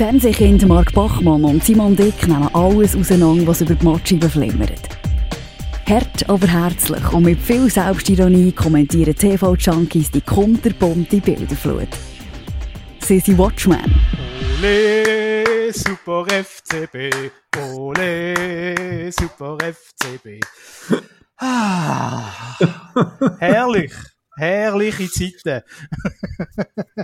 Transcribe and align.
Fernsehkind 0.00 0.66
Mark 0.66 0.94
Bachmann 0.94 1.44
und 1.44 1.62
Simon 1.62 1.94
Dick 1.94 2.26
nehmen 2.26 2.48
alles 2.54 2.96
auseinander, 2.96 3.46
was 3.46 3.60
über 3.60 3.74
die 3.74 3.84
Matscheibe 3.84 4.30
flimmert. 4.30 4.88
Hart, 5.86 6.26
aber 6.26 6.46
herzlich 6.46 7.12
und 7.12 7.24
mit 7.24 7.38
viel 7.38 7.68
Selbstironie 7.68 8.50
kommentieren 8.50 9.14
TV-Junkies 9.14 10.10
die 10.10 10.22
kunterbunte 10.22 11.20
Bilderflut. 11.20 11.90
Sie 13.00 13.20
sind 13.20 13.36
Watchmen. 13.36 13.94
Ole, 14.62 15.70
super 15.70 16.24
FCB. 16.30 17.12
Ole, 17.76 19.12
super 19.12 19.58
FCB. 19.60 20.42
Ah, 21.36 22.56
herrlich. 23.38 23.92
Herrliche 24.40 25.08
Zeiten. 25.10 25.62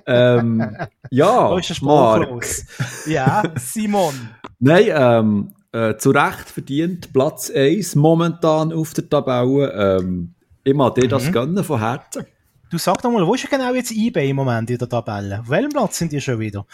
ähm, 0.07 0.77
ja, 1.11 1.49
Marc. 1.51 1.65
sprachlos. 1.65 2.65
Ja, 3.07 3.43
Simon. 3.57 4.15
Nein, 4.59 4.87
ähm, 4.89 5.53
äh, 5.73 5.97
zu 5.97 6.11
Recht 6.11 6.49
verdient 6.49 7.13
Platz 7.13 7.51
1 7.55 7.95
momentan 7.97 8.73
auf 8.73 8.95
der 8.95 9.09
Tabelle. 9.09 9.99
Ähm, 10.01 10.35
ich 10.65 10.75
mag 10.75 10.95
dir 10.95 11.05
Mhm. 11.05 11.09
das 11.11 11.31
gönnen 11.31 11.63
von 11.65 11.79
Herzen. 11.79 12.27
Du 12.69 12.79
sag 12.79 13.01
doch 13.01 13.13
mal, 13.13 13.25
wo 13.25 13.35
ist 13.35 13.45
denn 13.45 13.61
genau 13.61 13.73
jetzt 13.75 13.93
eBay 13.93 14.31
im 14.31 14.37
Moment 14.37 14.69
in 14.71 14.79
der 14.79 14.89
Tabelle? 14.89 15.39
Auf 15.41 15.49
welchem 15.49 15.71
Platz 15.71 15.99
sind 15.99 16.11
die 16.11 16.21
schon 16.21 16.41
wieder? 16.41 16.67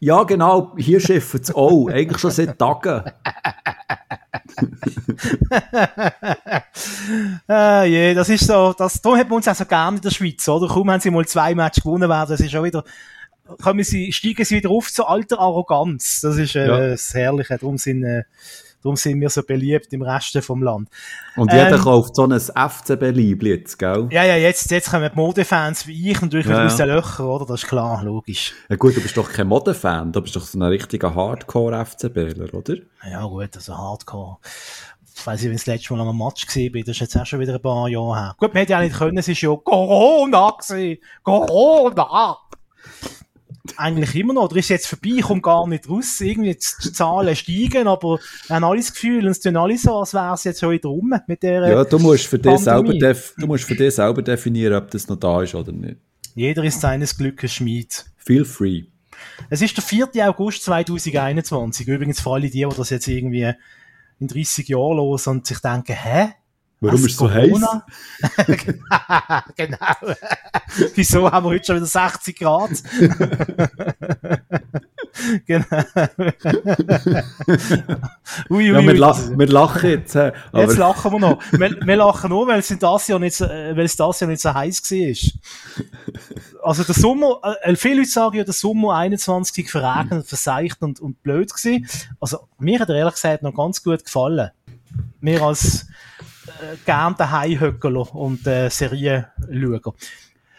Ja, 0.00 0.22
genau, 0.24 0.74
hier 0.76 1.00
schiffen 1.00 1.40
es 1.40 1.54
auch. 1.54 1.88
Eigentlich 1.88 2.18
schon 2.18 2.30
seit 2.30 2.58
Tagen. 2.58 3.04
Ah, 7.48 7.84
je, 7.84 8.14
das 8.14 8.28
ist 8.28 8.46
so, 8.46 8.72
das, 8.76 9.00
da 9.00 9.16
hat 9.16 9.28
man 9.28 9.36
uns 9.36 9.48
auch 9.48 9.54
so 9.54 9.64
gerne 9.64 9.96
in 9.96 10.02
der 10.02 10.10
Schweiz, 10.10 10.46
oder? 10.48 10.66
Kaum 10.68 10.90
haben 10.90 11.00
sie 11.00 11.10
mal 11.10 11.26
zwei 11.26 11.54
Matches 11.54 11.82
gewonnen 11.82 12.08
werden, 12.08 12.30
das 12.30 12.40
ist 12.40 12.50
schon 12.52 12.64
wieder, 12.64 12.84
kommen 13.62 13.84
sie, 13.84 14.12
steigen 14.12 14.44
sie 14.44 14.56
wieder 14.56 14.70
auf 14.70 14.92
zur 14.92 15.08
alter 15.08 15.38
Arroganz. 15.38 16.20
Das 16.20 16.36
ist, 16.36 16.54
äh, 16.56 16.66
Ja. 16.66 16.88
das 16.88 17.12
Herrliche. 17.14 17.58
Darum 17.58 17.78
sind, 17.78 18.04
äh, 18.04 18.24
darum 18.84 18.96
sind 18.96 19.20
wir 19.20 19.30
so 19.30 19.42
beliebt 19.42 19.92
im 19.92 20.02
Rest 20.02 20.38
vom 20.42 20.62
Land. 20.62 20.88
Und 21.36 21.50
jeder 21.52 21.72
Ähm, 21.76 21.80
kauft 21.80 22.14
so 22.14 22.24
ein 22.24 22.38
FCB-Liebli 22.38 23.50
jetzt, 23.50 23.78
gell? 23.78 24.06
Ja, 24.12 24.22
ja, 24.24 24.36
jetzt, 24.36 24.70
jetzt 24.70 24.90
kommen 24.90 25.10
die 25.10 25.16
Modefans 25.16 25.86
wie 25.86 26.10
ich 26.12 26.20
natürlich 26.20 26.46
Ja, 26.46 26.66
aus 26.66 26.76
den 26.76 26.88
Löchern, 26.88 27.26
oder? 27.26 27.46
Das 27.46 27.62
ist 27.62 27.68
klar, 27.68 28.04
logisch. 28.04 28.52
Ja 28.68 28.76
gut, 28.76 28.94
du 28.96 29.00
bist 29.00 29.16
doch 29.16 29.32
kein 29.32 29.48
Modenfan, 29.48 30.12
du 30.12 30.20
bist 30.20 30.36
doch 30.36 30.42
so 30.44 30.58
ein 30.58 30.62
richtiger 30.62 31.14
Hardcore-FCBler, 31.14 32.54
oder? 32.54 32.76
Ja, 33.10 33.24
gut, 33.24 33.50
also 33.56 33.76
Hardcore. 33.76 34.36
Ich 35.16 35.26
weiss 35.26 35.40
nicht, 35.40 35.48
wenn 35.48 35.56
ich 35.56 35.60
das 35.62 35.66
letzte 35.66 35.94
Mal 35.94 36.00
an 36.02 36.08
einem 36.08 36.18
Match 36.18 36.46
bin, 36.54 36.72
das 36.84 36.88
ist 36.96 37.00
jetzt 37.00 37.16
auch 37.16 37.24
schon 37.24 37.40
wieder 37.40 37.54
ein 37.54 37.62
paar 37.62 37.88
Jahre 37.88 38.16
her. 38.16 38.34
Gut, 38.38 38.52
man 38.52 38.60
hätte 38.60 38.72
ja 38.72 38.80
nicht 38.80 38.96
können, 38.96 39.16
es 39.16 39.28
ist 39.28 39.40
ja 39.40 39.54
Corona 39.56 40.50
gewesen. 40.50 40.98
Corona! 41.22 42.36
Eigentlich 43.76 44.14
immer 44.14 44.34
noch, 44.34 44.44
oder 44.44 44.56
ist 44.56 44.68
jetzt 44.68 44.86
vorbei, 44.86 45.14
ich 45.16 45.22
komme 45.22 45.40
gar 45.40 45.66
nicht 45.66 45.88
raus, 45.88 46.20
irgendwie 46.20 46.52
die 46.52 46.58
Zahlen 46.58 47.34
steigen, 47.34 47.88
aber 47.88 48.18
wir 48.46 48.56
haben 48.56 48.64
alle 48.64 48.76
das 48.76 48.92
Gefühl, 48.92 49.24
und 49.24 49.30
es 49.30 49.40
tun 49.40 49.56
alle 49.56 49.78
so, 49.78 50.00
als 50.00 50.12
wäre 50.12 50.34
es 50.34 50.44
jetzt 50.44 50.60
schon 50.60 50.72
wieder 50.72 50.90
rum 50.90 51.14
mit 51.26 51.42
der, 51.42 51.68
Ja, 51.68 51.84
du 51.84 51.98
musst 51.98 52.26
für 52.26 52.38
dich 52.38 52.58
selber, 52.58 52.92
du 52.92 53.46
musst 53.46 53.64
für 53.64 53.74
dich 53.74 53.94
selber 53.94 54.20
definieren, 54.20 54.74
ob 54.74 54.90
das 54.90 55.08
noch 55.08 55.16
da 55.16 55.42
ist 55.42 55.54
oder 55.54 55.72
nicht. 55.72 55.96
jeder 56.34 56.62
ist 56.62 56.82
seines 56.82 57.16
Glückes 57.16 57.54
Schmied. 57.54 58.04
Feel 58.18 58.44
free. 58.44 58.84
Es 59.48 59.62
ist 59.62 59.76
der 59.76 59.84
4. 59.84 60.08
August 60.28 60.64
2021. 60.64 61.88
Übrigens 61.88 62.20
für 62.20 62.32
alle 62.32 62.50
die, 62.50 62.66
die 62.68 62.76
das 62.76 62.90
jetzt 62.90 63.08
irgendwie 63.08 63.50
in 64.20 64.28
30 64.28 64.68
Jahren 64.68 64.96
los 64.96 65.26
und 65.26 65.46
sich 65.46 65.58
denken, 65.60 65.94
hä? 65.94 66.32
Warum 66.80 67.04
ist 67.04 67.12
es 67.12 67.16
so 67.16 67.30
heiß? 67.30 67.50
Corona? 67.50 67.86
genau. 69.56 69.76
Wieso 70.94 71.30
haben 71.30 71.46
wir 71.46 71.50
heute 71.50 71.64
schon 71.64 71.76
wieder 71.76 71.86
60 71.86 72.38
Grad? 72.38 72.70
genau. 75.46 75.64
ui, 78.50 78.50
ui, 78.50 78.72
Ja, 78.72 78.82
wir, 78.82 78.94
lach, 78.94 79.18
wir 79.36 79.46
lachen 79.46 79.90
jetzt. 79.90 80.16
Aber 80.16 80.32
Jetzt 80.52 80.76
lachen 80.76 81.12
wir 81.12 81.18
noch. 81.20 81.42
Wir, 81.52 81.76
wir 81.86 81.96
lachen 81.96 82.30
nur, 82.30 82.46
weil 82.48 82.60
es 82.60 82.68
das 82.68 83.08
Jahr 83.08 83.18
nicht, 83.18 83.36
so- 83.36 83.44
äh, 83.46 83.76
weil 83.76 83.84
es 83.84 83.96
das 83.96 84.20
Jahr 84.20 84.30
nicht 84.30 84.42
so 84.42 84.52
heiß 84.52 84.82
war. 84.90 85.84
Also 86.64 86.84
der 86.84 86.94
Sommer, 86.94 87.40
äh, 87.62 87.76
viele 87.76 87.96
Leute 87.96 88.08
sagen 88.10 88.36
ja, 88.36 88.44
der 88.44 88.54
Sommer 88.54 88.96
21 88.96 89.70
verregnet, 89.70 90.26
verseicht 90.26 90.82
und, 90.82 91.00
und 91.00 91.22
blöd 91.22 91.52
gewesen. 91.54 91.86
Also 92.20 92.48
mir 92.58 92.80
hat 92.80 92.88
er 92.88 92.96
ehrlich 92.96 93.14
gesagt 93.14 93.42
noch 93.42 93.54
ganz 93.54 93.82
gut 93.82 94.04
gefallen. 94.04 94.50
Mir 95.20 95.42
als 95.42 95.86
äh, 96.48 96.76
gern 96.84 97.14
daheim 97.18 97.58
Höckeler 97.60 98.14
und 98.14 98.46
äh, 98.46 98.68
Serienschauer. 98.70 99.94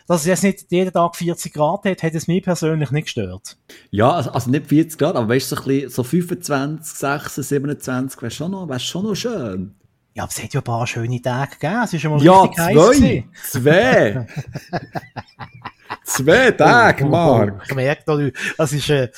Dass 0.07 0.21
es 0.21 0.27
jetzt 0.27 0.43
nicht 0.43 0.65
jeden 0.71 0.93
Tag 0.93 1.15
40 1.15 1.51
Grad 1.51 1.83
hat, 1.85 2.03
hat 2.03 2.13
es 2.13 2.27
mich 2.27 2.43
persönlich 2.43 2.91
nicht 2.91 3.05
gestört. 3.05 3.57
ja, 3.89 4.11
also, 4.11 4.29
also 4.31 4.51
nicht 4.51 4.67
40 4.67 4.99
Grad, 4.99 5.15
aber 5.15 5.29
weißt 5.29 5.51
du, 5.51 5.55
so, 5.55 5.61
ein 5.63 5.67
bisschen, 5.67 5.89
so 5.89 6.03
25, 6.03 6.85
26, 6.95 7.47
27 7.47 8.21
wäre 8.21 8.31
schon, 8.31 8.51
noch- 8.51 8.69
wär 8.69 8.77
schon 8.79 9.03
noch 9.03 9.15
schön. 9.15 9.73
Ja, 10.13 10.23
aber 10.23 10.31
es 10.31 10.41
hat 10.43 10.53
ja 10.53 10.61
ein 10.61 10.63
paar 10.63 10.85
schöne 10.87 11.21
Tage 11.21 11.51
gegeben. 11.59 11.81
Es 11.83 11.93
ist 11.93 12.01
schon 12.01 12.11
mal 12.11 12.21
Ja, 12.23 12.41
richtig 12.43 12.59
heiß 12.63 12.75
zwei. 12.77 13.23
Zwei. 13.49 14.27
zwei 16.03 16.51
Tage, 16.51 17.05
Marc. 17.05 17.67
gemerkt, 17.67 18.07
oder? 18.07 18.29
das 18.57 18.73
ist, 18.73 18.89
äh, 18.89 19.09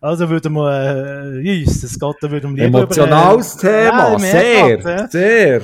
also 0.00 0.28
würde 0.28 0.50
man, 0.50 0.72
äh, 0.72 1.40
Jesus, 1.40 1.80
das 1.80 1.98
geht, 1.98 2.16
da 2.20 2.30
würde 2.30 2.46
man 2.46 2.56
lieber 2.56 2.66
Emotionales 2.80 3.54
über, 3.56 3.72
äh, 3.72 3.84
Thema. 3.86 4.08
ja, 4.10 4.16
ich 4.16 4.22
sehr, 4.22 4.64
merke 4.66 4.82
grad, 4.82 5.12
sehr. 5.12 5.62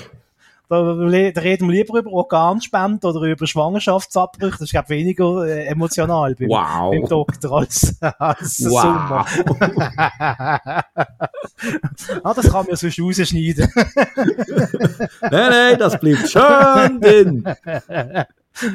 Da, 0.70 0.92
reden 1.40 1.68
wir 1.68 1.74
lieber 1.74 1.98
über 1.98 2.12
Organspende 2.12 3.08
oder 3.08 3.22
über 3.22 3.46
Schwangerschaftsabbrüche, 3.46 4.52
das 4.52 4.60
ist, 4.62 4.70
glaube 4.70 4.84
ich, 4.94 5.00
weniger 5.00 5.44
äh, 5.44 5.66
emotional 5.66 6.34
beim, 6.36 6.48
Wow. 6.48 6.90
beim 6.92 7.06
Doktor 7.08 7.58
als, 7.58 7.96
als 8.18 8.60
Wow. 8.64 8.80
Sommer. 8.80 9.26
ah, 12.24 12.34
das 12.34 12.44
kann 12.44 12.52
man 12.52 12.68
ja 12.68 12.76
sonst 12.76 13.00
rausschneiden. 13.00 13.68
Nein, 15.22 15.50
nein, 15.50 15.78
das 15.78 15.98
bleibt 15.98 16.28
schön 16.28 17.00
drin. 17.00 17.44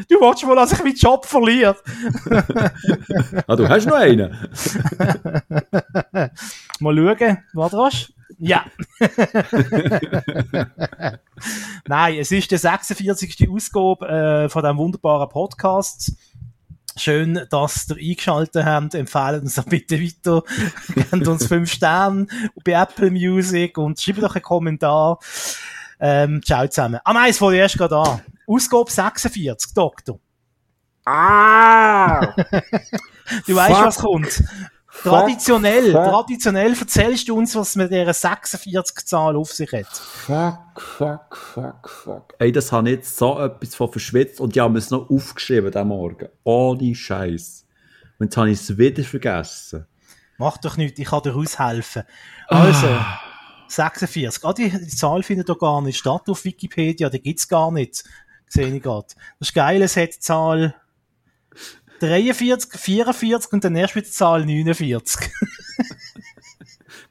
Du 0.09 0.16
willst 0.19 0.45
wohl, 0.45 0.55
dass 0.55 0.72
ich 0.73 0.79
meinen 0.84 0.95
Job 0.95 1.25
verliere. 1.25 1.75
Ah, 3.47 3.55
du 3.55 3.67
hast 3.69 3.85
noch 3.85 3.95
einen. 3.95 4.35
Mal 6.79 6.95
schauen, 6.95 7.38
was 7.53 7.72
du 7.72 7.78
hast. 7.84 8.14
Ja. 8.38 8.66
Nein, 11.88 12.16
es 12.19 12.31
ist 12.31 12.51
die 12.51 12.57
46. 12.57 13.50
Ausgabe 13.50 14.07
äh, 14.07 14.50
von 14.50 14.63
diesem 14.63 14.78
wunderbaren 14.78 15.29
Podcast. 15.29 16.13
Schön, 16.97 17.41
dass 17.50 17.90
ihr 17.90 17.97
eingeschaltet 17.97 18.66
habt. 18.66 18.96
Empfehlen 18.96 19.41
uns 19.41 19.56
doch 19.56 19.66
bitte 19.66 20.01
weiter. 20.01 20.44
Gebt 20.96 21.28
uns 21.28 21.46
5 21.46 21.69
Sterne 21.69 22.28
bei 22.63 22.72
Apple 22.72 23.12
Music 23.12 23.78
und 23.78 24.00
schreibt 24.00 24.23
doch 24.23 24.35
einen 24.35 24.44
Kommentar. 24.44 25.19
Ähm, 26.00 26.41
ciao 26.44 26.67
zusammen. 26.67 27.00
Ah, 27.03 27.13
meins 27.13 27.38
von 27.38 27.53
erst 27.53 27.78
gerade 27.78 27.97
an. 27.97 28.22
Ausgabe 28.47 28.90
46, 28.90 29.73
Doktor. 29.73 30.19
Ah! 31.06 32.34
Du 33.46 33.56
weißt, 33.56 33.72
was 33.72 33.97
kommt. 33.97 34.44
Traditionell, 35.03 35.91
fuck. 35.91 36.03
traditionell 36.03 36.73
erzählst 36.78 37.28
du 37.28 37.38
uns, 37.38 37.56
was 37.56 37.75
mit 37.75 37.91
dieser 37.91 38.11
46-Zahl 38.11 39.35
auf 39.35 39.51
sich 39.51 39.72
hat. 39.72 39.88
Fuck, 39.88 40.81
fuck, 40.81 41.35
fuck, 41.38 41.89
fuck. 41.89 42.33
Ey, 42.39 42.51
das 42.51 42.72
habe 42.72 42.89
ich 42.89 42.95
jetzt 42.97 43.17
so 43.17 43.39
etwas 43.39 43.75
von 43.75 43.91
verschwitzt 43.91 44.39
und 44.39 44.55
die 44.55 44.61
haben 44.61 44.75
es 44.75 44.89
noch 44.91 45.09
aufgeschrieben 45.09 45.72
diesen 45.72 45.88
Morgen. 45.88 46.29
Ohne 46.44 46.95
Scheiß. 46.95 47.66
Und 48.19 48.28
jetzt 48.28 48.38
habe 48.38 48.50
ich 48.50 48.59
es 48.59 48.78
wieder 48.78 49.03
vergessen. 49.03 49.85
Mach 50.38 50.57
doch 50.57 50.78
nichts, 50.78 51.00
ich 51.00 51.07
kann 51.07 51.22
dir 51.23 51.35
aushelfen. 51.35 52.03
Also, 52.47 52.88
Ah. 52.88 53.19
46. 53.67 54.44
Ah, 54.45 54.53
die, 54.53 54.69
die 54.69 54.88
Zahl 54.88 55.23
findet 55.23 55.50
doch 55.50 55.57
gar 55.57 55.81
nicht 55.81 55.97
statt 55.97 56.29
auf 56.29 56.45
Wikipedia, 56.45 57.09
die 57.09 57.22
gibt's 57.22 57.47
gar 57.47 57.72
nicht. 57.72 58.03
Sehe 58.47 58.67
ich 58.67 58.81
gerade. 58.84 59.07
Das 59.39 59.50
ist 59.50 59.55
geil, 59.55 59.81
es 59.81 59.97
hat 59.97 60.13
die 60.16 60.19
Zahl 60.19 60.75
43, 62.07 62.79
44 62.79 63.53
und 63.53 63.63
dann 63.63 63.75
erst 63.75 63.95
wieder 63.95 64.05
die 64.05 64.11
Zahl 64.11 64.46
49. 64.46 65.31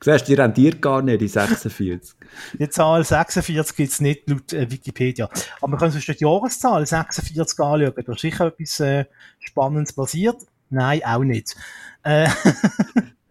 Du 0.01 0.11
siehst, 0.11 0.29
die 0.29 0.35
rendiert 0.35 0.83
gar 0.83 1.03
nicht, 1.03 1.21
die 1.21 1.29
46. 1.29 2.15
Die 2.59 2.69
Zahl 2.69 3.05
46 3.05 3.77
gibt's 3.77 4.01
nicht 4.01 4.29
laut 4.29 4.53
äh, 4.53 4.71
Wikipedia. 4.71 5.29
Aber 5.61 5.73
wir 5.73 5.79
können 5.79 5.95
uns 5.95 6.05
die 6.05 6.17
Jahreszahl 6.19 6.87
46 6.87 7.41
anschauen. 7.41 7.93
Da 7.95 8.13
ist 8.13 8.21
sicher 8.21 8.47
etwas 8.47 8.81
äh, 8.81 9.05
Spannendes 9.39 9.93
passiert. 9.95 10.37
Nein, 10.71 11.01
auch 11.05 11.25
nicht. 11.25 11.57
Äh, 12.03 12.29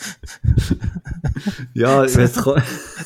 Ja, 1.74 2.04
ich 2.04 2.16
weiß 2.16 2.32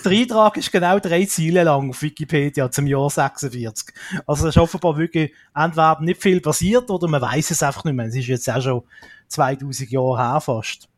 der 0.04 0.12
Eintrag 0.12 0.56
ist 0.56 0.72
genau 0.72 0.98
drei 0.98 1.24
Ziele 1.24 1.62
lang 1.62 1.90
auf 1.90 2.02
Wikipedia 2.02 2.70
zum 2.70 2.86
Jahr 2.86 3.08
46. 3.08 3.94
Also 4.26 4.48
es 4.48 4.56
ist 4.56 4.60
offenbar 4.60 4.96
wirklich 4.96 5.32
entweder 5.54 6.00
nicht 6.00 6.20
viel 6.22 6.40
passiert 6.40 6.90
oder 6.90 7.08
man 7.08 7.22
weiß 7.22 7.50
es 7.50 7.62
einfach 7.62 7.84
nicht 7.84 7.94
mehr. 7.94 8.06
Es 8.06 8.16
ist 8.16 8.26
jetzt 8.26 8.50
auch 8.50 8.60
schon 8.60 8.82
2000 9.28 9.90
Jahre 9.90 10.18
her 10.18 10.40
fast. 10.40 10.88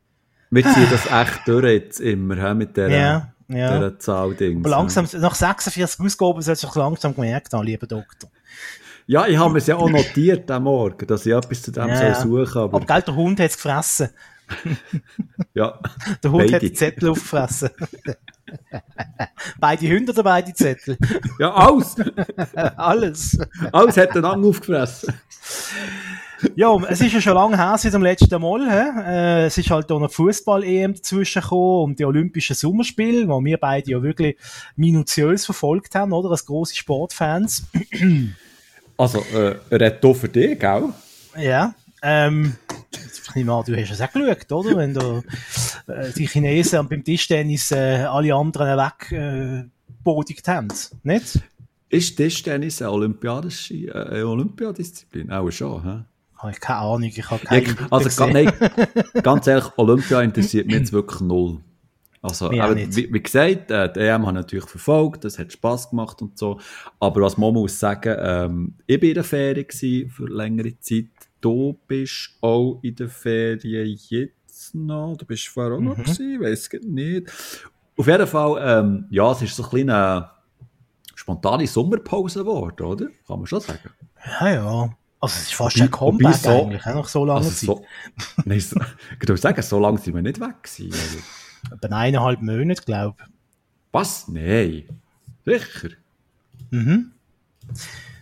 wir 0.50 0.62
ziehen 0.62 0.88
das 0.90 1.06
echt 1.06 1.46
durch 1.46 1.64
jetzt 1.64 2.00
immer, 2.00 2.36
hä, 2.36 2.54
mit 2.54 2.76
dieser, 2.76 2.88
Ja, 2.88 3.32
ja. 3.48 3.76
dieser 3.76 3.98
Zahl-Dings. 3.98 4.64
Aber 4.64 4.70
langsam, 4.70 5.06
nach 5.20 5.34
46 5.34 6.00
Ausgaben 6.04 6.42
sollte 6.42 6.60
sich 6.60 6.74
langsam 6.74 7.14
gemerkt 7.14 7.52
haben, 7.52 7.66
lieber 7.66 7.86
Doktor. 7.86 8.30
Ja, 9.08 9.26
ich 9.26 9.38
habe 9.38 9.58
es 9.58 9.66
ja 9.68 9.76
auch 9.76 9.88
notiert 9.88 10.50
am 10.50 10.64
Morgen, 10.64 11.06
dass 11.06 11.24
ich 11.26 11.32
etwas 11.32 11.62
zu 11.62 11.70
dem 11.70 11.88
Ja, 11.88 12.14
soll 12.14 12.46
suchen 12.46 12.62
aber, 12.62 12.76
Aber 12.76 12.86
gell, 12.86 13.02
der 13.02 13.14
Hund 13.14 13.38
hat 13.38 13.50
es 13.50 13.56
gefressen. 13.56 14.08
Ja. 15.54 15.78
Der 16.22 16.30
Hund 16.30 16.44
hat 16.44 16.50
Beide. 16.52 16.68
die 16.68 16.72
Zettel 16.72 17.10
aufgefressen. 17.10 17.70
beide 19.60 19.88
Hunde 19.88 20.12
oder 20.12 20.22
beide 20.22 20.54
Zettel? 20.54 20.96
ja, 21.38 21.52
alles, 21.52 21.96
Alles. 22.76 23.38
alles 23.72 23.96
hat 23.96 24.14
den 24.14 24.24
Ang 24.24 24.44
aufgefressen. 24.44 25.14
Ja, 26.54 26.76
es 26.88 27.00
ist 27.00 27.12
ja 27.14 27.20
schon 27.20 27.34
lange 27.34 27.56
her 27.56 27.76
seit 27.78 27.94
dem 27.94 28.02
letzten 28.02 28.40
Mal. 28.40 28.70
He? 28.70 29.00
Äh, 29.00 29.46
es 29.46 29.56
ist 29.56 29.70
halt 29.70 29.90
auch 29.90 29.98
noch 29.98 30.12
Fußball-EM 30.12 30.94
dazwischen 30.94 31.40
gekommen 31.42 31.84
und 31.84 31.98
die 31.98 32.04
Olympischen 32.04 32.54
Sommerspiele, 32.54 33.22
die 33.22 33.44
wir 33.44 33.56
beide 33.56 33.90
ja 33.90 34.02
wirklich 34.02 34.36
minutiös 34.76 35.46
verfolgt 35.46 35.94
haben, 35.94 36.12
oder? 36.12 36.30
Als 36.30 36.44
grosse 36.44 36.76
Sportfans. 36.76 37.64
Also, 38.98 39.24
äh, 39.34 39.56
redet 39.74 40.16
für 40.16 40.28
dich, 40.28 40.58
gell? 40.58 40.90
Ja. 41.38 41.74
Ähm, 42.06 42.54
ich 42.92 43.34
nehme 43.34 43.52
an, 43.52 43.64
du 43.66 43.76
hast 43.76 43.90
es 43.90 44.00
auch 44.00 44.12
geschaut, 44.12 44.52
oder? 44.52 44.76
Wenn 44.76 44.94
du, 44.94 45.22
äh, 45.88 46.12
die 46.16 46.26
Chinesen 46.26 46.88
beim 46.88 47.02
Tischtennis 47.02 47.72
äh, 47.72 48.04
alle 48.08 48.32
anderen 48.34 48.78
wegbodigt 48.78 50.46
haben. 50.46 50.68
Nicht? 51.02 51.40
Ist 51.88 52.16
Tischtennis 52.16 52.80
eine 52.80 52.92
olympiadische 52.92 53.74
äh, 53.74 54.22
Olympiadisziplin? 54.22 55.32
Auch 55.32 55.50
schon, 55.50 55.82
hä? 55.82 56.04
Habe 56.36 56.52
ich 56.52 56.60
keine 56.60 56.78
Ahnung. 56.78 57.02
Ich 57.04 57.30
habe 57.30 57.42
Ja, 57.50 57.60
keine 57.60 57.92
also, 57.92 58.04
gesehen. 58.04 58.32
ga, 58.32 58.70
nein, 58.74 59.22
ganz 59.22 59.46
ehrlich, 59.46 59.66
Olympia 59.76 60.22
interessiert 60.22 60.66
mich 60.66 60.76
jetzt 60.76 60.92
wirklich 60.92 61.20
null. 61.20 61.60
Also, 62.22 62.50
nicht. 62.50 62.96
wie, 62.96 63.12
wie 63.12 63.22
gesagt, 63.22 63.70
äh, 63.70 63.92
die 63.92 64.00
EM 64.00 64.26
habe 64.26 64.32
ich 64.32 64.42
natürlich 64.42 64.66
verfolgt, 64.66 65.24
das 65.24 65.38
hat 65.38 65.52
Spass 65.52 65.90
gemacht 65.90 66.20
und 66.22 66.36
so. 66.36 66.60
Aber 66.98 67.22
was 67.22 67.38
man 67.38 67.52
muss 67.52 67.78
sagen, 67.78 68.16
ähm, 68.18 68.74
ich 68.86 69.00
war 69.00 69.08
in 69.08 69.14
der 69.14 69.24
Ferien 69.24 70.10
für 70.10 70.26
längere 70.26 70.78
Zeit. 70.80 71.06
Du 71.46 71.78
bist 71.86 72.30
auch 72.40 72.80
in 72.82 72.96
der 72.96 73.08
Ferien 73.08 73.96
jetzt 74.08 74.74
noch. 74.74 75.16
Du 75.16 75.24
bist 75.24 75.46
vorher 75.46 75.74
auch 75.76 75.80
noch 75.80 75.96
Mhm. 75.96 76.02
gewesen, 76.02 76.40
weiss 76.40 76.68
ich 76.72 76.82
nicht. 76.82 77.30
Auf 77.96 78.04
jeden 78.08 78.26
Fall, 78.26 78.58
ähm, 78.80 79.06
ja, 79.10 79.30
es 79.30 79.42
ist 79.42 79.54
so 79.54 79.62
ein 79.62 79.68
kleine 79.70 80.28
spontane 81.14 81.64
Sommerpause 81.68 82.40
geworden, 82.40 82.84
oder? 82.84 83.06
Kann 83.28 83.38
man 83.38 83.46
schon 83.46 83.60
sagen. 83.60 83.90
Ja, 84.40 84.48
ja. 84.54 84.96
Also, 85.20 85.34
es 85.36 85.42
ist 85.44 85.54
fast 85.54 85.80
ein 85.80 85.88
Comeback 85.88 86.34
so- 86.34 86.50
eigentlich, 86.50 86.84
auch 86.84 86.94
nach 86.96 87.08
so 87.08 87.24
langer 87.24 87.38
Also 87.38 87.50
Zeit. 87.50 87.66
so, 87.78 87.84
nein, 88.44 88.58
so, 88.60 88.80
ich 88.80 89.20
würde 89.28 89.36
sagen, 89.36 89.62
so 89.62 89.78
lange 89.78 89.98
sind 89.98 90.14
wir 90.16 90.22
nicht 90.22 90.40
weg 90.40 90.62
gewesen. 90.64 90.92
Also. 90.92 91.76
Etwa 91.76 91.96
eineinhalb 91.96 92.42
Monate, 92.42 92.82
glaube 92.82 93.16
ich. 93.20 93.26
Was? 93.92 94.26
Nein. 94.26 94.82
Sicher? 95.44 95.90
Mhm. 96.72 97.12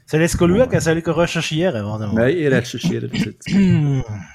Soll 0.06 0.20
ich 0.20 0.32
jetzt 0.32 0.38
schauen? 0.38 0.80
Soll 0.80 0.98
ich 0.98 1.06
recherchieren? 1.06 1.84
Warte 1.86 2.06
mal. 2.06 2.14
Nein, 2.14 2.36
ihr 2.36 2.52
recherchiert 2.52 3.12
das 3.12 3.24
jetzt. 3.24 3.48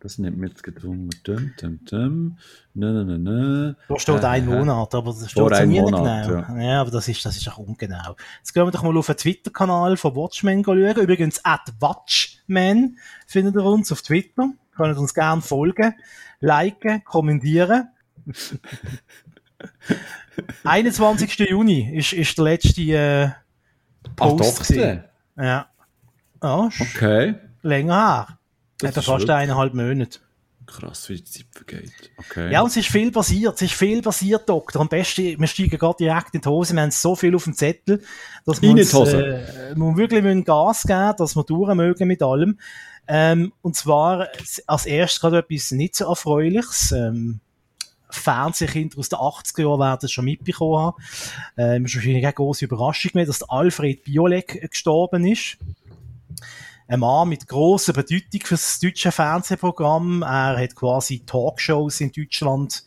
Das 0.00 0.16
nimmt 0.16 0.38
mir 0.38 0.46
jetzt 0.46 0.62
gerade 0.62 0.80
Wunder. 0.84 1.16
Dum, 1.24 1.50
dum, 1.60 1.80
dum. 1.84 2.38
Nö, 2.74 3.04
nö, 3.04 3.18
nö. 3.18 3.74
Da 3.88 3.98
steht 3.98 4.22
Äh, 4.22 4.26
ein. 4.26 4.46
Monat, 4.46 4.94
aber 4.94 5.10
das 5.12 5.28
steht 5.28 5.66
nie 5.66 5.80
Monat, 5.80 6.28
genau. 6.28 6.60
Ja. 6.60 6.80
aber 6.82 6.92
das 6.92 7.08
ist, 7.08 7.24
das 7.24 7.36
ist 7.36 7.48
auch 7.48 7.58
ungenau. 7.58 8.14
Jetzt 8.38 8.52
gehen 8.54 8.64
wir 8.64 8.70
doch 8.70 8.84
mal 8.84 8.96
auf 8.96 9.06
den 9.06 9.16
Twitter-Kanal 9.16 9.96
von 9.96 10.14
Watchmen 10.14 10.62
schauen. 10.64 10.78
Übrigens, 10.78 11.44
at 11.44 11.72
Watchman 11.80 12.96
findet 13.26 13.56
ihr 13.56 13.64
uns 13.64 13.90
auf 13.90 14.02
Twitter. 14.02 14.50
Könnt 14.76 14.96
uns 14.98 15.14
gerne 15.14 15.42
folgen, 15.42 15.94
liken, 16.38 17.02
kommentieren. 17.02 17.88
21. 20.64 21.38
Juni 21.50 21.96
ist, 21.96 22.12
ist 22.12 22.38
der 22.38 22.44
letzte 22.44 22.82
äh, 22.82 23.30
Ach, 24.04 24.36
Post. 24.36 24.40
doch, 24.60 24.66
gewesen. 24.66 25.02
der. 25.36 25.44
ja. 25.44 25.68
Ja, 26.42 26.68
Okay. 26.80 27.34
länger 27.62 27.94
her. 28.26 28.38
Das 28.78 28.96
Hat 28.96 29.04
fast 29.04 29.28
eineinhalb 29.28 29.74
Monate. 29.74 30.20
Krass, 30.66 31.08
wie 31.08 31.16
die 31.16 31.24
Zeit 31.24 31.46
vergeht. 31.50 31.92
Okay. 32.18 32.52
Ja, 32.52 32.60
und 32.60 32.68
es 32.68 32.76
ist 32.76 32.88
viel 32.88 33.10
passiert. 33.10 33.54
Es 33.56 33.62
ist 33.62 33.72
viel 33.72 34.02
passiert, 34.02 34.48
Doktor. 34.48 34.80
Am 34.82 34.88
besten, 34.88 35.40
wir 35.40 35.46
steigen 35.46 35.78
gerade 35.78 35.96
direkt 35.98 36.34
in 36.34 36.42
die 36.42 36.48
Hose. 36.48 36.74
Wir 36.74 36.82
haben 36.82 36.90
so 36.90 37.16
viel 37.16 37.34
auf 37.34 37.44
dem 37.44 37.54
Zettel, 37.54 38.02
dass 38.44 38.60
wir 38.60 38.70
uns, 38.70 38.92
äh, 38.92 39.74
wir 39.74 39.96
wirklich 39.96 40.22
müssen 40.22 40.44
Gas 40.44 40.82
geben 40.82 41.14
dass 41.16 41.34
wir 41.34 41.42
durch 41.44 41.74
mögen 41.74 42.06
mit 42.06 42.22
allem. 42.22 42.58
Ähm, 43.08 43.52
und 43.62 43.76
zwar 43.76 44.28
als 44.66 44.86
erstes 44.86 45.20
gerade 45.20 45.38
etwas 45.38 45.70
nicht 45.70 45.96
so 45.96 46.04
Erfreuliches. 46.08 46.92
Ähm, 46.92 47.40
Fernsehkinder 48.10 48.98
aus 48.98 49.08
den 49.08 49.18
80er 49.18 49.62
Jahren 49.62 49.80
werden 49.80 50.00
es 50.02 50.12
schon 50.12 50.24
mitbekommen 50.24 50.78
haben. 50.78 51.02
Ähm, 51.56 51.84
ist 51.84 51.94
wahrscheinlich 51.94 52.24
eine 52.24 52.32
große 52.32 52.64
Überraschung 52.64 53.10
mehr, 53.14 53.26
dass 53.26 53.42
Alfred 53.42 54.04
Biolek 54.04 54.70
gestorben 54.70 55.26
ist. 55.26 55.58
Ein 56.86 57.00
Mann 57.00 57.28
mit 57.28 57.46
grosser 57.46 57.92
Bedeutung 57.92 58.40
für 58.42 58.54
das 58.54 58.80
deutsche 58.80 59.12
Fernsehprogramm. 59.12 60.22
Er 60.22 60.56
hat 60.56 60.74
quasi 60.74 61.20
Talkshows 61.26 62.00
in 62.00 62.12
Deutschland 62.12 62.84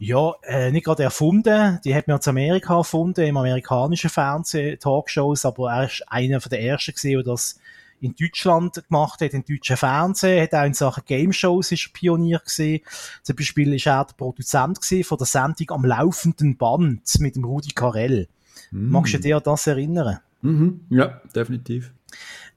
ja, 0.00 0.32
äh, 0.42 0.72
nicht 0.72 0.86
gerade 0.86 1.04
erfunden. 1.04 1.78
Die 1.84 1.94
hat 1.94 2.08
man 2.08 2.18
in 2.18 2.28
Amerika 2.28 2.78
erfunden, 2.78 3.20
im 3.20 3.36
amerikanischen 3.36 4.10
Fernsehen, 4.10 4.80
Talkshows, 4.80 5.44
aber 5.44 5.70
er 5.70 5.84
ist 5.84 6.02
einer 6.08 6.40
der 6.40 6.60
ersten 6.60 6.94
der 7.02 7.22
das 7.22 7.59
in 8.00 8.14
Deutschland 8.14 8.82
gemacht 8.88 9.20
hat, 9.20 9.34
im 9.34 9.44
deutschen 9.44 9.76
Fernsehen, 9.76 10.42
hat 10.42 10.54
auch 10.54 10.64
in 10.64 10.74
Sachen 10.74 11.04
Game 11.06 11.32
Shows 11.32 11.72
ist 11.72 11.86
er 11.86 11.92
Pionier 11.92 12.38
gewesen. 12.38 12.80
Zum 13.22 13.36
Beispiel 13.36 13.74
ist 13.74 13.86
er 13.86 14.04
der 14.04 14.14
Produzent 14.14 14.80
gewesen 14.80 15.04
von 15.04 15.18
der 15.18 15.26
Sendung 15.26 15.70
am 15.70 15.84
laufenden 15.84 16.56
Band 16.56 17.02
mit 17.20 17.36
dem 17.36 17.44
Rudi 17.44 17.72
Carell. 17.72 18.28
Magst 18.70 19.14
du 19.14 19.18
dir 19.18 19.36
an 19.36 19.42
das 19.44 19.66
erinnern? 19.66 20.20
Mhm. 20.42 20.80
Ja, 20.90 21.20
definitiv. 21.34 21.92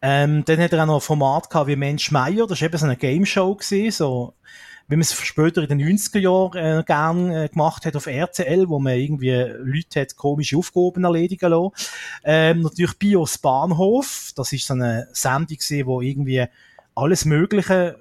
Ähm, 0.01 0.43
dann 0.45 0.59
hat 0.59 0.73
er 0.73 0.83
auch 0.83 0.87
noch 0.87 0.95
ein 0.95 1.01
Format 1.01 1.49
gehabt 1.49 1.67
wie 1.67 1.75
Mensch 1.75 2.11
Meier, 2.11 2.47
das 2.47 2.61
war 2.61 2.67
eben 2.67 2.77
so 2.77 2.85
eine 2.85 2.97
Game 2.97 3.25
Show 3.25 3.55
gewesen, 3.55 3.91
so, 3.91 4.33
wie 4.93 4.97
man 4.97 5.01
es 5.01 5.19
später 5.19 5.63
in 5.67 5.79
den 5.79 5.97
90er 5.97 6.19
Jahren 6.19 6.79
äh, 6.79 6.83
gern 6.85 7.31
äh, 7.31 7.49
gemacht 7.49 7.83
hat 7.83 7.95
auf 7.95 8.05
RCL, 8.05 8.69
wo 8.69 8.77
man 8.77 8.93
irgendwie 8.93 9.31
Leute 9.31 10.01
hat 10.01 10.15
komische 10.15 10.55
Aufgaben 10.55 11.03
erledigen 11.03 11.49
lassen. 11.49 11.71
Ähm, 12.23 12.61
natürlich 12.61 12.99
Bios 12.99 13.39
Bahnhof, 13.39 14.33
das 14.35 14.53
ist 14.53 14.67
so 14.67 14.75
eine 14.75 15.07
Sendung 15.11 15.57
gewesen, 15.57 15.87
wo 15.87 16.01
irgendwie 16.01 16.45
alles 16.93 17.25
Mögliche 17.25 17.97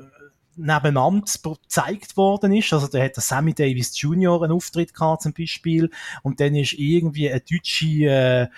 nebeneinander 0.55 1.25
gezeigt 1.43 2.19
worden 2.19 2.53
ist. 2.53 2.75
Also 2.75 2.89
da 2.89 3.03
hat 3.03 3.17
der 3.17 3.23
Sammy 3.23 3.55
Davis 3.55 3.99
Jr. 3.99 4.43
einen 4.43 4.53
Auftritt 4.53 4.93
gehabt 4.93 5.23
zum 5.23 5.33
Beispiel 5.33 5.89
und 6.23 6.41
dann 6.41 6.55
ist 6.55 6.75
irgendwie 6.75 7.31
eine 7.31 7.41
deutsche 7.41 7.87
äh, 8.05 8.49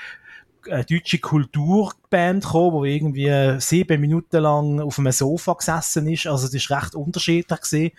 eine 0.71 0.85
deutsche 0.85 1.19
Kulturband 1.19 2.45
gekommen, 2.45 2.73
wo 2.73 2.85
irgendwie 2.85 3.57
sieben 3.61 4.01
Minuten 4.01 4.41
lang 4.41 4.81
auf 4.81 4.99
einem 4.99 5.13
Sofa 5.13 5.55
gesessen 5.55 6.09
ist. 6.09 6.27
Also 6.27 6.47
das 6.47 6.55
ist 6.55 6.71
recht 6.71 6.95
unterschiedlich 6.95 7.61
gesehen, 7.61 7.93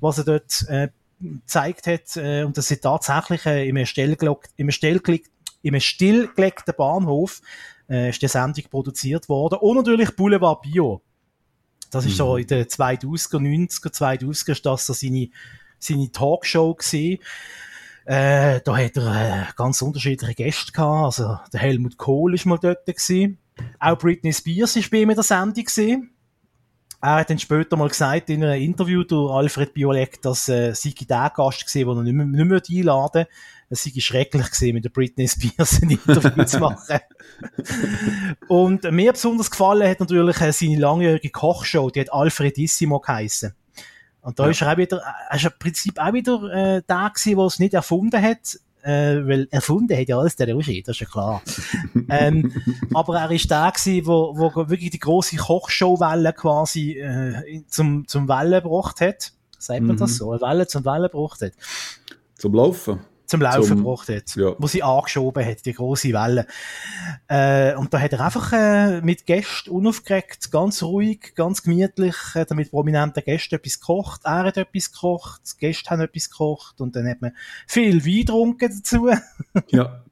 was 0.00 0.18
er 0.18 0.24
dort 0.24 0.64
äh, 0.68 0.88
gezeigt 1.20 1.86
hat. 1.86 2.16
Äh, 2.16 2.44
und 2.44 2.56
das 2.56 2.70
ist 2.70 2.82
tatsächlich 2.82 3.44
äh, 3.46 3.68
im 3.68 3.84
stillgelegten, 3.84 4.54
Bahnhof 6.76 7.40
äh, 7.88 8.10
ist 8.10 8.22
die 8.22 8.28
Sendung 8.28 8.64
produziert 8.70 9.28
worden. 9.28 9.58
Und 9.60 9.76
natürlich 9.76 10.14
Boulevard 10.16 10.62
Bio. 10.62 11.02
Das 11.90 12.06
ist 12.06 12.16
so 12.16 12.36
in 12.36 12.46
den 12.46 12.66
2000er, 12.66 13.38
90er, 13.38 13.92
2000er 13.92 14.52
ist 14.52 14.64
das 14.64 14.86
so 14.86 14.92
seine, 14.92 15.28
seine 15.80 16.12
Talkshow 16.12 16.74
gewesen. 16.74 17.18
Äh, 18.04 18.60
da 18.64 18.76
hat 18.76 18.96
er 18.96 19.42
äh, 19.42 19.52
ganz 19.56 19.82
unterschiedliche 19.82 20.34
Gäste 20.34 20.72
gehabt. 20.72 21.04
Also, 21.04 21.38
der 21.52 21.60
Helmut 21.60 21.96
Kohl 21.96 22.34
ist 22.34 22.46
mal 22.46 22.58
dort 22.58 22.86
gewesen. 22.86 23.38
Auch 23.78 23.98
Britney 23.98 24.32
Spears 24.32 24.76
ist 24.76 24.90
bei 24.90 24.98
ihm 24.98 25.10
in 25.10 25.16
der 25.16 25.24
Sendung 25.24 25.64
gewesen. 25.64 26.10
Er 27.02 27.16
hat 27.16 27.30
dann 27.30 27.38
später 27.38 27.76
mal 27.76 27.88
gesagt 27.88 28.28
in 28.28 28.44
einem 28.44 28.60
Interview 28.60 29.04
durch 29.04 29.32
Alfred 29.32 29.72
Biolek, 29.72 30.20
dass 30.20 30.48
äh, 30.50 30.74
sei 30.74 30.92
der 31.08 31.32
Gast 31.34 31.66
gewesen, 31.66 31.88
den 31.88 31.96
er 31.96 32.02
nicht 32.02 32.12
mehr, 32.12 32.26
nicht 32.26 32.68
mehr 32.68 32.78
einladen. 32.78 33.26
Es 33.70 33.84
sei 33.84 33.92
schrecklich 33.98 34.50
gewesen, 34.50 34.74
mit 34.74 34.84
der 34.84 34.90
Britney 34.90 35.26
Spears 35.26 35.80
ein 35.80 35.90
Interview 35.90 36.44
zu 36.44 36.58
machen. 36.58 36.98
Und 38.48 38.82
mir 38.90 39.12
besonders 39.12 39.50
gefallen 39.50 39.88
hat 39.88 40.00
natürlich 40.00 40.40
äh, 40.42 40.52
seine 40.52 40.78
langjährige 40.78 41.30
Kochshow, 41.30 41.88
die 41.88 42.00
hat 42.00 42.12
Alfredissimo 42.12 43.00
geheissen. 43.00 43.54
Und 44.22 44.38
da 44.38 44.44
Ja. 44.44 44.50
ist 44.50 44.60
er 44.62 44.72
auch 44.72 44.76
wieder, 44.76 45.02
er 45.30 45.36
ist 45.36 45.44
im 45.44 45.52
Prinzip 45.58 45.98
auch 45.98 46.12
wieder 46.12 46.42
äh, 46.52 46.82
der 46.88 47.10
gewesen, 47.14 47.36
der 47.36 47.46
es 47.46 47.58
nicht 47.58 47.74
erfunden 47.74 48.22
hat, 48.22 48.58
äh, 48.82 49.16
weil 49.26 49.48
erfunden 49.50 49.96
hat 49.98 50.08
ja 50.08 50.18
alles 50.18 50.36
der 50.36 50.52
Roger, 50.52 50.72
das 50.84 50.96
ist 50.96 51.00
ja 51.00 51.06
klar. 51.06 51.42
ähm, 52.08 52.52
aber 52.94 53.18
er 53.18 53.30
ist 53.30 53.50
der 53.50 53.72
gewesen, 53.74 54.06
wo, 54.06 54.34
wo 54.36 54.54
wirklich 54.68 54.90
die 54.90 54.98
große 54.98 55.36
Kochshow-Welle 55.36 56.32
quasi 56.32 56.92
äh, 56.98 57.62
zum, 57.68 58.06
zum 58.08 58.28
Wellen 58.28 58.62
gebracht 58.62 59.00
hat. 59.00 59.32
Sagt 59.58 59.82
man 59.82 59.96
das 59.98 60.12
Mhm. 60.12 60.14
so? 60.14 60.32
Eine 60.32 60.40
Welle 60.40 60.66
zum 60.66 60.84
Wellen 60.86 61.10
gebracht 61.10 61.42
hat 61.42 61.52
Zum 62.38 62.54
Laufen. 62.54 63.00
Zum 63.30 63.40
Laufen 63.40 63.64
Zum- 63.64 63.76
gebracht 63.78 64.08
hat, 64.08 64.34
ja. 64.34 64.54
wo 64.58 64.66
sie 64.66 64.82
angeschoben 64.82 65.46
hat, 65.46 65.64
die 65.64 65.72
große 65.72 66.08
Welle. 66.12 66.46
Äh, 67.28 67.74
und 67.76 67.94
da 67.94 68.00
hat 68.00 68.12
er 68.12 68.20
einfach 68.20 68.52
äh, 68.52 69.00
mit 69.02 69.24
Gästen 69.24 69.70
unaufgeregt, 69.70 70.50
ganz 70.50 70.82
ruhig, 70.82 71.34
ganz 71.36 71.62
gemütlich, 71.62 72.16
hat 72.34 72.50
er 72.50 72.56
mit 72.56 72.70
prominenten 72.70 73.22
Gästen 73.22 73.54
etwas 73.54 73.78
gekocht, 73.78 74.22
er 74.24 74.44
hat 74.44 74.56
etwas 74.56 74.92
gekocht, 74.92 75.42
die 75.54 75.58
Gäste 75.58 75.90
haben 75.90 76.00
etwas 76.00 76.28
gekocht 76.28 76.80
und 76.80 76.96
dann 76.96 77.08
hat 77.08 77.22
man 77.22 77.32
viel 77.66 78.04
Wein 78.04 78.20
getrunken 78.26 78.70
dazu. 78.76 79.08
Ja. 79.68 80.02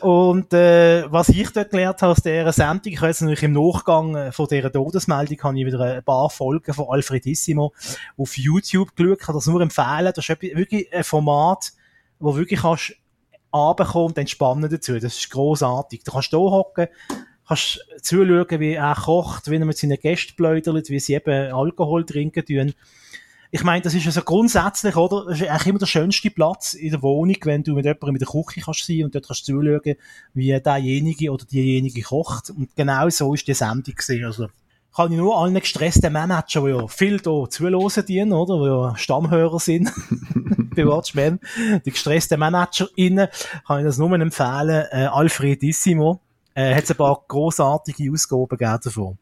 Und 0.00 0.52
äh, 0.52 1.10
was 1.10 1.28
ich 1.28 1.50
dort 1.50 1.70
gelernt 1.70 2.02
habe 2.02 2.12
aus 2.12 2.22
dieser 2.22 2.52
Sendung, 2.52 2.92
ich 2.92 2.98
habe 2.98 3.08
jetzt 3.08 3.22
natürlich 3.22 3.42
im 3.42 3.52
Nachgang 3.52 4.14
äh, 4.14 4.32
von 4.32 4.46
dieser 4.46 4.70
Todesmeldung 4.70 5.42
habe 5.42 5.58
ich 5.58 5.66
wieder 5.66 5.80
ein 5.80 6.02
paar 6.02 6.28
Folgen 6.28 6.74
von 6.74 6.86
Alfredissimo 6.90 7.72
auf 8.16 8.36
YouTube 8.36 8.94
geschaut, 8.94 9.20
kann 9.20 9.34
das 9.34 9.46
nur 9.46 9.60
empfehlen. 9.60 10.12
Das 10.14 10.28
ist 10.28 10.42
wirklich 10.42 10.92
ein 10.92 11.04
Format, 11.04 11.72
wo 12.22 12.36
wirklich 12.36 12.60
kannst 12.60 12.94
runterkommen 13.52 14.08
und 14.08 14.18
entspannen 14.18 14.70
dazu. 14.70 14.94
Das 14.98 15.18
ist 15.18 15.30
großartig. 15.30 16.04
Du 16.04 16.12
kannst 16.12 16.30
hier 16.30 16.38
hocken, 16.38 16.88
kannst 17.46 17.84
zuschauen, 18.00 18.60
wie 18.60 18.72
er 18.72 18.94
kocht, 18.94 19.50
wie 19.50 19.56
er 19.56 19.64
mit 19.64 19.76
seinen 19.76 19.98
Gästen 19.98 20.36
pläudert, 20.36 20.88
wie 20.88 21.00
sie 21.00 21.14
eben 21.14 21.52
Alkohol 21.52 22.06
trinken 22.06 22.44
tun 22.44 22.74
ich 23.54 23.64
meine, 23.64 23.82
das 23.82 23.92
ist 23.92 24.06
also 24.06 24.22
grundsätzlich, 24.22 24.96
oder? 24.96 25.26
Das 25.26 25.38
ist 25.38 25.46
eigentlich 25.46 25.66
immer 25.66 25.78
der 25.78 25.84
schönste 25.84 26.30
Platz 26.30 26.72
in 26.72 26.90
der 26.90 27.02
Wohnung, 27.02 27.36
wenn 27.42 27.62
du 27.62 27.74
mit 27.74 27.84
jemandem 27.84 28.16
in 28.16 28.18
der 28.18 28.28
Küche 28.28 28.62
kannst 28.62 28.86
sein 28.86 29.04
und 29.04 29.14
dort 29.14 29.26
kannst 29.26 29.44
zuschauen, 29.44 29.94
wie 30.32 30.58
derjenige 30.58 31.30
oder 31.30 31.44
diejenige 31.44 32.00
kocht. 32.00 32.48
Und 32.48 32.74
genau 32.74 33.10
so 33.10 33.34
ist 33.34 33.46
die 33.46 33.52
Sendung 33.52 33.94
gesehen. 33.94 34.24
Also, 34.24 34.48
kann 34.94 35.10
ich 35.10 35.18
nur 35.18 35.38
allen 35.38 35.54
gestressten 35.54 36.12
Manager, 36.12 36.62
die 36.62 36.70
ja 36.70 36.86
viel 36.86 37.20
hier 37.22 37.46
zuhören 37.48 38.06
dienen, 38.06 38.32
oder? 38.32 38.58
Die 38.58 38.66
ja 38.66 38.96
Stammhörer 38.96 39.58
sind 39.58 39.90
bei 40.76 40.86
Watchmen. 40.86 41.40
Die 41.84 41.90
gestressten 41.90 42.38
ManagerInnen 42.38 43.28
kann 43.66 43.78
ich 43.80 43.84
das 43.86 43.98
nur 43.98 44.12
empfehlen. 44.12 44.86
Äh, 44.90 45.06
Alfredissimo. 45.06 46.20
Äh, 46.54 46.74
hat 46.74 46.90
ein 46.90 46.96
paar 46.96 47.24
grossartige 47.26 48.12
Ausgaben 48.12 48.48
gegeben 48.48 48.78
davon. 48.84 49.18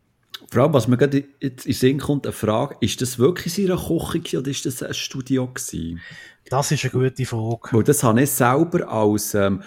Vor 0.51 0.63
allem, 0.63 0.73
was 0.73 0.89
mir 0.89 0.97
gerade 0.97 1.25
in 1.39 1.57
den 1.57 1.73
Sinn 1.73 1.99
kommt, 1.99 2.27
eine 2.27 2.33
Frage, 2.33 2.77
ist 2.81 3.01
das 3.01 3.21
wirklich 3.21 3.57
in 3.59 3.71
einer 3.71 3.81
Küche 3.81 4.39
oder 4.39 4.51
ist 4.51 4.67
das 4.67 4.83
ein 4.83 4.95
Studio 4.95 5.47
gewesen? 5.47 6.01
Das 6.49 6.73
ist 6.73 6.85
eine 6.85 6.91
gute 6.91 7.25
Frage. 7.25 7.69
Weil 7.71 7.85
das 7.85 8.03
habe 8.03 8.23
ich 8.23 8.31
selber 8.31 8.89
als, 8.91 9.35
ähm, 9.35 9.63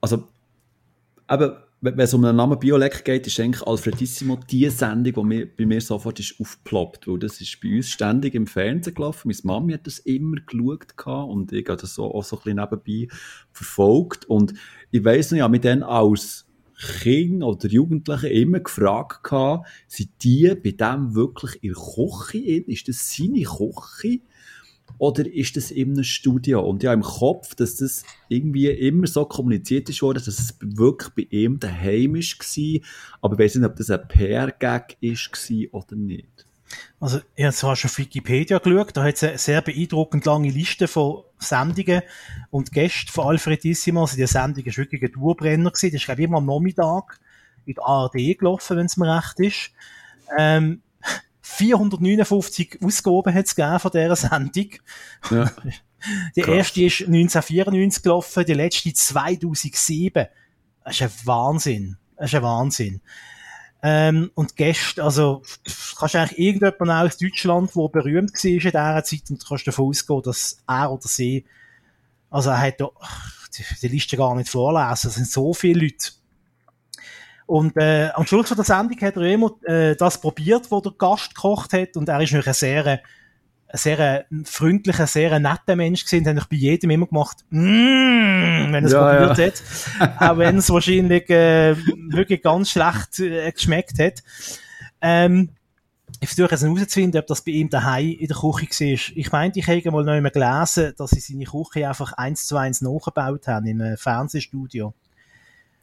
also, 0.00 0.28
eben, 1.28 1.56
wenn 1.80 1.98
es 2.00 2.14
um 2.14 2.22
den 2.22 2.34
Namen 2.34 2.58
Biolek 2.58 3.04
geht, 3.04 3.26
ist 3.26 3.38
eigentlich 3.38 3.66
Alfredissimo 3.66 4.38
die 4.50 4.68
Sendung, 4.68 5.12
die 5.12 5.22
mir, 5.22 5.46
bei 5.46 5.64
mir 5.64 5.80
sofort 5.80 6.18
ist 6.18 6.34
aufgeploppt, 6.40 7.06
weil 7.06 7.18
das 7.20 7.40
ist 7.40 7.60
bei 7.60 7.76
uns 7.76 7.88
ständig 7.88 8.34
im 8.34 8.46
Fernsehen 8.48 8.94
gelaufen. 8.94 9.28
Meine 9.28 9.40
Mami 9.44 9.72
hat 9.74 9.86
das 9.86 10.00
immer 10.00 10.38
geschaut 10.40 11.06
und 11.06 11.52
ich 11.52 11.68
habe 11.68 11.80
das 11.80 11.94
so, 11.94 12.12
auch 12.12 12.24
so 12.24 12.36
ein 12.36 12.42
bisschen 12.42 12.56
nebenbei 12.56 13.14
verfolgt 13.52 14.24
und 14.24 14.54
ich 14.90 15.04
weiss 15.04 15.30
noch, 15.30 15.38
habe 15.40 15.52
mich 15.52 15.60
dann 15.60 15.84
als 15.84 16.46
Kinder 17.00 17.48
oder 17.48 17.68
Jugendliche 17.68 18.28
immer 18.28 18.60
gefragt 18.60 19.24
gehabt, 19.24 19.68
sind 19.86 20.10
die 20.22 20.52
bei 20.54 20.70
dem 20.70 21.14
wirklich 21.14 21.62
in 21.62 21.74
der 21.74 21.82
Küche? 21.82 22.38
Ist 22.38 22.88
das 22.88 23.16
seine 23.16 23.42
Küche? 23.42 24.20
Oder 24.98 25.26
ist 25.26 25.56
das 25.56 25.70
in 25.70 25.92
einem 25.92 26.04
Studio? 26.04 26.60
Und 26.60 26.82
ja, 26.82 26.92
im 26.92 27.02
Kopf, 27.02 27.54
dass 27.54 27.76
das 27.76 28.02
irgendwie 28.28 28.66
immer 28.66 29.06
so 29.06 29.24
kommuniziert 29.24 29.88
ist 29.88 30.02
worden, 30.02 30.22
dass 30.24 30.38
es 30.38 30.56
wirklich 30.60 31.10
bei 31.14 31.36
ihm 31.36 31.60
daheim 31.60 32.14
war. 32.14 32.80
Aber 33.20 33.34
ich 33.34 33.38
weiß 33.38 33.54
nicht, 33.56 33.64
ob 33.64 33.76
das 33.76 33.90
ein 33.90 34.08
PR-Gag 34.08 34.96
war 35.00 35.80
oder 35.80 35.96
nicht. 35.96 36.46
Also, 37.00 37.20
ich 37.34 37.44
habe 37.44 37.54
zwar 37.54 37.76
schon 37.76 37.90
auf 37.90 37.98
Wikipedia 37.98 38.58
geschaut, 38.58 38.96
da 38.96 39.04
hat 39.04 39.14
es 39.14 39.24
eine 39.24 39.38
sehr 39.38 39.62
beeindruckend 39.62 40.26
lange 40.26 40.50
Liste 40.50 40.88
von 40.88 41.22
Sendungen 41.38 42.02
und 42.50 42.72
Gästen 42.72 43.10
von 43.10 43.28
Alfredissimo. 43.28 44.02
Also, 44.02 44.16
die 44.16 44.26
Sendung 44.26 44.66
war 44.66 44.76
wirklich 44.76 45.02
ein 45.02 45.12
Tourbrenner 45.12 45.70
gewesen. 45.70 45.92
Das 45.92 46.00
ist, 46.00 46.04
glaube 46.04 46.20
ich, 46.20 46.26
immer 46.26 46.38
am 46.38 46.46
Nachmittag 46.46 47.20
in 47.64 47.74
der 47.74 47.84
ARD 47.84 48.38
gelaufen, 48.38 48.76
wenn 48.76 48.86
es 48.86 48.96
mir 48.96 49.16
recht 49.16 49.40
ist. 49.40 49.70
Ähm, 50.36 50.82
459 51.50 52.78
Ausgaben 52.82 53.34
hat 53.34 53.46
es 53.46 53.54
von 53.82 53.90
dieser 53.90 54.16
Sendung. 54.16 54.70
Ja. 55.30 55.50
Die 56.36 56.42
Krass. 56.42 56.54
erste 56.54 56.82
ist 56.84 57.00
1994 57.00 58.02
gelaufen, 58.04 58.44
die 58.46 58.54
letzte 58.54 58.92
2007. 58.92 60.26
Das 60.84 60.94
ist 60.94 61.02
ein 61.02 61.10
Wahnsinn. 61.24 61.96
Das 62.16 62.26
ist 62.26 62.34
ein 62.36 62.42
Wahnsinn. 62.44 63.00
Ähm, 63.82 64.30
und 64.34 64.54
Gäste, 64.54 65.02
also, 65.02 65.42
kannst 65.98 66.14
du 66.14 66.18
eigentlich 66.18 66.38
irgendjemanden 66.38 66.90
aus 66.90 67.16
Deutschland, 67.16 67.74
der 67.74 67.88
berühmt 67.88 68.32
war 68.32 68.50
in 68.50 68.58
dieser 68.60 69.04
Zeit, 69.04 69.30
und 69.30 69.48
kannst 69.48 69.66
davon 69.66 69.88
ausgehen, 69.88 70.22
dass 70.22 70.62
er 70.68 70.92
oder 70.92 71.08
sie, 71.08 71.44
also 72.30 72.50
er 72.50 72.60
hat 72.60 72.78
die, 72.78 73.64
die 73.82 73.88
Liste 73.88 74.16
gar 74.16 74.36
nicht 74.36 74.50
vorlesen, 74.50 75.08
es 75.08 75.14
sind 75.14 75.28
so 75.28 75.52
viele 75.52 75.80
Leute. 75.80 76.12
Und 77.48 77.78
äh, 77.78 78.10
am 78.12 78.26
Schluss 78.26 78.48
von 78.48 78.58
der 78.58 78.64
Sendung 78.66 79.00
hat 79.00 79.16
er 79.16 79.22
immer 79.22 79.52
äh, 79.64 79.96
das 79.96 80.20
probiert, 80.20 80.70
was 80.70 80.82
der 80.82 80.92
Gast 80.92 81.34
gekocht 81.34 81.72
hat, 81.72 81.96
und 81.96 82.06
er 82.06 82.20
ist 82.20 82.32
natürlich 82.32 82.46
ein 82.46 82.52
sehr 82.52 83.00
ein 83.70 83.78
sehr 83.78 84.26
freundlicher, 84.44 85.06
sehr 85.06 85.38
netter 85.38 85.74
Mensch 85.74 86.04
gewesen, 86.04 86.26
hat 86.26 86.48
bei 86.48 86.56
jedem 86.56 86.90
immer 86.90 87.06
gemacht, 87.06 87.38
mm, 87.48 88.72
wenn 88.72 88.84
es 88.84 88.92
ja, 88.92 89.00
probiert 89.00 89.38
ja. 89.38 89.46
hat. 89.46 90.30
Auch 90.30 90.38
wenn 90.38 90.58
es 90.58 90.70
wahrscheinlich 90.70 91.28
äh, 91.30 91.74
wirklich 92.10 92.42
ganz 92.42 92.70
schlecht 92.70 93.18
äh, 93.20 93.50
geschmeckt 93.50 93.98
hat. 93.98 94.22
Ähm, 95.00 95.50
ich 96.20 96.28
versuche 96.28 96.52
jetzt 96.52 96.62
herauszufinden, 96.62 97.20
ob 97.20 97.26
das 97.28 97.42
bei 97.42 97.52
ihm 97.52 97.70
daheim 97.70 98.16
in 98.18 98.26
der 98.26 98.36
Küche 98.36 98.84
war. 98.84 99.16
Ich 99.16 99.32
meinte, 99.32 99.58
ich 99.58 99.68
habe 99.68 99.90
mal 99.90 100.04
noch 100.04 100.12
einmal 100.12 100.32
gelesen, 100.32 100.92
dass 100.98 101.10
sie 101.10 101.20
seine 101.20 101.44
Küche 101.44 101.88
einfach 101.88 102.12
eins 102.14 102.46
zu 102.46 102.56
eins 102.58 102.82
nachgebaut 102.82 103.46
haben 103.48 103.66
im 103.66 103.80
äh, 103.80 103.96
Fernsehstudio. 103.96 104.92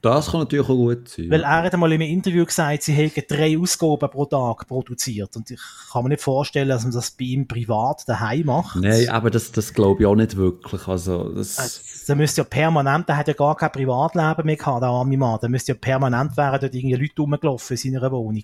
Das 0.06 0.30
kann 0.30 0.42
natürlich 0.42 0.70
auch 0.70 0.76
gut 0.76 1.10
sein. 1.10 1.32
Weil 1.32 1.42
er 1.42 1.64
hat 1.64 1.74
einmal 1.74 1.92
in 1.92 2.00
einem 2.00 2.12
Interview 2.12 2.46
gesagt, 2.46 2.84
sie 2.84 2.94
hätten 2.94 3.24
drei 3.28 3.58
Ausgaben 3.58 4.08
pro 4.08 4.26
Tag 4.26 4.68
produziert. 4.68 5.36
Und 5.36 5.50
ich 5.50 5.60
kann 5.92 6.04
mir 6.04 6.10
nicht 6.10 6.22
vorstellen, 6.22 6.70
dass 6.70 6.84
man 6.84 6.94
das 6.94 7.10
bei 7.10 7.26
ihm 7.26 7.48
privat 7.48 8.08
daheim 8.08 8.46
macht. 8.46 8.76
Nein, 8.76 9.10
aber 9.10 9.32
das, 9.32 9.52
das 9.52 9.74
glaube 9.74 10.04
ich 10.04 10.06
auch 10.06 10.14
nicht 10.14 10.38
wirklich. 10.38 10.88
Also, 10.88 11.34
das... 11.34 11.58
Also, 11.58 11.80
der 12.08 12.16
müsste 12.18 12.42
ja 12.42 12.46
permanent, 12.46 13.10
der 13.10 13.18
hat 13.18 13.28
ja 13.28 13.34
gar 13.34 13.56
kein 13.56 13.72
Privatleben 13.72 14.46
mehr 14.46 14.58
gehabt, 14.58 14.84
der 14.84 14.90
arme 14.90 15.18
Mann. 15.18 15.40
Der 15.42 15.50
müsste 15.50 15.72
ja 15.72 15.78
permanent 15.82 16.38
wären 16.38 16.62
dort 16.62 16.76
irgendwie 16.76 16.96
Leute 16.96 17.22
rumgelaufen 17.24 17.76
in 17.76 17.94
seiner 17.94 18.12
Wohnung. 18.12 18.44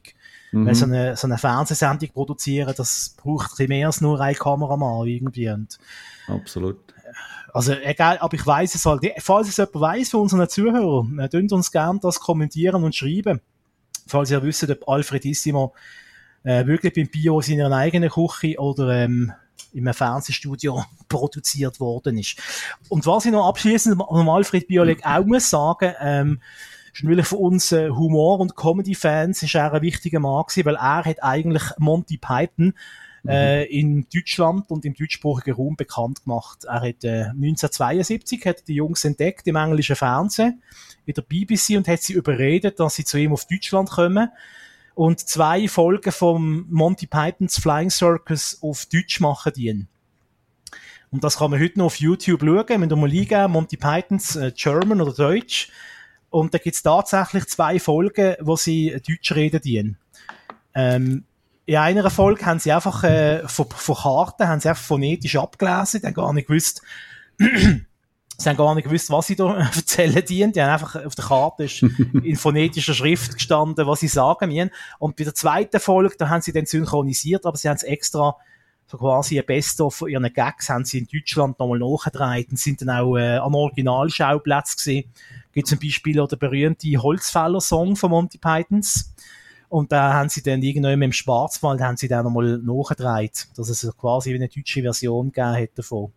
Mhm. 0.54 0.66
Weil 0.66 0.74
so 0.74 0.86
eine, 0.86 1.16
so 1.16 1.28
eine 1.28 1.38
Fernsehsendung 1.38 2.10
produzieren, 2.10 2.74
das 2.76 3.16
braucht 3.22 3.60
ein 3.60 3.68
mehr 3.68 3.86
als 3.86 4.02
nur 4.02 4.20
ein 4.20 4.34
Kameramann 4.34 5.08
irgendwie. 5.08 5.48
Und 5.48 5.78
Absolut. 6.28 6.91
Also 7.54 7.74
egal, 7.74 8.18
aber 8.20 8.34
ich 8.34 8.46
weiß 8.46 8.76
es 8.76 8.86
halt. 8.86 9.02
Falls 9.20 9.50
es 9.50 9.58
jemand 9.58 9.80
weiß 9.80 10.10
von 10.10 10.22
unseren 10.22 10.48
Zuhörern, 10.48 11.20
äh, 11.20 11.30
dünnt 11.30 11.52
uns 11.52 11.72
gerne 11.72 12.00
das 12.02 12.20
kommentieren 12.20 12.84
und 12.84 12.96
schreiben. 12.96 13.42
Falls 14.08 14.32
ihr 14.32 14.42
wisst, 14.44 14.70
ob 14.70 14.88
Alfredissimo 14.88 15.74
äh, 16.44 16.66
wirklich 16.66 16.94
beim 16.94 17.08
Bio 17.08 17.40
in 17.40 17.46
seiner 17.46 17.76
eigenen 17.76 18.10
Küche 18.10 18.60
oder 18.60 18.90
ähm, 18.92 19.34
in 19.74 19.88
einem 19.88 19.94
Fernsehstudio 19.94 20.84
produziert 21.10 21.80
worden 21.80 22.18
ist. 22.18 22.38
Und 22.90 23.06
was 23.06 23.26
ich 23.26 23.32
noch 23.32 23.48
abschließend 23.48 24.00
um 24.00 24.30
Alfred 24.30 24.68
Bioleg 24.68 25.06
auch 25.06 25.26
muss 25.26 25.50
sagen, 25.50 25.94
ähm, 26.00 26.42
ist 26.94 27.04
natürlich 27.04 27.28
für 27.28 27.38
uns 27.38 27.72
äh, 27.72 27.90
Humor- 27.90 28.40
und 28.40 28.56
Comedy-Fans 28.56 29.44
ist 29.44 29.56
er 29.56 29.74
ein 29.74 29.82
wichtiger 29.82 30.20
Mann 30.20 30.44
gewesen, 30.46 30.66
weil 30.66 30.76
er 30.76 31.06
hat 31.06 31.24
eigentlich 31.24 31.64
Monty 31.78 32.18
Python. 32.18 32.74
Äh, 33.28 33.66
in 33.66 34.08
Deutschland 34.14 34.70
und 34.72 34.86
im 34.86 34.94
deutschsprachigen 34.94 35.56
Raum 35.56 35.76
bekannt 35.76 36.24
gemacht. 36.24 36.66
Er 36.66 36.82
hat 36.82 37.04
äh, 37.04 37.26
1972 37.26 38.46
hat 38.46 38.68
die 38.68 38.76
Jungs 38.76 39.06
entdeckt 39.06 39.48
im 39.48 39.56
englischen 39.56 39.96
Fernsehen, 39.96 40.62
in 41.06 41.14
der 41.14 41.22
BBC 41.22 41.78
und 41.78 41.88
hat 41.88 42.02
sie 42.02 42.14
überredet, 42.14 42.80
dass 42.80 42.96
sie 42.96 43.06
zu 43.06 43.18
ihm 43.18 43.34
auf 43.34 43.46
Deutschland 43.46 43.90
kommen 43.90 44.30
und 44.96 45.20
zwei 45.20 45.68
Folgen 45.68 46.12
vom 46.12 46.66
Monty 46.70 47.08
Pythons 47.08 47.60
Flying 47.60 47.90
Circus 47.90 48.58
auf 48.62 48.86
Deutsch 48.88 49.20
machen 49.20 49.54
dienen. 49.54 49.88
Und 51.12 51.24
das 51.24 51.38
kann 51.38 51.52
man 51.52 51.60
heute 51.60 51.78
noch 51.78 51.88
auf 51.88 51.98
YouTube 51.98 52.42
schauen, 52.42 52.82
wenn 52.82 52.90
du 52.90 52.96
mal 52.96 53.10
eingeben, 53.10 53.52
Monty 53.52 53.78
Pythons 53.78 54.36
äh, 54.38 54.52
German 54.56 55.02
oder 55.02 55.14
Deutsch. 55.14 55.70
Und 56.30 56.54
da 56.54 56.58
gibt's 56.58 56.82
tatsächlich 56.82 57.48
zwei 57.48 57.80
Folgen, 57.80 58.36
wo 58.40 58.56
sie 58.56 58.98
Deutsch 59.06 59.34
reden 59.34 59.62
dienen. 59.62 59.98
Ähm, 60.74 61.26
in 61.72 61.98
einer 61.98 62.10
Folge 62.10 62.46
haben 62.46 62.60
sie 62.60 62.72
einfach 62.72 63.04
äh, 63.04 63.48
von, 63.48 63.68
von 63.70 63.96
Karten 63.96 64.48
haben 64.48 64.60
sie 64.60 64.70
einfach 64.70 64.84
phonetisch 64.84 65.36
abgelesen, 65.36 66.02
die 66.02 66.08
haben 66.08 66.14
gar 66.14 66.34
nicht 66.34 66.48
gewusst, 66.48 66.82
sie 67.40 68.50
haben 68.50 68.58
gar 68.58 68.76
nicht 68.76 68.86
gewusst, 68.86 69.10
was 69.10 69.28
sie 69.28 69.36
da 69.36 69.56
erzählen 69.76 70.26
dienen. 70.26 70.52
Die 70.52 70.62
haben 70.62 70.72
einfach 70.72 71.06
auf 71.06 71.16
der 71.16 71.26
Karte 71.26 71.64
ist 71.64 71.82
in 72.24 72.36
phonetischer 72.36 72.94
Schrift 72.94 73.36
gestanden, 73.36 73.88
was 73.88 74.00
sie 74.02 74.08
sagen 74.08 74.50
müssen. 74.50 74.72
Und 75.00 75.16
bei 75.16 75.24
der 75.24 75.36
zweiten 75.36 75.80
Folge, 75.80 76.16
da 76.18 76.30
haben 76.30 76.42
sie 76.42 76.52
dann 76.52 76.66
synchronisiert, 76.66 77.46
aber 77.46 77.58
sie 77.58 77.70
haben 77.70 77.78
es 77.78 77.84
extra 77.84 78.36
so 78.88 78.98
quasi 78.98 79.40
ein 79.40 79.46
Best-of 79.46 79.96
von 79.96 80.10
ihren 80.10 80.34
Gags 80.34 80.70
haben 80.70 80.84
sie 80.84 80.98
in 80.98 81.08
Deutschland 81.08 81.58
nochmal 81.58 81.80
nachgedreht 81.80 82.50
und 82.52 82.60
sind 82.60 82.82
dann 82.82 82.90
auch 82.90 83.16
äh, 83.16 83.38
am 83.38 83.56
Originalschauplatz 83.56 84.76
gesehen. 84.76 85.10
Gibt 85.54 85.68
zum 85.68 85.80
Beispiel 85.80 86.20
auch 86.20 86.28
der 86.28 86.36
berühmte 86.36 86.90
Holzfäller-Song 86.98 87.96
von 87.96 88.12
Monty 88.12 88.38
Pythons. 88.38 89.14
Und 89.72 89.94
da 89.94 90.14
haben 90.14 90.28
sie 90.28 90.44
dann 90.44 90.62
irgendwann 90.62 91.02
im 91.02 91.14
Schwarzwald 91.14 91.80
haben 91.80 91.96
sie 91.96 92.10
dann 92.10 92.26
nochmal 92.26 92.58
nachgedreht, 92.58 93.48
dass 93.56 93.70
es 93.70 93.90
quasi 93.98 94.36
eine 94.36 94.50
deutsche 94.50 94.82
Version 94.82 95.32
gegeben 95.32 95.64
hat 95.64 95.70
davon. 95.76 96.12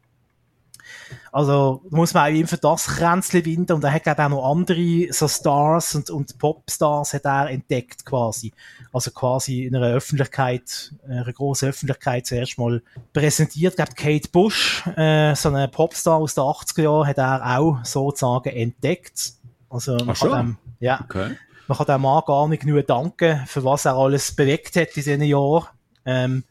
Also 1.30 1.80
muss 1.88 2.14
man 2.14 2.24
auch 2.24 2.36
ihm 2.36 2.48
für 2.48 2.56
das 2.56 2.86
Kränzchen 2.86 3.44
winden 3.44 3.74
und 3.74 3.84
er 3.84 3.92
hat 3.92 4.02
glaube 4.02 4.24
auch 4.24 4.28
noch 4.28 4.50
andere 4.50 5.06
so 5.12 5.28
Stars 5.28 5.94
und, 5.94 6.10
und 6.10 6.36
Popstars 6.36 7.14
hat 7.14 7.26
er 7.26 7.48
entdeckt 7.50 8.04
quasi. 8.04 8.52
Also 8.92 9.12
quasi 9.12 9.66
in 9.66 9.76
einer 9.76 9.94
Öffentlichkeit, 9.94 10.92
einer 11.08 11.32
großen 11.32 11.68
Öffentlichkeit 11.68 12.26
zuerst 12.26 12.58
mal 12.58 12.82
präsentiert. 13.12 13.74
Ich 13.74 13.76
glaube 13.76 13.94
Kate 13.94 14.28
Bush, 14.32 14.84
äh, 14.96 15.36
so 15.36 15.50
eine 15.50 15.68
Popstar 15.68 16.16
aus 16.16 16.34
den 16.34 16.42
80er 16.42 16.82
Jahren, 16.82 17.06
hat 17.06 17.18
er 17.18 17.58
auch 17.60 17.84
sozusagen 17.84 18.50
entdeckt. 18.50 19.34
Also 19.70 19.96
Ach 20.08 20.16
schon? 20.16 20.30
dem, 20.32 20.58
ja, 20.80 21.00
Okay. 21.04 21.36
Man 21.66 21.78
kann 21.78 21.86
dem 21.86 22.02
Mann 22.02 22.22
gar 22.26 22.48
nicht 22.48 22.62
genug 22.62 22.86
danken, 22.86 23.44
für 23.46 23.64
was 23.64 23.84
er 23.84 23.96
alles 23.96 24.34
bewegt 24.34 24.76
hat 24.76 24.88
in 24.88 24.94
diesen 24.94 25.22
Jahren. 25.22 25.66
Ähm, 26.04 26.44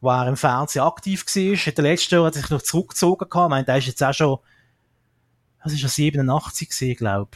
wo 0.00 0.10
er 0.10 0.28
im 0.28 0.36
Fernsehen 0.36 0.84
aktiv 0.84 1.24
war. 1.26 1.66
In 1.66 1.74
den 1.74 1.84
letzten 1.84 2.14
Jahren 2.14 2.26
hat 2.26 2.36
er 2.36 2.42
sich 2.42 2.50
noch 2.50 2.62
zurückgezogen 2.62 3.28
gehabt. 3.28 3.46
Ich 3.46 3.50
meine, 3.50 3.64
der 3.64 3.78
ist 3.78 3.86
jetzt 3.86 4.02
auch 4.02 4.12
schon, 4.12 4.38
das 5.62 5.72
ist 5.72 5.82
ja 5.82 5.88
87 5.88 6.68
gewesen, 6.68 6.96
glaube 6.96 7.30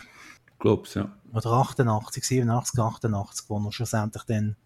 Ich 0.46 0.58
glaub's, 0.58 0.94
ja. 0.94 1.10
Oder 1.34 1.50
88, 1.50 2.24
87, 2.24 2.78
88, 2.78 3.48
wo 3.48 3.58
er 3.58 3.72
schlussendlich 3.72 4.22
dann, 4.24 4.56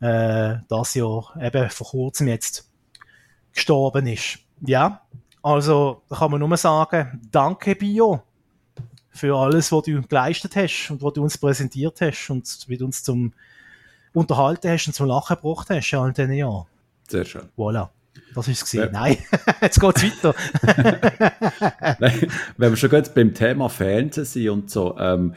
äh, 0.00 0.58
das 0.68 0.94
Jahr 0.94 1.32
eben 1.40 1.70
vor 1.70 1.86
kurzem 1.86 2.28
jetzt 2.28 2.68
gestorben 3.52 4.06
ist. 4.06 4.38
Ja. 4.60 5.02
Also, 5.42 6.02
da 6.08 6.16
kann 6.16 6.30
man 6.32 6.40
nur 6.40 6.56
sagen, 6.56 7.20
danke 7.30 7.74
Bio 7.76 8.22
für 9.12 9.36
alles, 9.36 9.70
was 9.70 9.82
du 9.84 10.02
geleistet 10.02 10.56
hast 10.56 10.90
und 10.90 11.02
was 11.02 11.12
du 11.12 11.22
uns 11.22 11.38
präsentiert 11.38 12.00
hast 12.00 12.30
und 12.30 12.64
wie 12.66 12.76
du 12.76 12.86
uns 12.86 13.02
zum 13.02 13.32
unterhalten 14.14 14.70
hast 14.70 14.86
und 14.86 14.92
zum 14.94 15.06
Lachen 15.06 15.36
gebracht 15.36 15.70
hast 15.70 15.92
in 15.92 15.98
all 15.98 16.12
diesen 16.12 16.32
Jahren. 16.32 16.66
Sehr 17.08 17.24
schön. 17.24 17.48
Voilà. 17.56 17.88
Das 18.34 18.48
ist 18.48 18.62
es. 18.62 18.72
Ja. 18.72 18.88
Nein, 18.90 19.18
jetzt 19.60 19.80
geht's 19.80 20.02
weiter. 20.02 20.34
Nein, 22.00 22.28
Wenn 22.56 22.72
wir 22.72 22.76
schon 22.76 22.90
gerade 22.90 23.10
beim 23.10 23.34
Thema 23.34 23.68
Fernsehen 23.68 24.24
sind 24.24 24.48
und 24.48 24.70
so, 24.70 24.96
ähm, 24.98 25.34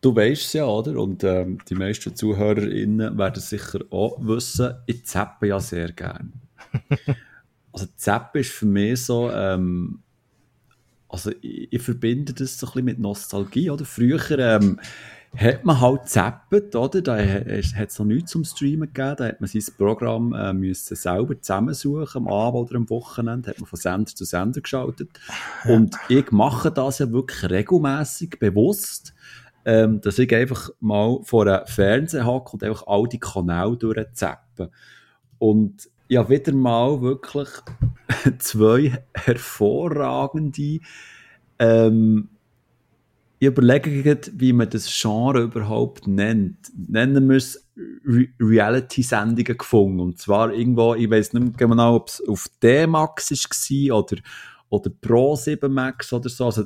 du 0.00 0.14
weißt 0.14 0.42
es 0.42 0.52
ja, 0.54 0.66
oder? 0.66 0.98
Und 1.00 1.24
ähm, 1.24 1.58
die 1.68 1.74
meisten 1.74 2.14
ZuhörerInnen 2.14 3.16
werden 3.18 3.40
sicher 3.40 3.80
auch 3.90 4.16
wissen, 4.20 4.74
ich 4.86 5.06
zappe 5.06 5.48
ja 5.48 5.60
sehr 5.60 5.92
gern. 5.92 6.32
also 7.72 7.86
Zappen 7.96 8.40
ist 8.40 8.50
für 8.50 8.66
mich 8.66 9.04
so, 9.04 9.30
ähm, 9.30 10.02
also 11.08 11.30
ich, 11.40 11.72
ich 11.72 11.82
verbinde 11.82 12.32
das 12.32 12.58
so 12.58 12.66
ein 12.66 12.70
bisschen 12.72 12.84
mit 12.84 12.98
Nostalgie, 12.98 13.70
oder? 13.70 13.84
Früher 13.84 14.38
ähm, 14.38 14.78
hat 15.36 15.64
man 15.64 15.80
halt 15.80 16.08
zappet, 16.08 16.74
oder? 16.74 17.02
Da 17.02 17.18
hat 17.18 17.88
es 17.88 17.98
noch 17.98 18.06
nichts 18.06 18.30
zum 18.32 18.44
Streamen 18.44 18.92
gegeben, 18.92 19.16
da 19.16 19.26
hat 19.26 19.40
man 19.40 19.48
sein 19.48 19.74
Programm 19.76 20.32
äh, 20.32 20.52
müssen 20.52 20.96
selber 20.96 21.40
zusammensuchen, 21.40 22.26
am 22.26 22.28
Abend 22.28 22.70
oder 22.70 22.76
am 22.76 22.90
Wochenende, 22.90 23.50
hat 23.50 23.60
man 23.60 23.66
von 23.66 23.78
Sender 23.78 24.14
zu 24.14 24.24
Sender 24.24 24.60
geschaltet. 24.60 25.10
Und 25.64 25.96
ich 26.08 26.30
mache 26.30 26.70
das 26.70 26.98
ja 26.98 27.10
wirklich 27.10 27.50
regelmäßig 27.50 28.38
bewusst, 28.38 29.14
ähm, 29.64 30.00
dass 30.00 30.18
ich 30.18 30.34
einfach 30.34 30.70
mal 30.80 31.20
vor 31.24 31.46
einem 31.46 31.66
Fernseher 31.66 32.26
hocke 32.26 32.52
und 32.52 32.64
einfach 32.64 32.86
all 32.86 33.06
die 33.08 33.20
Kanäle 33.20 33.76
durchzappen. 33.76 34.68
Und 35.38 35.88
ja, 36.08 36.28
wieder 36.28 36.52
mal 36.52 37.00
wirklich 37.00 37.48
zwei 38.38 39.02
hervorragende 39.14 40.80
ähm, 41.58 42.28
gerade, 44.02 44.30
wie 44.34 44.52
man 44.52 44.68
das 44.68 44.88
Genre 44.90 45.42
überhaupt 45.42 46.06
nennt. 46.06 46.56
Nennen 46.76 47.28
wir 47.28 47.36
es 47.36 47.64
Re 48.04 48.26
Reality-Sendungen 48.40 49.56
gefunden. 49.56 50.00
Und 50.00 50.18
zwar 50.18 50.52
irgendwo, 50.52 50.94
ich 50.94 51.08
weiß 51.08 51.34
nicht 51.34 51.58
mehr 51.58 51.68
genau, 51.68 51.96
ob 51.96 52.08
es 52.08 52.22
auf 52.26 52.46
D-Max 52.62 53.30
war 53.30 53.98
oder, 53.98 54.16
oder 54.70 54.90
Pro 54.90 55.36
7 55.36 55.72
Max 55.72 56.12
oder 56.12 56.28
so. 56.28 56.46
Also, 56.46 56.64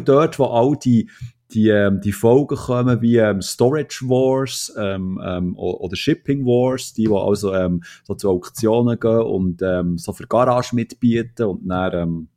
dort, 0.00 0.38
wo 0.38 0.44
all 0.44 0.76
die, 0.76 1.08
die, 1.52 1.68
ähm, 1.68 2.00
die 2.00 2.12
Folgen 2.12 2.56
kommen, 2.56 3.00
wie 3.02 3.16
ähm, 3.16 3.42
Storage 3.42 4.04
Wars 4.06 4.72
ähm, 4.78 5.20
ähm, 5.24 5.56
oder 5.56 5.96
Shipping 5.96 6.44
Wars, 6.44 6.92
die, 6.92 7.04
die 7.04 7.12
also 7.12 7.54
ähm, 7.54 7.82
so 8.04 8.14
zu 8.14 8.30
Auktionen 8.30 8.98
gehen 8.98 9.22
und 9.22 9.62
ähm, 9.62 9.98
so 9.98 10.12
für 10.12 10.26
Garage 10.26 10.74
mitbieten 10.74 11.46
und 11.46 11.68
dann 11.68 11.92
ähm, 11.94 12.28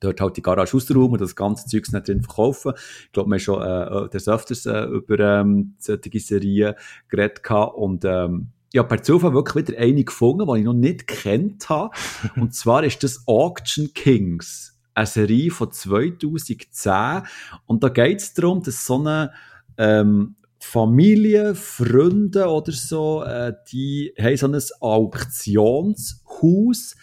dort 0.00 0.20
halt 0.20 0.36
die 0.36 0.42
Garage 0.42 0.76
ausräumen 0.76 1.12
und 1.12 1.20
das 1.20 1.36
ganze 1.36 1.66
Zeugs 1.66 1.92
nicht 1.92 2.08
drin 2.08 2.22
verkaufen. 2.22 2.72
Ich 3.04 3.12
glaube, 3.12 3.30
wir 3.30 3.34
haben 3.34 3.40
schon 3.40 3.62
äh, 3.62 4.08
des 4.10 4.28
Öfters 4.28 4.66
äh, 4.66 4.84
über 4.84 5.18
ähm, 5.18 5.74
solche 5.78 6.20
Serien 6.20 6.74
geredet 7.08 7.42
gehabt 7.42 7.76
und 7.76 8.04
ähm, 8.04 8.48
ich 8.72 8.78
habe 8.78 8.88
per 8.88 9.02
Zufall 9.02 9.32
wirklich 9.32 9.68
wieder 9.68 9.80
eine 9.80 10.04
gefunden, 10.04 10.46
die 10.46 10.58
ich 10.58 10.64
noch 10.64 10.74
nicht 10.74 11.06
kennt 11.06 11.68
habe. 11.70 11.96
Und 12.36 12.52
zwar 12.52 12.84
ist 12.84 13.02
das 13.02 13.22
Auction 13.26 13.94
Kings, 13.94 14.75
eine 14.96 15.06
Serie 15.06 15.50
von 15.50 15.70
2010. 15.70 17.22
Und 17.66 17.84
da 17.84 17.88
geht 17.90 18.20
es 18.20 18.34
darum, 18.34 18.62
dass 18.62 18.86
so 18.86 18.98
eine 18.98 19.32
ähm, 19.76 20.36
Familie, 20.58 21.54
Freunde 21.54 22.46
oder 22.46 22.72
so, 22.72 23.22
äh, 23.22 23.52
die 23.70 24.14
haben 24.18 24.36
so 24.36 24.48
ein 24.48 24.60
Auktionshaus 24.80 26.96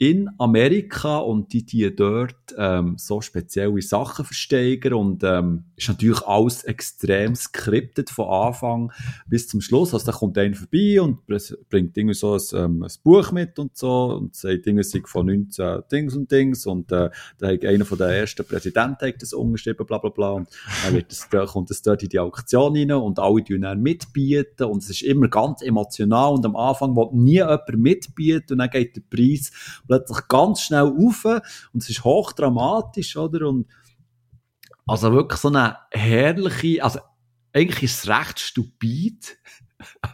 in 0.00 0.30
Amerika 0.38 1.18
und 1.18 1.52
die, 1.52 1.66
die 1.66 1.94
dort 1.94 2.34
ähm, 2.56 2.94
so 2.96 3.20
spezielle 3.20 3.82
Sachen 3.82 4.24
versteigern 4.24 4.94
und 4.94 5.22
ähm, 5.24 5.64
ist 5.76 5.88
natürlich 5.88 6.22
alles 6.22 6.64
extrem 6.64 7.34
skriptet 7.34 8.08
von 8.08 8.30
Anfang 8.30 8.92
bis 9.26 9.46
zum 9.46 9.60
Schluss. 9.60 9.92
Also 9.92 10.06
da 10.06 10.12
kommt 10.12 10.38
einer 10.38 10.56
vorbei 10.56 11.02
und 11.02 11.26
bringt 11.26 11.98
irgendwie 11.98 12.14
so 12.14 12.32
ein, 12.32 12.40
ähm, 12.54 12.82
ein 12.82 12.90
Buch 13.04 13.30
mit 13.32 13.58
und 13.58 13.76
so 13.76 14.16
und 14.16 14.34
sagt, 14.34 14.64
Dinge 14.64 14.84
sind 14.84 15.06
von 15.06 15.26
19 15.26 15.82
Dings 15.92 16.16
und 16.16 16.32
Dings 16.32 16.64
und 16.64 16.90
äh, 16.92 17.10
da 17.36 17.48
hat 17.48 17.62
einer 17.66 17.84
von 17.84 17.98
den 17.98 18.08
ersten 18.08 18.46
Präsidenten 18.46 19.12
das 19.20 19.34
umgeschrieben, 19.34 19.84
bla 19.84 19.98
bla 19.98 20.08
bla 20.08 20.30
und 20.30 20.48
dann 20.82 20.94
wird 20.94 21.10
das, 21.10 21.28
da 21.30 21.44
kommt 21.44 21.70
es 21.70 21.82
dort 21.82 22.02
in 22.02 22.08
die 22.08 22.18
Auktion 22.18 22.74
rein 22.74 22.90
und 22.92 23.18
alle 23.18 23.44
tun 23.44 23.60
dann 23.60 23.82
mitbieten 23.82 24.64
und 24.64 24.82
es 24.82 24.88
ist 24.88 25.02
immer 25.02 25.28
ganz 25.28 25.60
emotional 25.60 26.32
und 26.32 26.46
am 26.46 26.56
Anfang 26.56 26.96
will 26.96 27.10
nie 27.12 27.32
jemand 27.32 27.68
mitbieten 27.76 28.54
und 28.54 28.58
dann 28.60 28.70
geht 28.70 28.96
der 28.96 29.02
Preis 29.02 29.52
plötzlich 29.90 30.28
ganz 30.28 30.60
schnell 30.60 30.84
auf 30.84 31.24
und 31.24 31.82
es 31.82 31.90
ist 31.90 32.04
hochdramatisch, 32.04 33.16
oder? 33.16 33.48
Und 33.48 33.66
also 34.86 35.12
wirklich 35.12 35.40
so 35.40 35.48
eine 35.48 35.78
herrliche, 35.90 36.84
also 36.84 37.00
eigentlich 37.52 37.82
ist 37.82 38.04
es 38.04 38.08
recht 38.08 38.38
stupid. 38.38 39.36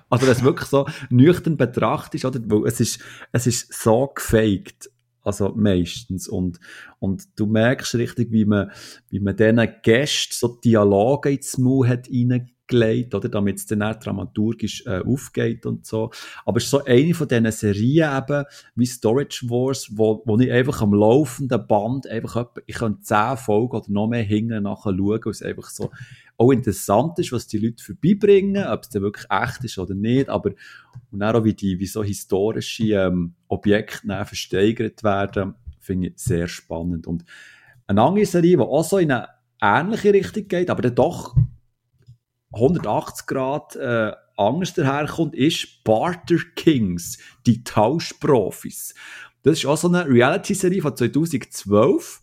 Also 0.08 0.26
wenn 0.26 0.32
es 0.32 0.44
wirklich 0.44 0.68
so 0.68 0.86
nüchtern 1.10 1.56
betrachtet, 1.56 2.24
oder? 2.24 2.38
Weil 2.44 2.68
es 2.68 2.78
ist, 2.78 3.00
es 3.32 3.48
ist 3.48 3.74
so 3.74 4.06
gefaked. 4.14 4.88
Also 5.22 5.52
meistens. 5.56 6.28
Und, 6.28 6.60
und 7.00 7.24
du 7.36 7.46
merkst 7.46 7.96
richtig, 7.96 8.30
wie 8.30 8.44
man, 8.44 8.70
wie 9.10 9.18
man 9.18 9.36
diesen 9.36 9.68
Gästen 9.82 10.34
so 10.34 10.60
Dialoge 10.60 11.32
ins 11.32 11.58
Maul 11.58 11.88
hat 11.88 12.06
reingelegt, 12.70 13.14
oder? 13.14 13.28
Damit 13.28 13.58
es 13.58 13.66
dann 13.66 13.82
auch 13.82 13.96
dramaturgisch 13.96 14.84
äh, 14.86 15.00
aufgeht 15.00 15.66
und 15.66 15.86
so. 15.86 16.10
Aber 16.44 16.58
es 16.58 16.64
ist 16.64 16.70
so 16.70 16.84
eine 16.84 17.14
von 17.14 17.28
diesen 17.28 17.50
Serien 17.52 18.16
eben, 18.16 18.44
wie 18.74 18.86
Storage 18.86 19.46
Wars, 19.48 19.88
wo, 19.92 20.22
wo 20.24 20.38
ich 20.38 20.50
einfach 20.50 20.82
am 20.82 20.94
laufenden 20.94 21.66
Band 21.66 22.06
einfach 22.06 22.46
ich 22.66 22.76
kann 22.76 23.02
zehn 23.02 23.36
Folgen 23.36 23.76
oder 23.76 23.86
noch 23.88 24.08
mehr 24.08 24.22
hinten 24.22 24.64
nachher 24.64 24.94
schauen, 24.96 25.20
weil 25.24 25.30
es 25.30 25.42
einfach 25.42 25.70
so 25.70 25.90
auch 26.38 26.52
interessant 26.52 27.18
ist, 27.18 27.32
was 27.32 27.46
die 27.46 27.58
Leute 27.58 27.82
vorbeibringen, 27.82 28.66
ob 28.66 28.82
es 28.82 28.90
dann 28.90 29.02
wirklich 29.02 29.26
echt 29.30 29.64
ist 29.64 29.78
oder 29.78 29.94
nicht, 29.94 30.28
aber 30.28 30.50
und 31.10 31.22
auch, 31.22 31.44
wie, 31.44 31.54
die, 31.54 31.78
wie 31.78 31.86
so 31.86 32.02
historische 32.02 32.94
ähm, 32.94 33.34
Objekte 33.48 34.06
versteigert 34.24 35.02
werden, 35.02 35.54
finde 35.80 36.08
ich 36.08 36.14
sehr 36.16 36.48
spannend. 36.48 37.06
Und 37.06 37.24
eine 37.86 38.02
andere 38.02 38.26
Serie, 38.26 38.56
die 38.56 38.62
auch 38.62 38.84
so 38.84 38.98
in 38.98 39.12
eine 39.12 39.28
ähnliche 39.62 40.12
Richtung 40.12 40.48
geht, 40.48 40.68
aber 40.68 40.82
dann 40.82 40.94
doch 40.94 41.34
180 42.56 43.26
Grad 43.26 43.76
äh, 43.76 44.12
anders 44.36 44.74
daherkommt, 44.74 45.34
ist 45.34 45.82
Barter 45.84 46.36
Kings, 46.54 47.18
die 47.46 47.64
Tauschprofis. 47.64 48.94
Das 49.42 49.58
ist 49.58 49.66
auch 49.66 49.76
so 49.76 49.88
eine 49.88 50.06
Reality-Serie 50.06 50.82
von 50.82 50.96
2012. 50.96 52.22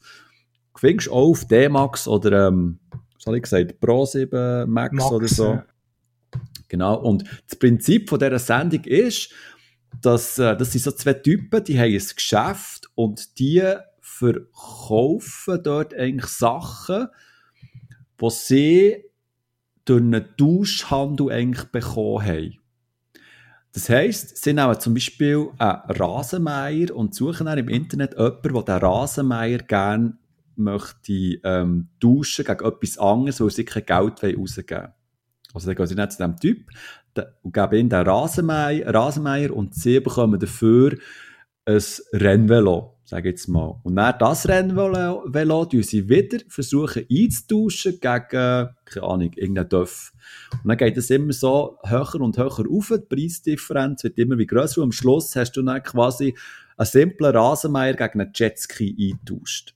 Du 0.73 0.79
findest 0.79 1.09
auch 1.09 1.29
auf 1.29 1.47
D-Max 1.47 2.07
oder, 2.07 2.47
ähm, 2.47 2.79
was 3.15 3.25
habe 3.25 3.37
ich 3.37 3.43
gesagt, 3.43 3.79
Pro 3.79 4.05
7 4.05 4.69
Max, 4.69 4.93
Max, 4.93 5.11
oder 5.11 5.27
so. 5.27 5.45
ja. 5.45 5.65
Genau. 6.67 6.99
Und 6.99 7.23
das 7.47 7.57
Prinzip 7.57 8.09
von 8.09 8.19
dieser 8.19 8.39
Sendung 8.39 8.83
ist, 8.83 9.31
dass, 10.01 10.39
äh, 10.39 10.57
das 10.57 10.71
sind 10.71 10.81
so 10.81 10.91
zwei 10.91 11.13
Typen, 11.13 11.63
die 11.63 11.77
haben 11.77 11.93
ein 11.93 12.07
Geschäft 12.15 12.89
und 12.95 13.37
die 13.39 13.63
verkaufen 14.01 15.61
dort 15.63 15.93
eigentlich 15.93 16.25
Sachen, 16.25 17.07
die 18.19 18.29
sie 18.31 19.05
durch 19.85 20.01
einen 20.01 20.25
Tauschhandel 20.37 21.31
eigentlich 21.31 21.65
bekommen 21.65 22.25
haben. 22.25 22.59
Das 23.73 23.89
heisst, 23.89 24.37
sie 24.37 24.53
nehmen 24.53 24.79
zum 24.79 24.93
Beispiel 24.93 25.49
einen 25.57 25.81
Rasenmäher 25.89 26.95
und 26.95 27.15
suchen 27.15 27.47
dann 27.47 27.57
im 27.57 27.69
Internet 27.69 28.13
jemanden, 28.13 28.53
der 28.53 28.79
den 28.79 28.85
Rasenmäher 28.87 29.57
gerne 29.59 30.17
möchte 30.55 31.39
ähm, 31.43 31.87
tauschen 31.99 32.45
gegen 32.45 32.65
etwas 32.65 32.97
anderes, 32.99 33.41
wo 33.41 33.49
sie 33.49 33.65
kein 33.65 33.85
Geld 33.85 34.23
rausgeben 34.23 34.77
wollen. 34.77 34.93
Also 35.53 35.67
dann 35.67 35.75
gehen 35.75 35.87
sie 35.87 35.95
nicht 35.95 36.11
zu 36.11 36.17
diesem 36.17 36.39
Typ 36.39 36.69
und 37.41 37.53
geben 37.53 37.75
ihm 37.75 37.89
den 37.89 38.07
Rasenmäher, 38.07 38.93
Rasenmäher 38.93 39.55
und 39.55 39.73
sie 39.73 39.99
bekommen 39.99 40.39
dafür 40.39 40.97
ein 41.65 41.81
Rennvelo, 42.13 42.97
sage 43.05 43.29
jetzt 43.29 43.47
mal. 43.47 43.79
Und 43.83 43.95
dann 43.95 44.15
das 44.19 44.47
Rennvelo, 44.47 45.23
Velo, 45.27 45.65
sie 45.81 46.09
wieder 46.09 46.39
versuchen 46.47 47.05
einzutauschen 47.09 47.99
gegen, 47.99 48.75
keine 48.85 49.05
Ahnung, 49.05 49.31
irgendein 49.35 49.69
Dörf. 49.69 50.11
Und 50.51 50.67
dann 50.67 50.77
geht 50.77 50.97
es 50.97 51.09
immer 51.09 51.33
so 51.33 51.77
höher 51.85 52.21
und 52.21 52.37
höher 52.37 52.65
auf, 52.69 52.91
die 52.91 53.15
Preisdifferenz 53.15 54.03
wird 54.03 54.17
immer 54.17 54.37
wie 54.37 54.47
grösser 54.47 54.81
und 54.81 54.87
am 54.87 54.91
Schluss 54.91 55.35
hast 55.35 55.53
du 55.53 55.61
dann 55.61 55.81
quasi 55.83 56.35
einen 56.75 56.85
simplen 56.85 57.35
Rasenmeier 57.35 57.93
gegen 57.93 58.21
einen 58.21 58.31
Jetski 58.33 58.95
eingetauscht. 58.99 59.73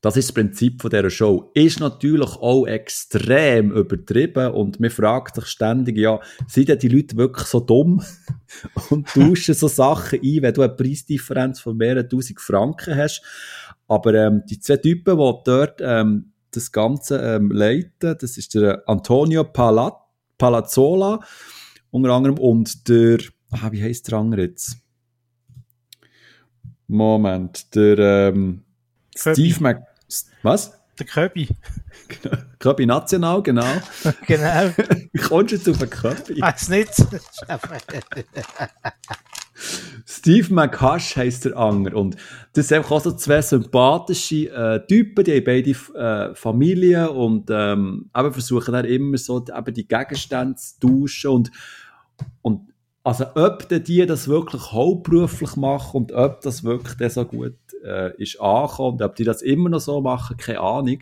Das 0.00 0.16
ist 0.16 0.28
das 0.28 0.34
Prinzip 0.34 0.80
von 0.80 0.90
dieser 0.90 1.10
Show. 1.10 1.50
Ist 1.54 1.80
natürlich 1.80 2.30
auch 2.36 2.66
extrem 2.66 3.72
übertrieben 3.72 4.52
und 4.52 4.78
man 4.80 4.90
fragt 4.90 5.36
sich 5.36 5.46
ständig, 5.46 5.98
ja, 5.98 6.20
sind 6.46 6.68
denn 6.68 6.78
die 6.78 6.88
Leute 6.88 7.16
wirklich 7.16 7.46
so 7.46 7.60
dumm 7.60 8.02
und 8.90 9.08
tauschen 9.08 9.54
so 9.54 9.68
Sachen 9.68 10.20
ein, 10.22 10.42
wenn 10.42 10.54
du 10.54 10.62
eine 10.62 10.74
Preisdifferenz 10.74 11.60
von 11.60 11.76
mehreren 11.76 12.08
tausend 12.08 12.40
Franken 12.40 12.96
hast. 12.96 13.22
Aber 13.88 14.14
ähm, 14.14 14.42
die 14.48 14.60
zwei 14.60 14.76
Typen, 14.76 15.16
die 15.16 15.34
dort 15.44 15.80
ähm, 15.80 16.32
das 16.52 16.70
Ganze 16.70 17.18
ähm, 17.18 17.50
leiten, 17.50 18.16
das 18.20 18.36
ist 18.36 18.54
der 18.54 18.82
Antonio 18.86 19.44
Palat 19.44 19.94
Palazzola 20.38 21.20
unter 21.90 22.10
anderem 22.10 22.38
und 22.38 22.88
der, 22.88 23.18
ah, 23.50 23.72
wie 23.72 23.82
heißt 23.82 24.08
der 24.08 24.18
andere 24.18 24.42
jetzt? 24.42 24.76
Moment, 26.86 27.74
der 27.74 27.98
ähm, 27.98 28.64
Steve 29.14 29.56
Mac... 29.60 29.82
Was? 30.42 30.72
Der 30.98 31.06
Köbi. 31.06 31.48
Genau. 32.08 32.36
Köbi 32.58 32.86
National, 32.86 33.42
genau. 33.42 33.64
genau. 34.26 34.70
Kommst 35.28 35.52
du 35.52 35.56
jetzt 35.56 35.68
auf 35.68 35.78
den 35.78 35.90
Köbi? 35.90 36.40
Weiß 36.40 36.68
nicht. 36.68 36.92
Steve 40.06 40.52
McHush 40.52 41.16
heisst 41.16 41.44
der 41.44 41.56
Anger. 41.56 41.94
Und 41.94 42.16
das 42.52 42.68
sind 42.68 42.78
einfach 42.78 42.92
auch 42.92 43.00
so 43.00 43.12
zwei 43.12 43.42
sympathische 43.42 44.50
äh, 44.50 44.86
Typen, 44.86 45.24
die 45.24 45.36
haben 45.36 45.44
beide 45.44 45.70
äh, 45.70 46.34
Familien 46.34 47.08
und 47.08 47.48
ähm, 47.50 48.10
eben 48.16 48.32
versuchen 48.32 48.72
dann 48.72 48.84
immer 48.84 49.18
so 49.18 49.44
eben 49.44 49.74
die 49.74 49.86
Gegenstände 49.86 50.56
zu 50.56 50.80
tauschen 50.80 51.30
und, 51.30 51.50
und 52.42 52.72
also 53.08 53.24
ob 53.36 53.66
die 53.70 54.04
das 54.04 54.28
wirklich 54.28 54.70
hauptberuflich 54.70 55.56
machen 55.56 55.96
und 55.96 56.12
ob 56.12 56.42
das 56.42 56.62
wirklich 56.62 57.10
so 57.10 57.24
gut 57.24 57.56
äh, 57.82 58.14
ist 58.22 58.38
angekommen 58.38 58.98
und 58.98 59.02
ob 59.02 59.16
die 59.16 59.24
das 59.24 59.40
immer 59.40 59.70
noch 59.70 59.80
so 59.80 60.02
machen, 60.02 60.36
keine 60.36 60.60
Ahnung. 60.60 60.98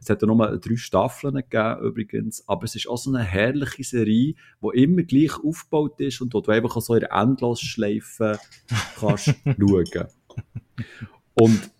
Es 0.00 0.10
hat 0.10 0.20
ja 0.20 0.26
nur 0.26 0.58
drei 0.58 0.74
Staffeln 0.74 1.36
gegeben, 1.36 1.80
übrigens, 1.80 2.42
aber 2.48 2.64
es 2.64 2.74
ist 2.74 2.88
auch 2.88 2.98
so 2.98 3.14
eine 3.14 3.22
herrliche 3.22 3.84
Serie, 3.84 4.34
die 4.34 4.82
immer 4.82 5.04
gleich 5.04 5.32
aufgebaut 5.44 6.00
ist 6.00 6.20
und 6.20 6.34
wo 6.34 6.40
du 6.40 6.50
einfach 6.50 6.80
so 6.80 6.94
in 6.94 7.00
der 7.00 7.12
Endlosschleife 7.12 8.40
kannst 8.98 9.32
schauen. 9.44 10.08
Und 11.34 11.70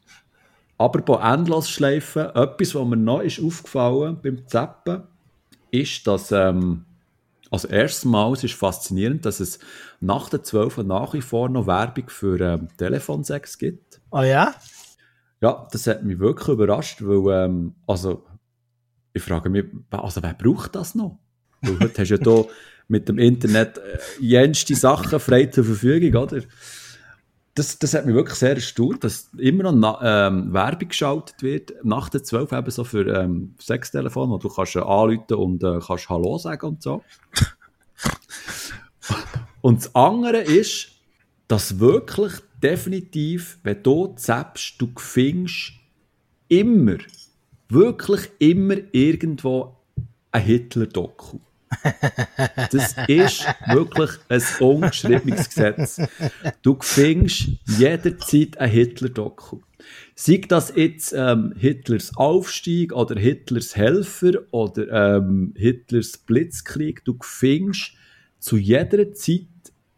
aber 0.79 1.01
bei 1.01 1.35
Endlosschleifen, 1.35 2.27
etwas, 2.27 2.77
was 2.77 2.87
mir 2.87 2.97
noch 2.97 3.23
ist 3.23 3.42
aufgefallen 3.42 4.18
beim 4.23 4.47
Zappen, 4.47 5.03
ist, 5.73 6.07
dass 6.07 6.31
ähm, 6.31 6.85
also 7.51 7.69
erstes 7.69 8.05
Mal, 8.05 8.33
es 8.33 8.45
ist 8.45 8.55
faszinierend, 8.55 9.25
dass 9.25 9.41
es 9.41 9.59
nach 10.01 10.29
der 10.29 10.43
12 10.43 10.79
nach 10.79 11.15
wie 11.15 11.23
vor 11.23 11.49
noch 11.49 11.67
Werbung 11.67 12.09
für 12.09 12.41
ähm, 12.41 12.69
Telefonsex 12.77 13.59
gibt. 13.59 14.01
Ah 14.11 14.21
oh 14.21 14.23
ja? 14.23 14.55
Ja, 15.41 15.69
das 15.71 15.87
hat 15.87 16.05
mich 16.05 16.19
wirklich 16.19 16.49
überrascht, 16.49 16.99
weil, 17.01 17.45
ähm, 17.45 17.75
also, 17.87 18.25
ich 19.13 19.23
frage 19.23 19.51
mich, 19.51 19.67
also 19.91 20.23
wer 20.23 20.35
braucht 20.35 20.75
das 20.75 20.95
noch? 20.95 21.19
Weil 21.63 21.79
heute 21.81 22.03
hast 22.03 22.11
du 22.11 22.15
ja 22.17 22.23
hier 22.23 22.47
mit 22.89 23.09
dem 23.09 23.19
Internet 23.19 23.79
äh, 23.79 23.99
jenste 24.21 24.75
Sachen 24.75 25.21
frei 25.21 25.47
zur 25.47 25.65
Verfügung, 25.65 26.23
oder? 26.23 26.43
Das, 27.59 27.77
das 27.77 27.92
hat 27.94 28.07
mich 28.07 28.14
wirklich 28.14 28.38
sehr 28.38 28.55
erstaunt, 28.55 29.03
dass 29.03 29.31
immer 29.37 29.73
noch 29.73 30.01
ähm, 30.01 30.53
Werbung 30.53 30.88
geschaltet 30.90 31.42
wird, 31.42 31.73
nach 31.83 32.09
der 32.09 32.23
12 32.23 32.53
eben 32.53 32.71
so 32.71 32.85
für 32.85 33.05
ähm, 33.09 33.57
Sextelefon, 33.61 34.31
wo 34.31 34.38
du 34.38 34.49
kannst 34.49 34.77
äh, 34.77 34.79
anrufen 34.79 35.35
und 35.35 35.64
äh, 35.64 35.81
kannst 35.85 36.09
Hallo 36.09 36.38
sagen 36.38 36.66
und 36.66 36.83
so. 36.85 37.03
und 39.61 39.79
das 39.81 39.92
andere 39.97 40.38
ist, 40.38 40.90
dass 41.49 41.81
wirklich 41.81 42.35
definitiv, 42.62 43.59
wenn 43.64 43.83
du 43.83 44.14
zappst, 44.14 44.81
du 44.81 44.92
findest 44.97 45.73
immer, 46.47 46.99
wirklich 47.68 48.31
immer 48.38 48.77
irgendwo 48.92 49.77
ein 50.31 50.42
Hitler-Doku. 50.42 51.40
Das 52.70 52.94
ist 53.07 53.44
wirklich 53.66 54.11
ein 54.28 54.42
ungeschriebenes 54.61 55.48
Gesetz. 55.48 56.00
Du 56.62 56.76
findest 56.81 57.48
jederzeit 57.66 58.59
ein 58.59 58.70
Hitler-Doku. 58.70 59.61
Sei 60.14 60.40
das 60.48 60.72
jetzt 60.74 61.14
ähm, 61.16 61.54
Hitlers 61.57 62.16
Aufstieg 62.16 62.92
oder 62.92 63.18
Hitlers 63.20 63.76
Helfer 63.76 64.33
oder 64.50 65.16
ähm, 65.16 65.54
Hitlers 65.57 66.18
Blitzkrieg, 66.18 67.04
du 67.04 67.16
findest 67.22 67.92
zu 68.40 68.57
jeder 68.57 69.12
Zeit 69.12 69.46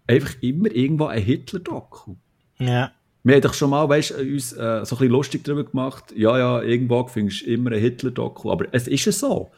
einfach 0.07 0.35
immer 0.41 0.71
irgendwo 0.71 1.07
ein 1.07 1.23
Hitler-Doku. 1.23 2.17
Ja. 2.59 2.93
Wir 3.23 3.35
haben 3.35 3.43
doch 3.43 3.55
schon 3.55 3.71
mal, 3.71 3.89
weißt, 3.89 4.13
uns 4.13 4.53
äh, 4.53 4.57
so 4.57 4.61
ein 4.61 4.83
bisschen 4.85 5.09
lustig 5.09 5.45
darüber 5.45 5.65
gemacht, 5.65 6.13
ja, 6.17 6.39
ja, 6.39 6.63
irgendwo 6.63 7.07
findest 7.07 7.43
du 7.43 7.51
immer 7.51 7.73
ein 7.73 7.81
Hitler-Doku, 7.81 8.51
aber 8.51 8.67
es 8.73 8.89
ist 8.89 9.05
ja 9.05 9.13
so. 9.13 9.51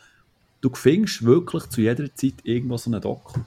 Du 0.63 0.71
findest 0.75 1.25
wirklich 1.25 1.69
zu 1.69 1.83
jeder 1.83 2.15
Zeit 2.15 2.35
irgendwo 2.45 2.79
so 2.79 2.91
einen 2.91 3.03
Doku. 3.03 3.41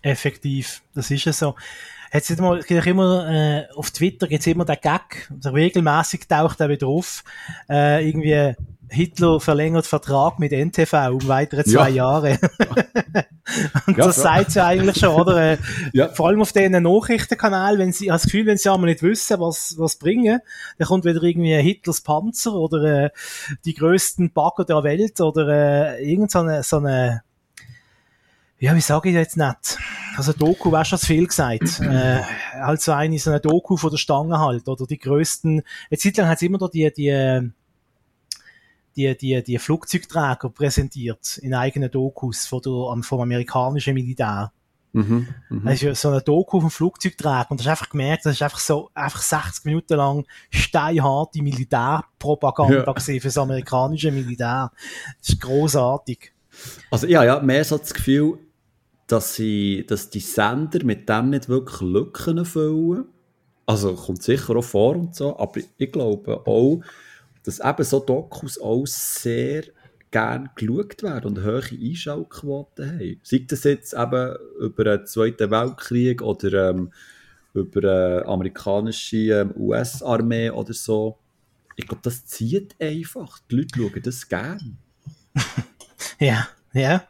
Effektiv, 0.00 0.80
das 0.94 1.10
ist 1.10 1.24
ja 1.24 1.32
so. 1.32 1.54
Jetzt 2.12 2.30
immer, 2.30 2.58
immer 2.70 3.28
äh, 3.28 3.66
auf 3.74 3.90
Twitter 3.90 4.26
gibt 4.28 4.40
es 4.40 4.46
immer 4.46 4.64
den 4.64 4.78
Gag, 4.80 5.28
der 5.28 5.52
regelmäßig 5.52 6.26
taucht 6.26 6.60
er 6.60 6.70
wieder 6.70 6.86
auf, 6.86 7.22
äh, 7.68 8.08
irgendwie 8.08 8.54
Hitler 8.90 9.40
verlängert 9.40 9.86
Vertrag 9.86 10.38
mit 10.38 10.52
NTV 10.52 11.10
um 11.10 11.28
weitere 11.28 11.64
zwei 11.64 11.90
ja. 11.90 11.96
Jahre. 11.96 12.38
und 13.86 13.98
ja, 13.98 14.06
das 14.06 14.16
sagt 14.16 14.54
ja 14.54 14.66
eigentlich 14.66 14.98
schon, 14.98 15.14
oder? 15.14 15.52
Äh, 15.52 15.58
ja. 15.92 16.08
Vor 16.08 16.28
allem 16.28 16.40
auf 16.40 16.52
diesen 16.52 16.82
Nachrichtenkanal, 16.82 17.78
wenn 17.78 17.92
sie, 17.92 18.06
ich 18.06 18.10
habe 18.10 18.16
das 18.16 18.24
Gefühl, 18.24 18.46
wenn 18.46 18.56
sie 18.56 18.70
einmal 18.70 18.90
nicht 18.90 19.02
wissen, 19.02 19.40
was, 19.40 19.74
was 19.78 19.96
bringen, 19.96 20.40
dann 20.78 20.88
kommt 20.88 21.04
wieder 21.04 21.22
irgendwie 21.22 21.54
Hitlers 21.56 22.00
Panzer 22.00 22.54
oder 22.54 23.04
äh, 23.04 23.10
die 23.64 23.74
größten 23.74 24.32
Bagger 24.32 24.64
der 24.64 24.82
Welt 24.82 25.20
oder 25.20 25.48
äh, 25.98 26.10
irgend 26.10 26.30
so 26.30 26.40
eine, 26.40 26.62
so 26.62 26.78
eine 26.78 27.22
ja, 28.60 28.74
wie 28.74 28.80
sage 28.80 29.08
ich 29.10 29.14
jetzt 29.14 29.36
nicht? 29.36 29.78
Also 30.16 30.32
Doku 30.32 30.72
wäre 30.72 30.84
schon 30.84 30.98
zu 30.98 31.06
viel 31.06 31.26
gesagt. 31.28 31.80
äh, 31.80 32.20
halt 32.54 32.80
so 32.80 32.92
eine, 32.92 33.18
so 33.18 33.30
eine 33.30 33.40
Doku 33.40 33.76
von 33.76 33.90
der 33.90 33.98
Stange 33.98 34.40
halt, 34.40 34.66
oder 34.68 34.84
die 34.84 34.98
größten, 34.98 35.62
eine 35.90 35.98
Zeit 35.98 36.16
lang 36.16 36.28
hat 36.28 36.36
es 36.36 36.42
immer 36.42 36.58
noch 36.58 36.70
die, 36.70 36.92
die, 36.92 37.52
die, 38.98 39.16
die, 39.16 39.42
die 39.42 39.58
Flugzeugträger 39.58 40.50
präsentiert 40.50 41.38
in 41.38 41.54
eigenen 41.54 41.90
Dokus 41.90 42.46
von 42.46 42.60
der, 42.60 43.02
vom 43.02 43.20
amerikanischen 43.20 43.94
Militär. 43.94 44.52
Mhm, 44.92 45.28
mh. 45.50 45.70
Das 45.70 45.82
ist 45.82 46.00
so 46.00 46.08
eine 46.08 46.20
Doku 46.20 46.60
vom 46.60 46.70
Flugzeugträger 46.70 47.46
und 47.50 47.60
du 47.60 47.64
hast 47.64 47.70
einfach 47.70 47.90
gemerkt, 47.90 48.26
das 48.26 48.34
ist 48.34 48.42
einfach 48.42 48.58
so, 48.58 48.90
einfach 48.94 49.22
60 49.22 49.64
Minuten 49.66 49.96
lang 49.96 50.26
steinharte 50.50 51.42
Militärpropaganda 51.42 52.84
ja. 52.86 53.00
für 53.00 53.20
das 53.20 53.38
amerikanische 53.38 54.10
Militär. 54.10 54.72
Das 55.20 55.28
ist 55.28 55.40
großartig. 55.40 56.32
Also 56.90 57.06
ja, 57.06 57.22
ja, 57.22 57.40
mehr 57.40 57.64
so 57.64 57.78
das 57.78 57.94
Gefühl, 57.94 58.38
dass, 59.06 59.34
sie, 59.34 59.86
dass 59.86 60.10
die 60.10 60.20
Sender 60.20 60.84
mit 60.84 61.08
dem 61.08 61.30
nicht 61.30 61.48
wirklich 61.48 61.80
Lücken 61.80 62.44
füllen. 62.44 63.04
Also 63.66 63.94
kommt 63.94 64.22
sicher 64.22 64.56
auch 64.56 64.64
vor 64.64 64.96
und 64.96 65.14
so, 65.14 65.38
aber 65.38 65.60
ich 65.76 65.92
glaube 65.92 66.46
auch, 66.46 66.80
dass 67.48 67.60
eben 67.60 67.82
so 67.82 68.00
Dokus 68.00 68.60
auch 68.60 68.86
sehr 68.86 69.64
gern 70.10 70.50
geschaut 70.54 71.02
werden 71.02 71.28
und 71.28 71.44
hohe 71.44 71.62
Einschaltquoten 71.72 72.92
haben. 72.92 73.20
Sei 73.22 73.46
das 73.48 73.64
jetzt 73.64 73.94
eben 73.94 74.36
über 74.60 74.84
den 74.84 75.06
Zweiten 75.06 75.50
Weltkrieg 75.50 76.20
oder 76.20 76.70
ähm, 76.70 76.92
über 77.54 77.80
eine 77.80 78.26
amerikanische 78.26 79.16
ähm, 79.16 79.54
US-Armee 79.56 80.50
oder 80.50 80.74
so. 80.74 81.16
Ich 81.76 81.86
glaube, 81.86 82.02
das 82.02 82.26
zieht 82.26 82.76
einfach. 82.78 83.38
Die 83.50 83.56
Leute 83.56 83.78
schauen 83.78 84.02
das 84.02 84.28
gern. 84.28 84.76
ja, 86.18 86.48
ja. 86.74 87.02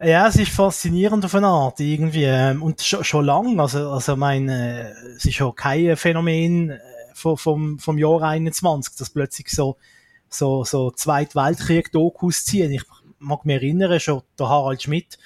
Ja, 0.00 0.26
es 0.26 0.34
ist 0.34 0.50
faszinierend 0.50 1.24
auf 1.24 1.34
eine 1.36 1.46
Art 1.46 1.78
irgendwie 1.78 2.24
ähm, 2.24 2.60
und 2.60 2.80
schon, 2.80 3.04
schon 3.04 3.24
lang, 3.24 3.60
also 3.60 3.88
also 3.90 4.16
mein, 4.16 4.48
äh, 4.48 4.90
es 5.14 5.24
ist 5.24 5.34
schon 5.34 5.54
kein 5.54 5.96
Phänomen 5.96 6.70
äh, 6.70 6.78
vom, 7.16 7.36
vom, 7.36 7.78
vom 7.78 7.98
Jahr 7.98 8.22
21, 8.22 8.94
dass 8.96 9.10
plötzlich 9.10 9.48
so 9.50 9.76
so 10.28 10.64
so 10.64 10.90
Zweit 10.90 11.34
Weltkrieg 11.34 11.92
Dokus 11.92 12.44
ziehen. 12.44 12.72
Ich 12.72 12.82
mag 13.18 13.44
mich 13.44 13.56
erinnern, 13.56 13.98
schon 14.00 14.22
der 14.38 14.48
Harald 14.48 14.82
Schmidt 14.82 15.18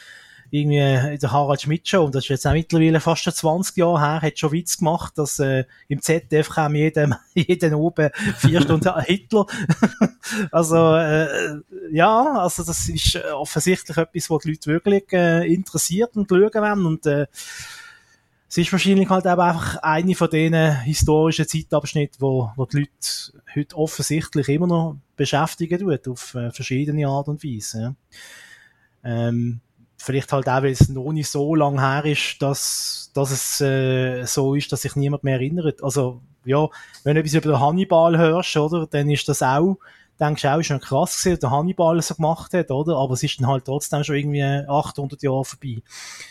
irgendwie 0.50 1.18
der 1.18 1.32
Harald 1.32 1.62
Schmidt 1.62 1.88
schon, 1.88 2.06
und 2.06 2.14
das 2.14 2.24
ist 2.24 2.30
jetzt 2.30 2.46
auch 2.46 2.52
mittlerweile 2.52 3.00
fast 3.00 3.24
20 3.24 3.76
Jahre 3.76 4.00
her, 4.00 4.22
hat 4.22 4.38
schon 4.38 4.52
Witz 4.52 4.78
gemacht, 4.78 5.16
dass 5.16 5.38
äh, 5.38 5.64
im 5.88 6.02
ZDF 6.02 6.48
kam 6.48 6.74
jedem, 6.74 7.14
jeden 7.34 7.74
oben 7.74 8.10
vier 8.36 8.60
Stunden 8.60 9.00
Hitler. 9.02 9.46
also 10.50 10.96
äh, 10.96 11.60
ja, 11.92 12.40
also 12.40 12.64
das 12.64 12.88
ist 12.88 13.16
offensichtlich 13.32 13.96
etwas, 13.96 14.30
was 14.30 14.42
die 14.42 14.50
Leute 14.50 14.70
wirklich 14.70 15.12
äh, 15.12 15.52
interessiert 15.52 16.16
und 16.16 16.28
schauen 16.28 16.52
werden 16.52 16.86
und 16.86 17.06
äh, 17.06 17.26
es 18.50 18.58
ist 18.58 18.72
wahrscheinlich 18.72 19.08
halt 19.08 19.26
eben 19.26 19.40
einfach 19.40 19.76
eine 19.76 20.14
von 20.16 20.28
diesen 20.28 20.80
historischen 20.80 21.46
Zeitabschnitten, 21.46 22.20
wo, 22.20 22.50
wo 22.56 22.66
die 22.66 22.78
Leute 22.78 23.44
heute 23.54 23.76
offensichtlich 23.76 24.48
immer 24.48 24.66
noch 24.66 24.96
beschäftigen 25.14 25.78
tut, 25.78 26.08
auf 26.08 26.34
äh, 26.34 26.50
verschiedene 26.50 27.06
Art 27.06 27.28
und 27.28 27.44
Weise. 27.44 27.94
Ähm, 29.04 29.60
vielleicht 29.96 30.32
halt 30.32 30.48
auch, 30.48 30.62
weil 30.64 30.72
es 30.72 30.88
noch 30.88 31.12
nicht 31.12 31.30
so 31.30 31.54
lang 31.54 31.78
her 31.78 32.04
ist, 32.04 32.42
dass, 32.42 33.12
dass 33.14 33.30
es 33.30 33.60
äh, 33.60 34.24
so 34.24 34.56
ist, 34.56 34.72
dass 34.72 34.82
sich 34.82 34.96
niemand 34.96 35.22
mehr 35.22 35.34
erinnert. 35.34 35.80
Also, 35.84 36.20
ja, 36.44 36.68
wenn 37.04 37.14
du 37.14 37.20
etwas 37.20 37.34
über 37.34 37.52
den 37.52 37.60
Hannibal 37.60 38.18
hörst, 38.18 38.56
oder, 38.56 38.84
dann 38.88 39.10
ist 39.10 39.28
das 39.28 39.44
auch, 39.44 39.76
denkst 40.20 40.42
du 40.42 40.52
auch, 40.52 40.58
ist 40.58 40.66
schon 40.66 40.80
krass 40.80 41.16
gewesen, 41.16 41.32
was 41.32 41.40
der 41.40 41.50
Hannibal 41.50 42.02
so 42.02 42.14
gemacht 42.14 42.52
hat, 42.54 42.70
oder? 42.70 42.96
Aber 42.96 43.14
es 43.14 43.22
ist 43.22 43.40
dann 43.40 43.46
halt 43.46 43.64
trotzdem 43.64 44.04
schon 44.04 44.16
irgendwie 44.16 44.42
800 44.42 45.22
Jahre 45.22 45.44
vorbei. 45.44 45.82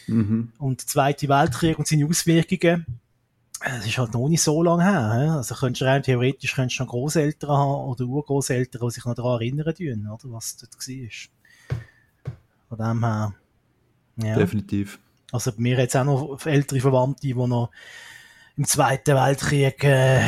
Mhm. 0.08 0.54
Und 0.60 0.82
der 0.82 0.88
Zweite 0.88 1.28
Weltkrieg 1.28 1.80
und 1.80 1.88
seine 1.88 2.06
Auswirkungen, 2.06 2.86
es 3.62 3.86
ist 3.86 3.98
halt 3.98 4.14
noch 4.14 4.30
nicht 4.30 4.42
so 4.42 4.64
lange 4.64 4.84
her. 4.84 5.14
He? 5.14 5.30
Also 5.30 5.56
könntest 5.56 5.82
du 5.82 5.86
rein 5.86 6.04
theoretisch 6.04 6.56
könntest 6.56 6.80
du 6.80 6.84
noch 6.84 6.92
Großeltern 6.92 7.50
haben 7.50 7.90
oder 7.90 8.06
Urgroßeltern, 8.06 8.82
die 8.82 8.92
sich 8.94 9.06
noch 9.06 9.16
daran 9.16 9.42
erinnern 9.42 9.76
tun, 9.76 10.08
oder? 10.08 10.34
Was 10.34 10.56
dort 10.58 10.76
war. 10.76 11.78
Von 12.70 12.78
dem 12.78 13.04
her, 13.04 13.34
ja. 14.18 14.36
Definitiv. 14.36 15.00
Also 15.32 15.52
bei 15.52 15.62
mir 15.62 15.78
jetzt 15.80 15.96
auch 15.96 16.06
noch 16.06 16.46
ältere 16.46 16.80
Verwandte, 16.80 17.22
die 17.22 17.34
noch 17.34 17.70
im 18.56 18.66
Zweiten 18.66 19.16
Weltkrieg 19.16 19.84
äh, 19.84 20.22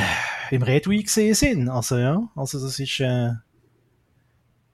im 0.51 0.63
Redway 0.63 1.03
gesehen 1.03 1.33
sind. 1.33 1.69
Also 1.69 1.97
ja, 1.97 2.29
also 2.35 2.59
das 2.59 2.79
ist, 2.79 2.99
äh, 2.99 3.33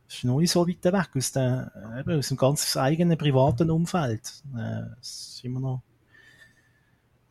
ist 0.08 0.24
noch 0.24 0.40
nicht 0.40 0.52
so 0.52 0.68
weit 0.68 0.84
weg 0.84 1.10
aus, 1.16 1.32
der, 1.32 1.72
eben, 2.00 2.18
aus 2.18 2.30
dem 2.30 2.38
ganz 2.38 2.78
eigenen 2.78 3.18
privaten 3.18 3.70
Umfeld. 3.70 4.42
Äh, 4.56 4.90
das 4.98 5.36
ist 5.36 5.42
immer 5.44 5.60
noch 5.60 5.82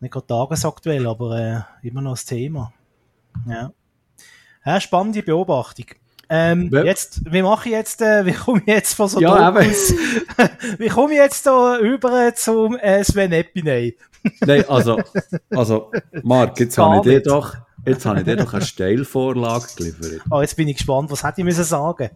nicht 0.01 0.13
gerade 0.13 0.27
tagesaktuell, 0.27 1.07
aber 1.07 1.39
äh, 1.83 1.87
immer 1.87 2.03
noch 2.03 2.13
das 2.13 2.25
Thema. 2.25 2.73
Ja. 3.47 3.73
ja 4.65 4.81
spannende 4.81 5.23
Beobachtung. 5.23 5.87
Ähm, 6.29 6.71
jetzt, 6.73 7.21
wie 7.33 7.43
mache 7.43 7.69
ich 7.69 7.73
jetzt, 7.73 8.03
äh, 8.03 8.27
wie 8.27 8.33
komme 8.33 8.61
ich 8.61 8.67
jetzt 8.67 8.95
von 8.95 9.09
so 9.09 9.21
ja, 9.21 9.51
Dokus, 9.51 9.95
wie 10.79 10.89
komme 10.89 11.13
ich 11.13 11.19
jetzt 11.19 11.47
da 11.47 11.79
über 11.79 12.35
zum 12.35 12.77
äh, 12.77 13.05
Sven 13.05 13.33
Epiney? 13.33 13.97
Nein, 14.41 14.65
also, 14.69 15.01
also, 15.51 15.93
Marc, 16.25 16.59
jetzt 16.59 16.77
habe 16.79 16.97
ich 16.97 17.03
dir 17.03 17.23
doch, 17.23 17.57
jetzt 17.87 18.07
habe 18.07 18.19
ich 18.21 18.25
dir 18.25 18.37
doch 18.37 18.53
eine 18.53 18.65
Steilvorlage 18.67 19.67
geliefert. 19.77 20.23
Oh, 20.31 20.41
jetzt 20.41 20.57
bin 20.57 20.69
ich 20.69 20.77
gespannt, 20.77 21.11
was 21.11 21.23
hätte 21.25 21.41
ich 21.41 21.45
müssen 21.45 21.65
sagen? 21.65 22.11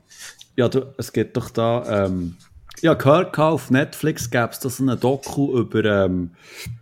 Ja, 0.57 0.69
du, 0.69 0.93
es 0.99 1.13
geht 1.13 1.37
doch 1.37 1.51
da, 1.51 2.05
ähm, 2.07 2.37
ja, 2.81 2.95
gehört 2.95 3.39
auf 3.39 3.71
Netflix 3.71 4.31
gäbe 4.31 4.51
es 4.51 4.59
da 4.59 4.71
so 4.71 4.83
eine 4.83 4.97
Doku 4.97 5.59
über 5.59 5.85
ähm, 5.85 6.31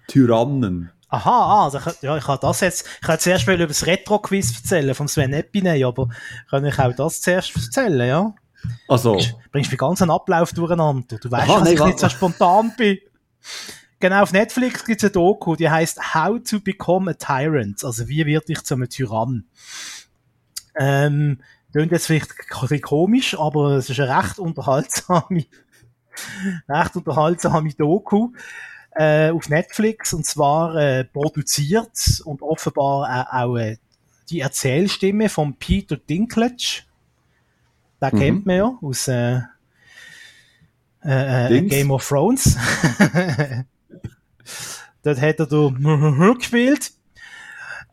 Tyrannen. 0.07 0.91
Aha, 1.11 1.65
also 1.65 1.79
ich, 1.79 2.03
ja, 2.03 2.17
ich 2.17 2.29
habe 2.29 2.39
das 2.41 2.61
jetzt, 2.61 2.87
ich 3.01 3.07
kann 3.07 3.19
zuerst 3.19 3.47
mal 3.47 3.57
über 3.57 3.67
das 3.67 3.87
Retro-Quiz 3.87 4.57
erzählen 4.57 4.95
vom 4.95 5.09
Sven 5.09 5.33
Epiney, 5.33 5.83
aber 5.85 6.09
kann 6.51 6.65
ich 6.67 6.79
auch 6.79 6.95
das 6.95 7.23
zuerst 7.23 7.57
erzählen, 7.57 8.07
ja? 8.07 8.35
Also. 8.89 9.13
Bringst, 9.13 9.35
bringst 9.53 9.73
den 9.73 9.79
ganzen 9.79 10.11
Ablauf 10.11 10.53
durcheinander. 10.53 11.19
Du 11.19 11.31
weißt, 11.31 11.49
Aha, 11.49 11.59
dass 11.61 11.69
nee, 11.69 11.75
ich 11.75 11.85
nicht 11.85 11.99
so 11.99 12.09
spontan 12.09 12.75
bin. 12.77 12.99
Genau, 14.01 14.23
auf 14.23 14.33
Netflix 14.33 14.85
gibt 14.85 15.03
es 15.03 15.05
eine 15.05 15.13
Doku, 15.13 15.57
die 15.57 15.69
heißt 15.69 16.15
How 16.15 16.39
to 16.43 16.61
Become 16.61 17.11
a 17.11 17.15
Tyrant. 17.15 17.85
Also, 17.85 18.09
wie 18.09 18.25
wird 18.27 18.49
ich 18.49 18.63
zu 18.63 18.75
einem 18.75 18.89
Tyrann? 18.89 19.45
Ähm, 20.77 21.41
klingt 21.73 21.91
jetzt 21.91 22.07
vielleicht 22.07 22.83
komisch, 22.83 23.37
aber 23.37 23.73
es 23.73 23.91
ist 23.91 23.99
eine 23.99 24.17
recht 24.17 24.39
unterhaltsame, 24.39 25.47
recht 26.69 26.97
unterhaltsame 26.97 27.73
Doku 27.75 28.31
äh, 28.93 29.31
auf 29.31 29.49
Netflix 29.49 30.13
und 30.13 30.25
zwar 30.25 30.77
äh, 30.77 31.05
produziert 31.05 32.23
und 32.25 32.43
offenbar 32.43 33.09
äh, 33.09 33.37
auch 33.37 33.57
äh, 33.57 33.79
die 34.31 34.41
Erzählstimme 34.41 35.29
von 35.29 35.57
Peter 35.57 35.97
Dinklage. 35.97 36.83
Den 38.01 38.11
mhm. 38.13 38.19
kennt 38.19 38.47
man 38.47 38.57
ja 38.57 38.79
aus 38.81 39.09
äh, 39.09 39.41
äh, 41.05 41.57
äh 41.57 41.63
Game 41.63 41.91
of 41.91 42.07
Thrones. 42.07 42.57
Dort 45.15 45.21
hat 45.21 45.41
er 45.41 45.47
da 45.47 46.35
gespielt. 46.35 46.93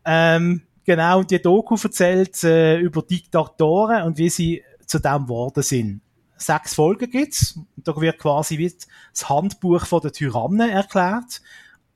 Ähm, 0.04 0.62
genau, 0.84 1.20
und 1.20 1.30
die 1.30 1.40
Doku 1.40 1.76
erzählt 1.82 2.42
äh, 2.44 2.78
über 2.78 3.02
Diktatoren 3.02 4.02
und 4.02 4.18
wie 4.18 4.28
sie 4.28 4.62
zu 4.86 4.98
dem 4.98 5.24
geworden 5.24 5.62
sind 5.62 6.00
sechs 6.36 6.74
Folgen 6.74 7.10
gibt's. 7.10 7.58
Da 7.76 7.98
wird 8.00 8.18
quasi 8.18 8.58
wie 8.58 8.72
das 9.12 9.28
Handbuch 9.28 10.00
der 10.00 10.12
Tyrannen 10.12 10.70
erklärt. 10.70 11.40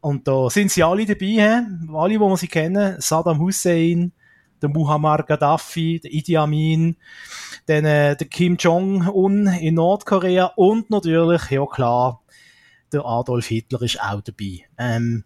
Und 0.01 0.27
da 0.27 0.49
sind 0.49 0.71
sie 0.71 0.83
alle 0.83 1.05
dabei, 1.05 1.27
he? 1.27 1.61
alle, 1.93 2.21
wo 2.21 2.29
man 2.29 2.37
sie 2.37 2.49
kennen. 2.49 2.97
Saddam 3.01 3.39
Hussein, 3.39 4.13
der 4.63 4.71
Muammar 4.71 5.25
Gaddafi, 5.25 6.01
der 6.03 6.13
Idi 6.13 6.37
Amin, 6.39 6.97
dann, 7.67 7.85
äh, 7.85 8.17
der 8.17 8.27
Kim 8.27 8.57
Jong-un 8.57 9.47
in 9.47 9.75
Nordkorea 9.75 10.53
und 10.57 10.89
natürlich, 10.89 11.51
ja 11.51 11.67
klar, 11.67 12.20
der 12.93 13.05
Adolf 13.05 13.47
Hitler 13.47 13.83
ist 13.83 14.01
auch 14.01 14.21
dabei. 14.21 14.65
Ähm, 14.79 15.25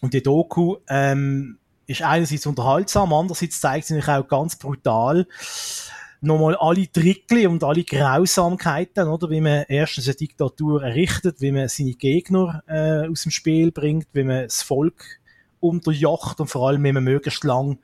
und 0.00 0.14
die 0.14 0.22
Doku 0.22 0.76
ähm, 0.88 1.58
ist 1.86 2.02
einerseits 2.02 2.46
unterhaltsam, 2.46 3.12
andererseits 3.12 3.60
zeigt 3.60 3.86
sie 3.86 3.94
sich 3.94 4.08
auch 4.08 4.26
ganz 4.28 4.56
brutal, 4.56 5.26
nochmal 6.20 6.56
alle 6.56 6.90
Trickli 6.90 7.46
und 7.46 7.64
alle 7.64 7.84
Grausamkeiten, 7.84 9.08
oder, 9.08 9.30
wie 9.30 9.40
man 9.40 9.64
erstens 9.68 10.08
eine 10.08 10.16
Diktatur 10.16 10.82
errichtet, 10.82 11.40
wie 11.40 11.52
man 11.52 11.68
seine 11.68 11.94
Gegner 11.94 12.62
äh, 12.66 13.08
aus 13.08 13.22
dem 13.22 13.30
Spiel 13.30 13.72
bringt, 13.72 14.08
wie 14.12 14.24
man 14.24 14.44
das 14.44 14.62
Volk 14.62 15.20
unterjocht 15.60 16.40
und 16.40 16.48
vor 16.48 16.68
allem, 16.68 16.84
wie 16.84 16.92
man 16.92 17.04
möglichst 17.04 17.44
lang 17.44 17.78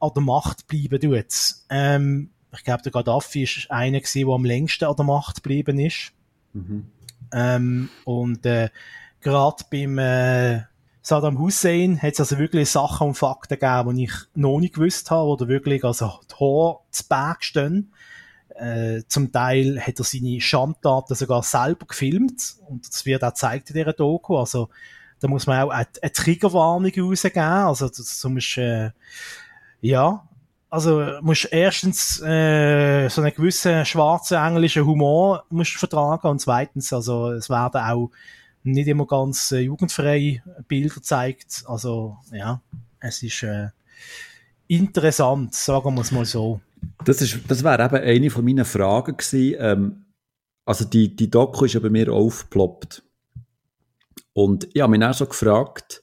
an 0.00 0.10
der 0.14 0.22
Macht 0.22 0.66
bleiben 0.66 1.00
tut. 1.00 1.26
Ähm, 1.70 2.30
ich 2.54 2.64
glaube, 2.64 2.82
der 2.82 2.92
Gaddafi 2.92 3.42
ist 3.42 3.70
einer 3.70 4.00
der 4.00 4.26
am 4.28 4.44
längsten 4.44 4.84
an 4.84 4.96
der 4.96 5.04
Macht 5.04 5.36
geblieben 5.36 5.78
ist. 5.78 6.12
Mhm. 6.52 6.86
Ähm, 7.32 7.88
und 8.04 8.46
äh, 8.46 8.70
gerade 9.20 9.64
beim 9.70 9.98
äh, 9.98 10.62
Saddam 11.02 11.38
Hussein 11.38 12.02
hat 12.02 12.14
es 12.14 12.20
also 12.20 12.38
wirklich 12.38 12.68
Sachen 12.70 13.08
und 13.08 13.14
Fakten 13.14 13.58
gegeben, 13.58 13.96
die 13.96 14.04
ich 14.04 14.14
noch 14.34 14.58
nicht 14.58 14.74
gewusst 14.74 15.10
habe, 15.10 15.28
oder 15.28 15.48
wirklich 15.48 15.84
also 15.84 16.18
Tor 16.28 16.84
zu 16.90 17.06
Berg 17.08 17.44
stehen. 17.44 17.92
Äh, 18.56 19.02
zum 19.06 19.30
Teil 19.30 19.80
hat 19.80 19.98
er 19.98 20.04
seine 20.04 20.40
Schandtaten 20.40 21.14
sogar 21.14 21.42
selber 21.42 21.86
gefilmt 21.86 22.56
und 22.68 22.88
das 22.88 23.04
wird 23.04 23.22
auch 23.22 23.28
gezeigt 23.28 23.70
in 23.70 23.74
dieser 23.74 23.92
Doku. 23.92 24.36
Also 24.38 24.68
da 25.20 25.28
muss 25.28 25.46
man 25.46 25.62
auch 25.62 25.70
eine, 25.70 25.86
eine 26.02 26.12
Triggerwarnung 26.12 26.92
rausgeben. 26.98 27.42
Also 27.42 27.88
das, 27.88 28.20
du 28.20 28.28
musst, 28.30 28.56
äh, 28.58 28.90
ja, 29.80 30.26
also 30.76 31.22
musst 31.22 31.48
erstens 31.50 32.20
äh, 32.20 33.08
so 33.08 33.22
einen 33.22 33.34
gewissen 33.34 33.86
schwarzen 33.86 34.36
englischen 34.36 34.84
Humor 34.84 35.46
musst 35.48 35.72
vertragen 35.72 36.28
und 36.28 36.38
zweitens, 36.38 36.92
also 36.92 37.30
es 37.30 37.48
werden 37.48 37.80
auch 37.80 38.10
nicht 38.62 38.86
immer 38.86 39.06
ganz 39.06 39.52
äh, 39.52 39.60
jugendfreie 39.60 40.42
Bilder 40.68 41.00
zeigt. 41.00 41.64
Also 41.66 42.18
ja, 42.30 42.60
es 43.00 43.22
ist 43.22 43.42
äh, 43.42 43.68
interessant, 44.66 45.54
sagen 45.54 45.94
wir 45.94 46.02
es 46.02 46.12
mal 46.12 46.26
so. 46.26 46.60
Das, 47.06 47.22
ist, 47.22 47.38
das 47.48 47.64
wäre 47.64 47.82
eben 47.82 47.96
eine 47.96 48.30
von 48.30 48.44
meinen 48.44 48.66
Fragen 48.66 49.16
gewesen. 49.16 49.56
Ähm, 49.58 50.04
also 50.66 50.84
die, 50.84 51.16
die 51.16 51.30
Doku 51.30 51.64
ist 51.64 51.72
ja 51.72 51.80
bei 51.80 51.88
mir 51.88 52.12
aufgeploppt. 52.12 53.02
Und 54.34 54.68
ich 54.74 54.82
habe 54.82 54.90
mich 54.90 55.08
auch 55.08 55.14
so 55.14 55.24
gefragt, 55.24 56.02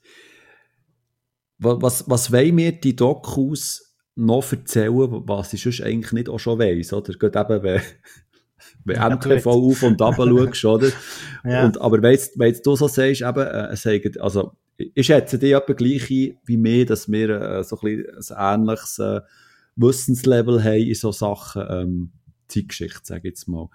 was, 1.59 2.09
was 2.09 2.31
wollen 2.31 2.55
mir 2.55 2.71
die 2.71 2.95
Dokus 2.95 3.92
noch 4.15 4.52
erzählen, 4.52 4.93
was 5.28 5.54
ich 5.54 5.63
sonst 5.63 5.82
eigentlich 5.82 6.12
nicht 6.12 6.30
auch 6.30 6.39
schon 6.39 6.60
weiss, 6.60 6.93
oder? 6.93 7.13
Gerade 7.13 7.56
eben, 7.56 7.63
wenn, 7.63 7.82
wenn 8.86 8.95
ja, 8.95 9.10
MTV 9.10 9.45
auf 9.47 9.84
und 9.84 10.02
ab 10.02 10.15
schaust, 10.17 10.65
oder? 10.65 10.89
Ja. 11.45 11.65
Und, 11.65 11.82
aber 11.82 12.02
wenn 12.02 12.12
jetzt, 12.12 12.39
wenn 12.39 12.47
jetzt 12.47 12.65
du 12.65 12.76
so 12.76 12.88
sagst, 12.88 13.21
eben, 13.21 13.47
äh, 13.47 13.76
sagen, 13.76 14.13
also, 14.19 14.54
ich 14.78 15.06
schätze 15.06 15.38
dich 15.38 15.54
etwa 15.54 15.73
gleich 15.73 16.10
ein 16.10 16.38
wie 16.45 16.58
mir, 16.58 16.86
dass 16.86 17.12
wir 17.12 17.30
äh, 17.30 17.63
so 17.63 17.78
ein, 17.82 18.06
bisschen 18.06 18.38
ein 18.38 18.62
ähnliches 18.62 18.99
äh, 18.99 19.21
Wissenslevel 19.76 20.63
haben 20.63 20.84
in 20.84 20.95
so 20.95 21.12
Sachen 21.12 21.65
ähm, 21.69 22.12
Zeitgeschichte, 22.47 23.02
sage 23.04 23.19
ich 23.28 23.32
jetzt 23.32 23.47
mal. 23.47 23.69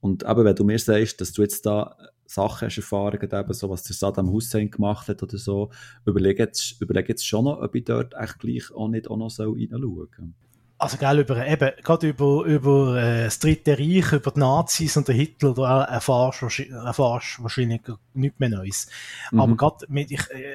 Und 0.00 0.24
eben, 0.24 0.44
wenn 0.44 0.54
du 0.54 0.64
mir 0.64 0.78
sagst, 0.78 1.20
dass 1.20 1.32
du 1.32 1.42
jetzt 1.42 1.66
da 1.66 1.96
Sachen 2.28 2.66
hast 2.66 2.76
erfahren, 2.76 3.18
eben 3.22 3.52
so, 3.54 3.70
was 3.70 3.82
der 3.84 3.96
Saddam 3.96 4.30
Hussein 4.30 4.70
gemacht 4.70 5.08
hat 5.08 5.22
oder 5.22 5.38
so, 5.38 5.70
überlege 6.04 6.42
jetzt, 6.42 6.80
überleg 6.80 7.08
jetzt 7.08 7.26
schon 7.26 7.44
noch, 7.44 7.60
ob 7.60 7.74
ich 7.74 7.84
dort 7.84 8.14
echt 8.14 8.38
gleich 8.38 8.70
auch 8.74 8.88
nicht 8.88 9.08
auch 9.08 9.16
noch 9.16 9.30
so 9.30 9.52
reinschauen 9.52 10.08
soll. 10.14 10.32
Also, 10.80 10.96
gell, 10.96 11.18
über, 11.20 11.44
eben, 11.44 11.70
gerade 11.82 12.08
über, 12.08 12.44
über 12.44 13.02
äh, 13.02 13.24
das 13.24 13.40
Dritte 13.40 13.78
Reich, 13.78 14.12
über 14.12 14.30
die 14.30 14.38
Nazis 14.38 14.96
und 14.96 15.08
den 15.08 15.16
Hitler, 15.16 15.54
da 15.54 15.84
erfahrst 15.84 16.42
du 16.42 16.62
erfahrst 16.72 17.42
wahrscheinlich 17.42 17.80
nichts 18.14 18.38
mehr 18.38 18.48
Neues. 18.50 18.88
Mhm. 19.32 19.40
Aber 19.40 19.56
gerade 19.56 19.86
mit, 19.88 20.12
ich, 20.12 20.30
äh, 20.30 20.54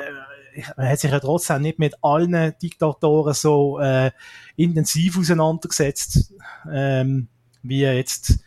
ich, 0.56 0.68
man 0.78 0.88
hat 0.88 1.00
sich 1.00 1.12
ja 1.12 1.20
trotzdem 1.20 1.64
nicht 1.64 1.80
mit 1.80 1.96
allen 2.02 2.54
Diktatoren 2.62 3.34
so 3.34 3.80
äh, 3.80 4.12
intensiv 4.56 5.18
auseinandergesetzt, 5.18 6.34
ähm, 6.72 7.28
wie 7.64 7.82
jetzt 7.82 8.43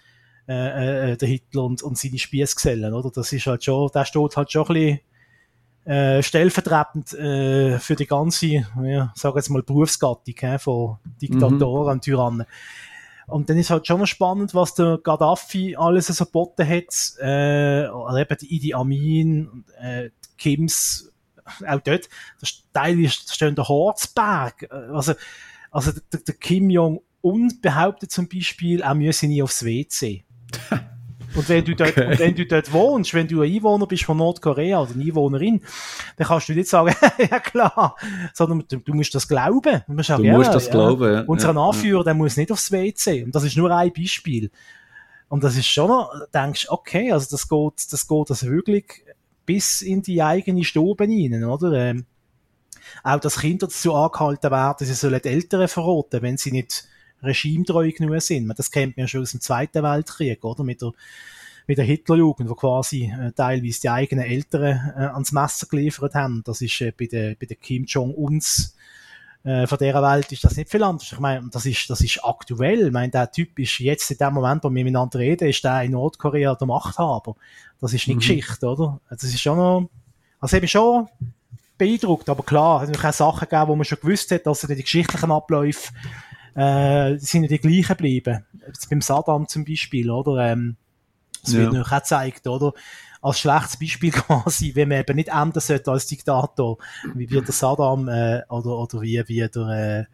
äh, 0.48 1.12
äh, 1.12 1.16
der 1.16 1.28
Hitler 1.28 1.64
und, 1.64 1.82
und 1.82 1.98
seine 1.98 2.18
Spießgesellen, 2.18 2.94
oder? 2.94 3.10
Das 3.10 3.32
ist 3.32 3.46
halt 3.46 3.64
schon, 3.64 3.90
der 3.92 4.04
steht 4.04 4.36
halt 4.36 4.52
schon 4.52 4.66
ein 4.66 4.74
bisschen 4.74 5.00
äh, 5.86 6.22
stellvertretend 6.22 7.12
äh, 7.14 7.78
für 7.78 7.96
die 7.96 8.06
ganze, 8.06 8.46
ja, 8.82 9.12
sage 9.14 9.38
jetzt 9.38 9.50
mal 9.50 9.62
Berufsgattung 9.62 10.34
äh, 10.36 10.58
von 10.58 10.98
Diktatoren 11.22 11.84
mhm. 11.84 11.92
und 11.92 12.02
Tyrannen. 12.02 12.46
Und 13.28 13.50
dann 13.50 13.58
ist 13.58 13.70
halt 13.70 13.86
schon 13.86 14.00
noch 14.00 14.06
spannend, 14.06 14.54
was 14.54 14.74
der 14.74 14.98
Gaddafi 15.02 15.74
alles 15.76 16.06
so 16.06 16.24
geboten 16.24 16.68
hat, 16.68 17.18
äh, 17.18 17.88
oder 17.88 18.18
eben 18.20 18.38
die 18.40 18.54
Idi 18.54 18.74
Amin, 18.74 19.64
äh, 19.80 20.10
Kims, 20.38 21.12
auch 21.66 21.80
dort, 21.80 22.08
der 22.40 22.48
Teil 22.72 23.00
ist, 23.00 23.28
da 23.28 23.34
steht 23.34 23.58
der 23.58 23.68
Horzberg, 23.68 24.70
also, 24.70 25.14
also 25.70 25.92
der, 26.12 26.20
der 26.20 26.34
Kim 26.34 26.70
Jong-un 26.70 27.60
behauptet 27.60 28.10
zum 28.10 28.28
Beispiel, 28.28 28.80
er 28.80 28.94
müsse 28.94 29.26
nie 29.26 29.42
aufs 29.42 29.64
WC. 29.64 30.24
Und 31.36 31.48
wenn 31.50 31.64
du 31.64 31.76
dort, 31.76 31.90
okay. 31.90 32.06
und 32.06 32.18
wenn 32.18 32.34
du 32.34 32.46
dort 32.46 32.72
wohnst, 32.72 33.12
wenn 33.12 33.28
du 33.28 33.42
ein 33.42 33.52
Einwohner 33.52 33.86
bist 33.86 34.04
von 34.04 34.16
Nordkorea 34.16 34.80
oder 34.80 34.94
eine 34.94 35.04
Einwohnerin, 35.04 35.60
dann 36.16 36.26
kannst 36.26 36.48
du 36.48 36.54
nicht 36.54 36.68
sagen, 36.68 36.94
ja 37.30 37.40
klar, 37.40 37.94
sondern 38.32 38.64
du, 38.66 38.78
du 38.78 38.94
musst 38.94 39.14
das 39.14 39.28
glauben. 39.28 39.82
Du 39.86 39.92
musst, 39.92 40.10
auch, 40.10 40.16
du 40.16 40.24
ja, 40.24 40.36
musst 40.36 40.54
das 40.54 40.66
ja, 40.66 40.72
glauben. 40.72 41.12
Ja. 41.12 41.24
Unser 41.26 41.52
ja, 41.52 41.60
Anführer, 41.60 42.04
der 42.04 42.14
muss 42.14 42.38
nicht 42.38 42.50
aufs 42.50 42.72
WC. 42.72 43.24
Und 43.24 43.34
das 43.34 43.44
ist 43.44 43.56
nur 43.56 43.70
ein 43.70 43.92
Beispiel. 43.92 44.50
Und 45.28 45.44
das 45.44 45.56
ist 45.56 45.66
schon 45.66 45.88
noch, 45.88 46.10
denkst, 46.32 46.68
okay, 46.70 47.12
also 47.12 47.26
das 47.30 47.48
geht, 47.48 47.92
das 47.92 48.08
geht 48.08 48.30
also 48.30 48.46
wirklich 48.46 49.04
bis 49.44 49.82
in 49.82 50.00
die 50.00 50.22
eigene 50.22 50.64
Stube 50.64 51.04
rein, 51.04 51.44
oder? 51.44 51.72
Ähm, 51.72 52.06
auch, 53.02 53.20
dass 53.20 53.40
Kinder 53.40 53.66
dazu 53.66 53.94
angehalten 53.94 54.50
werden, 54.50 54.86
sie 54.86 54.94
sollen 54.94 55.20
die 55.22 55.28
Eltern 55.28 55.68
verraten, 55.68 56.22
wenn 56.22 56.36
sie 56.36 56.52
nicht 56.52 56.88
regimetreu 57.22 57.90
genug 57.92 58.20
sind. 58.20 58.52
Das 58.56 58.70
kennt 58.70 58.96
man 58.96 59.04
ja 59.04 59.08
schon 59.08 59.22
aus 59.22 59.32
dem 59.32 59.40
Zweiten 59.40 59.82
Weltkrieg, 59.82 60.44
oder? 60.44 60.64
Mit 60.64 60.82
der, 60.82 60.92
mit 61.66 61.78
der 61.78 61.84
Hitlerjugend, 61.84 62.48
wo 62.48 62.54
quasi 62.54 63.12
äh, 63.12 63.32
teilweise 63.32 63.80
die 63.80 63.90
eigenen 63.90 64.24
Eltern 64.24 64.94
äh, 64.96 65.00
ans 65.06 65.32
Messer 65.32 65.66
geliefert 65.66 66.14
haben. 66.14 66.42
Das 66.44 66.60
ist 66.60 66.80
äh, 66.80 66.92
bei 66.96 67.06
der, 67.06 67.34
bei 67.34 67.46
der 67.46 67.56
Kim 67.56 67.84
Jong-uns 67.84 68.76
äh, 69.46 69.66
von 69.66 69.78
dieser 69.78 70.02
Welt 70.02 70.30
ist 70.32 70.44
das 70.44 70.56
nicht 70.56 70.70
viel 70.70 70.82
anders. 70.82 71.12
Ich 71.12 71.20
meine, 71.20 71.48
das 71.50 71.66
ist, 71.66 71.88
das 71.88 72.00
ist 72.00 72.24
aktuell. 72.24 72.86
Ich 72.86 72.92
meine, 72.92 73.10
der 73.10 73.30
Typ 73.30 73.58
ist 73.58 73.78
jetzt 73.78 74.10
in 74.10 74.18
dem 74.18 74.34
Moment, 74.34 74.64
wo 74.64 74.68
wir 74.68 74.84
miteinander 74.84 75.18
reden, 75.18 75.48
ist 75.48 75.62
der 75.62 75.82
in 75.82 75.92
Nordkorea 75.92 76.54
der 76.54 76.66
Machthaber. 76.66 77.36
Das 77.80 77.92
ist 77.92 78.06
nicht 78.08 78.16
mhm. 78.16 78.20
Geschichte, 78.20 78.66
oder? 78.66 79.00
Das 79.08 79.22
ist 79.22 79.40
schon 79.40 79.56
noch, 79.56 79.88
also 80.40 80.56
eben 80.56 80.68
schon 80.68 81.08
beeindruckt, 81.78 82.28
aber 82.28 82.42
klar, 82.42 82.82
es 82.82 82.90
hat 82.90 83.04
auch 83.04 83.12
Sachen 83.12 83.48
gegeben, 83.48 83.68
wo 83.68 83.76
man 83.76 83.84
schon 83.84 84.00
gewusst 84.00 84.30
hat, 84.30 84.46
dass 84.46 84.60
die 84.62 84.74
geschichtlichen 84.74 85.30
Abläufe 85.30 85.92
äh, 86.56 87.18
sind 87.18 87.42
ja 87.42 87.48
die 87.48 87.58
gleichen 87.58 87.88
geblieben. 87.88 88.44
Jetzt 88.66 88.88
beim 88.88 89.00
Saddam 89.00 89.46
zum 89.46 89.64
Beispiel, 89.64 90.10
oder? 90.10 90.52
Ähm, 90.52 90.76
das 91.42 91.52
ja. 91.52 91.60
wird 91.60 91.72
natürlich 91.72 91.92
auch 91.92 92.00
gezeigt, 92.00 92.46
oder? 92.46 92.72
Als 93.20 93.40
schlechtes 93.40 93.78
Beispiel 93.78 94.10
quasi, 94.12 94.74
wenn 94.74 94.88
man 94.88 95.00
eben 95.00 95.16
nicht 95.16 95.28
ändern 95.28 95.60
sollte 95.60 95.90
als 95.90 96.06
Diktator, 96.06 96.78
wie 97.14 97.30
wird 97.30 97.46
der 97.46 97.54
Saddam, 97.54 98.08
äh, 98.08 98.42
oder, 98.48 98.78
oder 98.78 99.02
wie, 99.02 99.22
wie 99.26 99.48
der, 99.48 100.06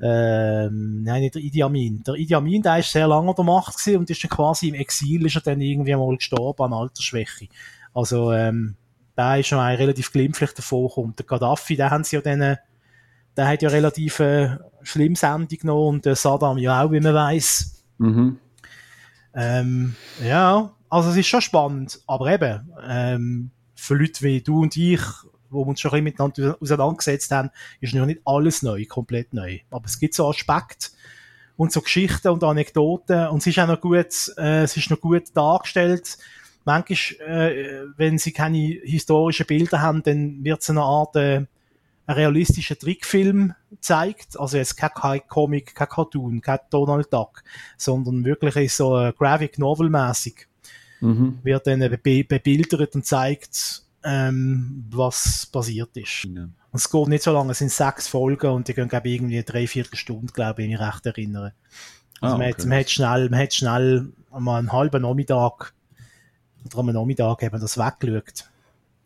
äh, 0.00 0.64
äh, 0.66 0.68
nein, 0.70 1.22
nicht 1.22 1.34
der 1.34 1.42
Idi 1.42 1.62
Amin. 1.62 2.02
Der 2.06 2.14
Idi 2.14 2.34
Amin, 2.34 2.62
der 2.62 2.78
ist 2.78 2.92
sehr 2.92 3.08
lange 3.08 3.30
an 3.30 3.34
der 3.34 3.44
Macht 3.44 3.76
gewesen 3.76 3.98
und 3.98 4.10
ist 4.10 4.22
dann 4.22 4.30
quasi 4.30 4.68
im 4.68 4.74
Exil, 4.74 5.26
ist 5.26 5.36
er 5.36 5.42
dann 5.42 5.60
irgendwie 5.60 5.96
mal 5.96 6.16
gestorben 6.16 6.62
an 6.62 6.72
Altersschwäche. 6.74 7.48
Also, 7.92 8.32
ähm, 8.32 8.76
der 9.16 9.38
ist 9.38 9.48
schon 9.48 9.58
ein 9.58 9.76
relativ 9.76 10.12
glimpflich 10.12 10.52
davor 10.52 10.88
gekommen. 10.88 11.14
Der 11.18 11.26
Gaddafi, 11.26 11.76
den 11.76 11.90
haben 11.90 12.04
sie 12.04 12.16
ja 12.16 12.22
dann, 12.22 12.58
der 13.36 13.48
hat 13.48 13.62
ja 13.62 13.68
relativ 13.68 14.20
äh, 14.20 14.56
schlimmes 14.82 15.22
Ende 15.22 15.56
genommen 15.56 15.96
und 15.96 16.04
der 16.04 16.16
Saddam 16.16 16.58
ja 16.58 16.82
auch, 16.82 16.92
wie 16.92 17.00
man 17.00 17.14
weiß. 17.14 17.84
Mhm. 17.98 18.38
Ähm, 19.34 19.94
ja, 20.24 20.72
also 20.88 21.10
es 21.10 21.16
ist 21.16 21.26
schon 21.26 21.42
spannend, 21.42 22.00
aber 22.06 22.32
eben, 22.32 22.72
ähm, 22.88 23.50
für 23.74 23.94
Leute 23.94 24.22
wie 24.22 24.40
du 24.40 24.62
und 24.62 24.76
ich, 24.76 25.00
wo 25.50 25.64
wir 25.64 25.68
uns 25.68 25.80
schon 25.80 25.90
ein 25.92 26.04
bisschen 26.04 26.24
miteinander 26.26 26.58
auseinandergesetzt 26.60 27.30
haben, 27.30 27.50
ist 27.80 27.94
noch 27.94 28.06
nicht 28.06 28.20
alles 28.24 28.62
neu, 28.62 28.84
komplett 28.86 29.34
neu. 29.34 29.58
Aber 29.70 29.84
es 29.84 29.98
gibt 29.98 30.14
so 30.14 30.28
Aspekte 30.28 30.88
und 31.56 31.72
so 31.72 31.82
Geschichten 31.82 32.28
und 32.28 32.42
Anekdoten 32.42 33.28
und 33.28 33.38
es 33.38 33.46
ist 33.46 33.58
auch 33.58 33.66
noch 33.66 33.80
gut, 33.80 34.32
äh, 34.38 34.62
es 34.62 34.76
ist 34.76 34.90
noch 34.90 35.00
gut 35.00 35.24
dargestellt. 35.34 36.18
Manchmal, 36.64 37.20
äh, 37.20 37.84
wenn 37.96 38.18
sie 38.18 38.32
keine 38.32 38.58
historischen 38.58 39.46
Bilder 39.46 39.82
haben, 39.82 40.02
dann 40.02 40.42
wird 40.42 40.62
es 40.62 40.70
eine 40.70 40.82
Art 40.82 41.14
äh, 41.16 41.46
ein 42.06 42.14
realistischer 42.14 42.78
Trickfilm 42.78 43.54
zeigt. 43.80 44.38
Also 44.38 44.56
jetzt 44.56 44.76
kein, 44.76 44.90
kein 44.94 45.26
Comic, 45.28 45.74
kein 45.74 45.88
Cartoon, 45.88 46.40
kein 46.40 46.60
Donald 46.70 47.12
Duck, 47.12 47.42
sondern 47.76 48.24
wirklich 48.24 48.72
so 48.72 48.98
äh, 48.98 49.12
Graphic 49.16 49.58
Novel 49.58 49.90
mäßig. 49.90 50.46
Mhm. 51.00 51.38
Wird 51.42 51.66
dann 51.66 51.80
be 52.02 52.24
bebildert 52.24 52.94
und 52.94 53.04
zeigt, 53.04 53.82
ähm, 54.02 54.84
was 54.90 55.46
passiert 55.46 55.96
ist. 55.96 56.24
Ja. 56.24 56.44
Und 56.44 56.52
es 56.72 56.90
geht 56.90 57.08
nicht 57.08 57.22
so 57.22 57.32
lange, 57.32 57.52
es 57.52 57.58
sind 57.58 57.70
sechs 57.70 58.08
Folgen 58.08 58.50
und 58.50 58.68
die 58.68 58.74
gehen, 58.74 58.88
glaube 58.88 59.08
ich, 59.08 59.14
irgendwie 59.16 59.42
drei, 59.42 59.66
vier 59.66 59.84
Stunden, 59.92 60.28
glaube 60.28 60.62
ich, 60.62 60.68
wenn 60.68 60.74
ich 60.74 60.80
recht 60.80 61.06
erinnere. 61.06 61.52
Also 62.20 62.34
ah, 62.34 62.38
okay. 62.38 62.38
man, 62.38 62.48
hat, 62.48 62.66
man, 62.66 62.78
hat 62.78 62.90
schnell, 62.90 63.30
man 63.30 63.40
hat 63.40 63.54
schnell 63.54 64.12
mal 64.30 64.58
einen 64.58 64.72
halben 64.72 65.02
Nachmittag 65.02 65.74
oder 66.64 66.78
am 66.78 66.86
Nachmittag 66.86 67.42
eben 67.42 67.60
das 67.60 67.78
weggeschaut. 67.78 68.48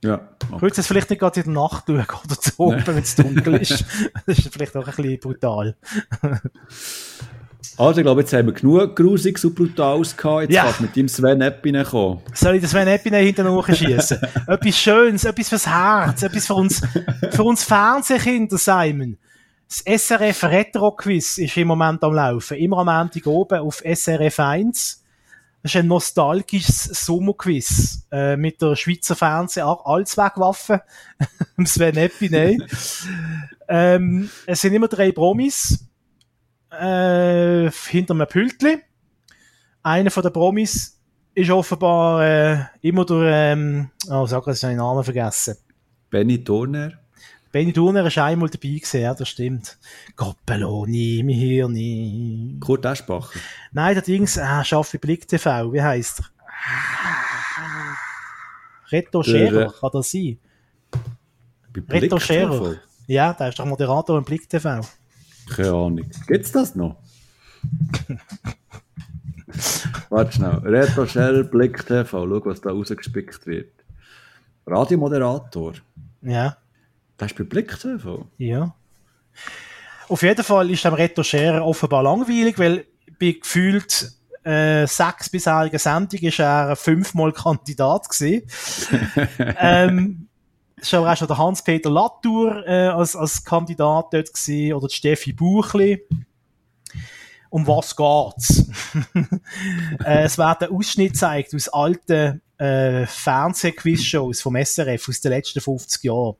Ja. 0.02 0.14
Okay. 0.14 0.58
Könntest 0.58 0.78
du 0.78 0.80
es 0.80 0.86
vielleicht 0.86 1.10
nicht 1.10 1.18
gerade 1.18 1.40
in 1.40 1.52
der 1.52 1.62
Nacht 1.62 1.84
schauen 1.86 1.98
oder 1.98 2.40
zu 2.40 2.50
oben, 2.56 2.86
wenn 2.86 2.98
es 2.98 3.14
dunkel 3.14 3.54
ist? 3.56 3.84
das 4.26 4.38
ist 4.38 4.52
vielleicht 4.52 4.76
auch 4.76 4.86
ein 4.86 4.94
bisschen 4.94 5.20
brutal. 5.20 5.76
Also, 7.76 8.00
ich 8.00 8.04
glaube, 8.04 8.20
jetzt 8.20 8.32
haben 8.34 8.46
wir 8.46 8.52
genug 8.52 8.94
Grusiges 8.94 9.42
und 9.42 9.54
Brutales 9.54 10.14
gehabt. 10.14 10.42
Jetzt 10.42 10.54
ja. 10.54 10.64
kannst 10.64 10.80
du 10.80 10.82
mit 10.82 10.96
dem 10.96 11.08
Sven 11.08 11.40
Eppinen 11.40 11.84
kommen. 11.84 12.20
Soll 12.34 12.56
ich 12.56 12.60
den 12.60 12.68
Sven 12.68 12.88
Eppinen 12.88 13.24
hinten 13.24 13.74
schießen? 13.74 14.18
etwas 14.46 14.76
Schönes, 14.76 15.24
etwas 15.24 15.48
fürs 15.48 15.66
Herz, 15.66 16.22
etwas 16.22 16.46
für 16.46 16.54
uns, 16.54 16.82
für 17.30 17.42
uns 17.42 17.64
Fernsehkinder, 17.64 18.58
Simon. 18.58 19.16
Das 19.66 20.02
SRF 20.02 20.44
Retro 20.44 20.90
Quiz 20.92 21.38
ist 21.38 21.56
im 21.56 21.68
Moment 21.68 22.02
am 22.04 22.12
Laufen. 22.12 22.58
Immer 22.58 22.78
am 22.78 22.86
Montag 22.86 23.26
oben 23.26 23.60
auf 23.60 23.82
SRF 23.82 24.40
1. 24.40 25.02
Das 25.62 25.74
ist 25.74 25.76
ein 25.76 25.88
nostalgisches 25.88 26.84
Sommerquiz 26.84 28.06
äh, 28.10 28.36
mit 28.36 28.62
der 28.62 28.76
Schweizer 28.76 29.14
Fernseh 29.14 29.60
Allzweckwaffe, 29.60 30.82
Sven 31.64 31.96
Epine. 31.96 32.66
ähm, 33.68 34.30
es 34.46 34.60
sind 34.62 34.72
immer 34.72 34.88
drei 34.88 35.12
Promis 35.12 35.86
äh, 36.70 37.70
hinter 37.70 38.14
einem 38.14 38.26
Pültli. 38.26 38.78
Einer 39.82 40.10
von 40.10 40.22
den 40.22 40.32
Promis 40.32 40.98
ist 41.34 41.50
offenbar 41.50 42.24
äh, 42.24 42.64
immer 42.80 43.04
durch, 43.04 43.28
ähm, 43.30 43.90
oh, 44.10 44.26
sag 44.26 44.46
ich, 44.48 44.56
seinen 44.56 44.78
Namen 44.78 45.04
vergessen. 45.04 45.56
Benny 46.08 46.42
Turner. 46.42 46.99
Benny 47.52 47.72
Turner 47.72 48.06
ist 48.06 48.16
einmal 48.16 48.48
dabei 48.48 48.68
gewesen, 48.68 49.00
ja, 49.00 49.12
das 49.12 49.28
stimmt. 49.28 49.76
Goppeloni, 50.14 51.22
mein 51.24 51.34
Hirn. 51.34 52.60
Kurt 52.60 52.86
Aschbacher. 52.86 53.40
Nein, 53.72 53.94
der 53.94 54.04
Dings, 54.04 54.38
ah, 54.38 54.62
schaffe 54.62 54.98
Blick 54.98 55.26
TV, 55.26 55.72
wie 55.72 55.82
heisst 55.82 56.20
er? 56.20 56.26
Reto 58.92 59.22
Scherer, 59.22 59.72
kann 59.72 59.90
das 59.92 60.10
sein? 60.10 60.38
Reto 61.88 62.18
Scherer. 62.20 62.76
Ja, 63.06 63.32
der 63.32 63.48
ist 63.48 63.58
doch 63.58 63.66
Moderator 63.66 64.18
im 64.18 64.24
Blick 64.24 64.48
TV. 64.48 64.80
Keine 65.48 65.68
Ahnung. 65.70 66.10
Gibt's 66.28 66.52
das 66.52 66.76
noch? 66.76 66.96
Warte 70.08 70.32
schnell. 70.32 70.58
Reto 70.64 71.06
Scherer, 71.06 71.42
Blick 71.42 71.84
TV. 71.84 72.28
Schau, 72.28 72.44
was 72.44 72.60
da 72.60 72.70
rausgespickt 72.70 73.46
wird. 73.46 73.72
Radiomoderator. 74.66 75.74
Ja. 76.22 76.56
Das 77.20 77.32
ist 77.32 77.36
bei 77.36 77.44
Blick 77.44 77.78
TV? 77.78 78.26
Ja. 78.38 78.74
Auf 80.08 80.22
jeden 80.22 80.42
Fall 80.42 80.70
ist 80.70 80.86
dem 80.86 80.94
Reto 80.94 81.22
Scherer 81.22 81.66
offenbar 81.66 82.02
langweilig, 82.02 82.58
weil 82.58 82.86
bei 83.20 83.32
gefühlt 83.32 84.10
äh, 84.42 84.86
sechs 84.86 85.28
bisherigen 85.28 85.78
Sendungen 85.78 86.28
ist 86.28 86.38
er 86.38 86.74
fünfmal 86.76 87.32
Kandidat 87.32 88.08
gewesen. 88.08 88.48
ähm, 89.58 90.28
es 90.80 90.90
war 90.94 91.12
auch 91.12 91.16
schon 91.18 91.28
der 91.28 91.36
Hans-Peter 91.36 91.90
Latour 91.90 92.66
äh, 92.66 92.86
als, 92.86 93.14
als 93.14 93.44
Kandidat 93.44 94.06
dort 94.14 94.32
gewesen, 94.32 94.72
oder 94.72 94.88
die 94.88 94.94
Steffi 94.94 95.34
Buchli. 95.34 96.02
Um 97.50 97.66
was 97.66 97.94
geht's? 97.94 98.66
äh, 100.06 100.22
es 100.22 100.38
werden 100.38 100.74
Ausschnitt 100.74 101.12
gezeigt 101.12 101.54
aus 101.54 101.68
alten 101.68 102.40
äh, 102.56 103.04
Fernsehquiz-Shows 103.04 104.40
vom 104.40 104.56
SRF 104.56 105.06
aus 105.06 105.20
den 105.20 105.32
letzten 105.32 105.60
50 105.60 106.04
Jahren. 106.04 106.36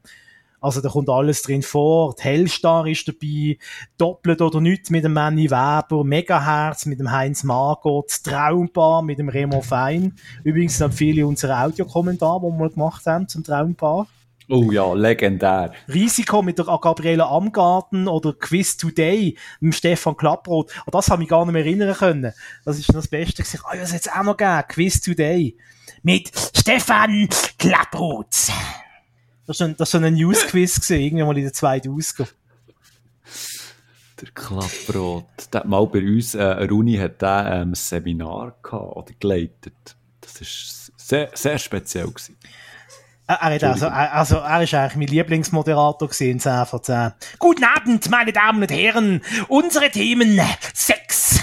Also 0.61 0.81
da 0.81 0.89
kommt 0.89 1.09
alles 1.09 1.43
drin 1.43 1.63
vor. 1.63 2.15
Die 2.19 2.23
Hellstar 2.23 2.87
ist 2.87 3.09
dabei, 3.09 3.59
Doppelt 3.99 4.43
oder 4.43 4.61
nichts 4.61 4.91
mit 4.91 5.05
dem 5.05 5.15
Manny 5.15 5.51
Weber, 5.51 6.05
Megaherz 6.05 6.87
mit 6.87 7.01
dem 7.01 7.11
Heinz 7.11 7.45
Margot, 7.45 8.11
Traumpaar 8.23 9.03
mit 9.03 9.19
dem 9.19 9.29
Remo 9.29 9.61
Fein. 9.63 10.15
Übrigens 10.45 10.79
sind 10.79 10.95
viele 10.95 11.27
unserer 11.27 11.65
Audiokommentare, 11.65 12.41
die 12.41 12.59
wir 12.59 12.71
gemacht 12.71 13.07
haben 13.07 13.29
zum 13.29 13.45
Traumpaar. 13.45 14.07
Oh 14.53 14.73
ja, 14.73 14.93
legendär. 14.95 15.73
Risiko 15.87 16.43
mit 16.43 16.59
der 16.59 16.65
Gabriele 16.65 17.25
Amgarten 17.25 18.09
oder 18.09 18.33
Quiz 18.33 18.77
Today 18.77 19.39
mit 19.61 19.77
Stefan 19.77 20.17
Klapproth. 20.17 20.73
An 20.79 20.91
das 20.91 21.09
habe 21.09 21.23
ich 21.23 21.29
gar 21.29 21.45
nicht 21.45 21.53
mehr 21.53 21.65
erinnern 21.65 21.95
können. 21.95 22.33
Das 22.65 22.77
ist 22.77 22.93
das 22.93 23.07
Beste. 23.07 23.45
Ah, 23.63 23.77
ja, 23.77 23.83
das 23.83 23.93
es 23.93 24.09
auch 24.09 24.25
noch 24.25 24.37
gegeben. 24.37 24.65
Quiz 24.67 25.01
Today. 25.01 25.57
Mit 26.03 26.33
Stefan 26.57 27.29
Klapproth. 27.59 28.51
Das 29.51 29.59
war 29.59 29.67
ein, 29.67 29.77
das 29.77 29.95
war 29.95 30.03
ein 30.03 30.15
News-Quiz, 30.15 30.91
irgendwann 30.91 31.27
mal 31.27 31.37
in 31.37 31.43
der 31.43 31.53
zweiten 31.53 31.93
Ausgabe. 31.93 32.31
Der 34.21 34.29
Klapprot. 34.33 35.25
Der 35.53 35.67
mal 35.67 35.85
bei 35.89 35.99
uns, 35.99 36.37
äh, 36.37 36.39
eine 36.39 36.73
Uni 36.73 36.97
hat 36.97 37.21
der, 37.21 37.51
ähm, 37.55 37.73
ein 37.73 37.75
Seminar 37.75 38.55
gehabt 38.63 38.97
oder 38.97 39.13
geleitet. 39.19 39.97
Das 40.21 40.41
war 40.41 40.47
sehr, 40.97 41.31
sehr 41.35 41.59
speziell. 41.59 42.07
Gewesen. 42.07 42.37
Er, 43.27 43.41
er, 43.43 43.55
hat 43.57 43.65
also, 43.65 43.87
er, 43.87 44.15
also, 44.15 44.37
er 44.37 44.63
ist 44.63 44.73
eigentlich 44.73 44.97
mein 44.97 45.09
Lieblingsmoderator 45.09 46.09
gewesen, 46.09 46.39
10 46.39 46.67
von 46.67 46.83
10. 46.85 47.13
Guten 47.41 47.65
Abend, 47.65 48.09
meine 48.09 48.33
Damen 48.33 48.63
und 48.63 48.71
Herren. 48.71 49.21
Unsere 49.49 49.91
Themen 49.91 50.41
Sex. 50.75 51.41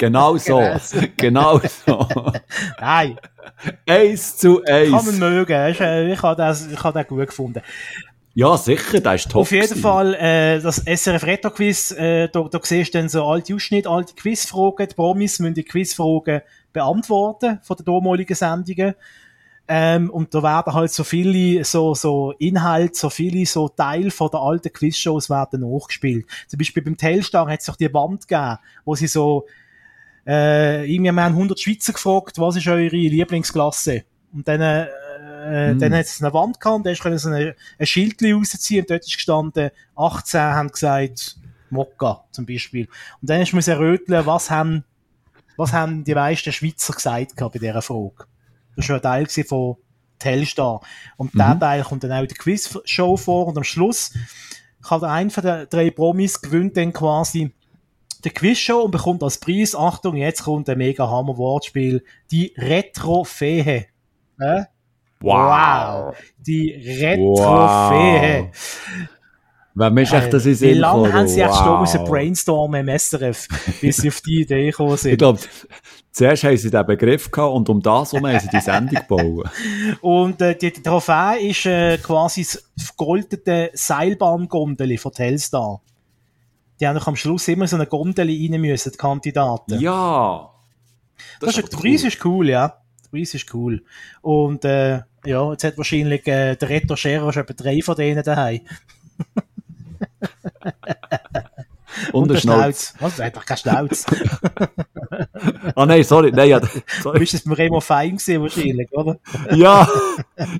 Genau 0.06 0.36
so. 0.36 0.62
genau 1.16 1.60
so. 1.86 2.08
Nein, 2.80 3.18
eins 3.86 4.36
zu 4.38 4.60
kann 4.62 4.90
man 4.90 5.00
eins. 5.00 5.18
mögen. 5.18 5.52
Äh, 5.52 6.12
Ich 6.12 6.22
habe 6.22 6.36
das, 6.36 6.66
ich 6.66 6.82
habe 6.82 6.98
das 6.98 7.06
gut 7.08 7.26
gefunden. 7.26 7.60
Ja, 8.32 8.56
sicher, 8.56 9.00
der 9.00 9.14
ist 9.16 9.30
top. 9.30 9.42
Auf 9.42 9.50
jeden 9.50 9.64
gewesen. 9.66 9.82
Fall, 9.82 10.14
äh, 10.14 10.60
das 10.60 10.76
SRF 10.86 11.24
Retro 11.24 11.50
Quiz, 11.50 11.90
äh, 11.92 12.28
da, 12.28 12.42
da 12.50 12.60
siehst 12.62 12.94
du 12.94 12.98
dann 12.98 13.08
so 13.08 13.24
alte 13.26 13.54
Ausschnitte, 13.54 13.90
alte 13.90 14.14
Quizfragen. 14.14 14.86
Die 14.88 14.94
Promis 14.94 15.40
müssen 15.40 15.54
die 15.54 15.64
Quizfragen 15.64 16.40
beantworten 16.72 17.58
von 17.62 17.76
den 17.76 17.84
damaligen 17.84 18.34
Sendungen. 18.34 18.94
Ähm, 19.72 20.10
und 20.10 20.34
da 20.34 20.42
werden 20.42 20.74
halt 20.74 20.90
so 20.92 21.04
viele, 21.04 21.64
so, 21.64 21.94
so 21.94 22.32
Inhalte, 22.38 22.98
so 22.98 23.10
viele, 23.10 23.46
so 23.46 23.68
Teile 23.68 24.10
von 24.10 24.28
der 24.32 24.40
alten 24.40 24.72
Quizshows 24.72 25.30
werden 25.30 25.60
nachgespielt. 25.60 26.26
Zum 26.48 26.58
Beispiel 26.58 26.82
beim 26.82 26.96
Telstar 26.96 27.48
hat 27.48 27.60
es 27.60 27.66
doch 27.66 27.76
die 27.76 27.92
Wand 27.94 28.26
gegeben, 28.26 28.58
wo 28.84 28.96
sie 28.96 29.06
so, 29.06 29.46
äh, 30.30 30.84
irgendwie, 30.84 31.12
wir 31.12 31.22
haben 31.22 31.34
100 31.34 31.58
Schweizer 31.58 31.92
gefragt, 31.92 32.38
was 32.38 32.56
ist 32.56 32.68
eure 32.68 32.86
Lieblingsklasse? 32.88 34.04
Und 34.32 34.46
dann, 34.46 34.60
äh, 34.60 34.86
Hm. 35.42 35.78
dann 35.78 35.94
hat 35.94 36.06
es 36.06 36.22
eine 36.22 36.32
Wand 36.32 36.60
gehabt, 36.60 36.76
und 36.76 36.86
da 36.86 36.92
können 36.94 37.18
so 37.18 37.30
ein, 37.30 37.54
ein 37.78 37.86
Schild 37.86 38.22
rausziehen, 38.22 38.82
und 38.82 38.90
dort 38.90 39.06
ist 39.06 39.14
gestanden, 39.14 39.70
18 39.96 40.40
haben 40.40 40.68
gesagt, 40.68 41.36
Mokka, 41.70 42.24
zum 42.30 42.46
Beispiel. 42.46 42.88
Und 43.20 43.30
dann 43.30 43.40
hast 43.40 43.52
du 43.52 43.56
müssen 43.56 43.74
röteln, 43.74 44.26
was 44.26 44.50
haben, 44.50 44.84
was 45.56 45.72
haben 45.72 46.04
die 46.04 46.14
meisten 46.14 46.52
Schweizer 46.52 46.92
gesagt 46.92 47.36
bei 47.36 47.58
dieser 47.58 47.82
Frage. 47.82 48.26
Das 48.76 48.76
war 48.76 48.82
schon 48.84 48.96
ein 48.96 49.02
Teil 49.02 49.44
von 49.44 49.76
Telstar. 50.18 50.80
Und 51.16 51.34
der 51.34 51.58
Teil 51.58 51.82
kommt 51.82 52.04
dann 52.04 52.12
auch 52.12 52.22
in 52.22 52.28
der 52.28 52.36
Quizshow 52.36 53.16
vor, 53.16 53.46
und 53.46 53.56
am 53.56 53.64
Schluss 53.64 54.12
kann 54.82 55.00
der 55.00 55.10
einer 55.10 55.30
von 55.30 55.44
den 55.44 55.66
drei 55.68 55.90
Promis 55.90 56.40
gewinnt 56.40 56.76
dann 56.76 56.92
quasi 56.92 57.52
die 58.24 58.30
Quizshow 58.30 58.82
und 58.82 58.90
bekommt 58.90 59.22
als 59.22 59.38
Preis, 59.38 59.74
Achtung, 59.74 60.16
jetzt 60.16 60.44
kommt 60.44 60.68
ein 60.68 60.78
mega 60.78 61.08
Hammer 61.08 61.36
Wortspiel, 61.36 62.04
die 62.30 62.52
Retro-Fehe. 62.56 63.86
Äh? 64.38 64.62
Wow. 65.20 66.14
Die 66.38 66.70
Retro-Fehe. 66.72 68.50
Wem 69.74 69.98
ist 69.98 70.12
echt 70.12 70.32
das 70.32 70.46
in 70.46 70.52
den 70.58 70.60
Wie 70.60 70.72
lange 70.74 71.02
gekommen? 71.04 71.12
haben 71.18 71.28
sie 71.28 71.40
jetzt 71.40 71.56
schon 71.56 71.80
müssen 71.80 72.00
Wow. 72.00 72.08
brainstormen 72.08 72.88
im 72.88 72.98
SRF, 72.98 73.46
bis 73.80 73.98
sie 73.98 74.08
auf 74.08 74.20
die 74.20 74.40
Idee 74.42 74.70
gekommen 74.70 74.96
sind? 74.96 75.12
Ich 75.12 75.18
glaube, 75.18 75.38
zuerst 76.10 76.42
haben 76.44 76.56
sie 76.56 76.70
den 76.70 76.86
Begriff 76.86 77.30
gehabt 77.30 77.54
und 77.54 77.68
um 77.68 77.80
das 77.80 78.12
herum 78.12 78.26
haben 78.26 78.40
sie 78.40 78.48
die 78.48 78.60
Sendung 78.60 78.96
gebaut. 79.06 79.48
Und 80.00 80.42
äh, 80.42 80.56
die, 80.56 80.72
die 80.72 80.82
Trophäe 80.82 81.38
ist 81.48 81.66
äh, 81.66 81.98
quasi 81.98 82.42
das 82.42 82.64
vergoldete 82.78 83.70
Seilbahngondeli 83.72 84.98
von 84.98 85.12
Telstar. 85.12 85.80
Die 86.80 86.86
haben 86.86 86.96
doch 86.96 87.06
am 87.06 87.16
Schluss 87.16 87.46
immer 87.48 87.66
so 87.66 87.76
eine 87.76 87.86
Gondeli 87.86 88.48
rein 88.50 88.60
müssen, 88.60 88.92
die 88.92 88.98
Kandidaten. 88.98 89.78
Ja. 89.78 90.50
Das 91.38 91.50
ist, 91.50 91.58
aber 91.58 91.68
der 91.68 91.76
Preis 91.76 92.04
ist 92.04 92.24
cool, 92.24 92.48
ja. 92.48 92.82
Der 93.04 93.10
Preis 93.10 93.34
ist 93.34 93.52
cool. 93.54 93.84
Und 94.22 94.64
äh, 94.64 95.02
ja, 95.26 95.50
jetzt 95.50 95.64
hat 95.64 95.76
wahrscheinlich 95.76 96.26
äh, 96.26 96.56
der 96.56 96.68
Reto 96.68 96.96
Scherer 96.96 97.32
schon 97.32 97.42
etwa 97.42 97.54
drei 97.54 97.82
von 97.82 97.96
denen 97.96 98.22
daheim. 98.22 98.60
Und, 102.12 102.28
der 102.28 102.36
der 102.36 102.40
Schnauz. 102.40 102.94
Was? 102.98 103.18
Er 103.18 103.26
hat 103.26 103.36
doch 103.36 103.44
keinen 103.44 103.58
Schnauz. 103.58 104.06
Ah 105.74 105.86
nein, 105.86 106.04
sorry. 106.04 106.30
Nein, 106.32 106.48
ja, 106.50 106.60
Du 106.60 106.70
sorry. 107.02 107.18
bist 107.18 107.32
jetzt 107.32 107.44
beim 107.44 107.54
Remo 107.54 107.80
Fein 107.80 108.16
gewesen, 108.16 108.42
wahrscheinlich, 108.42 108.92
oder? 108.92 109.18
ja. 109.54 109.88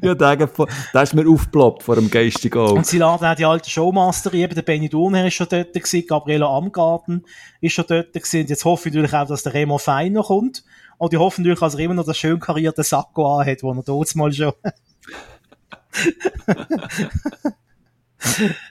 ja, 0.03 0.14
der, 0.14 0.36
der 0.36 1.03
ist 1.03 1.14
mir 1.14 1.28
aufgeploppt 1.28 1.82
vor 1.82 1.96
dem 1.96 2.11
geistigen 2.11 2.59
Auge. 2.59 2.74
Und 2.74 2.86
sie 2.86 2.98
laden 2.98 3.24
auch 3.26 3.34
die 3.34 3.44
alten 3.44 3.68
Showmaster, 3.68 4.32
eben 4.34 4.55
der 4.55 4.62
Benny 4.62 4.88
Durner 4.88 5.26
ist 5.26 5.34
schon 5.34 5.48
dort 5.48 5.72
gewesen, 5.72 6.07
Gabriela 6.07 6.46
Amgarten 6.46 7.24
ist 7.61 7.74
schon 7.74 7.84
dort 7.88 8.12
gewesen. 8.12 8.40
Und 8.42 8.51
jetzt 8.51 8.64
hoffe 8.64 8.88
ich 8.88 8.94
natürlich 8.94 9.14
auch, 9.14 9.26
dass 9.26 9.42
der 9.42 9.55
Remo 9.55 9.78
Fein 9.78 10.14
noch 10.14 10.28
kommt. 10.28 10.64
Und 10.98 11.12
ich 11.12 11.18
hoffe 11.18 11.40
natürlich, 11.40 11.61
dass 11.61 11.74
er 11.74 11.80
immer 11.80 11.94
noch 11.94 12.05
den 12.05 12.14
schön 12.14 12.40
karierten 12.40 12.84
Sakko 12.84 13.38
anhat, 13.38 13.62
den 13.62 13.76
er 13.76 13.82
dort 13.82 14.14
mal 14.16 14.32
schon 14.32 14.53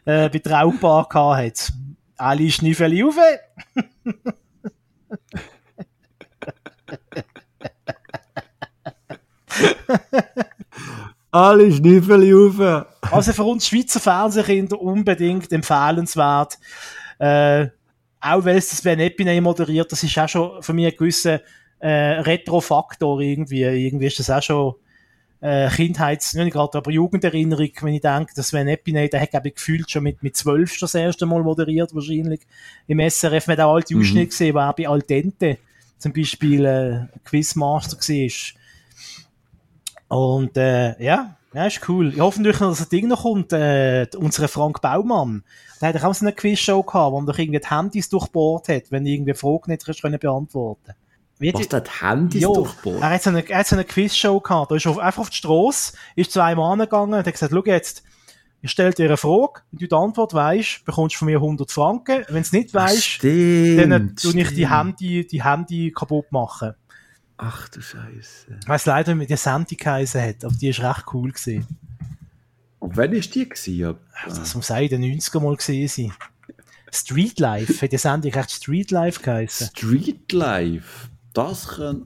äh, 0.06 0.30
bei 0.30 0.40
Traumbar 0.40 1.08
gehabt 1.10 1.38
hat. 1.38 1.74
Alle 2.20 2.52
Schniffeli 2.52 3.02
rauf. 3.02 3.16
Alle 11.32 11.72
Schniffel 11.72 12.34
rauf. 12.34 12.88
Also 13.10 13.32
für 13.32 13.44
uns 13.44 13.68
Schweizer 13.68 14.02
Fernsehkinder 14.02 14.82
unbedingt 14.82 15.50
empfehlenswert. 15.54 16.58
Äh, 17.20 17.68
auch 18.20 18.44
weil 18.44 18.58
es 18.58 18.70
das 18.70 18.82
Ben 18.82 19.00
Epinay 19.00 19.40
moderiert, 19.40 19.90
das 19.90 20.04
ist 20.04 20.20
auch 20.20 20.28
schon 20.28 20.62
für 20.62 20.74
mich 20.74 20.88
ein 20.88 20.98
gewisser 20.98 21.40
äh, 21.80 22.20
Retro-Faktor 22.20 23.22
irgendwie. 23.22 23.64
Irgendwie 23.64 24.08
ist 24.08 24.20
das 24.20 24.30
auch 24.30 24.44
schon 24.44 24.76
äh, 25.42 25.70
Kindheits-, 25.70 26.34
nicht 26.34 26.54
gerade, 26.54 26.78
aber 26.78 26.92
Jugenderinnerung, 26.92 27.70
wenn 27.82 27.94
ich 27.94 28.02
denke, 28.02 28.34
dass 28.36 28.50
Sven 28.50 28.68
Epinay, 28.68 29.10
der 29.10 29.22
hat, 29.22 29.32
glaube 29.32 29.50
ich, 29.50 29.56
gefühlt 29.56 29.90
schon 29.90 30.04
mit, 30.04 30.22
mit 30.22 30.36
zwölf 30.36 30.78
das 30.80 30.96
erste 30.96 31.26
Mal 31.26 31.44
moderiert, 31.44 31.96
wahrscheinlich, 31.96 32.42
im 32.88 33.00
SRF. 33.00 33.48
Man 33.48 33.58
hat 33.58 33.66
auch 33.66 33.76
alte 33.76 33.98
Ausschnitte 33.98 34.28
gesehen, 34.28 34.56
wo 34.56 34.60
er 34.60 34.74
bei 34.74 34.88
Aldente 34.88 35.58
zum 35.98 36.14
Beispiel 36.14 36.66
äh, 36.66 37.00
Quizmaster 37.24 37.98
war. 37.98 40.18
Und 40.18 40.58
äh, 40.58 41.04
ja, 41.04 41.36
ja, 41.54 41.66
ist 41.66 41.88
cool. 41.90 42.14
Ich 42.14 42.20
hoffe 42.20 42.42
natürlich, 42.42 42.60
noch, 42.60 42.70
dass 42.70 42.82
ein 42.82 42.90
Ding 42.90 43.08
noch 43.08 43.24
kommt. 43.24 43.54
Äh, 43.54 44.08
unser 44.18 44.48
Frank 44.48 44.82
Baumann, 44.82 45.44
der 45.82 45.90
hat 45.90 46.04
auch 46.04 46.14
so 46.14 46.26
eine 46.26 46.34
Quizshow 46.34 46.84
gehabt, 46.84 47.14
wo 47.14 47.20
er 47.20 47.40
irgendwie 47.40 47.60
die 47.60 47.70
Handys 47.70 48.10
durchbohrt 48.10 48.70
hat, 48.70 48.92
wenn 48.92 49.04
du 49.04 49.12
irgendwie 49.12 49.34
Fragen 49.34 49.72
nicht 49.72 50.20
beantworten 50.20 50.94
Wie 51.40 51.54
Was, 51.54 52.02
Handys 52.02 52.42
Jo, 52.42 52.54
durchbohrt? 52.54 53.02
Er 53.02 53.10
hat 53.12 53.24
so 53.24 53.30
eine, 53.30 53.48
er 53.50 53.60
hat 53.60 53.68
so 53.68 53.76
eine 53.76 53.86
Quizshow 53.86 54.40
gehabt. 54.42 54.72
Da 54.72 54.76
ist 54.76 54.86
er 54.86 54.92
auf, 54.92 54.98
einfach 55.00 55.22
auf 55.22 55.30
die 55.30 55.38
Strasse, 55.38 55.94
ist 56.16 56.34
zweimal 56.34 56.74
angegangen 56.74 57.14
und 57.14 57.26
hat 57.26 57.32
gesagt, 57.32 57.54
schau 57.54 57.64
jetzt, 57.64 58.04
ich 58.62 58.72
stelle 58.72 58.94
dir 58.94 59.06
eine 59.06 59.16
Frage, 59.16 59.62
wenn 59.72 59.80
du 59.80 59.88
die 59.88 59.96
Antwort 59.96 60.34
weisst, 60.34 60.84
bekommst 60.84 61.16
du 61.16 61.20
von 61.20 61.26
mir 61.28 61.38
100 61.38 61.72
Franken. 61.72 62.26
Wenn 62.28 62.36
du 62.36 62.42
es 62.42 62.52
nicht 62.52 62.74
weisst, 62.74 63.06
Stimmt. 63.06 63.92
dann 63.92 64.16
tu 64.18 64.32
ich 64.36 64.54
die. 64.54 64.70
Handy, 64.70 65.26
die 65.26 65.44
Handy 65.44 65.94
kaputt 65.96 66.30
machen. 66.32 66.74
Ach 67.38 67.70
du 67.70 67.82
Scheiße. 67.82 68.58
Ich 68.62 68.68
weiss 68.68 68.86
leider, 68.86 69.18
wie 69.18 69.26
die 69.26 69.38
Sandy 69.38 69.78
geheißen 69.78 70.22
hat, 70.22 70.44
aber 70.44 70.56
die 70.56 70.68
ist 70.68 70.82
recht 70.82 71.06
cool 71.14 71.32
gewesen. 71.32 71.66
Und 72.80 72.98
wann 72.98 73.14
war 73.14 73.20
die? 73.20 73.48
Gewesen? 73.48 73.96
Das 74.26 74.56
muss 74.56 74.72
auch 74.72 74.78
in 74.78 74.90
den 74.90 75.04
90er 75.04 75.40
mal 75.40 75.56
gesehen 75.56 75.88
sein. 75.88 76.14
Street 76.92 77.40
Life, 77.40 77.82
hat 77.82 77.92
die 77.92 77.98
Sendung 77.98 78.34
echt 78.34 78.52
Street 78.52 78.92
Life 78.92 79.22
geheißen? 79.22 79.68
Street 79.68 80.32
Life. 80.34 81.09
Das 81.34 81.68
kann. 81.68 82.06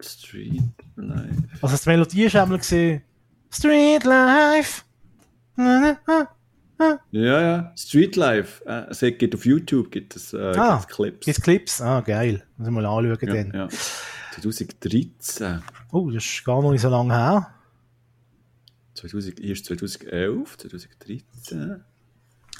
Street 0.00 0.62
Life. 0.96 1.42
Also 1.60 1.76
die 1.76 1.88
Melodie 1.88 2.24
ist 2.24 2.36
einmal 2.36 2.58
gesehen. 2.58 3.02
Street 3.50 4.04
Life. 4.04 4.82
Na, 5.56 5.80
na, 5.80 5.98
na, 6.06 6.28
na. 6.78 7.00
Ja, 7.10 7.40
ja. 7.40 7.72
Street 7.76 8.16
Life. 8.16 8.64
Äh, 8.66 8.86
es 8.90 9.00
gibt 9.00 9.34
auf 9.34 9.44
YouTube 9.44 9.90
gibt 9.90 10.16
es, 10.16 10.32
äh, 10.32 10.52
Ah, 10.56 10.78
gibt's 10.78 10.94
Clips. 10.94 11.26
Gibt's 11.26 11.42
Clips? 11.42 11.80
Ah, 11.82 12.00
geil. 12.00 12.42
Muss 12.56 12.68
ich 12.68 12.72
mal 12.74 12.86
anschauen 12.86 13.18
ja, 13.20 13.34
dann. 13.34 13.52
ja. 13.54 13.68
2013. 14.36 15.62
Oh, 15.92 16.10
das 16.10 16.24
ist 16.24 16.44
gar 16.44 16.62
noch 16.62 16.70
nicht 16.70 16.80
so 16.82 16.88
lange 16.88 17.12
her. 17.14 17.54
2000, 18.94 19.38
hier 19.40 19.52
ist 19.52 19.64
2011, 19.66 20.56
2013. 20.58 21.84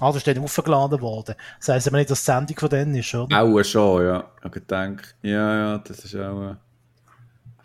Ah, 0.01 0.07
das 0.07 0.17
ist 0.17 0.27
dann 0.27 0.39
aufgeladen 0.43 1.01
worden. 1.01 1.35
Das 1.59 1.69
heisst 1.69 1.89
aber 1.89 1.99
nicht, 1.99 2.11
dass 2.11 2.21
die 2.21 2.31
Sendung 2.31 2.59
von 2.59 2.71
denen 2.71 2.95
ist, 2.95 3.15
oder? 3.15 3.43
Auch 3.43 3.63
schon, 3.63 4.05
ja. 4.05 4.25
Ich 4.45 4.51
gedacht, 4.51 5.15
ja, 5.23 5.57
ja, 5.57 5.79
das 5.79 6.05
ist 6.05 6.17
auch. 6.17 6.51
Äh, 6.51 6.55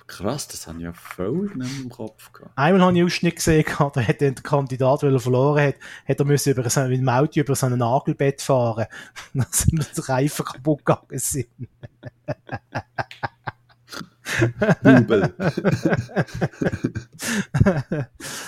krass, 0.07 0.47
das 0.47 0.67
habe 0.67 0.77
ich 0.79 0.83
ja 0.83 0.93
völlig 0.93 1.55
nicht 1.55 1.71
mehr 1.71 1.83
im 1.83 1.89
Kopf 1.89 2.31
gehabt. 2.33 2.51
Einmal 2.55 2.81
habe 2.81 2.91
ich 2.91 2.99
einen 2.99 3.05
Ausschnitt 3.07 3.37
gesehen, 3.37 3.65
da 3.93 4.01
hat 4.01 4.21
der 4.21 4.33
Kandidat, 4.33 5.03
weil 5.03 5.13
er 5.13 5.19
verloren 5.19 5.67
hat, 5.67 5.75
hat 6.07 6.19
er 6.19 6.25
müssen 6.25 6.51
über 6.51 6.69
so, 6.69 6.81
mit 6.81 6.99
dem 6.99 7.09
Auto 7.09 7.39
über 7.39 7.55
so 7.55 7.65
ein 7.67 7.77
Nagelbett 7.77 8.41
fahren. 8.41 8.85
Dann 9.33 9.47
sind 9.49 9.97
die 9.97 10.01
Reifen 10.01 10.45
kaputt 10.45 10.85
gegangen. 10.85 11.07
Jubel. 14.83 15.33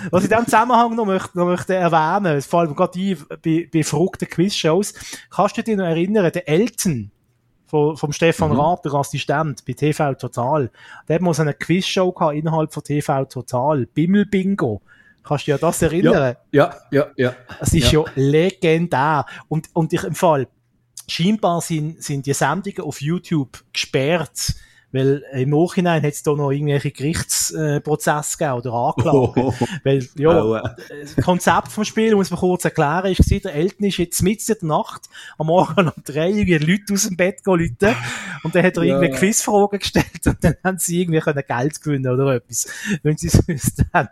Was 0.10 0.24
ich 0.24 0.32
in 0.32 0.36
diesem 0.36 0.46
Zusammenhang 0.46 0.96
noch 0.96 1.06
möchte, 1.06 1.38
noch 1.38 1.46
möchte 1.46 1.76
erwähnen, 1.76 2.42
vor 2.42 2.62
allem 2.62 2.76
gerade 2.76 2.92
die 2.94 3.16
bei, 3.16 3.70
bei 3.72 3.84
verrückten 3.84 4.28
Quizshows, 4.28 4.94
kannst 5.30 5.58
du 5.58 5.64
dich 5.64 5.78
noch 5.78 5.86
erinnern, 5.86 6.32
der 6.32 6.50
Elton, 6.50 7.12
vom, 7.68 7.98
vom 7.98 8.12
Stefan 8.12 8.52
Mhm. 8.52 8.60
Rath, 8.60 8.86
der 8.86 8.94
Assistent 8.94 9.64
bei 9.66 9.74
TV 9.74 10.14
Total. 10.16 10.72
Der 11.08 11.16
hat 11.16 11.22
mal 11.22 11.34
so 11.34 11.42
eine 11.42 11.54
Quizshow 11.54 12.12
gehabt 12.12 12.36
innerhalb 12.36 12.74
von 12.74 12.84
TV 12.84 13.26
Total. 13.26 13.86
Bimmel 13.86 14.26
Bingo. 14.26 14.82
Kannst 15.24 15.46
du 15.46 15.52
dir 15.52 15.56
an 15.56 15.62
das 15.62 15.82
erinnern? 15.82 16.38
Ja, 16.52 16.74
ja, 16.90 17.08
ja. 17.18 17.36
Es 17.60 17.74
ist 17.74 17.92
ja, 17.92 18.04
legendär. 18.16 19.26
Und, 19.50 19.68
und 19.74 19.92
ich 19.92 20.04
im 20.04 20.16
Fall, 20.16 20.48
scheinbar 21.08 21.62
sind, 21.62 22.02
sind 22.02 22.26
die 22.26 22.34
Sendungen 22.34 22.82
auf 22.82 23.02
YouTube 23.02 23.64
gesperrt. 23.74 24.56
Weil 24.94 25.22
im 25.34 25.50
Nachhinein 25.50 26.02
hat 26.02 26.14
es 26.14 26.24
da 26.24 26.32
noch 26.34 26.50
irgendwelche 26.52 26.92
Gerichtsprozesse 26.92 28.38
gegeben 28.38 28.54
oder 28.60 28.72
Anklagen. 28.74 29.54
Weil, 29.84 30.08
ja, 30.16 30.30
Aua. 30.30 30.76
das 30.90 31.14
Konzept 31.26 31.68
vom 31.74 31.84
Spiel, 31.84 32.16
muss 32.16 32.32
man 32.32 32.40
kurz 32.40 32.64
erklären, 32.64 33.12
ist 33.12 33.18
gewesen, 33.18 33.42
der 33.44 33.54
Eltern 33.56 33.84
ist 33.86 33.98
jetzt 33.98 34.24
mitten 34.24 34.50
in 34.54 34.58
der 34.62 34.68
Nacht, 34.70 35.10
am 35.38 35.48
Morgen 35.48 35.90
um 35.90 36.04
drei, 36.06 36.30
irgendwie 36.30 36.58
Leute 36.58 36.94
aus 36.94 37.04
dem 37.04 37.18
Bett 37.18 37.44
gehen, 37.44 37.60
Leute, 37.60 37.96
und 38.44 38.56
dann 38.56 38.64
hat 38.64 38.78
er 38.78 38.84
Ja. 38.84 39.02
irgendwie 39.02 39.20
Quizfragen 39.20 39.80
gestellt 39.80 40.26
und 40.26 40.42
dann 40.42 40.56
haben 40.64 40.78
sie 40.78 41.02
irgendwie 41.02 41.20
können 41.20 41.44
Geld 41.46 41.82
gewinnen 41.82 42.10
oder 42.14 42.36
etwas, 42.36 42.68
wenn 43.04 43.18
sie 43.18 43.28
es 43.28 43.46
wüssten. 43.46 43.90
Vor 43.92 44.08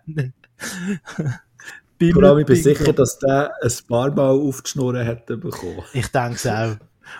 allem, 2.24 2.40
ich 2.40 2.46
bin 2.46 2.56
sicher, 2.58 2.92
dass 2.92 3.18
der 3.20 3.54
ein 3.62 3.72
paar 3.88 4.12
Mal 4.12 4.32
auf 4.32 4.62
die 4.62 4.70
Schnur 4.70 5.02
hätte 5.02 5.38
bekommen. 5.38 5.84
Ich 5.94 6.08
denke 6.08 6.34
es 6.36 6.46
auch. 6.46 6.76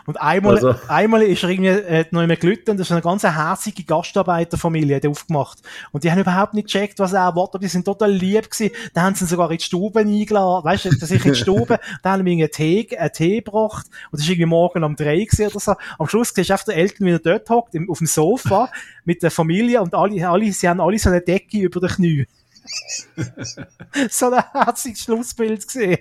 Und 0.06 0.22
einmal, 0.22 0.56
Also- 0.56 0.76
einmal 0.88 1.22
ist 1.24 1.44
er 1.44 1.50
irgendwie, 1.50 1.70
äh, 1.70 2.06
noch 2.12 2.22
immer 2.22 2.36
gelitten 2.36 2.72
und 2.72 2.78
das 2.80 2.88
ist 2.88 2.92
eine 2.92 3.02
ganz 3.02 3.24
herzige 3.24 3.84
Gastarbeiterfamilie, 3.84 4.96
hat 4.98 5.06
aufgemacht. 5.06 5.60
Und 5.92 6.04
die 6.04 6.12
haben 6.12 6.20
überhaupt 6.20 6.54
nicht 6.54 6.66
gecheckt, 6.68 7.00
was 7.00 7.14
er 7.14 7.36
wollte, 7.36 7.56
aber 7.56 7.60
die 7.60 7.68
sind 7.68 7.86
total 7.86 8.12
lieb 8.12 8.50
gewesen. 8.50 8.74
Da 8.94 9.04
haben 9.04 9.16
sie 9.16 9.26
ihn 9.26 9.28
sogar 9.28 9.52
in 9.52 9.58
die 9.58 9.64
Stube 9.64 10.00
eingeladen, 10.00 10.64
weißt 10.66 10.86
du, 10.86 10.90
dass 10.98 11.12
ich 11.12 11.26
in 11.26 11.34
die 11.34 11.40
Stube, 11.40 11.80
da 12.04 12.12
haben 12.12 12.26
wir 12.26 12.32
einen 12.34 12.52
Tee, 12.52 12.88
einen 12.98 13.12
Tee 13.12 13.42
gebracht 13.42 13.86
und 14.12 14.14
das 14.14 14.22
ist 14.22 14.30
irgendwie 14.30 14.46
morgen 14.48 14.84
um 14.84 14.96
drei 14.96 15.24
gewesen 15.24 15.48
oder 15.48 15.60
so. 15.60 15.76
Am 16.00 16.08
Schluss 16.08 16.34
siehst 16.36 16.50
du 16.50 16.54
einfach 16.54 16.66
den 16.66 16.76
Eltern, 16.78 17.08
wie 17.08 17.12
er 17.12 17.20
dort 17.20 17.50
hockt, 17.50 17.76
auf 17.90 17.98
dem 17.98 18.08
Sofa, 18.08 18.70
mit 19.06 19.24
der 19.24 19.32
Familie 19.32 19.82
und 19.82 19.94
alle, 19.94 20.28
alle, 20.28 20.52
sie 20.52 20.68
haben 20.68 20.82
alle 20.82 21.00
so 21.00 21.10
eine 21.10 21.22
Decke 21.22 21.60
über 21.60 21.80
den 21.80 21.90
Knie. 21.90 22.28
so 24.10 24.32
ein 24.32 24.44
herziges 24.54 25.04
Schlussbild 25.04 25.68
gesehen. 25.68 26.00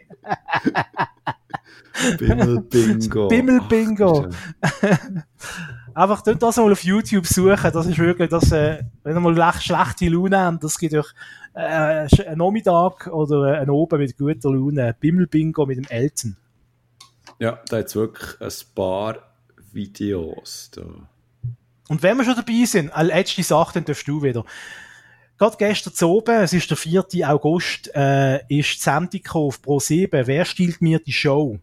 Bimmel 2.19 2.61
Bingo. 2.63 3.29
Bimmel 3.29 3.61
Bingo. 3.69 4.29
Ach, 4.61 4.73
Einfach 5.97 6.23
dort 6.23 6.43
das 6.43 6.57
mal 6.57 6.73
auf 6.73 6.83
YouTube 6.83 7.25
suchen, 7.25 7.71
das 7.73 7.87
ist 7.87 7.99
wirklich, 7.99 8.29
das, 8.29 8.51
äh, 8.51 8.83
wenn 9.05 9.17
ihr 9.17 9.21
mal 9.21 9.33
lech- 9.33 9.61
schlechte 9.61 10.09
Laune 10.09 10.37
habt, 10.41 10.65
das 10.65 10.77
gibt 10.77 10.93
euch 10.93 11.07
äh, 11.55 11.61
einen 11.61 12.39
Nachmittag 12.39 13.07
oder 13.07 13.61
einen 13.61 13.71
Oben 13.71 14.01
mit 14.01 14.19
guter 14.19 14.51
Laune. 14.51 14.97
Bimmel 14.99 15.29
Bingo 15.29 15.65
mit 15.67 15.77
dem 15.79 15.87
Elton. 15.89 16.37
Ja, 17.39 17.61
da 17.69 17.77
hat 17.79 17.95
wirklich 17.95 18.41
ein 18.41 18.53
paar 18.75 19.19
Videos. 19.73 20.71
Da. 20.75 20.83
Und 21.89 22.03
wenn 22.03 22.17
wir 22.17 22.25
schon 22.25 22.35
dabei 22.35 22.65
sind, 22.65 22.91
eine 22.91 23.09
letzte 23.09 23.45
Sache, 23.45 23.75
dann 23.75 23.85
darfst 23.85 24.09
du 24.09 24.21
wieder. 24.21 24.45
Gerade 25.39 25.57
gestern 25.59 25.95
zu 25.95 26.09
oben, 26.09 26.43
es 26.43 26.53
ist 26.53 26.71
der 26.71 26.77
4. 26.77 27.05
August, 27.29 27.91
äh, 27.95 28.39
ist 28.49 28.75
die 28.77 28.81
Sendung 28.81 29.21
auf 29.33 29.61
Pro7. 29.61 30.27
Wer 30.27 30.45
stiehlt 30.45 30.81
mir 30.81 30.99
die 30.99 31.13
Show? 31.13 31.59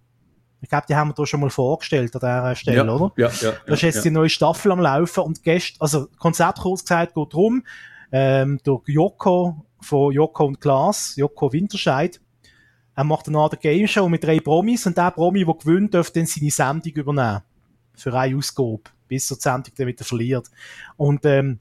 Ich 0.62 0.70
glaube, 0.70 0.86
die 0.88 0.96
haben 0.96 1.10
wir 1.10 1.14
da 1.14 1.26
schon 1.26 1.40
mal 1.40 1.50
vorgestellt 1.50 2.16
an 2.16 2.20
dieser 2.20 2.56
Stelle, 2.56 2.78
ja, 2.78 2.94
oder? 2.94 3.12
Ja, 3.18 3.30
ja. 3.42 3.54
Da 3.66 3.74
ist 3.74 3.82
jetzt 3.82 3.96
ja, 3.96 4.02
die 4.04 4.12
neue 4.12 4.30
Staffel 4.30 4.72
am 4.72 4.80
Laufen 4.80 5.24
und 5.24 5.44
gest, 5.44 5.76
also 5.80 6.08
Konzept 6.20 6.60
kurz 6.60 6.84
gesagt 6.84 7.16
geht 7.16 7.34
darum, 7.34 7.64
ähm, 8.12 8.60
der 8.66 8.80
Joko 8.86 9.66
von 9.82 10.14
Joko 10.14 10.46
und 10.46 10.62
Klaas, 10.62 11.16
Joko 11.16 11.52
Winterscheid, 11.52 12.22
er 12.96 13.04
macht 13.04 13.28
eine 13.28 13.38
Art 13.40 13.60
Game 13.62 13.88
Show 13.88 14.08
mit 14.10 14.24
drei 14.24 14.40
Promis 14.40 14.86
und 14.86 14.98
der 14.98 15.12
Promi, 15.12 15.46
der 15.46 15.54
gewinnt, 15.56 15.94
darf 15.94 16.12
dann 16.12 16.26
seine 16.26 16.52
Sendung 16.52 16.94
übernehmen. 16.94 17.42
Für 17.96 18.14
eine 18.14 18.36
Ausgabe, 18.38 18.84
bis 19.08 19.32
er 19.32 19.38
die 19.38 19.42
Sendung 19.42 19.74
dann 19.76 19.88
wieder 19.88 20.04
verliert. 20.04 20.48
Und 20.98 21.26
ähm, 21.26 21.60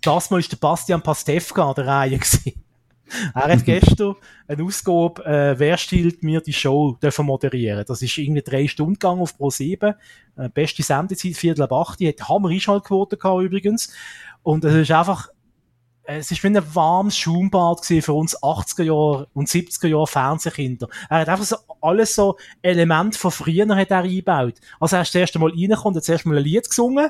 das 0.00 0.30
Mal 0.30 0.40
ist 0.40 0.52
der 0.52 0.56
Bastian 0.56 1.02
Pastewka 1.02 1.68
an 1.68 1.74
der 1.74 1.86
Reihe 1.86 2.10
gewesen. 2.18 2.63
Er 3.34 3.52
hat 3.52 3.64
gestern 3.64 4.16
eine 4.46 4.62
Ausgabe, 4.62 5.24
äh, 5.24 5.58
wer 5.58 5.76
stiehlt 5.76 6.22
mir 6.22 6.40
die 6.40 6.52
Show, 6.52 6.96
dürfen 7.02 7.26
moderieren. 7.26 7.84
Das 7.86 8.02
ist 8.02 8.16
irgendwie 8.18 8.42
drei 8.42 8.66
Stunden 8.66 8.94
gegangen 8.94 9.20
auf 9.20 9.36
Pro 9.36 9.50
7. 9.50 9.94
Äh, 10.36 10.48
beste 10.48 10.82
Sendezeit, 10.82 11.36
Viertel 11.36 11.62
ab 11.62 11.72
8. 11.72 12.00
Die 12.00 12.08
hat 12.08 12.28
Hammer 12.28 12.48
Einschaltquote 12.48 13.16
gehabt 13.16 13.42
übrigens. 13.42 13.92
Und 14.42 14.64
es 14.64 14.74
ist 14.74 14.90
einfach, 14.90 15.28
es 16.04 16.30
ist 16.30 16.42
wie 16.42 16.48
ein 16.48 16.74
warmes 16.74 17.16
Schaumbad 17.16 17.84
für 17.84 18.12
uns 18.12 18.36
80er 18.38 18.82
Jahre 18.82 19.28
und 19.32 19.48
70er 19.48 19.88
Jahre 19.88 20.06
Fernsehkinder. 20.06 20.88
Er 21.08 21.20
hat 21.20 21.28
einfach 21.28 21.44
so 21.44 21.56
alles 21.80 22.14
so 22.14 22.36
Elemente 22.62 23.18
von 23.18 23.30
früher 23.30 23.74
hat 23.74 23.90
er 23.90 23.98
eingebaut. 23.98 24.54
Also 24.80 24.96
er 24.96 25.02
ist 25.02 25.14
das 25.14 25.20
erste 25.20 25.38
Mal 25.38 25.50
reingekommen, 25.50 25.96
hat 25.96 26.04
zuerst 26.04 26.26
mal 26.26 26.36
ein 26.36 26.44
Lied 26.44 26.68
gesungen. 26.68 27.08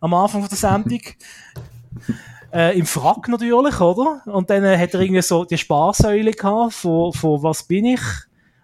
Am 0.00 0.14
Anfang 0.14 0.46
der 0.48 0.58
Sendung. 0.58 1.00
Äh, 2.54 2.78
Im 2.78 2.86
Frack 2.86 3.26
natürlich, 3.26 3.80
oder? 3.80 4.22
Und 4.26 4.48
dann 4.48 4.62
äh, 4.64 4.78
hat 4.78 4.94
er 4.94 5.00
irgendwie 5.00 5.22
so 5.22 5.44
die 5.44 5.58
Sparsäule 5.58 6.30
gehabt 6.30 6.74
von, 6.74 7.12
von 7.12 7.42
was 7.42 7.64
bin 7.64 7.84
ich? 7.84 8.00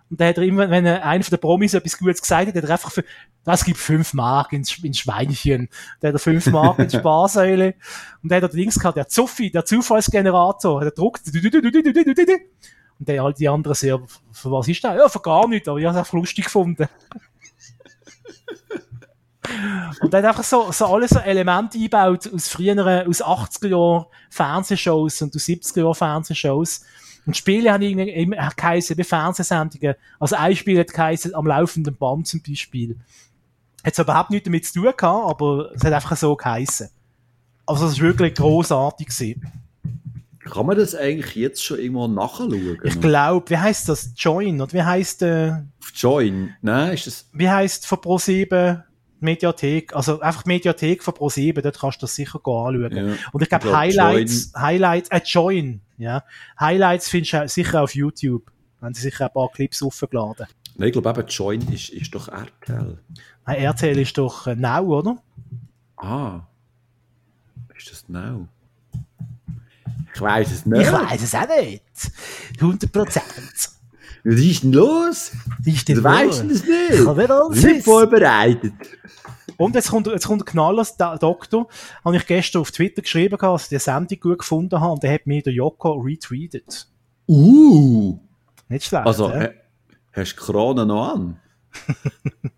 Und 0.09 0.21
dann 0.21 0.29
hat 0.29 0.39
er 0.39 0.45
immer, 0.45 0.71
wenn 0.71 0.87
er 0.87 1.05
einer 1.05 1.25
von 1.25 1.31
den 1.31 1.41
Promis 1.41 1.75
etwas 1.75 1.99
Gutes 1.99 2.23
gesagt 2.23 2.47
hat, 2.47 2.55
hat 2.55 2.65
er 2.65 2.71
einfach 2.71 2.93
für, 2.93 3.05
das 3.45 3.65
gibt 3.65 3.79
fünf 3.79 4.15
Mark 4.15 4.53
ins, 4.53 4.79
ins 4.79 4.99
Schweinchen. 4.99 5.69
Dann 6.01 6.09
hat 6.11 6.15
er 6.15 6.19
fünf 6.21 6.47
Mark 6.47 6.79
ins 6.79 6.95
Sparsäule. 6.95 7.75
Und 8.23 8.31
dann 8.31 8.37
hat 8.37 8.51
er 8.51 8.57
Dings 8.57 8.79
gehabt, 8.79 8.97
der 8.97 9.09
Zuffi, 9.09 9.51
der 9.51 9.65
Zufallsgenerator, 9.65 10.81
hat 10.81 10.87
er 10.87 10.93
druckt. 10.93 11.23
Und 11.27 13.09
dann 13.09 13.21
halt 13.21 13.39
die 13.41 13.49
anderen 13.49 13.75
sehr, 13.75 14.01
für 14.31 14.53
was 14.53 14.69
ist 14.69 14.85
das? 14.85 14.97
Ja, 14.97 15.09
für 15.09 15.21
gar 15.21 15.49
nichts, 15.49 15.69
aber 15.69 15.79
ich 15.79 15.87
habe 15.87 15.95
es 15.95 15.99
einfach 15.99 16.13
lustig 16.13 16.45
gefunden. 16.45 16.87
Und 20.01 20.13
dann 20.13 20.23
hat 20.23 20.31
einfach 20.31 20.45
so, 20.45 20.73
so 20.73 20.87
alles 20.87 21.11
so 21.11 21.19
Elemente 21.19 21.79
eingebaut 21.79 22.31
aus 22.33 22.49
früheren, 22.49 23.07
aus 23.07 23.23
80er 23.23 23.69
Jahren 23.69 24.07
Fernsehshows 24.31 25.23
und 25.23 25.35
aus 25.35 25.43
70er 25.43 25.81
Jahren 25.81 25.95
Fernsehshows. 25.95 26.83
Und 27.27 27.37
Spiele 27.37 27.73
haben 27.73 27.83
irgendwie 27.83 28.11
immer 28.11 28.51
geheißen, 28.57 28.97
wie 28.97 29.05
Fernsehsendungen. 29.05 29.95
Also 30.19 30.37
ein 30.37 30.57
Spiel 30.57 30.79
hat 30.79 30.93
geheißen, 30.93 31.35
am 31.35 31.47
laufenden 31.47 31.95
Band 31.97 32.27
zum 32.27 32.43
Beispiel. 32.43 32.97
Hat 33.85 33.95
zwar 33.95 34.05
überhaupt 34.05 34.31
nichts 34.31 34.45
damit 34.45 34.67
zu 34.67 34.75
tun 34.75 34.93
gehabt, 34.97 35.31
aber 35.31 35.71
es 35.75 35.85
hat 35.85 35.93
einfach 35.93 36.17
so 36.17 36.35
geheißen. 36.35 36.89
Also 37.67 37.87
es 37.87 38.01
war 38.01 38.09
wirklich 38.09 38.35
grossartig 38.35 39.09
gewesen. 39.09 39.53
Kann 40.41 40.67
man 40.67 40.77
das 40.77 40.95
eigentlich 40.95 41.37
jetzt 41.37 41.65
schon 41.65 41.79
irgendwo 41.79 42.09
nachschauen? 42.09 42.79
Ich 42.83 43.01
glaube, 43.01 43.51
wie 43.51 43.59
heißt 43.59 43.89
das? 43.89 44.13
Join, 44.17 44.61
oder 44.61 44.73
wie 44.73 44.83
heißt, 44.83 45.23
äh, 45.23 45.53
Join? 45.95 46.55
Nein, 46.63 46.95
ist 46.95 47.07
das... 47.07 47.29
wie 47.33 47.49
heißt 47.49 47.87
von 47.87 47.99
Pro7 47.99 48.83
Mediathek? 49.21 49.95
Also 49.95 50.21
einfach 50.21 50.45
Mediathek 50.45 51.03
von 51.03 51.15
Pro7, 51.15 51.61
dort 51.61 51.79
kannst 51.79 51.99
du 51.99 52.03
das 52.03 52.15
sicher 52.15 52.37
anschauen. 52.37 52.97
Ja. 52.97 53.15
Und 53.33 53.43
ich 53.43 53.49
glaube, 53.49 53.65
glaub, 53.65 53.77
Highlights, 53.77 54.53
Highlights, 54.57 55.09
äh, 55.11 55.21
Join, 55.25 55.81
ja. 55.99 56.25
Highlights 56.59 57.09
findest 57.09 57.33
du 57.35 57.49
sicher 57.49 57.83
auf 57.83 57.95
YouTube. 57.95 58.51
Haben 58.81 58.95
sie 58.95 59.03
sicher 59.03 59.27
ein 59.27 59.33
paar 59.33 59.51
Clips 59.51 59.83
aufgeladen. 59.83 60.47
Nein, 60.77 60.89
ich 60.89 60.93
glaube 60.93 61.11
eben, 61.11 61.29
Join 61.29 61.61
ist, 61.73 61.91
ist 61.91 62.15
doch 62.15 62.29
RTL. 62.29 62.99
Nein, 63.47 63.57
RTL 63.57 63.99
ist 63.99 64.17
doch 64.17 64.47
äh, 64.47 64.55
Now, 64.55 64.99
oder? 64.99 65.19
Ah. 65.97 66.41
Ist 67.77 67.91
das 67.91 68.09
Now? 68.09 68.49
Ich 70.15 70.21
weiß 70.21 70.51
es 70.51 70.67
nicht. 70.67 70.83
Ich 70.83 70.93
weiß 70.93 71.23
es 71.23 71.35
auch 71.35 71.49
nicht. 71.49 71.83
100 72.59 72.93
Prozent. 72.93 73.71
Was 74.25 74.35
ist 74.41 74.63
denn 74.63 74.73
los? 74.73 75.33
Ist 75.65 75.89
Du 75.89 75.95
denn 75.95 76.05
weißt 76.05 76.45
wahr? 76.45 76.51
es 76.51 76.63
Ich 76.63 76.69
nicht. 76.69 77.05
kann 77.05 77.51
nicht 77.53 77.65
Nicht 77.65 77.85
vorbereitet. 77.85 78.73
Und 79.57 79.75
jetzt 79.75 79.91
kommt, 79.91 80.07
jetzt 80.07 80.27
kommt 80.27 80.41
der 80.41 80.47
Knaller, 80.47 80.87
der 80.99 81.19
Doktor. 81.19 81.69
Habe 82.05 82.17
ich 82.17 82.27
gestern 82.27 82.63
auf 82.63 82.71
Twitter 82.71 83.03
geschrieben, 83.03 83.37
dass 83.39 83.65
ich 83.65 83.69
die 83.69 83.79
Sendung 83.79 84.19
gut 84.21 84.39
gefunden 84.39 84.81
habe 84.81 84.93
und 84.93 85.03
der 85.03 85.13
hat 85.15 85.27
mir 85.27 85.43
der 85.43 85.53
Joko 85.53 85.93
retweetet. 86.01 86.87
Uh. 87.29 88.19
Nicht 88.69 88.87
schlecht. 88.87 89.07
Also, 89.07 89.31
hä- 89.33 89.51
hast 90.13 90.35
du 90.35 90.41
Krone 90.41 90.87
noch 90.87 91.15
an? 91.15 91.39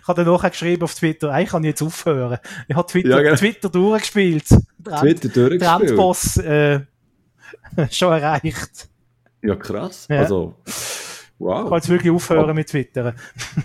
Ich 0.00 0.06
habe 0.06 0.22
dann 0.24 0.32
nachher 0.32 0.50
geschrieben 0.50 0.84
auf 0.84 0.94
Twitter, 0.94 1.32
eigentlich 1.32 1.48
kann 1.50 1.64
ich 1.64 1.70
jetzt 1.70 1.82
aufhören. 1.82 2.38
Ich 2.68 2.76
habe 2.76 2.86
Twitter, 2.86 3.08
Ja, 3.08 3.20
genau. 3.20 3.34
Twitter 3.34 3.68
durchgespielt. 3.68 4.44
Der 4.78 5.00
Twitter 5.00 5.28
durchgespielt. 5.28 5.60
Der 5.60 5.80
Endboss 5.80 6.36
äh, 6.36 6.80
schon 7.90 8.12
erreicht. 8.12 8.88
Ja, 9.42 9.56
krass. 9.56 10.06
Ja. 10.08 10.20
Also, 10.20 10.54
Ich 10.66 10.72
kann 11.48 11.64
wow. 11.64 11.72
jetzt 11.72 11.88
wirklich 11.88 12.12
aufhören 12.12 12.54
mit 12.54 12.68
Twittern. 12.68 13.14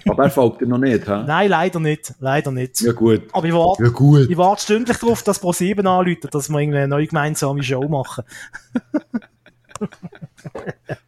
Aber 0.08 0.24
er 0.24 0.30
folgt 0.32 0.62
dir 0.62 0.66
noch 0.68 0.80
nicht, 0.80 1.08
hä? 1.08 1.24
Nein, 1.28 1.50
leider 1.50 1.80
nicht. 1.80 2.14
Leider 2.20 2.52
nicht. 2.52 2.82
Ja, 2.82 2.92
gut. 2.94 3.24
Aber 3.32 3.46
ich 3.46 3.54
warte, 3.54 3.84
Ja, 3.84 3.90
gut. 3.90 4.28
ich 4.30 4.38
warte 4.38 4.64
stündlich 4.64 4.98
darauf, 4.98 5.22
dass 5.22 5.42
Pro7 5.42 5.86
anruft, 5.88 6.34
dass 6.34 6.50
wir 6.50 6.60
irgendwie 6.60 6.80
eine 6.80 6.88
neue 6.88 7.06
gemeinsame 7.06 7.62
Show 7.62 7.88
machen. 7.88 8.24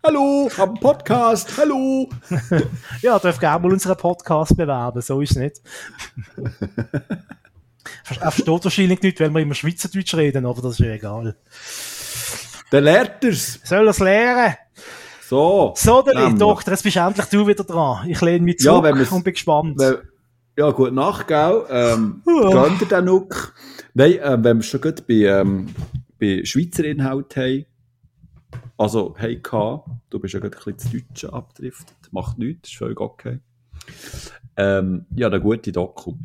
Hallo, 0.05 0.47
ich 0.51 0.57
habe 0.59 0.71
einen 0.73 0.79
Podcast. 0.79 1.57
Hallo. 1.57 2.07
Ja, 3.01 3.17
darf 3.17 3.39
gerne 3.39 3.63
mal 3.63 3.73
unseren 3.73 3.97
Podcast 3.97 4.55
bewerben, 4.55 5.01
so 5.01 5.21
ist 5.21 5.31
es 5.31 5.37
nicht. 5.37 5.61
er 8.19 8.31
versteht 8.31 8.63
wahrscheinlich 8.63 9.01
nicht, 9.01 9.19
weil 9.19 9.31
wir 9.33 9.41
immer 9.41 9.55
Schweizerdeutsch 9.55 10.13
reden, 10.13 10.45
aber 10.45 10.61
das 10.61 10.73
ist 10.73 10.79
ja 10.79 10.91
egal. 10.93 11.35
Der 12.71 12.81
lernt 12.81 13.23
er's. 13.23 13.59
Soll 13.63 13.85
er 13.87 13.89
es 13.91 13.99
lernen? 13.99 14.55
So. 15.27 15.73
So, 15.75 16.03
Nämlich. 16.03 16.39
Doktor, 16.39 16.71
jetzt 16.71 16.83
bist 16.83 16.95
endlich 16.97 17.25
du 17.27 17.47
wieder 17.47 17.63
dran. 17.63 18.07
Ich 18.09 18.19
lehne 18.21 18.45
mich 18.45 18.61
Ja, 18.61 18.73
zurück 18.73 18.95
wir's- 18.95 19.11
und 19.11 19.23
bin 19.23 19.33
gespannt. 19.33 19.77
Wenn- 19.79 19.97
Ja, 20.57 20.71
gute 20.71 20.91
Nacht, 20.91 21.27
gell? 21.27 21.63
Ähm, 21.69 22.21
Gönnt 22.25 22.81
ihr 22.81 22.87
den 22.87 23.05
noch? 23.05 23.27
Nein, 23.93 24.13
äh, 24.19 24.37
wenn 24.43 24.57
wir 24.57 24.63
schon 24.63 24.81
gut 24.81 25.07
bei, 25.07 25.13
ähm, 25.13 25.73
bei 26.19 26.41
Schweizer 26.43 26.83
Inhalt 26.83 27.35
haben, 27.37 27.65
also, 28.77 29.15
hey 29.17 29.39
K, 29.41 29.83
du 30.09 30.19
bist 30.19 30.33
ja 30.33 30.39
gerade 30.39 30.57
ein 30.57 30.73
bisschen 30.75 30.77
zu 30.79 30.97
Deutsch 31.13 31.25
abgedriftet, 31.33 31.95
macht 32.11 32.37
nichts, 32.39 32.69
ist 32.69 32.77
völlig 32.77 32.99
okay. 32.99 33.39
Ähm, 34.57 35.05
ja, 35.15 35.27
eine 35.27 35.39
gute 35.39 35.71
Doku. 35.71 36.15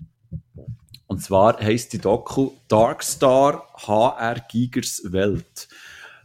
Und 1.06 1.22
zwar 1.22 1.60
heisst 1.60 1.92
die 1.92 1.98
Doku 1.98 2.50
Darkstar 2.66 3.68
HR 3.86 4.36
Gigers 4.50 5.02
Welt. 5.12 5.68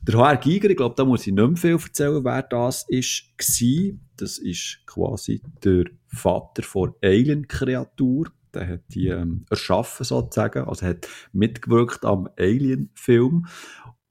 Der 0.10 0.18
HR 0.18 0.38
Giger, 0.38 0.72
ich 0.72 0.76
glaube, 0.76 0.95
da 0.97 1.05
muss 1.05 1.28
ich 1.28 1.34
nicht 1.34 1.47
mehr 1.47 1.55
viel 1.55 1.74
erzählen, 1.74 2.24
wer 2.26 2.41
das 2.41 2.88
war. 2.89 3.99
Das 4.18 4.38
ist 4.39 4.80
quasi 4.88 5.43
der 5.64 5.86
Vater 6.07 6.64
von 6.64 6.95
Alien-Kreatur. 7.03 8.32
Der 8.51 8.68
hat 8.68 8.82
die 8.88 9.10
ähm, 9.10 9.45
erschaffen, 9.51 10.03
sozusagen. 10.03 10.68
Also 10.68 10.88
hat 10.88 11.07
mitgewirkt 11.32 12.05
am 12.05 12.28
Alien-Film 12.39 13.45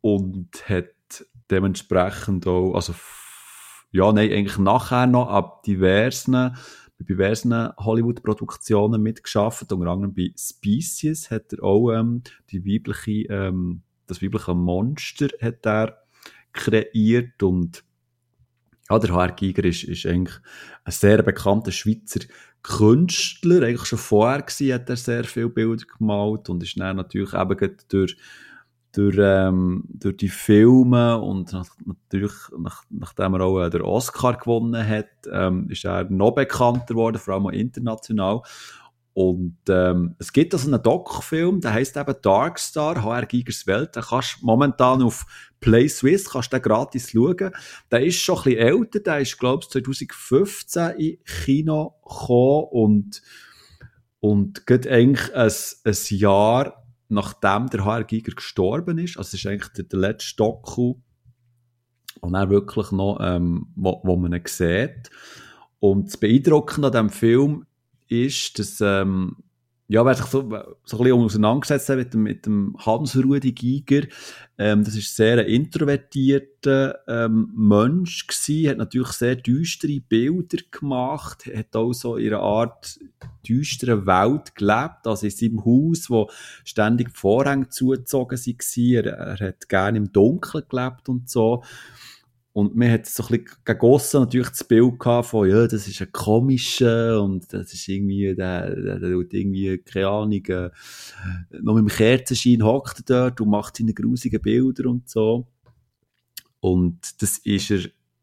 und 0.01 0.69
hat 0.69 1.25
dementsprechend 1.51 2.47
auch, 2.47 2.75
also, 2.75 2.95
ja, 3.91 4.13
nein, 4.13 4.31
eigentlich 4.31 4.59
nachher 4.59 5.09
noch 5.09 5.29
ab 5.29 5.65
diversen, 5.65 6.33
bei 6.97 7.05
diversen 7.09 7.71
Hollywood-Produktionen 7.77 9.03
mitgeschafft. 9.03 9.73
Unter 9.73 9.91
anderem 9.91 10.15
bei 10.15 10.33
Species 10.39 11.33
hat 11.33 11.55
er 11.55 11.65
auch 11.65 11.91
ähm, 11.91 12.23
die 12.51 12.65
weibliche, 12.65 13.27
ähm, 13.35 13.83
das 14.09 14.23
weibliche 14.23 14.55
Monster 14.55 15.29
hat 15.41 15.65
er 15.65 15.99
kreiert 16.53 17.43
und 17.43 17.85
ja, 18.91 18.99
der 18.99 19.15
HR 19.15 19.33
Giger 19.33 19.65
ist, 19.65 19.85
ist 19.85 20.07
eigentlich 20.07 20.37
ein 20.85 20.93
sehr 20.93 21.23
bekannter 21.23 21.73
Schweizer 21.73 22.21
Künstler. 22.63 23.63
Eigentlich 23.63 23.87
schon 23.87 23.99
vorher 23.99 24.43
gewesen, 24.43 24.73
hat 24.73 24.91
er 24.91 24.97
sehr 24.97 25.25
viele 25.25 25.49
Bilder 25.49 25.85
gemalt 25.99 26.49
und 26.49 26.63
ist 26.63 26.79
dann 26.79 26.97
natürlich 26.97 27.35
eben 27.35 27.77
durch, 27.89 28.17
durch, 28.93 29.17
ähm, 29.19 29.85
durch 29.89 30.17
die 30.17 30.29
Filme 30.29 31.19
und 31.19 31.53
nach, 31.53 31.69
natürlich, 31.85 32.33
nach, 32.59 32.85
nachdem 32.91 33.35
er 33.35 33.41
auch 33.43 33.61
äh, 33.61 33.71
den 33.71 33.83
Oscar 33.83 34.39
gewonnen 34.39 34.87
hat, 34.87 35.09
ähm, 35.31 35.69
ist 35.71 35.85
er 35.85 36.05
noch 36.11 36.33
bekannter 36.33 36.95
geworden, 36.95 37.19
vor 37.19 37.35
allem 37.35 37.51
international. 37.51 38.43
Und 39.19 39.59
ähm, 39.69 40.15
es 40.21 40.33
gibt 40.33 40.55
also 40.55 40.69
einen 40.69 40.81
Doc-Film, 40.81 41.61
der 41.61 41.73
heißt 41.73 41.97
eben 41.97 42.15
Darkstar, 42.23 43.03
HR 43.03 43.27
Gigers 43.27 43.67
Welt. 43.67 43.97
Den 43.97 44.05
kannst 44.05 44.37
du 44.41 44.47
momentan 44.47 45.03
auf 45.03 45.27
Play 45.59 45.89
Swiss, 45.89 46.31
kannst 46.31 46.53
den 46.53 46.63
gratis 46.63 47.11
schauen. 47.11 47.51
Der 47.91 48.07
ist 48.07 48.21
schon 48.21 48.37
ein 48.37 48.45
bisschen 48.45 48.59
älter, 48.61 49.01
der 49.01 49.19
ist, 49.19 49.37
glaube 49.37 49.65
ich, 49.65 49.71
2015 49.71 50.91
in 50.99 51.19
Kino 51.25 51.97
gekommen 52.09 52.67
und, 52.71 53.23
und 54.21 54.65
geht 54.69 54.87
eigentlich 54.87 55.35
ein, 55.35 55.51
ein 55.85 56.17
Jahr, 56.17 56.87
nachdem 57.09 57.71
der 57.71 57.85
HR 57.85 58.05
Giger 58.05 58.37
gestorben 58.37 58.99
ist. 58.99 59.17
Also 59.17 59.35
es 59.35 59.35
ist 59.35 59.47
eigentlich 59.49 59.73
der, 59.73 59.85
der 59.87 59.99
letzte 59.99 60.37
Doku, 60.37 60.95
und 62.21 62.35
er 62.35 62.51
wirklich 62.51 62.93
noch, 62.93 63.19
ähm, 63.21 63.67
wo, 63.75 64.01
wo 64.05 64.15
man 64.15 64.33
ihn 64.33 64.43
sieht. 64.47 65.11
Und 65.81 66.07
das 66.07 66.17
Beeindruckende 66.17 66.87
an 66.87 66.93
diesem 66.93 67.11
Film 67.11 67.65
ist, 68.09 68.59
dass, 68.59 68.81
ähm, 68.81 69.37
ja, 69.91 70.05
wer 70.05 70.15
sich 70.15 70.27
so, 70.27 70.43
so 70.43 70.49
ein 70.49 71.05
bisschen 71.05 71.13
auseinandergesetzt 71.13 71.89
hat 71.89 71.97
mit 71.97 72.13
dem, 72.13 72.23
mit 72.23 72.47
dem 72.47 72.77
Hans-Rudi 72.79 73.53
Giger, 73.53 74.07
ähm, 74.59 74.85
das 74.85 74.95
ist 74.97 75.17
sehr 75.17 75.39
ein 75.39 75.47
introvertierter 75.47 76.99
ähm, 77.09 77.51
Mensch 77.57 78.27
gewesen, 78.27 78.71
hat 78.71 78.77
natürlich 78.79 79.13
sehr 79.13 79.37
düstere 79.37 80.01
Bilder 80.01 80.59
gemacht, 80.71 81.47
hat 81.47 81.75
auch 81.75 81.95
so 81.95 82.17
in 82.17 82.35
einer 82.35 82.43
Art 82.43 82.99
düsteren 83.49 84.05
Welt 84.07 84.55
gelebt, 84.57 85.07
also 85.07 85.25
in 85.25 85.33
seinem 85.33 85.65
Haus, 85.65 86.11
wo 86.11 86.29
ständig 86.65 87.17
Vorhänge 87.17 87.71
zugezogen 87.71 88.39
waren, 88.39 89.05
er, 89.07 89.13
er 89.41 89.49
hat 89.49 89.69
gerne 89.71 89.99
im 89.99 90.13
Dunkeln 90.13 90.65
gelebt 90.69 91.09
und 91.09 91.31
so. 91.31 91.63
Und 92.53 92.75
mir 92.75 92.91
hat 92.91 93.07
so 93.07 93.23
ein 93.25 93.29
bisschen 93.29 93.59
gegossen 93.65 94.21
natürlich 94.21 94.49
das 94.49 94.65
Bild 94.65 94.99
gehabt 94.99 95.29
von, 95.29 95.49
ja, 95.49 95.67
das 95.67 95.87
ist 95.87 96.01
ein 96.01 96.11
komischer 96.11 97.23
und 97.23 97.53
das 97.53 97.73
ist 97.73 97.87
irgendwie, 97.87 98.35
der, 98.35 98.75
der, 98.75 98.99
der 98.99 99.11
irgendwie, 99.11 99.79
keine 99.79 100.09
Ahnung, 100.09 100.45
äh, 100.47 100.71
noch 101.61 101.75
mit 101.75 101.83
dem 101.83 101.89
Kerzenschein 101.89 102.65
hockt 102.65 103.11
er 103.11 103.31
dort 103.31 103.41
und 103.41 103.51
macht 103.51 103.77
seine 103.77 103.95
grusigen 103.95 104.41
Bilder 104.41 104.89
und 104.89 105.09
so. 105.09 105.47
Und 106.61 107.23
das 107.23 107.39
ist 107.39 107.71
er 107.71 107.81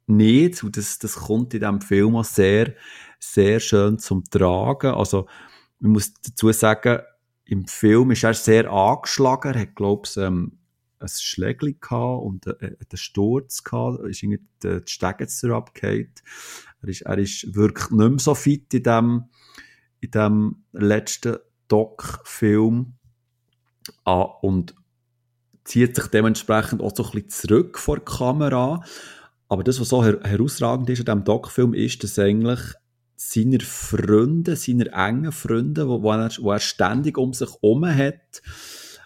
nicht 0.08 0.64
und 0.64 0.76
das, 0.76 1.00
das 1.00 1.16
kommt 1.16 1.54
in 1.54 1.62
diesem 1.62 1.82
Film 1.82 2.16
auch 2.16 2.26
sehr, 2.26 2.74
sehr 3.20 3.60
schön 3.60 4.00
zum 4.00 4.24
Tragen. 4.26 4.92
Also, 4.92 5.28
man 5.80 5.94
muss 5.94 6.14
dazu 6.14 6.52
sagen, 6.52 7.00
im 7.46 7.68
Film 7.68 8.12
ist 8.12 8.24
er 8.24 8.34
sehr 8.34 8.72
angeschlagen, 8.72 9.54
er 9.54 9.62
hat, 9.62 9.76
glaube 9.76 10.08
ich, 10.08 10.18
ähm, 10.18 10.58
ein 11.06 11.22
Schlägli 11.22 11.78
und 11.90 12.48
einen 12.48 12.78
Sturz 12.94 13.64
gehabt, 13.64 14.04
ist 14.06 14.24
irgendwie 14.24 14.44
die 14.64 14.82
Stegenzer 14.86 15.52
abgefallen. 15.52 16.12
Er 16.82 16.90
ist, 16.90 17.02
er 17.02 17.18
ist 17.18 17.56
wirklich 17.56 17.90
nicht 17.92 18.10
mehr 18.10 18.20
so 18.20 18.36
fit 18.36 18.74
in 18.74 18.84
dem, 18.84 19.24
in 20.02 20.12
dem 20.12 20.64
letzten 20.72 21.38
Doc-Film. 21.68 22.94
Ah, 24.04 24.22
und 24.22 24.76
zieht 25.64 25.96
sich 25.96 26.08
dementsprechend 26.08 26.82
auch 26.82 26.96
so 26.96 27.04
ein 27.04 27.12
bisschen 27.12 27.30
zurück 27.30 27.80
vor 27.80 27.98
der 27.98 28.06
Kamera. 28.06 28.84
Aber 29.48 29.64
das, 29.64 29.80
was 29.80 29.90
so 29.90 30.04
her 30.04 30.20
herausragend 30.24 30.90
ist 30.90 31.00
an 31.00 31.06
diesem 31.06 31.24
Doc-Film, 31.24 31.74
ist, 31.74 32.04
dass 32.04 32.20
eigentlich 32.20 32.60
seine 33.16 33.60
Freunde, 33.60 34.56
seine 34.56 34.92
engen 34.92 35.32
Freunde, 35.32 35.88
wo, 35.88 36.02
wo, 36.02 36.12
er, 36.12 36.30
er 36.30 36.60
ständig 36.60 37.18
um 37.18 37.34
sich 37.34 37.50
herum 37.50 37.86
hat, 37.86 38.42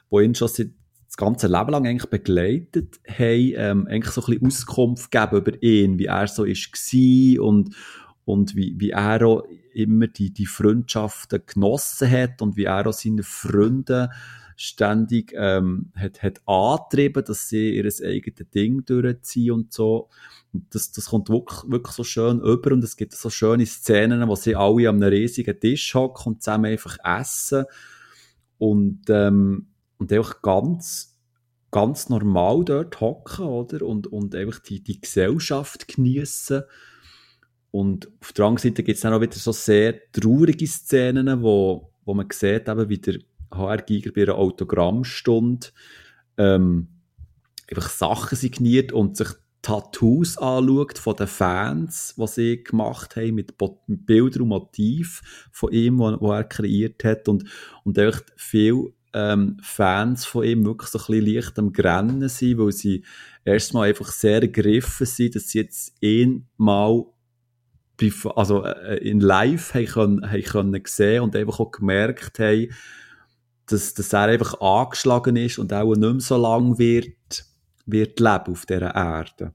wo 0.10 0.20
ihn 0.20 0.36
schon 0.36 0.47
seit 0.47 0.72
ganze 1.20 1.47
Leben 1.47 1.70
lang 1.70 1.86
eigentlich 1.86 2.09
begleitet 2.09 2.99
haben, 3.07 3.53
ähm, 3.55 3.88
eigentlich 3.88 4.13
so 4.13 4.22
ein 4.22 4.39
bisschen 4.39 4.47
Auskunft 4.47 5.11
geben 5.11 5.38
über 5.38 5.61
ihn, 5.61 5.99
wie 5.99 6.05
er 6.05 6.28
so 6.28 6.45
ist 6.45 6.93
und, 7.39 7.76
und 8.26 8.55
wie, 8.55 8.74
wie 8.78 8.91
er 8.91 9.26
auch 9.28 9.43
immer 9.74 10.07
die, 10.07 10.32
die 10.32 10.45
Freundschaften 10.45 11.41
genossen 11.45 12.09
hat 12.09 12.41
und 12.41 12.55
wie 12.55 12.63
er 12.63 12.88
auch 12.88 12.93
seine 12.93 13.24
Freunde 13.24 14.09
ständig 14.55 15.34
ähm, 15.36 15.91
hat, 15.95 16.24
hat 16.24 16.41
angetrieben, 16.45 17.24
dass 17.26 17.49
sie 17.49 17.76
ihr 17.76 17.86
eigenes 17.86 18.49
Ding 18.53 18.86
durchziehen 18.86 19.51
und 19.51 19.74
so. 19.74 20.09
Und 20.53 20.74
das, 20.74 20.91
das 20.91 21.05
kommt 21.05 21.30
wirklich, 21.30 21.70
wirklich 21.70 21.95
so 21.95 22.03
schön 22.03 22.39
über 22.39 22.72
und 22.72 22.84
es 22.84 22.95
gibt 22.95 23.13
so 23.13 23.30
schöne 23.30 23.65
Szenen, 23.65 24.28
wo 24.28 24.36
sie 24.36 24.55
alle 24.55 24.89
an 24.89 25.03
einem 25.03 25.13
riesigen 25.13 25.59
Tisch 25.59 25.93
hocken 25.93 26.34
und 26.34 26.43
zusammen 26.43 26.72
einfach 26.72 26.97
essen 27.03 27.65
und 28.57 29.01
ähm, 29.09 29.67
und 30.00 30.12
einfach 30.12 30.41
ganz, 30.41 31.20
ganz 31.70 32.10
normal 32.10 32.66
dort 32.66 33.00
hocken, 33.00 33.45
oder? 33.45 33.86
Und, 33.86 34.08
und 34.08 34.34
einfach 34.34 34.60
die, 34.60 34.82
die 34.82 35.00
Gesellschaft 35.00 35.88
genießen. 35.88 36.64
Und 37.72 38.10
auf 38.22 38.34
der 38.34 38.45
anderen 38.45 38.70
Seite 38.70 38.82
gibt 38.82 38.95
es 38.95 39.02
dann 39.02 39.14
auch 39.14 39.22
wieder 39.22 39.38
so 39.38 39.52
sehr 39.52 40.12
traurige 40.12 40.66
Szenen, 40.66 41.43
wo, 41.43 41.93
wo 42.06 42.14
man 42.16 42.28
sieht, 42.32 42.68
eben 42.68 42.89
wie 42.89 42.97
der 42.97 43.20
HR 43.52 43.78
Giger 43.78 44.12
bei 44.12 44.24
einer 44.24 44.36
Autogrammstunde 44.36 45.68
ähm, 46.38 46.88
einfach 47.70 47.89
Sachen 47.89 48.38
signiert 48.38 48.91
und 48.91 49.18
sich 49.18 49.30
Tattoos 49.62 50.38
anschaut 50.38 50.97
von 50.97 51.16
den 51.18 51.28
Fans, 51.28 52.16
die 52.18 52.28
sie 52.28 52.64
gemacht 52.64 53.18
haben, 53.18 53.36
mit, 53.36 53.56
Bildern 53.88 54.43
und 54.43 54.47
Motiven 54.47 55.26
von 55.52 55.72
ihm, 55.74 55.97
die 55.97 56.26
er 56.26 56.43
kreiert 56.45 57.04
hat 57.04 57.28
und, 57.28 57.43
und 57.84 57.97
echt 57.97 58.24
viel 58.38 58.93
ähm, 59.14 59.57
Fans 59.62 60.26
von 60.26 60.43
ihm 60.43 60.66
wirklich 60.66 60.89
so 60.89 60.99
ein 60.99 61.05
bisschen 61.05 61.36
leicht 61.36 61.60
am 61.60 61.74
Grennen 61.74 62.30
sind, 62.30 62.57
weil 62.60 62.72
sie 62.72 63.03
erstmal 63.43 63.89
einfach 63.89 64.12
sehr 64.12 64.41
ergriffen 64.41 65.05
sind, 65.05 65.36
dass 65.36 65.49
sie 65.49 65.60
jetzt 65.60 65.93
ihn 66.01 66.47
mal 66.57 67.05
also 68.36 68.64
äh, 68.64 68.97
in 68.97 69.20
live 69.20 69.74
haben 69.74 69.86
können, 69.86 70.32
haben 70.32 70.43
können 70.43 70.82
sehen 70.86 71.22
und 71.22 71.36
einfach 71.36 71.60
auch 71.60 71.72
gemerkt 71.72 72.39
haben, 72.39 72.70
dass, 73.66 73.93
dass 73.93 74.14
er 74.14 74.28
einfach 74.28 74.60
angeschlagen 74.62 75.36
ist 75.36 75.60
und 75.60 75.74
auch 75.74 75.95
nicht 75.95 75.99
mehr 75.99 76.20
so 76.20 76.38
lange 76.38 76.78
wird, 76.78 77.45
wird 77.86 78.20
leben 78.20 78.51
auf 78.53 78.66
dieser 78.66 78.95
Erde. 78.95 79.53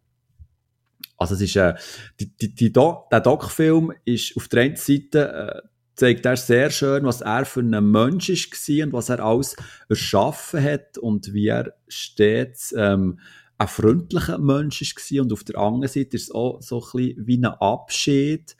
Also 1.16 1.34
es 1.34 1.40
ist, 1.42 1.56
äh, 1.56 1.74
die, 2.20 2.36
die, 2.36 2.54
die 2.54 2.72
Do 2.72 3.06
der 3.10 3.20
Doc-Film 3.20 3.92
ist 4.04 4.36
auf 4.36 4.48
der 4.48 4.64
einen 4.64 4.76
Seite 4.76 5.62
äh, 5.64 5.68
zeigt 5.94 6.26
er 6.26 6.36
sehr 6.36 6.70
schön, 6.70 7.04
was 7.04 7.20
er 7.20 7.44
für 7.44 7.60
ein 7.60 7.90
Mensch 7.90 8.28
war 8.28 8.86
und 8.86 8.92
was 8.92 9.08
er 9.08 9.20
alles 9.20 9.56
erschaffen 9.88 10.62
hat 10.62 10.98
und 10.98 11.32
wie 11.32 11.48
er 11.48 11.74
stets 11.88 12.74
ähm, 12.76 13.20
ein 13.58 13.68
freundlicher 13.68 14.38
Mensch 14.38 14.82
war. 14.82 15.22
Und 15.22 15.32
auf 15.32 15.44
der 15.44 15.58
anderen 15.58 15.92
Seite 15.92 16.16
ist 16.16 16.24
es 16.24 16.30
auch 16.34 16.60
so 16.60 16.80
ein 16.80 16.90
bisschen 16.92 17.26
wie 17.26 17.38
ein 17.38 17.44
Abschied. 17.44 18.56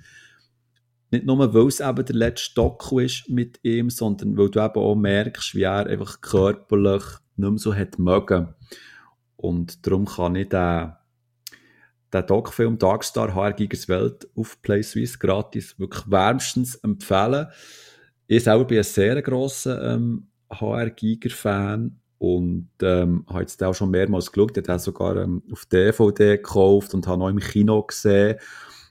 Nicht 1.10 1.26
nur, 1.26 1.54
weil 1.54 1.66
es 1.66 1.80
eben 1.80 2.04
der 2.04 2.16
letzte 2.16 2.54
Doku 2.54 3.00
ist 3.00 3.28
mit 3.28 3.60
ihm, 3.62 3.90
sondern 3.90 4.36
weil 4.36 4.50
du 4.50 4.60
eben 4.60 4.74
auch 4.74 4.94
merkst, 4.94 5.54
wie 5.54 5.62
er 5.62 5.86
einfach 5.86 6.20
körperlich 6.20 7.04
nicht 7.36 7.50
mehr 7.50 7.58
so 7.58 7.74
hat 7.74 7.98
mögen. 7.98 8.54
Und 9.36 9.86
darum 9.86 10.06
kann 10.06 10.36
ich 10.36 10.48
den 10.48 10.92
der 12.14 12.22
Doc-Film 12.22 12.78
Darkstar 12.78 13.34
HR 13.34 13.52
Gigers 13.52 13.88
Welt 13.88 14.28
auf 14.36 14.62
Play 14.62 14.82
Swiss 14.82 15.18
gratis 15.18 15.78
wirklich 15.78 16.10
wärmstens 16.10 16.76
empfehlen. 16.76 17.48
ich 18.26 18.44
selber 18.44 18.64
bin 18.64 18.78
ein 18.78 18.84
sehr 18.84 19.20
grosser 19.20 19.94
ähm, 19.94 20.28
HR-Giger-Fan 20.50 21.98
und 22.18 22.70
ähm, 22.82 23.24
habe 23.28 23.40
jetzt 23.40 23.62
auch 23.62 23.74
schon 23.74 23.90
mehrmals 23.90 24.30
geschaut. 24.30 24.56
Ich 24.56 24.68
habe 24.68 24.78
sogar 24.78 25.16
ähm, 25.16 25.42
auf 25.52 25.66
DVD 25.66 26.36
gekauft 26.36 26.94
und 26.94 27.06
habe 27.06 27.18
noch 27.18 27.28
im 27.28 27.40
Kino 27.40 27.82
gesehen 27.82 28.38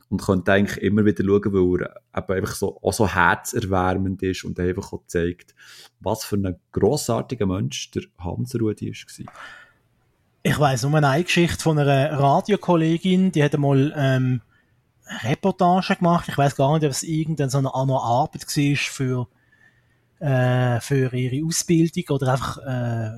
und 0.09 0.21
könnte 0.21 0.51
eigentlich 0.51 0.84
immer 0.84 1.05
wieder 1.05 1.24
schauen, 1.24 1.53
weil 1.53 1.82
er 1.82 2.21
eben 2.21 2.38
einfach 2.38 2.55
so, 2.55 2.78
auch 2.82 2.93
so 2.93 3.07
herzerwärmend 3.07 4.21
ist 4.21 4.43
und 4.43 4.59
einfach 4.59 4.93
auch 4.93 5.03
zeigt, 5.07 5.55
was 6.01 6.26
für 6.26 6.36
ein 6.36 6.59
grossartiger 6.71 7.45
Mensch 7.45 7.89
der 7.91 8.03
Hans 8.19 8.53
Rudi 8.59 8.91
war. 8.91 9.34
Ich 10.46 10.60
weiss 10.60 10.84
nur 10.84 10.94
eine 10.94 11.24
Geschichte 11.24 11.64
von 11.64 11.80
einer 11.80 12.20
Radiokollegin, 12.20 13.32
die 13.32 13.41
hat 13.41 13.56
einmal 13.56 13.94
ähm, 13.96 14.41
Reportage 15.24 15.96
gemacht. 15.96 16.28
Ich 16.28 16.38
weiß 16.38 16.58
gar 16.58 16.74
nicht, 16.74 16.84
ob 16.84 16.91
es 16.91 17.04
irgendeine 17.04 17.50
so 17.50 17.60
eine 17.60 17.74
andere 17.74 18.02
Arbeit 18.02 18.46
war 18.46 18.76
für, 18.76 19.28
äh, 20.20 20.82
für 20.82 21.16
ihre 21.16 21.48
Ausbildung 21.48 22.04
oder 22.10 22.34
einfach, 22.34 22.58
äh, 22.58 23.12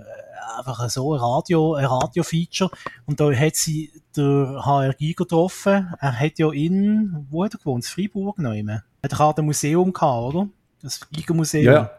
einfach 0.60 0.88
so 0.88 1.16
ein 1.16 1.20
Radio, 1.20 1.74
ein 1.74 1.86
Radio-Feature. 1.86 2.70
Und 3.08 3.20
da 3.20 3.34
hat 3.34 3.56
sie 3.56 3.92
der 4.16 4.62
HR 4.64 4.94
Giger 4.94 5.24
getroffen. 5.24 5.96
Er 6.00 6.20
hat 6.20 6.38
ja 6.38 6.52
in, 6.52 7.26
wo 7.32 7.44
hat 7.44 7.56
er 7.56 7.58
gewohnt? 7.58 7.86
Freiburg 7.86 8.38
noch 8.38 8.54
immer. 8.54 8.84
Hat 9.02 9.12
er 9.12 9.18
gerade 9.18 9.42
ein 9.42 9.46
Museum 9.46 9.92
gehabt, 9.92 10.36
oder? 10.36 10.48
Das 10.84 11.10
Giger-Museum. 11.10 11.74
Ja. 11.74 11.92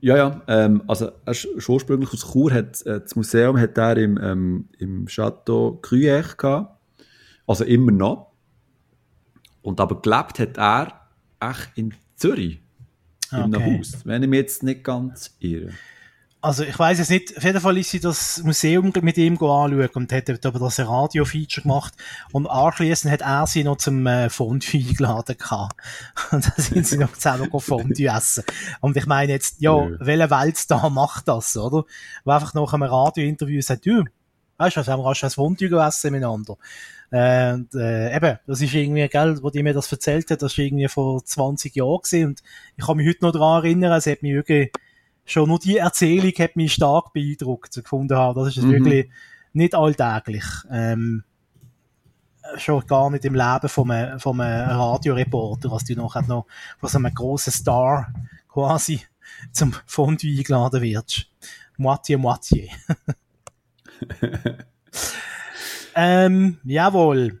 Ja, 0.00 0.16
ja. 0.16 0.42
Ähm, 0.46 0.82
also 0.86 1.10
er 1.24 1.32
ist 1.32 1.68
ursprünglich 1.68 2.12
aus 2.12 2.32
Chur. 2.32 2.52
Hat, 2.52 2.82
äh, 2.86 3.00
das 3.00 3.16
Museum 3.16 3.58
hat 3.58 3.76
er 3.78 3.96
im, 3.96 4.18
ähm, 4.22 4.68
im 4.78 5.06
Château 5.06 5.80
Gruyère 5.80 6.36
gehabt. 6.36 6.80
Also 7.46 7.64
immer 7.64 7.92
noch. 7.92 8.32
Und 9.62 9.80
aber 9.80 10.00
gelebt 10.00 10.38
hat 10.38 10.56
er 10.58 11.00
echt 11.40 11.70
in 11.76 11.94
Zürich. 12.16 12.60
In 13.30 13.38
Okay. 13.38 13.62
einem 13.62 13.78
Haus. 13.78 14.04
Wenn 14.04 14.22
ich 14.22 14.28
mich 14.28 14.38
jetzt 14.38 14.62
nicht 14.62 14.84
ganz 14.84 15.36
irre. 15.40 15.70
Also 16.40 16.62
ich 16.62 16.78
weiß 16.78 17.00
es 17.00 17.08
nicht, 17.10 17.36
auf 17.36 17.42
jeden 17.42 17.60
Fall 17.60 17.78
ist 17.78 17.90
sie 17.90 17.98
das 17.98 18.40
Museum 18.44 18.92
mit 19.02 19.18
ihm 19.18 19.34
anschauen 19.34 19.88
und 19.94 20.12
hat 20.12 20.46
aber 20.46 20.58
das 20.60 20.78
Radio-Feature 20.78 21.62
gemacht 21.62 21.94
und 22.30 22.46
anschliessend 22.46 23.12
hat 23.12 23.22
er 23.22 23.44
sie 23.48 23.64
noch 23.64 23.78
zum 23.78 24.06
äh, 24.06 24.30
Fondue 24.30 24.78
eingeladen 24.78 25.36
gehabt. 25.36 25.76
Und 26.30 26.46
dann 26.46 26.64
sind 26.64 26.86
sie 26.86 26.96
noch 26.96 27.12
zusammen 27.14 27.50
Fondue 27.58 28.06
essen. 28.06 28.44
Und 28.80 28.96
ich 28.96 29.06
meine 29.06 29.32
jetzt, 29.32 29.60
ja, 29.60 29.74
Nö. 29.74 29.96
welcher 30.00 30.30
Weltstar 30.30 30.90
macht 30.90 31.26
das, 31.26 31.56
oder? 31.56 31.84
Wo 32.24 32.30
einfach 32.30 32.54
nach 32.54 32.72
einem 32.72 32.84
Radio-Interview 32.84 33.60
sagt, 33.60 33.86
du, 33.86 34.04
weißt 34.58 34.76
du 34.76 34.80
was, 34.80 34.88
haben 34.88 35.02
wir 35.02 35.06
auch 35.06 35.14
schon 35.14 35.30
ein 35.30 35.32
Fondue 35.32 35.68
gegessen 35.68 36.12
miteinander. 36.12 36.56
Äh, 37.10 37.54
und, 37.54 37.74
äh, 37.74 38.14
eben, 38.14 38.38
das 38.46 38.60
ist 38.60 38.74
irgendwie, 38.74 39.08
gell, 39.08 39.42
wo 39.42 39.50
die 39.50 39.64
mir 39.64 39.74
das 39.74 39.90
erzählt 39.90 40.30
hat, 40.30 40.42
das 40.42 40.52
ist 40.52 40.58
irgendwie 40.58 40.86
vor 40.86 41.24
20 41.24 41.74
Jahren 41.74 41.98
gewesen 42.02 42.26
und 42.28 42.42
ich 42.76 42.86
kann 42.86 42.96
mich 42.96 43.08
heute 43.08 43.24
noch 43.24 43.32
daran 43.32 43.64
erinnern, 43.64 43.92
es 43.92 44.06
hat 44.06 44.22
mich 44.22 44.34
wirklich 44.34 44.70
schon 45.30 45.48
nur 45.48 45.58
die 45.58 45.76
Erzählung 45.78 46.32
hat 46.38 46.56
mich 46.56 46.74
stark 46.74 47.12
beeindruckt, 47.12 47.74
gefunden 47.74 48.16
habe. 48.16 48.44
Das 48.44 48.56
ist 48.56 48.64
Mhm. 48.64 48.72
wirklich 48.72 49.10
nicht 49.52 49.74
alltäglich. 49.74 50.44
Ähm, 50.70 51.24
schon 52.56 52.86
gar 52.86 53.10
nicht 53.10 53.24
im 53.24 53.34
Leben 53.34 53.68
von 53.68 53.90
einem, 53.90 54.18
von 54.18 54.40
einem 54.40 54.70
Radioreporter, 54.70 55.70
was 55.70 55.84
du 55.84 55.94
noch, 55.94 56.14
noch 56.26 56.46
von 56.78 56.88
so 56.88 56.98
einem 56.98 57.14
grossen 57.14 57.52
Star 57.52 58.12
quasi 58.48 59.02
zum 59.52 59.74
Fondue 59.86 60.36
eingeladen 60.38 60.80
wirst. 60.82 61.26
Moitié, 61.76 62.16
moitié. 62.16 62.70
ähm, 65.94 66.58
jawohl. 66.64 67.40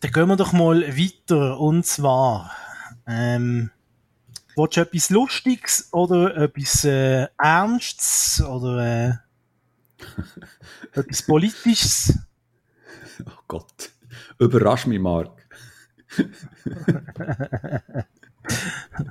Dann 0.00 0.12
gehen 0.12 0.28
wir 0.28 0.36
doch 0.36 0.52
mal 0.52 0.82
weiter. 0.96 1.58
Und 1.58 1.84
zwar, 1.86 2.50
ähm, 3.06 3.70
Willst 4.56 4.76
du 4.76 4.80
etwas 4.80 5.10
Lustiges 5.10 5.88
oder 5.92 6.36
etwas 6.36 6.84
äh, 6.84 7.26
Ernstes 7.38 8.42
oder 8.44 9.08
äh, 9.08 9.12
etwas 10.98 11.22
Politisches? 11.22 12.18
Oh 13.26 13.30
Gott. 13.48 13.90
Überrasch 14.38 14.86
mich, 14.86 14.98
Marc. 15.00 15.30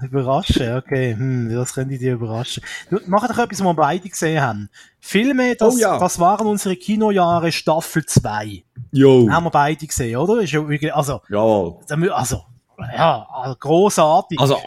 Überraschen, 0.01 0.75
okay. 0.77 1.13
Hm, 1.15 1.49
das 1.53 1.73
könnte 1.73 1.93
ich 1.93 1.99
dir 1.99 2.13
überraschen. 2.13 2.63
Du, 2.89 2.99
mach 3.05 3.27
doch 3.27 3.37
etwas, 3.37 3.59
was 3.59 3.65
wir 3.65 3.73
beide 3.73 4.09
gesehen 4.09 4.41
haben. 4.41 4.69
Filme, 4.99 5.55
das, 5.55 5.75
Oh 5.75 5.77
ja. 5.77 5.97
das 5.99 6.19
waren 6.19 6.47
unsere 6.47 6.75
Kinojahre 6.75 7.51
Staffel 7.51 8.05
2. 8.05 8.63
Jo. 8.91 9.29
Haben 9.29 9.45
wir 9.45 9.51
beide 9.51 9.85
gesehen, 9.85 10.17
oder? 10.17 10.41
Ist 10.41 10.51
ja 10.51 10.67
wirklich, 10.67 10.93
also, 10.93 11.21
mü- 11.29 12.09
also, 12.09 12.43
ja, 12.93 13.27
also 13.31 13.55
großartig. 13.55 14.39
Also, 14.39 14.57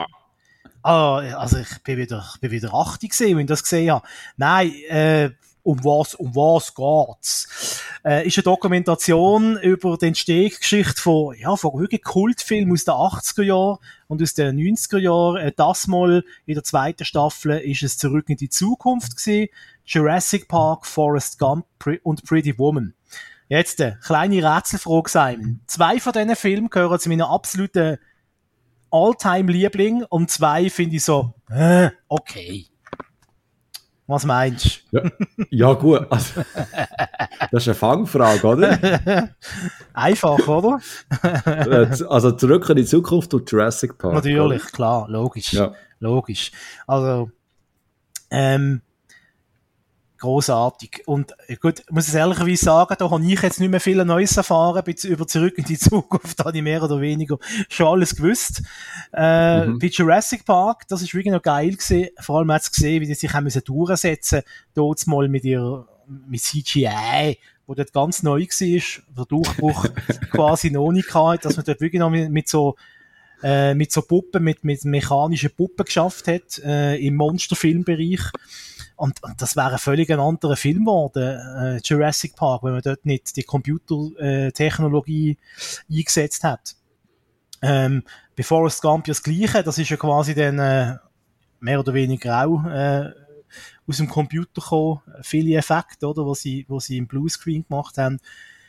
Ah, 0.83 1.19
also 1.37 1.59
ich 1.59 1.83
bin 1.85 1.97
wieder, 1.97 2.29
ich 2.35 2.41
bin 2.41 2.51
wieder 2.51 2.75
80 2.75 3.11
gesehen, 3.11 3.37
wenn 3.37 3.45
ich 3.45 3.49
das 3.49 3.63
gesehen 3.63 3.93
habe. 3.93 4.07
Nein, 4.37 4.73
äh, 4.89 5.31
um 5.63 5.85
was, 5.85 6.15
um 6.15 6.35
was 6.35 6.75
geht's? 6.75 7.81
Äh, 8.05 8.27
ist 8.27 8.37
eine 8.39 8.43
Dokumentation 8.43 9.57
über 9.59 9.97
die 9.97 10.07
Entstehungsgeschichte 10.07 11.01
von, 11.01 11.37
ja, 11.39 11.55
von 11.55 11.79
wirklich 11.79 12.03
Kultfilmen 12.03 12.73
aus 12.73 12.85
den 12.85 12.95
80er 12.95 13.43
Jahren 13.45 13.79
und 14.09 14.21
aus 14.21 14.35
den 14.35 14.57
90er 14.57 14.99
Jahren. 14.99 15.37
Äh, 15.37 15.53
das 15.57 15.87
mal 15.87 16.25
in 16.47 16.55
der 16.55 16.65
zweiten 16.65 17.05
Staffel 17.05 17.59
ist 17.59 17.85
es 17.85 17.97
zurück 17.97 18.29
in 18.29 18.37
die 18.37 18.49
Zukunft 18.49 19.17
gewesen. 19.17 19.49
Jurassic 19.85 20.49
Park, 20.49 20.87
Forrest 20.87 21.39
Gump 21.39 21.67
und 22.03 22.25
Pretty 22.25 22.59
Woman. 22.59 22.95
Jetzt, 23.49 23.81
äh, 23.81 23.93
kleine 24.03 24.43
Rätselfrage, 24.43 25.11
Simon. 25.11 25.61
Zwei 25.67 26.01
von 26.01 26.13
diesen 26.13 26.35
Filmen 26.35 26.71
gehören 26.71 26.99
zu 26.99 27.09
meinen 27.09 27.23
absoluten 27.23 27.99
All-Time-Liebling 28.93 30.05
und 30.09 30.31
zwei 30.31 30.71
finde 30.71 30.97
ich 30.97 31.05
so, 31.05 31.35
äh, 31.51 31.91
okay. 32.09 32.67
Was 34.07 34.25
meinst 34.25 34.83
ja, 34.91 35.03
ja 35.51 35.73
gut. 35.73 36.07
Also, 36.11 36.43
das 37.51 37.63
ist 37.63 37.69
eine 37.69 37.75
Fangfrage, 37.75 38.47
oder? 38.47 38.77
du? 38.77 39.35
Einfach, 39.95 40.47
oder? 40.47 40.81
Äh, 41.47 41.87
also 42.09 42.33
zurück 42.33 42.69
in 42.69 42.77
die 42.77 42.85
Zukunft 42.85 43.33
und 43.33 43.51
Jurassic 43.51 43.97
Park. 43.97 44.15
Natürlich, 44.15 44.65
klar, 44.67 45.09
logisch. 45.09 45.53
Ja. 45.53 45.73
Logisch. 46.01 46.51
Also, 46.87 47.31
ähm, 48.31 48.83
großartig. 50.23 51.03
Und 51.07 51.33
äh, 51.49 51.57
gut, 51.57 51.81
ich 51.81 51.91
muss 51.91 52.09
es 52.09 52.15
ehrlicherweise 52.15 52.65
sagen, 52.65 52.95
da 52.99 53.11
habe 53.11 53.25
ich 53.25 53.43
jetzt 53.43 53.61
nicht 53.61 53.69
mehr 53.71 53.81
viel 53.81 54.03
Neues 54.05 54.37
erfahren, 54.37 54.83
bez- 54.85 55.05
über 55.05 55.27
zurück 55.27 55.59
in 55.59 55.65
die 55.65 55.77
Zukunft, 55.79 56.41
da 56.41 56.45
habe 56.47 56.57
ich 56.57 56.63
mehr 56.63 56.83
oder 56.83 57.01
weniger 57.01 57.37
schon 57.69 57.87
alles 57.89 58.17
gewusst. 58.17 58.63
Äh, 59.13 59.67
Mhm. 59.67 59.79
Bei 59.79 59.87
Jurassic 59.89 60.45
Park, 60.45 60.87
das 60.89 61.03
ist 61.03 61.13
wirklich 61.15 61.33
noch 61.33 61.43
geil 61.43 61.73
gewesen, 61.73 62.09
vor 62.21 62.39
allem 62.39 62.51
hat 62.53 62.63
es 62.63 62.73
gesehen, 62.73 63.03
wie 63.03 63.07
die 63.07 63.15
sich 63.15 63.33
haben 63.33 63.45
müssen 63.45 63.63
durchsetzen, 63.65 64.43
dort 64.75 65.07
mal 65.07 65.29
mit 65.29 65.45
ihr, 65.45 65.87
mit 66.29 66.41
CGI, 66.41 67.39
wo 67.67 67.75
dort 67.75 67.93
ganz 67.93 68.23
neu 68.23 68.41
war, 68.43 69.03
der 69.17 69.25
Durchbruch 69.27 69.87
quasi 70.31 70.71
noch 70.71 70.91
nicht 70.93 71.13
hatte, 71.15 71.43
dass 71.49 71.57
man 71.57 71.65
dort 71.67 71.81
wirklich 71.81 72.01
noch 72.01 72.11
mit, 72.11 72.31
mit 72.31 72.49
so 72.49 72.77
äh, 73.45 73.75
mit 73.75 73.91
so 73.91 74.03
Puppen, 74.03 74.45
mit, 74.45 74.63
mit 74.63 74.85
mechanischen 74.85 75.51
Puppen 75.51 75.85
geschafft 75.85 76.29
hat, 76.29 76.61
äh, 76.65 76.95
im 77.05 77.17
Monsterfilmbereich. 77.17 78.21
Und, 79.03 79.21
und 79.25 79.43
das 79.43 79.57
wäre 79.57 79.73
ein 79.73 79.79
völlig 79.81 80.13
ein 80.13 80.21
anderer 80.21 80.55
Film 80.55 80.85
geworden, 80.85 81.41
äh, 81.59 81.81
Jurassic 81.83 82.37
Park, 82.37 82.63
wenn 82.63 82.71
man 82.71 82.83
dort 82.83 83.05
nicht 83.05 83.37
die 83.37 83.43
Computertechnologie 83.43 85.31
äh, 85.33 85.99
eingesetzt 85.99 86.45
hat. 86.45 86.77
Ähm, 87.63 88.05
bei 88.37 88.45
Forrest 88.45 88.81
Gump 88.81 89.09
ja 89.09 89.11
das 89.11 89.25
Gleiche, 89.25 89.65
das 89.65 89.77
ist 89.79 89.91
ja 89.91 89.97
quasi 89.97 90.37
dann 90.37 90.61
äh, 90.61 90.99
mehr 91.59 91.81
oder 91.81 91.95
weniger 91.95 92.45
auch 92.45 92.65
äh, 92.65 93.11
aus 93.89 93.97
dem 93.97 94.09
Computer 94.09 94.61
gekommen, 94.61 95.01
viele 95.23 95.57
Effekte, 95.57 96.07
oder, 96.07 96.25
wo 96.25 96.35
sie, 96.35 96.65
wo 96.69 96.79
sie 96.79 96.99
im 96.99 97.09
Bluescreen 97.09 97.67
gemacht 97.69 97.99
haben. 97.99 98.21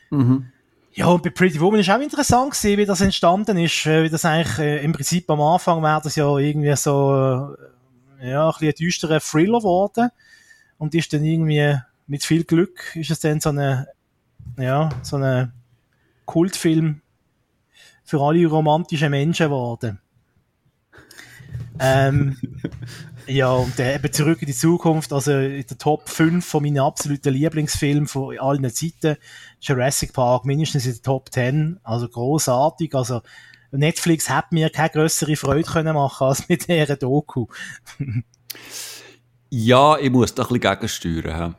Mhm. 0.10 0.48
Ja, 0.94 1.10
und 1.10 1.22
bei 1.22 1.30
Pretty 1.30 1.60
Woman 1.60 1.80
ist 1.80 1.92
auch 1.92 2.00
interessant 2.00 2.54
gewesen, 2.54 2.78
wie 2.80 2.86
das 2.88 3.02
entstanden 3.02 3.58
ist, 3.60 3.86
äh, 3.86 4.02
wie 4.02 4.10
das 4.10 4.26
eigentlich 4.26 4.58
äh, 4.58 4.84
im 4.84 4.94
Prinzip 4.94 5.30
am 5.30 5.42
Anfang 5.42 5.84
wäre 5.84 6.02
das 6.04 6.16
ja 6.16 6.36
irgendwie 6.40 6.76
so, 6.76 7.54
äh, 7.54 7.73
ja, 8.24 8.48
ein 8.48 8.52
bisschen 8.52 8.70
ein 8.70 8.76
düsterer 8.76 9.20
Thriller 9.20 9.60
geworden. 9.60 10.10
Und 10.78 10.96
ist 10.96 11.14
dann 11.14 11.24
irgendwie 11.24 11.78
mit 12.08 12.24
viel 12.24 12.44
Glück 12.44 12.96
ist 12.96 13.12
es 13.12 13.20
dann 13.20 13.40
so 13.40 13.50
eine, 13.50 13.88
ja, 14.58 14.90
so 15.02 15.16
eine 15.16 15.54
Kultfilm 16.26 17.02
für 18.04 18.22
alle 18.22 18.46
romantischen 18.48 19.12
Menschen 19.12 19.48
geworden. 19.48 20.00
Ähm, 21.80 22.38
ja, 23.28 23.52
und 23.52 23.80
äh, 23.80 23.96
eben 23.96 24.12
zurück 24.12 24.42
in 24.42 24.48
die 24.48 24.54
Zukunft, 24.54 25.14
also 25.14 25.32
in 25.32 25.66
der 25.66 25.78
Top 25.78 26.10
5 26.10 26.46
von 26.46 26.64
meinen 26.64 26.80
absoluten 26.80 27.34
Lieblingsfilmen 27.34 28.08
von 28.08 28.38
allen 28.38 28.70
Zeiten, 28.74 29.18
Jurassic 29.62 30.14
Park 30.14 30.46
mindestens 30.46 30.86
in 30.86 30.94
der 30.94 31.02
Top 31.02 31.32
10, 31.32 31.80
also 31.84 32.08
großartig, 32.08 32.94
also 32.94 33.22
Netflix 33.78 34.30
hat 34.30 34.52
mir 34.52 34.70
keine 34.70 34.90
größere 34.90 35.36
Freude 35.36 35.70
können 35.70 35.96
machen 35.96 36.28
als 36.28 36.48
mit 36.50 36.68
dieser 36.68 36.96
Doku. 36.96 37.48
Ja, 39.50 39.98
ich 39.98 40.12
muss 40.12 40.34
da 40.34 40.44
ein 40.44 40.50
bisschen 40.50 40.62
gegensteuern. 40.62 41.56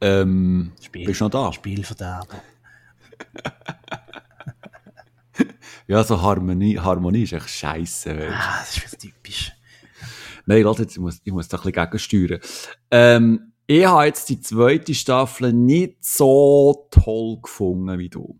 Ähm, 0.00 0.72
Spiel. 0.80 1.06
bist 1.06 1.20
du 1.20 1.24
noch 1.24 1.30
da? 1.30 1.52
Spielverderber. 1.52 2.42
Ja, 5.88 6.04
so 6.04 6.20
Harmonie, 6.20 6.78
Harmonie 6.78 7.22
ist 7.22 7.32
echt 7.32 7.48
scheiße. 7.48 8.30
Ah, 8.30 8.58
das 8.60 8.76
ist 8.76 8.82
wieder 8.82 8.98
typisch. 8.98 9.52
Nein, 10.44 10.62
warte, 10.66 10.82
ich 10.82 10.98
muss, 10.98 11.18
ich 11.24 11.32
muss 11.32 11.48
da 11.48 11.56
ein 11.56 11.62
bisschen 11.62 11.90
gegensteuern. 11.90 12.40
Ähm, 12.90 13.52
ich 13.66 13.86
habe 13.86 14.04
jetzt 14.04 14.28
die 14.28 14.38
zweite 14.38 14.94
Staffel 14.94 15.54
nicht 15.54 16.04
so 16.04 16.88
toll 16.90 17.40
gefunden 17.40 17.98
wie 17.98 18.10
du. 18.10 18.38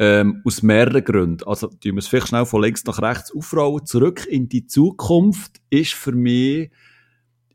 Ähm, 0.00 0.42
aus 0.44 0.62
mehreren 0.62 1.04
Gründen. 1.04 1.44
Also, 1.44 1.66
tun 1.66 1.80
wir 1.82 1.98
es 1.98 2.06
vielleicht 2.06 2.28
schnell 2.28 2.46
von 2.46 2.62
links 2.62 2.84
nach 2.84 3.02
rechts 3.02 3.34
aufrollen. 3.34 3.84
Zurück 3.84 4.26
in 4.26 4.48
die 4.48 4.66
Zukunft 4.66 5.60
ist 5.70 5.94
für 5.94 6.12
mich, 6.12 6.70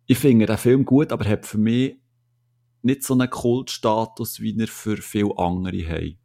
ich 0.05 0.17
finde 0.17 0.45
den 0.45 0.57
Film 0.57 0.83
gut, 0.83 1.13
aber 1.13 1.25
hat 1.25 1.45
für 1.45 1.57
mich 1.57 1.95
nicht 2.81 3.03
so 3.03 3.13
einen 3.13 3.29
Kultstatus, 3.29 4.41
wie 4.41 4.57
er 4.59 4.67
für 4.67 4.97
viele 4.97 5.37
andere 5.37 5.87
haben. 5.87 6.17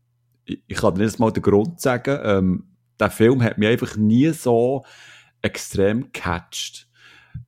Ich, 0.45 0.61
ich 0.67 0.77
kann 0.77 0.97
dir 0.97 1.05
jetzt 1.05 1.21
mal 1.21 1.31
den 1.31 1.43
Grund 1.43 1.81
sagen, 1.81 2.19
ähm, 2.23 2.65
der 2.99 3.11
Film 3.11 3.43
hat 3.43 3.59
mich 3.59 3.69
einfach 3.69 3.97
nie 3.97 4.31
so 4.31 4.85
extrem 5.41 6.13
gecatcht. 6.13 6.89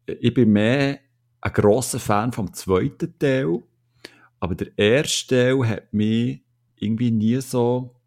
Ich 0.06 0.32
bin 0.32 0.52
mehr 0.52 1.00
ein 1.40 1.52
grosser 1.52 1.98
Fan 1.98 2.32
vom 2.32 2.52
zweiten 2.52 3.18
Teil, 3.18 3.62
aber 4.38 4.54
der 4.54 4.78
erste 4.78 5.34
Teil 5.34 5.68
hat 5.68 5.92
mich 5.92 6.42
irgendwie 6.76 7.10
nie 7.10 7.40
so 7.40 7.99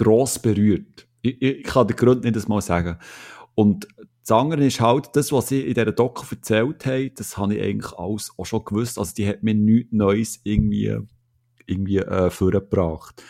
gross 0.00 0.38
berührt. 0.38 1.06
Ich, 1.20 1.40
ich, 1.42 1.62
kann 1.62 1.86
den 1.86 1.96
Grund 1.96 2.24
nicht 2.24 2.36
einmal 2.36 2.62
sagen. 2.62 2.96
Und 3.54 3.86
das 4.24 4.32
andere 4.32 4.64
ist 4.64 4.80
halt, 4.80 5.10
das, 5.14 5.30
was 5.32 5.48
sie 5.48 5.60
in 5.60 5.74
dieser 5.74 5.92
Doku 5.92 6.24
erzählt 6.30 6.86
haben, 6.86 7.10
das 7.16 7.36
habe 7.36 7.54
ich 7.54 7.62
eigentlich 7.62 7.92
alles 7.92 8.32
auch 8.38 8.46
schon 8.46 8.64
gewusst. 8.64 8.98
Also 8.98 9.14
die 9.14 9.28
hat 9.28 9.42
mir 9.42 9.54
nichts 9.54 9.92
Neues 9.92 10.40
irgendwie, 10.44 10.96
irgendwie 11.66 11.98
äh, 11.98 12.30
vorgebracht. 12.30 13.22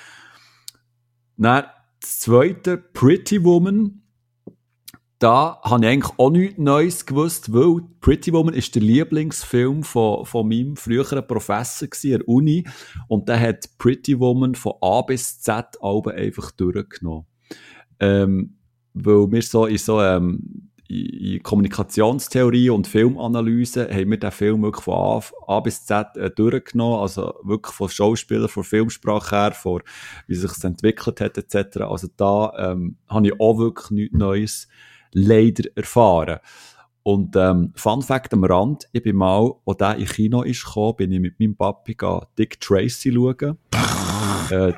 Dann 1.37 1.65
das 2.01 2.21
zweite, 2.21 2.79
Pretty 2.79 3.43
Woman, 3.43 4.03
da 5.21 5.61
habe 5.63 5.85
ich 5.85 5.91
eigentlich 5.91 6.19
auch 6.19 6.31
nichts 6.31 6.59
Neues 6.59 7.05
gewusst, 7.05 7.53
weil 7.53 7.83
Pretty 8.01 8.33
Woman 8.33 8.55
ist 8.55 8.75
der 8.75 8.81
Lieblingsfilm 8.81 9.83
von, 9.83 10.25
von 10.25 10.49
meinem 10.49 10.77
früheren 10.77 11.27
Professor 11.27 11.89
an 11.89 12.11
der 12.11 12.27
Uni 12.27 12.67
und 13.07 13.29
der 13.29 13.39
hat 13.39 13.69
Pretty 13.77 14.19
Woman 14.19 14.55
von 14.55 14.73
A 14.81 15.03
bis 15.03 15.41
Z 15.41 15.77
Alben 15.83 16.13
einfach 16.13 16.51
durchgenommen. 16.53 17.27
Ähm, 18.01 18.57
weil 18.95 19.31
wir 19.31 19.43
so 19.43 19.67
in 19.67 19.77
so 19.77 20.01
ähm, 20.01 20.71
in 20.89 21.43
Kommunikationstheorie 21.43 22.71
und 22.71 22.89
Filmanalyse 22.89 23.91
haben 23.91 24.11
wir 24.11 24.19
den 24.19 24.33
Film 24.33 24.63
wirklich 24.63 24.85
von 24.85 24.95
A, 24.95 25.23
A 25.47 25.61
bis 25.61 25.85
Z 25.85 26.17
äh, 26.17 26.31
durchgenommen, 26.31 26.99
also 26.99 27.35
wirklich 27.43 27.75
von 27.75 27.91
Schauspielern, 27.91 28.49
von 28.49 28.65
Filmsprache 28.65 29.37
her, 29.37 29.53
von 29.53 29.83
wie 30.27 30.35
sich 30.35 30.65
entwickelt 30.65 31.21
hat 31.21 31.37
etc. 31.37 31.83
Also 31.83 32.09
da 32.17 32.55
ähm, 32.57 32.97
habe 33.07 33.27
ich 33.27 33.39
auch 33.39 33.59
wirklich 33.59 33.91
nichts 33.91 34.17
Neues 34.17 34.69
leider 35.13 35.65
erfahren. 35.75 36.39
Und 37.03 37.35
ähm, 37.35 37.73
Fun 37.77 38.03
Fact 38.03 38.33
am 38.35 38.45
Rand, 38.45 38.89
ich 38.93 39.03
bin 39.03 39.17
mal, 39.17 39.55
als 39.65 39.77
der 39.79 39.97
in 39.97 40.07
Kino 40.07 40.43
ist 40.43 40.65
gekommen, 40.65 40.97
bin 40.97 41.13
ich 41.13 41.21
mit 41.21 41.41
meinem 41.41 41.57
Papi 41.57 41.97
Dick 42.39 42.61
Tracy 42.61 43.13
schauen. 43.13 43.59
äh, 44.51 44.73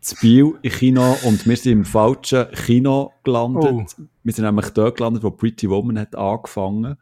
zu 0.00 0.16
Biel 0.16 0.54
im 0.62 0.72
Kino 0.72 1.16
und 1.24 1.46
wir 1.46 1.56
sind 1.56 1.72
im 1.72 1.84
falschen 1.84 2.50
Kino 2.52 3.12
gelandet. 3.22 3.96
Oh. 3.98 4.02
Wir 4.22 4.32
sind 4.32 4.44
nämlich 4.44 4.68
dort 4.70 4.96
gelandet, 4.96 5.22
wo 5.22 5.30
Pretty 5.30 5.68
Woman 5.68 5.98
hat 5.98 6.14
angefangen. 6.14 6.96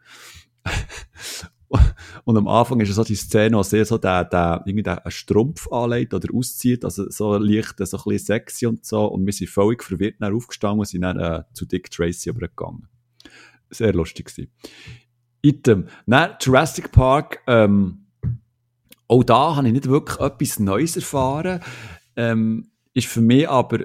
und 2.25 2.37
am 2.37 2.47
Anfang 2.47 2.79
ist 2.79 2.93
so 2.93 3.03
die 3.03 3.15
Szene, 3.15 3.57
wo 3.57 3.63
sehr 3.63 3.85
so 3.85 3.97
der, 3.97 4.25
der, 4.25 4.63
irgendwie 4.65 4.83
der 4.83 5.03
einen 5.05 5.11
Strumpf 5.11 5.71
anlegt 5.71 6.13
oder 6.13 6.33
auszieht, 6.33 6.85
also 6.85 7.09
so 7.09 7.37
leicht, 7.37 7.75
so 7.77 7.97
ein 7.97 8.03
bisschen 8.03 8.25
sexy 8.25 8.65
und 8.65 8.85
so. 8.85 9.05
Und 9.05 9.25
wir 9.25 9.33
sind 9.33 9.49
völlig 9.49 9.83
verwirrt 9.83 10.15
dann 10.19 10.35
aufgestanden 10.35 10.79
und 10.79 10.87
sind 10.87 11.01
dann 11.01 11.19
äh, 11.19 11.43
zu 11.53 11.65
Dick 11.65 11.89
Tracy 11.89 12.29
übergegangen. 12.29 12.87
Sehr 13.69 13.93
lustig 13.93 14.27
gewesen. 14.27 14.51
Item. 15.41 15.87
Dann 16.05 16.35
Jurassic 16.39 16.91
Park, 16.91 17.39
ähm, 17.47 18.05
auch 19.07 19.23
da 19.23 19.55
habe 19.55 19.67
ich 19.67 19.73
nicht 19.73 19.89
wirklich 19.89 20.19
etwas 20.19 20.59
Neues 20.59 20.95
erfahren. 20.95 21.59
Ähm, 22.15 22.71
ist 22.93 23.07
für 23.07 23.21
mich 23.21 23.49
aber, 23.49 23.79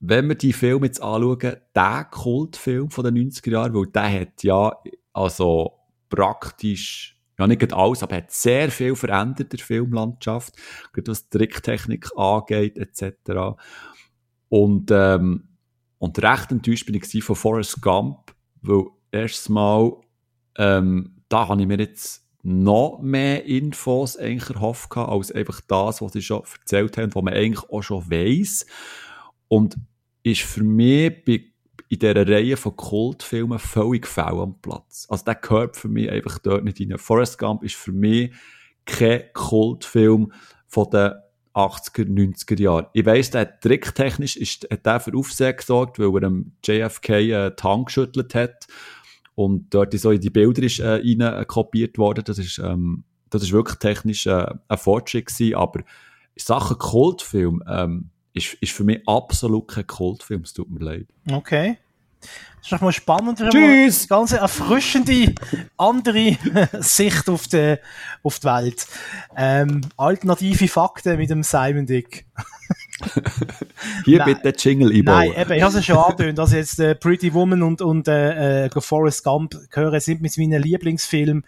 wenn 0.00 0.28
wir 0.28 0.34
die 0.34 0.52
Filme 0.52 0.86
jetzt 0.86 1.00
anschauen, 1.00 1.56
der 1.74 2.04
Kultfilm 2.10 2.90
von 2.90 3.04
den 3.04 3.30
90er 3.30 3.50
Jahren, 3.50 3.74
weil 3.74 3.86
der 3.86 4.20
hat 4.20 4.42
ja, 4.42 4.76
also 5.12 5.73
praktisch, 6.14 7.20
ja 7.38 7.46
nicht 7.46 7.72
alles, 7.72 8.02
aber 8.02 8.16
hat 8.16 8.30
sehr 8.30 8.70
viel 8.70 8.94
verändert 8.94 9.52
in 9.52 9.58
der 9.58 9.66
Filmlandschaft, 9.66 10.54
gerade 10.92 11.10
was 11.10 11.28
Tricktechnik 11.28 12.08
angeht, 12.16 12.78
etc. 12.78 13.56
Und, 14.48 14.90
ähm, 14.92 15.48
und 15.98 16.22
recht 16.22 16.52
enttäuscht 16.52 16.86
bin 16.86 16.94
ich 16.94 17.24
von 17.24 17.36
Forrest 17.36 17.80
Gump, 17.82 18.34
weil 18.62 18.84
erstes 19.10 19.48
Mal, 19.48 19.92
ähm, 20.56 21.22
da 21.28 21.48
habe 21.48 21.60
ich 21.60 21.66
mir 21.66 21.78
jetzt 21.78 22.24
noch 22.42 23.00
mehr 23.00 23.46
Infos 23.46 24.18
eigentlich 24.18 24.50
erhofft 24.50 24.94
als 24.96 25.32
einfach 25.32 25.62
das, 25.62 26.02
was 26.02 26.12
sie 26.12 26.22
schon 26.22 26.42
erzählt 26.60 26.98
haben, 26.98 27.14
was 27.14 27.22
man 27.22 27.32
eigentlich 27.32 27.68
auch 27.70 27.82
schon 27.82 28.10
weiss. 28.10 28.66
Und 29.48 29.76
ist 30.22 30.42
für 30.42 30.62
mich 30.62 31.24
bei, 31.24 31.44
in 31.94 32.00
dieser 32.00 32.28
Reihe 32.28 32.56
von 32.56 32.76
Kultfilmen 32.76 33.58
völlig 33.58 34.06
fehl 34.06 34.24
am 34.24 34.60
Platz. 34.60 35.06
Also 35.08 35.24
der 35.24 35.36
gehört 35.36 35.76
für 35.76 35.88
mich 35.88 36.10
einfach 36.10 36.38
dort 36.38 36.64
nicht 36.64 36.80
rein. 36.80 36.98
Forrest 36.98 37.38
Gump 37.38 37.62
ist 37.62 37.76
für 37.76 37.92
mich 37.92 38.32
kein 38.84 39.22
Kultfilm 39.32 40.32
von 40.66 40.90
den 40.90 41.12
80er, 41.54 42.06
90er 42.06 42.60
Jahren. 42.60 42.86
Ich 42.92 43.06
weiss, 43.06 43.30
der 43.30 43.60
tricktechnisch 43.60 44.36
ist, 44.36 44.66
hat 44.70 44.84
der 44.84 45.00
für 45.00 45.16
Aufsehen 45.16 45.56
gesorgt, 45.56 46.00
weil 46.00 46.12
er 46.14 46.20
dem 46.20 46.52
JFK 46.64 47.10
äh, 47.10 47.50
die 47.50 47.62
Hand 47.62 47.86
geschüttelt 47.86 48.34
hat 48.34 48.66
und 49.36 49.72
dort 49.72 49.96
so 49.96 50.10
in 50.10 50.20
die 50.20 50.30
Bilder 50.30 50.64
ist, 50.64 50.80
äh, 50.80 50.88
rein 50.88 51.20
äh, 51.20 51.44
kopiert 51.46 51.96
worden. 51.96 52.24
Das 52.24 52.38
ist, 52.38 52.58
ähm, 52.58 53.04
das 53.30 53.42
ist 53.42 53.52
wirklich 53.52 53.78
technisch 53.78 54.26
äh, 54.26 54.46
ein 54.66 54.78
Fortschritt 54.78 55.26
gewesen, 55.26 55.54
aber 55.54 55.84
Sachen 56.34 56.76
Kultfilm 56.76 57.62
ähm, 57.68 58.10
ist, 58.32 58.54
ist 58.54 58.72
für 58.72 58.82
mich 58.82 59.06
absolut 59.06 59.68
kein 59.68 59.86
Kultfilm. 59.86 60.42
Es 60.42 60.52
tut 60.52 60.68
mir 60.68 60.84
leid. 60.84 61.06
Okay. 61.30 61.78
Das 62.64 62.72
ist 62.72 62.72
doch 62.72 62.80
mal 62.80 62.92
spannend. 62.92 63.38
Tschüss! 63.38 64.10
Eine 64.10 64.20
ganz 64.20 64.32
erfrischende, 64.32 65.34
andere 65.76 66.38
Sicht 66.80 67.28
auf 67.28 67.46
die, 67.46 67.76
auf 68.22 68.38
die 68.38 68.46
Welt. 68.46 68.86
Ähm, 69.36 69.82
alternative 69.98 70.66
Fakten 70.68 71.18
mit 71.18 71.28
dem 71.28 71.42
Simon 71.42 71.84
Dick. 71.84 72.24
Hier 74.06 74.18
Nein. 74.18 74.38
bitte 74.42 74.56
Jingle 74.56 74.92
einbauen. 74.94 75.28
Nein, 75.28 75.42
eben, 75.42 75.52
ich 75.52 75.62
habe 75.62 75.78
es 75.78 75.84
schon 75.84 75.98
angedeutet, 75.98 76.38
dass 76.38 76.52
jetzt 76.52 76.80
äh, 76.80 76.94
Pretty 76.94 77.34
Woman 77.34 77.62
und, 77.62 77.82
und 77.82 78.08
äh, 78.08 78.64
äh, 78.66 78.80
Forrest 78.80 79.24
Gump 79.24 79.54
gehören, 79.70 80.00
sind 80.00 80.22
mit 80.22 80.36
meinen 80.38 80.62
Lieblingsfilmen. 80.62 81.44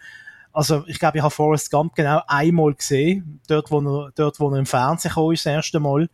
Also, 0.53 0.83
ich 0.87 0.99
glaube, 0.99 1.17
ich 1.17 1.23
habe 1.23 1.33
Forrest 1.33 1.71
Gump 1.71 1.95
genau 1.95 2.21
einmal 2.27 2.73
gesehen. 2.73 3.39
Dort, 3.47 3.71
wo 3.71 3.79
er, 3.79 4.11
dort, 4.15 4.39
wo 4.39 4.51
er 4.51 4.59
im 4.59 4.65
Fernsehen 4.65 5.11
kam, 5.11 5.31
ist 5.31 5.45
das 5.45 5.53
erste 5.53 5.79
Mal. 5.79 6.09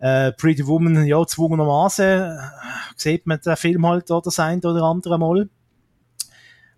Äh, 0.00 0.32
Pretty 0.32 0.66
Woman, 0.66 1.04
ja, 1.04 1.24
zwungenermaßen 1.26 2.04
äh, 2.04 2.36
sieht 2.96 3.26
man 3.26 3.38
den 3.40 3.56
Film 3.56 3.86
halt 3.86 4.10
oder 4.10 4.22
das 4.22 4.38
ein 4.38 4.58
oder 4.60 4.82
andere 4.82 5.18
Mal. 5.18 5.48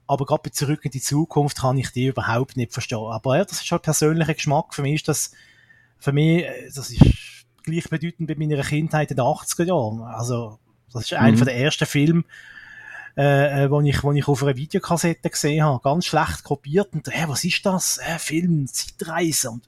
Aber 0.08 0.26
gerade 0.26 0.42
bei 0.42 0.50
Zurück 0.50 0.84
in 0.84 0.90
die 0.90 1.00
Zukunft 1.00 1.60
kann 1.60 1.78
ich 1.78 1.90
die 1.90 2.08
überhaupt 2.08 2.56
nicht 2.56 2.72
verstehen. 2.72 2.98
Aber 2.98 3.36
ja, 3.36 3.44
das 3.44 3.62
ist 3.62 3.70
halt 3.70 3.82
persönlicher 3.82 4.34
Geschmack. 4.34 4.74
Für 4.74 4.82
mich 4.82 4.94
ist 4.94 5.08
das, 5.08 5.30
für 5.98 6.12
mich, 6.12 6.44
äh, 6.44 6.68
das 6.74 6.90
ist 6.90 7.00
gleichbedeutend 7.62 8.28
mit 8.28 8.38
meiner 8.38 8.62
Kindheit 8.62 9.12
in 9.12 9.16
den 9.16 9.24
80er 9.24 9.64
Jahren. 9.64 10.02
Also, 10.02 10.58
das 10.92 11.04
ist 11.04 11.12
mhm. 11.12 11.18
einer 11.18 11.44
der 11.44 11.56
ersten 11.56 11.86
Filme, 11.86 12.24
äh, 13.16 13.64
äh, 13.64 13.70
wo 13.70 13.80
ich, 13.82 14.02
wo 14.02 14.10
ich 14.10 14.26
auf 14.26 14.42
einer 14.42 14.56
Videokassette 14.56 15.30
gesehen 15.30 15.64
habe. 15.64 15.80
Ganz 15.80 16.06
schlecht 16.06 16.42
kopiert 16.42 16.92
und, 16.92 17.06
äh, 17.06 17.28
was 17.28 17.44
ist 17.44 17.64
das? 17.64 17.98
Äh, 17.98 18.18
Film, 18.18 18.66
Zeitreise 18.66 19.50
und, 19.50 19.64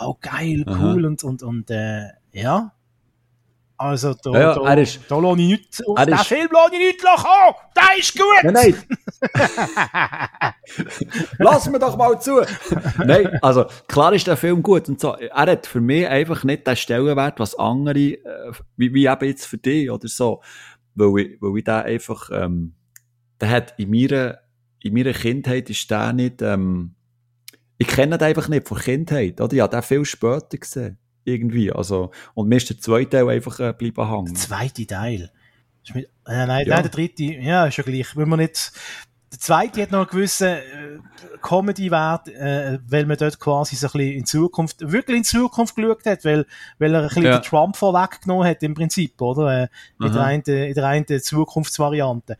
oh 0.00 0.16
geil, 0.20 0.64
cool 0.66 1.04
Aha. 1.04 1.06
und, 1.06 1.22
und, 1.22 1.42
und, 1.44 1.70
äh, 1.70 2.08
ja. 2.32 2.72
Also, 3.78 4.14
da, 4.14 4.30
ja, 4.32 4.54
da, 4.54 4.68
er 4.70 4.78
ist, 4.78 5.00
da 5.08 5.18
lasse 5.18 5.40
ich 5.40 5.48
nicht, 5.48 5.86
auf 5.86 6.04
den 6.04 6.16
Film 6.18 6.48
lasse 6.50 6.74
ich 6.74 6.78
nicht 6.78 7.02
lachen. 7.02 7.54
Der 7.76 7.98
ist 7.98 8.16
gut! 8.16 8.44
Nein, 8.44 8.54
nein. 8.54 8.74
Lass 11.38 11.68
mir 11.68 11.78
doch 11.78 11.96
mal 11.96 12.18
zu. 12.20 12.40
nein, 13.04 13.38
also, 13.42 13.66
klar 13.86 14.14
ist 14.14 14.26
der 14.26 14.36
Film 14.36 14.62
gut 14.62 14.88
und 14.88 14.98
so. 14.98 15.14
Er 15.14 15.46
hat 15.46 15.66
für 15.66 15.80
mich 15.80 16.06
einfach 16.08 16.44
nicht 16.44 16.66
den 16.66 16.76
Stellenwert, 16.76 17.38
was 17.38 17.54
andere, 17.58 17.98
äh, 17.98 18.52
wie, 18.76 18.94
wie 18.94 19.06
eben 19.06 19.26
jetzt 19.26 19.46
für 19.46 19.58
dich 19.58 19.90
oder 19.90 20.08
so. 20.08 20.42
Weil 20.94 21.18
ich, 21.18 21.42
weil 21.42 21.58
ich 21.58 21.64
den 21.64 21.74
einfach, 21.74 22.30
ähm, 22.32 22.74
der 23.40 23.50
hat 23.50 23.74
in 23.78 23.90
meiner, 23.90 24.38
in 24.82 24.94
meiner 24.94 25.12
Kindheit 25.12 25.68
ist 25.68 25.90
der 25.90 26.14
nicht, 26.14 26.40
ähm, 26.40 26.94
ich 27.76 27.88
kenne 27.88 28.16
den 28.16 28.28
einfach 28.28 28.48
nicht 28.48 28.66
von 28.66 28.78
Kindheit, 28.78 29.38
oder? 29.38 29.52
Ich 29.52 29.60
habe 29.60 29.76
den 29.76 29.82
viel 29.82 30.04
später 30.06 30.56
gesehen 30.56 30.98
irgendwie. 31.26 31.72
Also, 31.72 32.10
und 32.34 32.48
mir 32.48 32.56
ist 32.56 32.70
der 32.70 32.78
zweite 32.78 33.10
Teil 33.10 33.28
einfach 33.28 33.60
äh, 33.60 33.72
bleiben 33.72 34.08
hängen. 34.08 34.26
Der 34.26 34.34
zweite 34.34 34.86
Teil? 34.86 35.30
Mit, 35.94 36.06
äh, 36.26 36.46
nein, 36.46 36.66
ja. 36.66 36.74
nein, 36.74 36.82
der 36.82 36.88
dritte, 36.88 37.24
ja, 37.24 37.66
ist 37.66 37.76
ja 37.76 37.84
gleich. 37.84 38.16
Wenn 38.16 38.28
man 38.28 38.40
nicht, 38.40 38.72
der 39.32 39.38
zweite 39.38 39.82
hat 39.82 39.92
noch 39.92 40.00
einen 40.00 40.08
gewissen 40.08 40.48
äh, 40.48 40.98
Comedy-Wert, 41.42 42.28
äh, 42.28 42.78
weil 42.88 43.06
man 43.06 43.16
dort 43.16 43.38
quasi 43.38 43.76
so 43.76 43.86
ein 43.88 43.92
bisschen 43.92 44.18
in 44.18 44.26
Zukunft, 44.26 44.76
wirklich 44.80 45.18
in 45.18 45.24
Zukunft 45.24 45.76
geschaut 45.76 46.06
hat, 46.06 46.24
weil, 46.24 46.46
weil 46.78 46.94
er 46.94 47.02
ein 47.02 47.08
bisschen 47.08 47.24
ja. 47.24 47.38
den 47.38 47.42
Trump 47.42 47.76
vorweggenommen 47.76 48.46
hat 48.46 48.62
im 48.62 48.74
Prinzip, 48.74 49.20
oder? 49.20 49.64
Äh, 49.64 49.68
in, 50.00 50.12
der 50.12 50.22
einen, 50.22 50.42
in 50.42 50.74
der 50.74 50.86
einen 50.86 51.22
Zukunftsvariante. 51.22 52.36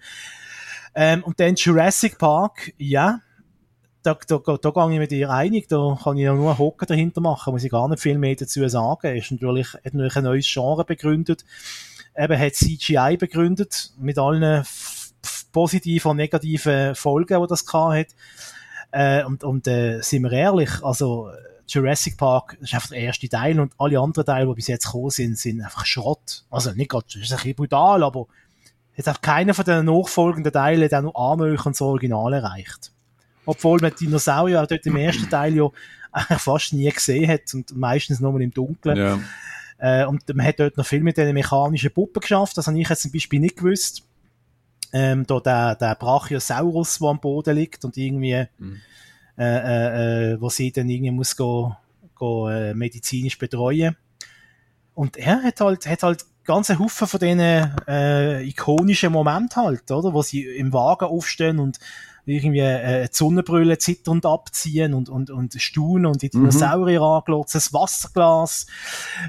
Ähm, 0.95 1.23
und 1.25 1.39
dann 1.39 1.55
Jurassic 1.55 2.19
Park, 2.19 2.73
ja, 2.79 3.21
da, 4.07 4.17
da, 4.27 4.39
da, 4.39 4.57
da 4.57 4.71
gehe 4.71 4.93
ich 4.93 4.99
mit 4.99 5.11
dir 5.11 5.31
einig, 5.31 5.69
da 5.69 5.99
kann 6.03 6.17
ich 6.17 6.25
ja 6.25 6.35
nur 6.35 6.51
einen 6.51 6.59
Hocker 6.59 6.87
dahinter 6.87 7.21
machen, 7.21 7.53
muss 7.53 7.65
ich 7.65 7.71
gar 7.71 7.89
nicht 7.89 8.01
viel 8.01 8.19
mehr 8.19 8.37
dazu 8.37 8.67
sagen. 8.69 9.07
Er 9.07 9.17
ist 9.17 9.33
natürlich, 9.33 9.75
hat 9.75 9.95
natürlich 9.95 10.17
ein 10.17 10.25
neues 10.25 10.51
Genre 10.51 10.85
begründet, 10.85 11.45
eben 12.17 12.39
hat 12.39 12.55
CGI 12.55 13.17
begründet, 13.19 13.93
mit 13.99 14.19
allen 14.19 14.65
positiven 15.53 16.13
und 16.13 16.19
negativen 16.19 16.95
Folgen, 16.95 17.41
die 17.43 17.49
das 17.49 17.65
hat. 17.73 18.09
Äh, 18.93 19.25
und 19.25 19.43
und 19.43 19.67
äh, 19.67 20.01
sind 20.01 20.23
wir 20.23 20.33
ehrlich, 20.33 20.71
also 20.83 21.31
Jurassic 21.67 22.17
Park 22.17 22.57
ist 22.61 22.75
einfach 22.75 22.91
der 22.91 22.99
erste 22.99 23.29
Teil 23.29 23.59
und 23.59 23.73
alle 23.79 23.99
anderen 23.99 24.25
Teile, 24.25 24.47
die 24.47 24.55
bis 24.55 24.69
jetzt 24.69 24.87
gekommen 24.87 25.11
sind, 25.11 25.37
sind 25.37 25.61
einfach 25.61 25.85
Schrott. 25.85 26.45
Also 26.49 26.71
nicht 26.73 26.91
gerade, 26.91 27.07
das 27.07 27.17
ist 27.17 27.33
ein 27.33 27.37
bisschen 27.39 27.57
brutal, 27.57 28.05
aber 28.05 28.27
jetzt 28.95 29.09
hat 29.09 29.21
keiner 29.21 29.53
von 29.53 29.65
den 29.65 29.87
nachfolgenden 29.87 30.53
Teilen 30.53 30.89
dann 30.89 31.05
noch 31.05 31.15
annähernd 31.17 31.67
das 31.67 31.81
Original 31.81 32.33
erreicht. 32.33 32.93
Obwohl 33.47 33.79
man 33.81 33.95
Dinosaurier 33.99 34.63
auch 34.63 34.67
dort 34.67 34.85
im 34.85 34.97
ersten 34.97 35.31
Teil 35.31 35.55
ja 35.55 35.69
fast 36.39 36.73
nie 36.73 36.91
gesehen 36.91 37.31
hat 37.31 37.55
und 37.55 37.75
meistens 37.77 38.21
nur 38.21 38.39
im 38.41 38.51
Dunkeln. 38.51 38.97
Ja. 38.97 39.19
Äh, 39.79 40.07
und 40.07 40.23
man 40.35 40.47
hat 40.47 40.61
dort 40.61 40.77
noch 40.77 40.87
viel 40.87 41.03
mit 41.03 41.17
den 41.17 41.35
mechanischen 41.35 41.91
Puppen 41.91 42.21
geschafft. 42.21 42.57
Das 42.59 42.67
habe 42.67 42.81
ich 42.81 42.89
jetzt 42.89 43.03
zum 43.03 43.13
Beispiel 43.13 43.41
nicht 43.41 43.57
gewusst. 43.57 44.03
Ähm, 44.93 45.27
da 45.27 45.41
der, 45.41 45.75
der 45.75 45.95
Brachiosaurus, 45.95 46.99
der 46.99 47.09
am 47.09 47.21
Boden 47.21 47.57
liegt 47.57 47.85
und 47.85 47.97
irgendwie, 47.97 48.47
mhm. 48.59 48.81
äh, 49.37 49.45
äh, 49.45 50.33
äh 50.33 50.41
wo 50.41 50.49
sie 50.49 50.73
dann 50.73 50.89
irgendwie 50.89 51.11
muss 51.11 51.37
go, 51.37 51.77
go 52.15 52.49
äh, 52.49 52.73
medizinisch 52.75 53.37
betreuen. 53.37 53.97
Und 54.95 55.19
er 55.19 55.43
hat 55.43 55.61
halt, 55.61 55.87
hat 55.87 56.03
halt 56.03 56.25
ganze 56.45 56.79
Haufen 56.79 57.07
von 57.07 57.21
diesen 57.21 57.41
äh, 57.41 58.43
ikonischen 58.45 59.13
Momenten 59.13 59.63
halt, 59.63 59.91
oder? 59.91 60.15
Wo 60.15 60.23
sie 60.23 60.43
im 60.45 60.73
Wagen 60.73 61.05
aufstehen 61.05 61.59
und 61.59 61.79
irgendwie 62.27 62.59
äh, 62.59 63.09
die 63.09 63.17
Sonnenbrille 63.17 63.79
zitternd 63.79 64.27
abziehen 64.27 64.95
und, 64.95 65.09
und, 65.09 65.31
und 65.31 65.55
staunen 65.61 66.07
und 66.07 66.23
die 66.23 66.27
mhm. 66.27 66.41
Dinosaurier 66.41 67.01
mhm. 67.01 67.07
angelotzt, 67.07 67.55
das 67.55 67.73
Wasserglas, 67.73 68.67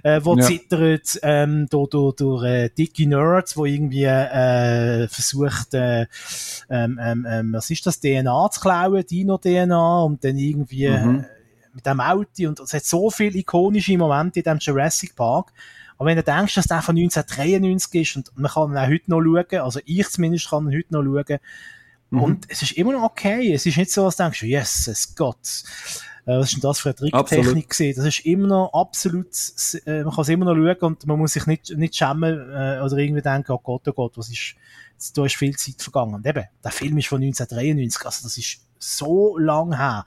äh, 0.03 0.19
wo 0.23 0.35
ja. 0.35 0.43
zittert, 0.43 1.19
ähm, 1.21 1.67
durch, 1.69 1.89
durch, 1.91 2.15
durch 2.15 2.43
äh, 2.43 2.69
dicke 2.69 3.07
Nerds, 3.07 3.55
wo 3.55 3.65
irgendwie 3.65 4.05
äh, 4.05 5.07
versucht, 5.07 5.75
äh, 5.75 6.07
ähm, 6.69 6.99
ähm, 7.01 7.27
ähm, 7.29 7.53
was 7.53 7.69
ist 7.69 7.85
das, 7.85 7.99
DNA 7.99 8.49
zu 8.51 8.59
klauen, 8.61 9.05
Dino-DNA 9.05 10.01
und 10.01 10.23
dann 10.23 10.37
irgendwie 10.37 10.89
mhm. 10.89 11.19
äh, 11.19 11.25
mit 11.73 11.85
dem 11.85 12.01
Auto 12.01 12.47
und 12.47 12.59
es 12.59 12.73
hat 12.73 12.83
so 12.83 13.11
viele 13.11 13.37
ikonische 13.37 13.95
Momente 13.97 14.39
in 14.39 14.43
dem 14.43 14.57
Jurassic 14.59 15.15
Park, 15.15 15.53
aber 15.99 16.09
wenn 16.09 16.17
du 16.17 16.23
denkst, 16.23 16.55
dass 16.55 16.65
der 16.65 16.81
von 16.81 16.95
1993 16.95 18.01
ist 18.01 18.15
und 18.17 18.31
man 18.35 18.51
kann 18.51 18.71
ihn 18.71 18.77
auch 18.77 18.87
heute 18.87 19.11
noch 19.11 19.21
schauen, 19.21 19.61
also 19.61 19.79
ich 19.85 20.07
zumindest 20.09 20.49
kann 20.49 20.67
ihn 20.67 20.75
heute 20.75 20.93
noch 20.93 21.03
schauen, 21.03 21.39
Mhm. 22.09 22.21
Und 22.21 22.45
es 22.49 22.61
ist 22.61 22.73
immer 22.73 22.93
noch 22.93 23.03
okay. 23.03 23.53
Es 23.53 23.65
ist 23.65 23.77
nicht 23.77 23.91
so, 23.91 24.05
dass 24.05 24.15
du 24.15 24.23
denkst, 24.23 24.43
yes, 24.43 24.87
es 24.87 25.15
Gott. 25.15 25.63
Äh, 26.25 26.37
was 26.37 26.47
ist 26.47 26.55
denn 26.55 26.61
das 26.61 26.79
für 26.79 26.89
eine 26.89 26.95
Tricktechnik 26.95 27.69
gesehen? 27.69 27.95
Das 27.95 28.05
ist 28.05 28.25
immer 28.25 28.47
noch 28.47 28.73
absolut, 28.73 29.27
äh, 29.85 30.03
man 30.03 30.13
kann 30.13 30.21
es 30.21 30.29
immer 30.29 30.45
noch 30.45 30.55
schauen 30.55 30.93
und 30.93 31.07
man 31.07 31.19
muss 31.19 31.33
sich 31.33 31.45
nicht, 31.45 31.75
nicht 31.77 31.95
schämen 31.95 32.33
äh, 32.51 32.81
oder 32.83 32.97
irgendwie 32.97 33.21
denken, 33.21 33.51
oh 33.53 33.59
Gott, 33.59 33.87
oh 33.87 33.93
Gott, 33.93 34.17
was 34.17 34.29
ist, 34.29 34.55
da 35.15 35.25
ist 35.25 35.35
viel 35.35 35.55
Zeit 35.55 35.81
vergangen. 35.81 36.15
Und 36.15 36.25
eben, 36.25 36.43
der 36.63 36.71
Film 36.71 36.97
ist 36.97 37.07
von 37.07 37.21
1993, 37.21 38.05
also 38.05 38.23
das 38.23 38.37
ist 38.37 38.59
so 38.79 39.37
lang 39.37 39.75
her. 39.75 40.05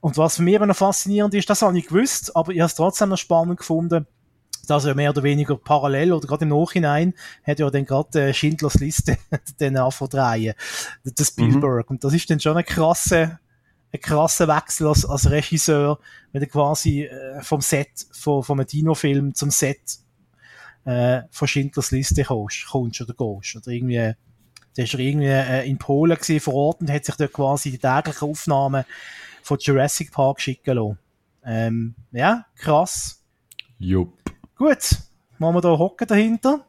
Und 0.00 0.16
was 0.16 0.36
für 0.36 0.42
mich 0.42 0.58
noch 0.58 0.76
faszinierend 0.76 1.32
ist, 1.34 1.48
das 1.48 1.62
habe 1.62 1.78
ich 1.78 1.86
gewusst, 1.86 2.34
aber 2.34 2.52
ich 2.52 2.58
habe 2.58 2.66
es 2.66 2.74
trotzdem 2.74 3.10
noch 3.10 3.18
spannend 3.18 3.58
gefunden, 3.58 4.06
dass 4.66 4.84
er 4.84 4.94
mehr 4.94 5.10
oder 5.10 5.22
weniger 5.22 5.56
parallel 5.56 6.12
oder 6.12 6.26
gerade 6.26 6.44
im 6.44 6.50
Nachhinein 6.50 7.14
hat 7.44 7.58
ja 7.58 7.70
dann 7.70 7.84
gerade 7.84 8.28
äh, 8.28 8.34
Schindlers 8.34 8.76
Liste 8.76 9.18
den 9.60 9.76
anverdrehen, 9.76 10.54
der 11.04 11.24
Spielberg. 11.24 11.90
Mhm. 11.90 11.94
Und 11.94 12.04
das 12.04 12.14
ist 12.14 12.30
dann 12.30 12.40
schon 12.40 12.52
eine 12.52 12.64
krasse, 12.64 13.38
ein 13.92 14.00
krasser 14.00 14.48
Wechsel 14.48 14.86
als, 14.86 15.04
als 15.04 15.30
Regisseur, 15.30 15.98
wenn 16.32 16.42
du 16.42 16.46
quasi 16.46 17.04
äh, 17.04 17.42
vom 17.42 17.60
Set, 17.60 18.06
von, 18.12 18.42
vom 18.42 18.64
Dino-Film 18.64 19.34
zum 19.34 19.50
Set 19.50 19.98
äh, 20.84 21.22
von 21.30 21.48
Schindlers 21.48 21.90
Liste 21.90 22.24
kommst, 22.24 22.66
kommst 22.66 23.00
oder 23.00 23.14
gehst. 23.14 23.56
Oder 23.56 23.68
irgendwie, 23.68 24.14
der 24.76 24.84
ist 24.84 24.94
irgendwie 24.94 25.26
äh, 25.26 25.68
in 25.68 25.78
Polen 25.78 26.16
gewesen, 26.16 26.40
vor 26.40 26.54
Ort 26.54 26.80
und 26.80 26.90
hat 26.90 27.04
sich 27.04 27.16
dort 27.16 27.32
quasi 27.32 27.70
die 27.70 27.78
täglichen 27.78 28.28
Aufnahmen 28.28 28.84
von 29.42 29.58
Jurassic 29.60 30.12
Park 30.12 30.40
schicken 30.40 30.76
lassen. 30.76 30.98
Ähm, 31.44 31.94
ja, 32.12 32.46
krass. 32.56 33.22
Jupp. 33.78 34.21
Gut, 34.56 34.96
machen 35.38 35.54
wir 35.54 35.60
da 35.60 35.70
hocken 35.70 36.06
dahinter. 36.06 36.64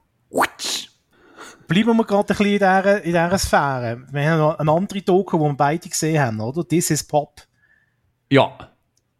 Bleiben 1.67 1.97
wir 1.97 2.05
gerade 2.05 2.33
ein 2.33 2.37
bisschen 2.37 2.45
in 2.45 2.53
dieser, 2.53 2.97
in 3.03 3.11
dieser 3.13 3.37
Sphäre. 3.37 4.03
Wir 4.11 4.31
haben 4.31 4.39
noch 4.39 4.59
eine 4.59 4.71
andere 4.71 5.01
Doku, 5.01 5.37
die 5.37 5.43
wir 5.43 5.53
beide 5.53 5.89
gesehen 5.89 6.21
haben, 6.21 6.39
oder? 6.39 6.67
This 6.67 6.91
is 6.91 7.03
Pop. 7.03 7.41
Ja. 8.29 8.57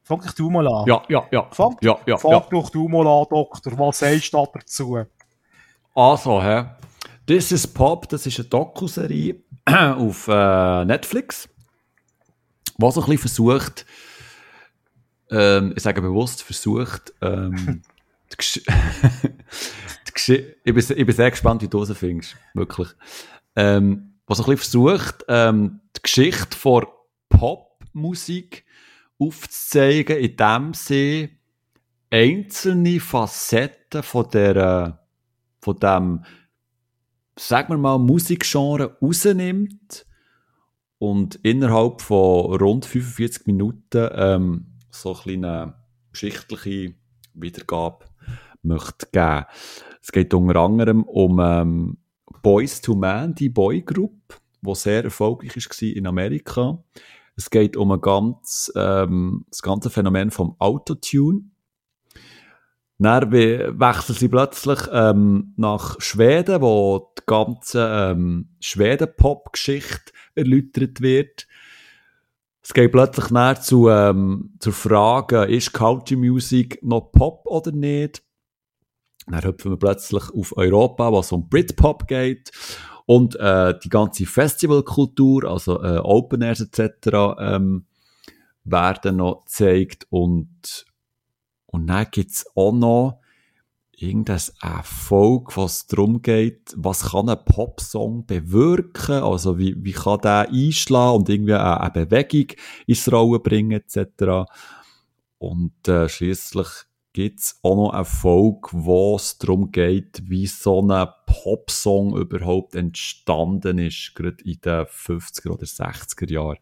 Fang 0.04 0.22
dich 0.22 0.34
du 0.34 0.50
mal 0.50 0.68
an. 0.68 0.86
Ja, 0.86 1.02
ja, 1.08 1.26
ja. 1.32 1.48
Fang, 1.52 1.78
ja, 1.82 1.98
ja, 2.06 2.18
fang 2.18 2.32
ja. 2.32 2.46
doch 2.52 2.70
du 2.70 2.88
mal 2.88 3.08
an, 3.08 3.26
Doktor. 3.30 3.78
Was 3.80 4.00
sagst 4.00 4.34
du 4.34 4.46
dazu? 4.54 5.06
Also, 5.96 6.42
hä? 6.42 6.66
This 7.26 7.52
is 7.54 7.66
Pop, 7.66 8.10
das 8.10 8.26
ist 8.26 8.40
eine 8.40 8.50
Dokuserie 8.50 9.42
auf 9.66 10.28
äh, 10.32 10.86
Netflix, 10.86 11.48
was 12.78 12.98
ein 12.98 13.02
bisschen 13.02 13.18
versucht, 13.18 13.86
ähm, 15.32 15.74
ich 15.76 15.84
sage 15.84 16.02
bewusst 16.02 16.44
versucht, 16.44 17.14
ähm, 17.22 17.82
ich, 20.16 20.74
bin, 20.74 20.78
ich 20.78 21.06
bin 21.06 21.16
sehr 21.16 21.32
gespannt, 21.32 21.62
wie 21.62 21.68
du 21.68 21.82
es 21.84 21.98
findest. 21.98 22.36
Wirklich. 22.54 22.90
Ähm, 23.56 24.14
was 24.26 24.40
ein 24.40 24.58
versucht, 24.58 25.26
ähm, 25.28 25.82
die 25.96 26.02
Geschichte 26.02 26.58
von 26.58 26.86
Popmusik 27.30 28.66
aufzuzeigen, 29.20 30.18
indem 30.18 30.74
sie 30.74 31.38
einzelne 32.10 33.00
Facetten 33.00 34.04
von 34.04 34.30
der, 34.30 35.06
von 35.62 35.80
dem, 35.80 36.26
sagen 37.38 37.74
wir 37.74 37.78
mal, 37.78 38.00
Musikgenre 38.00 38.98
rausnimmt 39.02 40.06
und 41.00 41.36
innerhalb 41.44 42.02
von 42.02 42.56
rund 42.56 42.86
45 42.86 43.48
Minuten 43.48 44.10
ähm, 44.14 44.66
so 44.90 45.14
eine 45.14 45.22
kleine 45.22 45.74
geschichtliche 46.12 46.96
Wiedergabe 47.34 48.06
möchte 48.64 49.08
geben. 49.12 49.46
Es 50.02 50.12
geht 50.12 50.34
unter 50.34 50.60
anderem 50.60 51.04
um 51.04 51.40
ähm, 51.40 51.98
Boys 52.42 52.82
to 52.82 52.96
Man, 52.96 53.36
die 53.36 53.50
Boygroup, 53.50 54.40
die 54.62 54.76
sehr 54.76 55.04
erfolgreich 55.04 55.56
war 55.56 55.90
in 55.90 56.08
Amerika. 56.08 56.84
Es 57.36 57.50
geht 57.50 57.78
um 57.78 57.92
ein 57.92 58.02
ganz, 58.02 58.72
ähm, 58.76 59.46
das 59.50 59.62
ganze 59.62 59.90
Phänomen 59.90 60.32
vom 60.32 60.56
Autotune. 60.60 61.44
Dann 63.00 63.32
wechseln 63.32 64.16
sie 64.16 64.30
plötzlich 64.30 64.80
ähm, 64.92 65.54
nach 65.58 66.00
Schweden, 66.00 66.62
wo 66.62 67.12
die 67.18 67.24
ganze 67.26 67.86
ähm, 67.92 68.50
Schweden-Pop-Geschichte 68.60 70.14
erläutert 70.36 71.02
wird. 71.02 71.48
Es 72.62 72.74
geht 72.74 72.94
plötzlich 72.94 73.30
näher 73.30 73.60
zu, 73.60 73.90
ähm, 73.90 74.54
zur 74.60 74.72
Frage, 74.72 75.44
ist 75.44 75.74
Country 75.74 76.16
Music 76.16 76.82
noch 76.82 77.12
Pop 77.12 77.46
oder 77.46 77.72
nicht? 77.74 78.24
Dann 79.28 79.44
hüpfen 79.44 79.72
wir 79.72 79.78
plötzlich 79.78 80.24
auf 80.34 80.56
Europa, 80.58 81.12
was 81.12 81.32
um 81.32 81.48
Britpop 81.50 82.08
geht. 82.08 82.52
Und 83.06 83.36
äh, 83.36 83.78
die 83.84 83.90
ganze 83.90 84.26
Festivalkultur, 84.26 85.46
also 85.46 85.84
äh, 85.84 85.98
Open 85.98 86.42
Airs 86.42 86.62
etc., 86.62 87.36
ähm, 87.40 87.86
werden 88.64 89.18
noch 89.18 89.44
gezeigt. 89.46 90.08
Und, 90.10 90.86
und 91.66 91.88
dann 91.88 92.08
gibt's 92.12 92.46
auch 92.56 92.72
noch 92.72 93.20
irgendein 94.04 94.42
Erfolg, 94.62 95.56
was 95.56 95.88
darum 95.88 96.22
geht, 96.22 96.74
was 96.76 97.12
kann 97.12 97.30
ein 97.30 97.44
Popsong 97.46 98.26
bewirken, 98.26 99.24
also 99.24 99.58
wie, 99.58 99.76
wie 99.84 99.92
kann 99.92 100.20
der 100.22 100.50
einschlagen 100.50 101.18
und 101.18 101.30
irgendwie 101.30 101.54
eine, 101.54 101.82
eine 101.82 102.06
Bewegung 102.06 102.58
ins 102.88 103.12
Rollen 103.12 103.42
bringen 103.42 103.72
etc. 103.72 104.50
Und 105.38 105.88
äh, 105.88 106.10
schließlich 106.10 106.68
gibt 107.14 107.40
es 107.40 107.60
auch 107.62 107.76
noch 107.76 107.94
Erfolg, 107.94 108.70
wo 108.72 109.16
es 109.16 109.38
darum 109.38 109.72
geht, 109.72 110.24
wie 110.28 110.48
so 110.48 110.82
ein 110.82 111.08
Popsong 111.28 112.18
überhaupt 112.18 112.76
entstanden 112.76 113.78
ist, 113.78 114.14
gerade 114.16 114.44
in 114.44 114.60
den 114.60 114.86
50er 114.86 115.50
oder 115.50 115.66
60er 115.66 116.32
Jahren. 116.32 116.58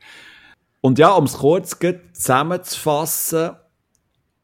Und 0.82 1.00
ja, 1.00 1.14
um 1.14 1.24
es 1.26 1.38
kurz 1.38 1.78
zusammenzufassen, 2.14 3.52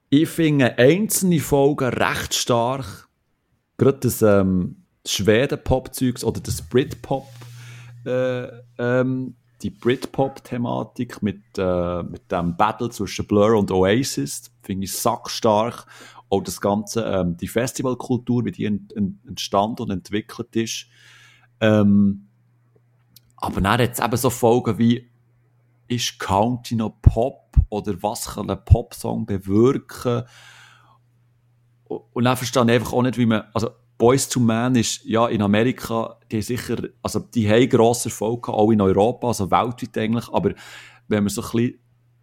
ich 0.10 0.30
finde 0.30 0.78
einzelne 0.78 1.40
Folgen 1.40 1.90
recht 1.90 2.34
stark. 2.34 3.10
Gerade 3.78 4.00
das, 4.00 4.22
ähm, 4.22 4.86
Schweden-Pop-Zeugs 5.06 6.24
oder 6.24 6.40
das 6.40 6.62
Brit-Pop 6.62 7.28
äh, 8.06 8.48
ähm, 8.78 9.36
die 9.62 9.70
Britpop-Thematik 9.70 11.22
mit, 11.24 11.42
äh, 11.58 12.04
mit 12.04 12.32
dem 12.32 12.56
Battle 12.56 12.90
zwischen 12.90 13.26
Blur 13.26 13.58
und 13.58 13.72
Oasis, 13.72 14.52
finde 14.62 14.86
ich 14.86 14.94
sackstark. 14.94 15.86
Auch 16.30 16.42
das 16.42 16.60
Ganze, 16.60 17.06
ähm, 17.06 17.38
die 17.38 17.48
Festivalkultur, 17.48 18.46
wie 18.46 18.52
die 18.52 18.66
ent, 18.66 18.94
ent, 18.94 19.26
entstanden 19.26 19.84
und 19.84 19.92
entwickelt 19.92 20.56
ist. 20.56 20.88
Ähm, 21.60 22.28
aber 23.38 23.62
dann 23.62 23.74
hat 23.74 23.92
es 23.94 24.00
eben 24.00 24.18
so 24.18 24.30
Folgen 24.30 24.78
wie, 24.78 25.10
ist 25.88 26.20
County 26.20 26.76
noch 26.76 27.02
Pop 27.02 27.56
oder 27.70 28.02
was 28.04 28.26
kann 28.36 28.50
ein 28.50 28.64
Popsong 28.64 29.26
bewirken? 29.26 30.24
Und 31.86 32.24
dann 32.26 32.36
verstehe 32.36 32.64
ich 32.64 32.70
einfach 32.70 32.94
auch 32.94 33.04
nicht, 33.04 33.18
wie 33.18 33.26
man, 33.26 33.44
also 33.54 33.70
Boys 33.98 34.30
to 34.30 34.40
Man 34.40 34.76
ist, 34.76 35.04
ja, 35.06 35.28
in 35.28 35.42
Amerika, 35.42 36.20
die 36.32 36.42
sicher, 36.42 36.78
also 37.02 37.20
die 37.20 37.50
haben 37.50 37.68
grossen 37.68 38.10
Erfolg 38.10 38.44
gehabt, 38.44 38.60
auch 38.60 38.72
in 38.72 38.82
Europa, 38.82 39.28
also 39.28 39.50
weltweit 39.50 39.98
eigentlich, 39.98 40.30
aber 40.30 40.54
wenn 41.08 41.24
man 41.24 41.30
so 41.30 41.42
ein 41.42 41.50
bisschen, 41.52 41.80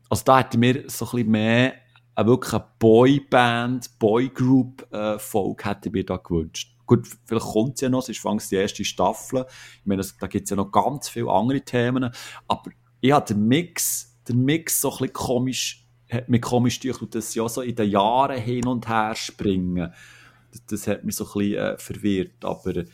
also 0.08 0.22
da 0.24 0.38
hätte 0.38 0.58
mir 0.58 0.84
so 0.88 1.04
ein 1.06 1.10
bisschen 1.10 1.30
mehr 1.30 1.74
eine 2.14 2.28
wirklich 2.28 2.60
Boyband, 2.78 3.98
Boygroup-Folge 3.98 5.62
äh, 5.62 5.68
hätte 5.68 5.88
ich 5.88 5.92
mir 5.92 6.06
da 6.06 6.16
gewünscht. 6.16 6.76
Gut, 6.86 7.08
vielleicht 7.24 7.46
kommt 7.46 7.74
es 7.74 7.80
ja 7.80 7.88
noch, 7.88 8.00
es 8.00 8.10
ist 8.10 8.20
fangst 8.20 8.52
die 8.52 8.56
erste 8.56 8.84
Staffel. 8.84 9.46
Ich 9.80 9.86
meine, 9.86 10.02
da 10.20 10.26
gibt 10.26 10.44
es 10.44 10.50
ja 10.50 10.56
noch 10.56 10.70
ganz 10.70 11.08
viele 11.08 11.30
andere 11.30 11.62
Themen, 11.62 12.10
aber 12.46 12.70
ich 13.00 13.10
habe 13.10 13.26
den 13.26 13.48
Mix, 13.48 14.16
den 14.28 14.44
Mix 14.44 14.80
so 14.80 14.90
ein 14.90 14.98
bisschen 14.98 15.12
komisch, 15.12 15.86
hat 16.08 16.28
mich 16.28 16.42
komisch 16.42 16.78
durch, 16.80 16.98
das 17.10 17.34
ja 17.34 17.48
so 17.48 17.62
in 17.62 17.74
den 17.74 17.90
Jahren 17.90 18.38
hin 18.38 18.66
und 18.66 18.86
her 18.86 19.14
springen 19.16 19.92
das, 20.54 20.64
das 20.66 20.86
hat 20.86 21.04
mich 21.04 21.16
so 21.16 21.24
ein 21.24 21.32
bisschen 21.32 21.58
äh, 21.58 21.78
verwirrt. 21.78 22.44
Aber, 22.44 22.84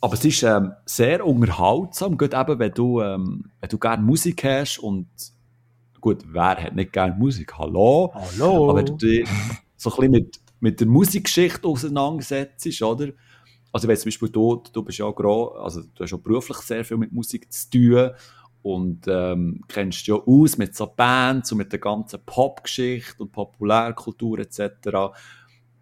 aber 0.00 0.14
es 0.14 0.24
ist 0.24 0.42
ähm, 0.42 0.72
sehr 0.84 1.26
unterhaltsam, 1.26 2.16
gerade 2.16 2.52
eben, 2.52 2.58
wenn 2.58 2.74
du, 2.74 3.00
ähm, 3.00 3.50
wenn 3.60 3.70
du 3.70 3.78
gerne 3.78 4.02
Musik 4.02 4.44
hast 4.44 4.78
und 4.78 5.06
gut, 6.00 6.24
wer 6.26 6.62
hat 6.62 6.74
nicht 6.74 6.92
gerne 6.92 7.14
Musik? 7.14 7.56
Hallo? 7.58 8.12
Hallo? 8.14 8.70
Aber 8.70 8.78
wenn 8.78 8.86
du 8.86 8.96
dich 8.96 9.28
so 9.76 9.90
ein 9.90 9.96
bisschen 9.96 10.12
mit, 10.12 10.40
mit 10.60 10.80
der 10.80 10.86
Musikgeschichte 10.86 11.66
auseinandersetzt, 11.66 12.82
oder? 12.82 13.08
Also 13.72 13.88
wenn 13.88 13.96
zum 13.96 14.08
Beispiel 14.08 14.28
du, 14.28 14.62
du 14.70 14.82
bist 14.82 14.98
ja 14.98 15.06
auch, 15.06 15.54
also 15.64 15.80
du 15.80 16.04
hast 16.04 16.12
auch 16.12 16.18
beruflich 16.18 16.58
sehr 16.58 16.84
viel 16.84 16.98
mit 16.98 17.10
Musik 17.10 17.50
zu 17.50 17.70
tun 17.70 18.10
und 18.60 19.06
ähm, 19.08 19.62
kennst 19.66 20.06
ja 20.06 20.14
aus 20.14 20.58
mit 20.58 20.76
so 20.76 20.86
Bands 20.86 21.52
und 21.52 21.58
mit 21.58 21.72
der 21.72 21.78
ganzen 21.78 22.20
Popgeschichte 22.24 23.22
und 23.22 23.32
Populärkultur 23.32 24.40
etc 24.40 25.14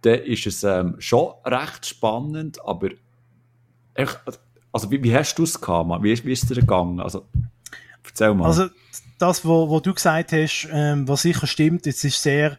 dann 0.02 0.20
ist 0.20 0.46
es 0.46 0.64
ähm, 0.64 0.96
schon 0.98 1.32
recht 1.44 1.86
spannend, 1.86 2.58
aber 2.64 2.90
echt, 3.94 4.18
also 4.72 4.90
wie, 4.90 5.02
wie 5.02 5.14
hast 5.14 5.38
du 5.38 5.44
es 5.44 5.60
gehabt, 5.60 6.02
Wie, 6.02 6.24
wie 6.24 6.32
ist 6.32 6.42
es 6.42 6.48
dir 6.48 6.60
gegangen? 6.60 7.00
Also, 7.00 7.26
erzähl 8.04 8.34
mal. 8.34 8.46
Also 8.46 8.68
das, 9.18 9.44
was 9.44 9.82
du 9.82 9.94
gesagt 9.94 10.32
hast, 10.32 10.68
ähm, 10.72 11.06
was 11.06 11.22
sicher 11.22 11.46
stimmt, 11.46 11.86
es 11.86 12.02
ist 12.04 12.22
sehr, 12.22 12.58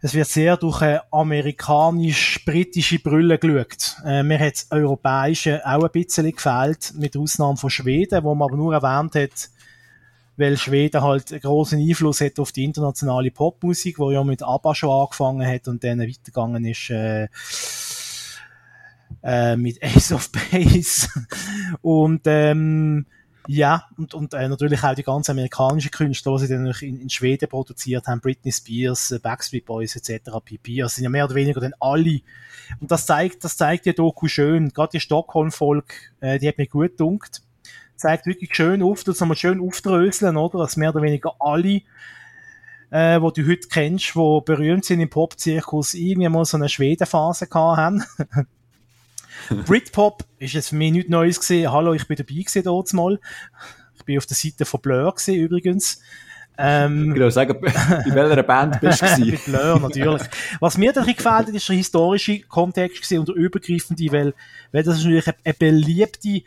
es 0.00 0.14
wird 0.14 0.28
sehr 0.28 0.56
durch 0.56 0.82
eine 0.82 1.02
amerikanisch-britische 1.12 2.98
Brille 3.00 3.38
geschaut. 3.38 3.96
Äh, 4.04 4.22
mir 4.22 4.38
hat 4.38 4.54
das 4.54 4.70
Europäische 4.70 5.62
auch 5.66 5.84
ein 5.84 5.90
bisschen 5.90 6.30
gefällt, 6.30 6.94
mit 6.96 7.16
Ausnahme 7.16 7.56
von 7.56 7.70
Schweden, 7.70 8.24
wo 8.24 8.34
man 8.34 8.48
aber 8.48 8.56
nur 8.56 8.74
erwähnt 8.74 9.14
hat, 9.14 9.50
weil 10.36 10.56
Schweden 10.56 11.02
halt 11.02 11.30
einen 11.32 11.40
großen 11.40 11.78
Einfluss 11.78 12.20
hat 12.20 12.38
auf 12.38 12.52
die 12.52 12.64
internationale 12.64 13.30
Popmusik, 13.30 13.98
wo 13.98 14.10
ja 14.10 14.24
mit 14.24 14.42
ABBA 14.42 14.74
schon 14.74 14.90
angefangen 14.90 15.46
hat 15.46 15.68
und 15.68 15.84
dann 15.84 16.00
weitergegangen 16.00 16.64
ist 16.64 16.90
äh, 16.90 17.28
äh, 19.22 19.56
mit 19.56 19.82
Ace 19.82 20.12
of 20.12 20.30
Base 20.32 21.08
und 21.82 22.22
ähm, 22.26 23.06
ja, 23.46 23.84
und, 23.98 24.14
und 24.14 24.32
äh, 24.32 24.48
natürlich 24.48 24.82
auch 24.82 24.94
die 24.94 25.02
ganzen 25.02 25.32
amerikanischen 25.32 25.90
Künstler, 25.90 26.38
die 26.38 26.46
sie 26.46 26.54
dann 26.54 26.74
in, 26.80 27.00
in 27.00 27.10
Schweden 27.10 27.48
produziert 27.48 28.06
haben, 28.06 28.20
Britney 28.20 28.50
Spears, 28.50 29.10
äh, 29.10 29.18
Backstreet 29.18 29.66
Boys 29.66 29.96
etc., 29.96 30.30
pp. 30.42 30.82
Also 30.82 30.94
sind 30.94 31.04
ja 31.04 31.10
mehr 31.10 31.26
oder 31.26 31.34
weniger 31.34 31.60
dann 31.60 31.74
alle. 31.78 32.20
Und 32.80 32.90
das 32.90 33.04
zeigt, 33.04 33.44
das 33.44 33.58
zeigt 33.58 33.84
die 33.84 33.94
Doku 33.94 34.28
schön. 34.28 34.70
Gerade 34.70 34.92
die 34.92 35.00
Stockholm-Folge, 35.00 35.94
äh, 36.20 36.38
die 36.38 36.48
hat 36.48 36.56
mir 36.56 36.66
gut 36.66 36.92
gedunkt 36.92 37.42
zeigt 38.04 38.26
wirklich 38.26 38.54
schön 38.54 38.82
auf, 38.82 39.02
das 39.02 39.20
mal 39.20 39.34
schön 39.34 39.66
aufdröseln, 39.66 40.36
oder? 40.36 40.58
Dass 40.58 40.76
mehr 40.76 40.90
oder 40.90 41.00
weniger 41.00 41.34
alle, 41.40 41.80
äh, 42.90 43.18
wo 43.18 43.30
du 43.30 43.48
heute 43.48 43.66
kennst, 43.68 44.14
wo 44.14 44.42
berühmt 44.42 44.84
sind 44.84 45.00
im 45.00 45.08
Pop-Zirkus, 45.08 45.94
irgendwie 45.94 46.28
mal 46.28 46.44
so 46.44 46.58
eine 46.58 46.68
Schwedenphase 46.68 47.46
gehabt 47.46 47.78
haben. 47.78 48.04
Britpop 49.66 50.22
ist 50.38 50.52
jetzt 50.52 50.68
für 50.68 50.76
mich 50.76 50.92
nichts 50.92 51.10
Neues 51.10 51.40
gesehen. 51.40 51.72
Hallo, 51.72 51.94
ich 51.94 52.06
bin 52.06 52.18
dabei 52.18 52.42
gesehen 52.42 52.64
dort 52.64 52.92
mal. 52.92 53.18
Ich 53.96 54.04
bin 54.04 54.18
auf 54.18 54.26
der 54.26 54.36
Seite 54.36 54.66
von 54.66 54.82
Blur 54.82 55.14
gesehen 55.14 55.40
übrigens. 55.42 56.02
Ähm, 56.58 57.14
genau, 57.14 57.30
sagen, 57.30 57.56
in 58.04 58.14
welcher 58.14 58.42
Band 58.42 58.80
bist 58.82 59.00
du 59.00 59.06
gewesen? 59.06 59.30
Mit 59.30 59.44
Blur, 59.46 59.80
natürlich. 59.80 60.22
Was 60.60 60.76
mir 60.76 60.92
dann 60.92 61.06
gefällt 61.06 61.26
hat, 61.26 61.48
ist 61.48 61.68
der 61.68 61.76
historische 61.76 62.40
Kontext 62.40 63.02
gewesen 63.02 63.20
und 63.20 63.28
der 63.28 63.34
übergreifende, 63.34 64.12
weil, 64.12 64.34
weil 64.72 64.82
das 64.82 64.98
ist 64.98 65.04
natürlich 65.04 65.26
eine, 65.26 65.36
eine 65.42 65.54
beliebte 65.54 66.42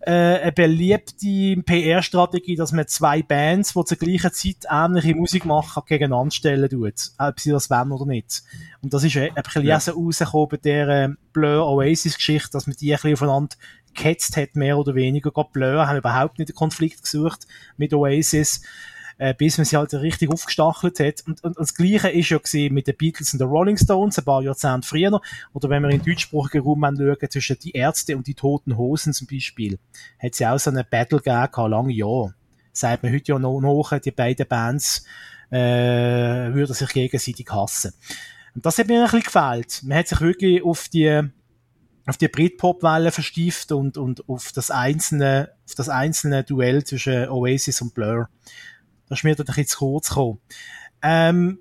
äh, 0.00 0.10
eine 0.12 0.52
beliebte 0.52 1.62
PR-Strategie, 1.62 2.56
dass 2.56 2.72
man 2.72 2.86
zwei 2.86 3.22
Bands, 3.22 3.74
die 3.74 3.84
zur 3.84 3.96
gleichen 3.96 4.32
Zeit 4.32 4.56
ähnliche 4.70 5.14
Musik 5.14 5.44
machen, 5.44 5.82
gegeneinander 5.86 6.30
stellen 6.30 6.70
tut. 6.70 7.10
Ob 7.18 7.40
sie 7.40 7.50
das 7.50 7.68
wollen 7.70 7.92
oder 7.92 8.06
nicht. 8.06 8.42
Und 8.80 8.94
das 8.94 9.04
ist 9.04 9.16
ein 9.16 9.34
bisschen 9.34 9.64
ja. 9.64 9.76
rausgekommen 9.76 10.48
bei 10.50 10.56
der 10.58 10.88
äh, 10.88 11.08
Blur 11.32 11.66
Oasis-Geschichte, 11.66 12.50
dass 12.52 12.66
man 12.66 12.76
die 12.76 12.92
ein 12.92 12.96
bisschen 12.96 13.14
aufeinander 13.14 13.56
gehetzt 13.94 14.36
hat, 14.36 14.54
mehr 14.54 14.78
oder 14.78 14.94
weniger. 14.94 15.30
Gerade 15.30 15.50
Blur 15.52 15.88
haben 15.88 15.98
überhaupt 15.98 16.38
nicht 16.38 16.50
den 16.50 16.56
Konflikt 16.56 17.02
gesucht 17.02 17.46
mit 17.76 17.92
Oasis 17.92 18.62
äh, 19.18 19.34
bis 19.34 19.58
man 19.58 19.64
sie 19.64 19.76
halt 19.76 19.92
richtig 19.94 20.30
aufgestachelt 20.30 21.00
hat. 21.00 21.22
Und, 21.26 21.42
und, 21.44 21.56
und 21.56 21.60
das 21.60 21.74
Gleiche 21.74 22.08
ist 22.08 22.30
ja 22.30 22.38
gesehen 22.38 22.72
mit 22.72 22.86
den 22.86 22.96
Beatles 22.96 23.32
und 23.32 23.40
den 23.40 23.48
Rolling 23.48 23.76
Stones, 23.76 24.18
ein 24.18 24.24
paar 24.24 24.42
Jahrzehnte 24.42 24.86
früher. 24.86 25.20
Oder 25.52 25.68
wenn 25.68 25.82
wir 25.82 25.90
in 25.90 26.02
deutschsprachigen 26.02 26.64
Raum 26.64 26.82
schauen, 26.82 27.30
zwischen 27.30 27.58
die 27.58 27.72
Ärzte 27.72 28.16
und 28.16 28.26
die 28.26 28.34
Toten 28.34 28.76
Hosen 28.76 29.12
zum 29.12 29.26
Beispiel, 29.26 29.78
hat 30.18 30.34
sie 30.34 30.46
auch 30.46 30.58
so 30.58 30.70
eine 30.70 30.84
Battle 30.84 31.18
gegeben, 31.18 31.70
lange 31.70 31.92
Jahre. 31.92 32.34
Sagt 32.72 33.02
man 33.02 33.12
heute 33.12 33.32
ja 33.32 33.38
noch, 33.38 33.60
noch 33.60 33.98
die 33.98 34.10
beiden 34.12 34.46
Bands, 34.46 35.04
äh, 35.50 36.52
würden 36.52 36.74
sich 36.74 36.88
gegenseitig 36.90 37.48
hassen. 37.50 37.92
Und 38.54 38.64
das 38.66 38.78
hat 38.78 38.86
mir 38.86 38.98
ein 38.98 39.04
bisschen 39.04 39.22
gefällt. 39.22 39.82
Man 39.84 39.98
hat 39.98 40.08
sich 40.08 40.20
wirklich 40.20 40.62
auf 40.62 40.88
die, 40.88 41.22
auf 42.06 42.16
die 42.16 42.28
Britpop-Welle 42.28 43.10
verstieft 43.10 43.72
und, 43.72 43.98
und 43.98 44.28
auf 44.28 44.52
das 44.52 44.70
einzelne, 44.70 45.50
auf 45.66 45.74
das 45.74 45.88
einzelne 45.88 46.44
Duell 46.44 46.84
zwischen 46.84 47.28
Oasis 47.28 47.82
und 47.82 47.94
Blur. 47.94 48.28
Das 49.08 49.20
ist 49.20 49.24
mir 49.24 49.34
dann 49.34 49.46
ein 49.46 49.54
bisschen 49.54 49.66
zu 49.66 49.78
kurz 49.78 50.08
gekommen. 50.08 50.40
Ähm, 51.02 51.58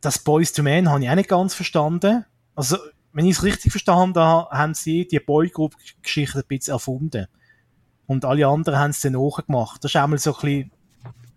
das 0.00 0.18
Boys 0.18 0.52
to 0.52 0.62
Men 0.62 0.90
habe 0.90 1.02
ich 1.02 1.10
auch 1.10 1.14
nicht 1.14 1.28
ganz 1.28 1.54
verstanden. 1.54 2.24
Also, 2.54 2.76
wenn 3.12 3.26
ich 3.26 3.36
es 3.36 3.42
richtig 3.42 3.72
verstanden 3.72 4.18
habe, 4.18 4.50
haben 4.50 4.74
sie 4.74 5.06
die 5.06 5.20
Boygroup-Geschichte 5.20 6.38
ein 6.38 6.44
bisschen 6.46 6.74
erfunden. 6.74 7.26
Und 8.06 8.24
alle 8.24 8.46
anderen 8.46 8.78
haben 8.78 8.90
es 8.90 9.00
dann 9.00 9.12
nachgemacht. 9.12 9.82
Das 9.82 9.92
ist 9.92 9.96
einmal 9.96 10.18
so 10.18 10.34
ein 10.34 10.40
bisschen 10.40 10.70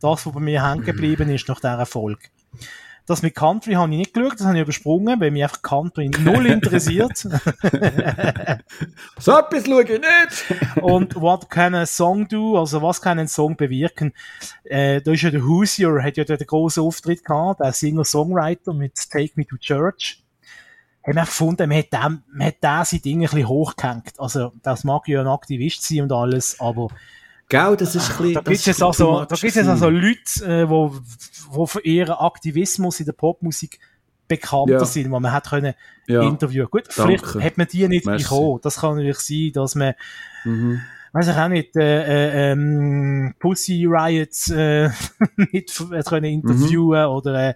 das, 0.01 0.25
was 0.25 0.33
bei 0.33 0.39
mir 0.39 0.67
hängen 0.67 0.83
geblieben 0.83 1.29
ist 1.29 1.47
nach 1.47 1.59
dieser 1.59 1.85
Folge. 1.85 2.27
Das 3.07 3.21
mit 3.21 3.35
Country 3.35 3.75
habe 3.75 3.89
ich 3.93 3.99
nicht 3.99 4.13
geschaut, 4.13 4.33
das 4.33 4.45
habe 4.45 4.57
ich 4.57 4.63
übersprungen, 4.63 5.21
weil 5.21 5.31
mich 5.31 5.41
einfach 5.41 5.61
Country 5.61 6.09
null 6.09 6.45
interessiert. 6.45 7.17
so 9.17 9.31
etwas 9.31 9.65
schaue 9.65 9.83
ich 9.83 10.01
nicht! 10.01 10.81
Und 10.81 11.15
what 11.15 11.49
can 11.49 11.73
a 11.73 11.85
song 11.85 12.27
do? 12.27 12.59
Also 12.59 12.81
was 12.81 13.01
kann 13.01 13.17
ein 13.17 13.29
Song 13.29 13.55
bewirken? 13.55 14.11
Äh, 14.65 15.01
da 15.01 15.13
ist 15.13 15.21
ja 15.21 15.31
der 15.31 15.41
Hoosier, 15.41 16.03
hat 16.03 16.17
ja 16.17 16.25
den 16.25 16.45
grossen 16.45 16.83
Auftritt 16.83 17.23
gehabt, 17.23 17.61
der 17.61 17.71
Singer-Songwriter 17.71 18.73
mit 18.73 18.95
Take 19.09 19.31
Me 19.35 19.47
to 19.47 19.55
Church. 19.55 20.21
Haben 21.01 21.15
wir 21.15 21.21
gefunden, 21.21 21.69
man 21.69 21.77
hat, 21.77 21.93
dem, 21.93 22.23
man 22.33 22.47
hat 22.47 22.61
den 22.61 22.83
sein 22.83 23.01
Ding 23.01 23.19
ein 23.19 23.21
bisschen 23.21 23.47
hochgehängt. 23.47 24.19
Also, 24.19 24.51
das 24.63 24.83
mag 24.83 25.07
ja 25.07 25.21
ein 25.21 25.27
Aktivist 25.27 25.87
sein 25.87 26.01
und 26.01 26.11
alles, 26.11 26.59
aber 26.59 26.89
Gell, 27.49 27.77
das 27.77 27.95
ist 27.95 28.11
ein 28.11 28.17
bisschen, 28.17 28.33
Da 28.33 28.41
gibt 28.41 28.67
es 28.67 28.81
also, 28.81 29.25
da 29.25 29.35
gibt's 29.35 29.55
jetzt 29.55 29.69
also 29.69 29.89
Leute, 29.89 30.45
äh, 30.45 30.69
wo, 30.69 30.93
wo 31.49 31.65
für 31.65 31.81
ihren 31.81 32.11
Aktivismus 32.11 32.99
in 32.99 33.05
der 33.05 33.13
Popmusik 33.13 33.79
bekannter 34.27 34.73
ja. 34.73 34.85
sind, 34.85 35.09
wo 35.11 35.19
man 35.19 35.31
hat 35.31 35.49
können 35.49 35.73
ja. 36.07 36.23
interviewen. 36.23 36.67
Gut, 36.69 36.89
Danke. 36.95 37.19
vielleicht 37.19 37.45
hat 37.45 37.57
man 37.57 37.67
die 37.67 37.87
nicht 37.87 38.05
Merci. 38.05 38.23
bekommen. 38.23 38.59
Das 38.61 38.81
kann 38.81 38.95
natürlich 38.95 39.19
sein, 39.19 39.51
dass 39.53 39.75
man, 39.75 39.93
mhm. 40.43 40.81
weiß 41.13 41.29
ich 41.29 41.35
auch 41.35 41.47
nicht, 41.47 41.75
äh, 41.77 42.49
äh, 42.49 42.51
ähm, 42.51 43.33
Pussy 43.39 43.85
Riots 43.85 44.49
äh, 44.49 44.89
nicht 45.53 45.73
können 46.05 46.25
interviewen 46.25 47.03
mhm. 47.03 47.15
oder 47.15 47.49
äh, 47.49 47.53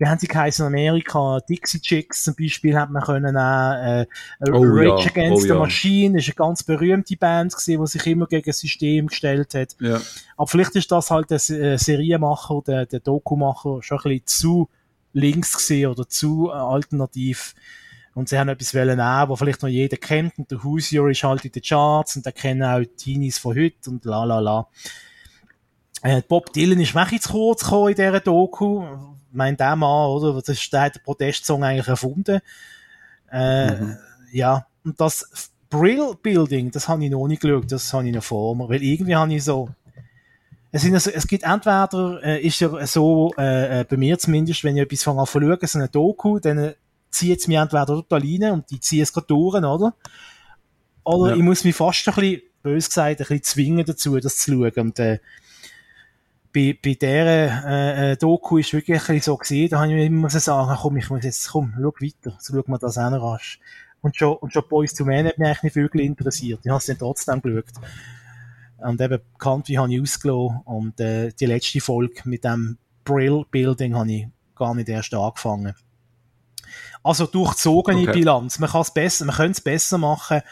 wie 0.00 0.06
haben 0.06 0.18
sie 0.18 0.28
geheißen 0.28 0.66
in 0.66 0.72
Amerika? 0.72 1.40
Dixie 1.40 1.78
Chicks 1.78 2.24
zum 2.24 2.34
Beispiel 2.34 2.74
hat 2.74 2.90
man 2.90 3.02
können 3.02 3.36
auch, 3.36 3.72
äh, 3.74 4.06
oh, 4.50 4.62
Rage 4.62 5.04
ja. 5.04 5.10
Against 5.10 5.44
oh, 5.44 5.48
the 5.48 5.52
Machine 5.52 6.18
ist 6.18 6.26
eine 6.26 6.34
ganz 6.36 6.62
berühmte 6.62 7.18
Band 7.18 7.52
gewesen, 7.52 7.82
die 7.82 7.86
sich 7.86 8.06
immer 8.06 8.26
gegen 8.26 8.46
das 8.46 8.60
System 8.60 9.08
gestellt 9.08 9.52
hat. 9.52 9.76
Ja. 9.78 10.00
Aber 10.38 10.46
vielleicht 10.46 10.74
ist 10.74 10.90
das 10.90 11.10
halt 11.10 11.28
der 11.30 11.36
äh, 11.36 11.76
Serienmacher, 11.76 12.62
der, 12.66 12.86
der 12.86 13.00
Dokumacher 13.00 13.82
schon 13.82 13.98
ein 13.98 14.04
bisschen 14.04 14.26
zu 14.26 14.68
links 15.12 15.52
gesehen 15.52 15.90
oder 15.90 16.08
zu 16.08 16.48
äh, 16.48 16.54
alternativ. 16.54 17.54
Und 18.14 18.30
sie 18.30 18.38
haben 18.38 18.48
etwas 18.48 18.74
wollen 18.74 18.96
nehmen, 18.96 19.28
was 19.28 19.38
vielleicht 19.38 19.62
noch 19.62 19.68
jeder 19.68 19.98
kennt. 19.98 20.38
Und 20.38 20.50
der 20.50 20.64
Hoosier 20.64 21.06
ist 21.08 21.22
halt 21.24 21.44
in 21.44 21.52
den 21.52 21.62
Charts 21.62 22.16
und 22.16 22.24
da 22.24 22.32
kennen 22.32 22.62
auch 22.62 22.80
die 22.80 22.86
Teenies 22.86 23.36
von 23.36 23.54
heute 23.54 23.90
und 23.90 24.06
la 24.06 24.24
la 24.24 24.38
la. 24.38 24.66
Äh, 26.00 26.22
Bob 26.26 26.54
Dylan 26.54 26.80
ist 26.80 26.94
wirklich 26.94 27.20
zu 27.20 27.32
kurz 27.32 27.64
gekommen 27.64 27.90
in 27.90 27.96
dieser 27.96 28.20
Doku. 28.20 28.82
Ich 29.30 29.36
meine, 29.36 29.56
der 29.56 29.76
Mann, 29.76 30.08
oder? 30.08 30.34
Das 30.34 30.48
ist, 30.48 30.72
der 30.72 30.82
hat 30.82 30.96
den 30.96 31.02
Protestsong 31.02 31.62
eigentlich 31.62 31.88
erfunden. 31.88 32.40
Äh, 33.30 33.70
mhm. 33.72 33.96
Ja, 34.32 34.66
und 34.84 35.00
das 35.00 35.50
Brill 35.68 36.14
Building, 36.20 36.70
das 36.70 36.88
habe 36.88 37.04
ich 37.04 37.10
noch 37.10 37.28
nicht 37.28 37.42
geschaut, 37.42 37.70
das 37.70 37.92
habe 37.92 38.08
ich 38.08 38.14
noch 38.14 38.24
vor 38.24 38.56
mir, 38.56 38.68
weil 38.68 38.82
irgendwie 38.82 39.14
habe 39.14 39.32
ich 39.32 39.44
so, 39.44 39.70
es, 40.72 40.82
sind 40.82 40.94
also, 40.94 41.10
es 41.10 41.26
gibt 41.26 41.44
entweder, 41.44 42.20
äh, 42.22 42.40
ist 42.44 42.60
ja 42.60 42.86
so, 42.86 43.32
äh, 43.38 43.80
äh 43.80 43.84
bei 43.84 43.96
mir 43.96 44.18
zumindest, 44.18 44.64
wenn 44.64 44.76
ich 44.76 44.82
etwas 44.82 45.02
fange 45.02 45.20
an 45.20 45.26
zu 45.26 45.40
schauen, 45.40 45.58
so 45.62 45.78
eine 45.78 45.88
Doku, 45.88 46.38
dann 46.38 46.74
zieht 47.10 47.40
es 47.40 47.48
mich 47.48 47.56
entweder 47.56 47.86
total 47.86 48.20
rein 48.20 48.52
und 48.52 48.70
die 48.70 48.80
ziehe 48.80 49.02
es 49.02 49.12
gerade 49.12 49.26
durch, 49.28 49.56
oder? 49.56 49.94
Oder 51.04 51.30
ja. 51.30 51.36
ich 51.36 51.42
muss 51.42 51.64
mich 51.64 51.74
fast 51.74 52.06
ein 52.08 52.14
bisschen, 52.14 52.42
bös 52.62 52.88
gesagt, 52.88 53.10
ein 53.10 53.16
bisschen 53.16 53.42
zwingen 53.42 53.84
dazu, 53.84 54.18
das 54.18 54.36
zu 54.36 54.52
schauen. 54.52 54.72
Und, 54.76 54.98
äh, 54.98 55.18
bei, 56.52 56.76
bei 56.82 56.94
dieser 56.94 57.66
äh, 57.66 58.12
äh, 58.12 58.16
Doku 58.16 58.58
ist 58.58 58.72
wirklich 58.72 59.22
so 59.22 59.36
gesehen, 59.36 59.70
da 59.70 59.80
habe 59.80 59.92
ich 59.92 60.06
immer 60.06 60.30
so 60.30 60.38
sagen, 60.38 60.76
komm, 60.80 60.96
ich 60.96 61.08
muss 61.10 61.24
jetzt, 61.24 61.48
komm, 61.50 61.74
schau 61.76 61.92
weiter, 62.00 62.36
so 62.40 62.54
schau 62.54 62.64
mal 62.66 62.78
das 62.78 62.98
an 62.98 63.14
rasch. 63.14 63.60
Und 64.02 64.16
schon, 64.16 64.36
und 64.36 64.52
schon 64.52 64.64
Boys 64.68 64.94
to 64.94 65.04
Men 65.04 65.26
hat 65.26 65.38
mich 65.38 65.46
eigentlich 65.46 65.62
nicht 65.62 65.76
wirklich 65.76 66.06
interessiert. 66.06 66.60
Ich 66.64 66.70
habe 66.70 66.78
es 66.78 66.86
dann 66.86 66.98
trotzdem 66.98 67.42
geschaut. 67.42 67.64
Und 68.78 69.00
eben 69.00 69.20
Country 69.38 69.74
habe 69.74 69.92
ich 69.92 70.00
ausgelassen 70.00 70.60
und 70.64 70.98
äh, 71.00 71.32
die 71.38 71.46
letzte 71.46 71.80
Folge 71.80 72.22
mit 72.24 72.44
dem 72.44 72.78
Brill-Building 73.04 73.94
habe 73.94 74.12
ich 74.12 74.26
gar 74.54 74.74
nicht 74.74 74.88
erst 74.88 75.12
angefangen. 75.12 75.74
Also 77.02 77.26
durchzogene 77.26 78.02
okay. 78.02 78.12
Bilanz. 78.12 78.58
Man 78.58 78.70
kann 78.70 78.82
es 78.82 78.92
besser, 78.92 79.24
man 79.26 79.36
könnte 79.36 79.52
es 79.52 79.60
besser 79.60 79.98
machen. 79.98 80.42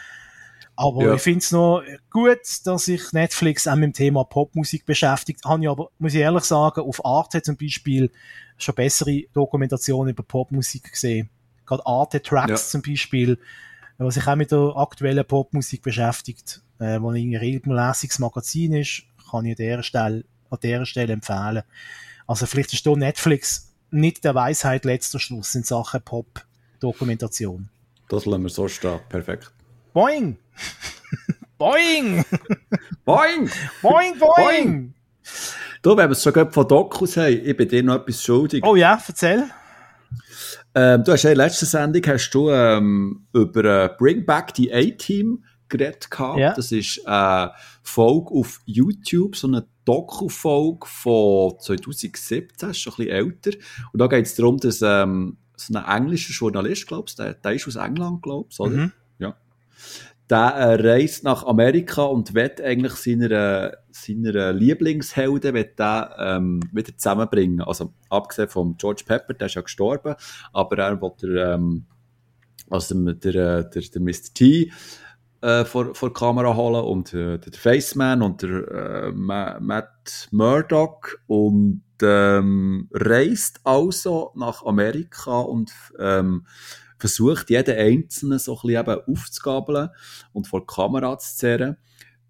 Aber 0.80 1.06
ja. 1.06 1.14
ich 1.14 1.22
finde 1.22 1.40
es 1.40 1.50
noch 1.50 1.82
gut, 2.09 2.38
dass 2.64 2.84
sich 2.84 3.12
Netflix 3.12 3.66
auch 3.66 3.74
mit 3.74 3.86
dem 3.86 3.92
Thema 3.94 4.22
Popmusik 4.22 4.86
beschäftigt. 4.86 5.44
Habe 5.44 5.64
ich 5.64 5.68
aber, 5.68 5.90
muss 5.98 6.14
ich 6.14 6.20
ehrlich 6.20 6.44
sagen, 6.44 6.82
auf 6.82 7.05
Arte 7.05 7.42
zum 7.42 7.56
Beispiel 7.56 8.12
schon 8.59 8.76
bessere 8.76 9.24
Dokumentationen 9.32 10.12
über 10.12 10.22
Popmusik 10.22 10.92
gesehen. 10.92 11.30
Gerade 11.66 11.84
Arte 11.84 12.22
Tracks 12.22 12.50
ja. 12.50 12.56
zum 12.56 12.82
Beispiel, 12.82 13.40
was 13.96 14.14
sich 14.14 14.28
auch 14.28 14.36
mit 14.36 14.52
der 14.52 14.72
aktuellen 14.76 15.24
Popmusik 15.24 15.82
beschäftigt, 15.82 16.62
äh, 16.78 17.00
wo 17.00 17.10
ein 17.10 17.34
regelmäßiges 17.34 18.20
Magazin 18.20 18.74
ist, 18.74 19.02
kann 19.32 19.46
ich 19.46 19.59
an 19.59 19.64
dieser 19.66 19.82
Stelle, 19.82 20.24
an 20.48 20.59
dieser 20.62 20.86
Stelle 20.86 21.12
empfehlen. 21.12 21.64
Also 22.28 22.46
vielleicht 22.46 22.72
ist 22.72 22.86
da 22.86 22.94
Netflix 22.94 23.74
nicht 23.90 24.22
der 24.22 24.36
Weisheit 24.36 24.84
letzter 24.84 25.18
Schluss 25.18 25.56
in 25.56 25.64
Sachen 25.64 26.02
Pop-Dokumentation. 26.02 27.68
Das 28.09 28.26
lassen 28.26 28.42
wir 28.44 28.48
so 28.48 28.68
stehen. 28.68 29.00
Perfekt. 29.09 29.50
Boing! 29.92 30.36
boing! 31.59 32.24
boing! 33.05 33.51
Boing, 33.82 34.18
boing! 34.18 34.94
Du, 35.82 35.97
wenn 35.97 36.09
wir 36.09 36.12
es 36.12 36.22
schon 36.22 36.52
von 36.52 36.68
Dokus 36.68 37.16
haben, 37.16 37.40
ich 37.44 37.56
bin 37.56 37.68
dir 37.68 37.82
noch 37.82 37.97
etwas 37.97 38.22
schuldig. 38.22 38.64
Oh 38.64 38.76
ja, 38.76 39.01
erzähl. 39.06 39.44
Ähm, 40.74 41.05
du 41.05 41.12
hast 41.12 41.22
ja 41.22 41.30
in 41.30 41.39
der 41.39 41.47
letzten 41.47 41.66
Sendung 41.66 42.02
hast 42.06 42.30
du, 42.30 42.51
ähm, 42.51 43.26
über 43.32 43.64
äh, 43.64 43.90
Bring 43.97 44.26
Back 44.26 44.52
the 44.56 44.72
A-Team 44.72 45.44
geredet 45.68 46.10
gehabt. 46.10 46.39
Ja. 46.39 46.55
Das 46.55 46.72
ist 46.72 47.06
eine 47.06 47.52
Folge 47.82 48.30
auf 48.30 48.60
YouTube, 48.64 49.36
so 49.36 49.47
eine 49.47 49.66
Doku-Folge 49.85 50.86
von 50.86 51.59
2017, 51.59 52.70
ist 52.70 52.78
schon 52.78 52.93
ein 52.93 52.97
bisschen 52.97 53.10
älter. 53.10 53.51
Und 53.93 54.01
da 54.01 54.06
geht 54.06 54.26
es 54.26 54.35
darum, 54.35 54.59
dass 54.59 54.82
ähm, 54.82 55.39
so 55.56 55.74
ein 55.74 56.02
englischer 56.02 56.32
Journalist, 56.32 56.86
glaubst 56.86 57.18
der, 57.18 57.35
der 57.35 57.52
ist 57.52 57.66
aus 57.66 57.76
England, 57.76 58.22
glaubst 58.22 58.59
du, 58.59 58.64
oder? 58.64 58.76
Mhm. 58.76 58.93
Ja. 59.18 59.36
Der 60.30 60.55
äh, 60.55 60.74
reist 60.88 61.24
nach 61.24 61.46
Amerika 61.46 62.02
und 62.02 62.34
wird 62.34 62.60
eigentlich 62.60 62.94
seiner, 62.94 63.78
seiner 63.90 64.52
Lieblingshelden 64.52 65.55
wird 65.55 65.78
der, 65.78 66.14
ähm, 66.18 66.60
wieder 66.72 66.96
zusammenbringen. 66.96 67.62
Also 67.62 67.92
abgesehen 68.10 68.48
von 68.48 68.76
George 68.76 69.05
Pepper, 69.06 69.34
der 69.34 69.46
ist 69.46 69.55
ja 69.55 69.62
gestorben, 69.62 70.14
aber 70.52 70.78
er 70.78 71.00
will 71.00 71.38
ähm, 71.38 71.86
also 72.70 72.94
der, 72.94 73.14
der, 73.14 73.64
der, 73.64 73.82
der 73.82 74.02
Mr. 74.02 74.34
T 74.34 74.72
äh, 75.40 75.64
vor, 75.64 75.94
vor 75.94 76.10
die 76.10 76.14
Kamera 76.14 76.55
holen 76.56 76.84
und 76.84 77.14
äh, 77.14 77.38
der 77.38 77.52
Faceman 77.52 78.22
und 78.22 78.42
der 78.42 79.06
äh, 79.06 79.12
Matt 79.12 80.28
Murdock 80.30 81.20
und 81.26 81.82
ähm, 82.02 82.88
reist 82.92 83.60
also 83.64 84.32
nach 84.34 84.64
Amerika 84.64 85.40
und 85.40 85.72
ähm, 85.98 86.46
versucht, 86.98 87.50
jeden 87.50 87.76
Einzelnen 87.76 88.38
so 88.38 88.58
ein 88.62 88.74
bisschen 88.74 89.00
aufzugabeln 89.06 89.90
und 90.32 90.46
vor 90.46 90.60
die 90.60 90.66
Kamera 90.66 91.18
zu 91.18 91.36
zerren. 91.36 91.76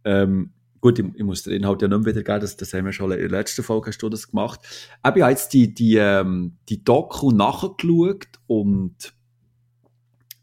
Ähm, 0.05 0.53
gut, 0.81 0.99
ich, 0.99 1.07
ich, 1.15 1.25
muss 1.25 1.43
den 1.43 1.55
Inhalt 1.55 1.83
ja 1.83 1.89
nicht 1.89 1.99
mehr 1.99 2.15
wiedergeben, 2.15 2.41
das, 2.41 2.57
das 2.57 2.73
haben 2.75 2.85
wir 2.85 2.93
schon 2.93 3.11
in 3.13 3.19
der 3.19 3.31
letzten 3.31 3.63
Folge 3.63 3.89
hast 3.89 3.99
du 3.99 4.09
das 4.09 4.31
gemacht. 4.31 4.61
Ich 4.63 4.89
habe 5.05 5.21
jetzt 5.21 5.53
die, 5.53 5.73
die, 5.75 5.97
ähm, 5.97 6.59
die 6.69 6.85
Doku 6.85 7.31
nachgeschaut 7.31 8.29
und 8.47 9.13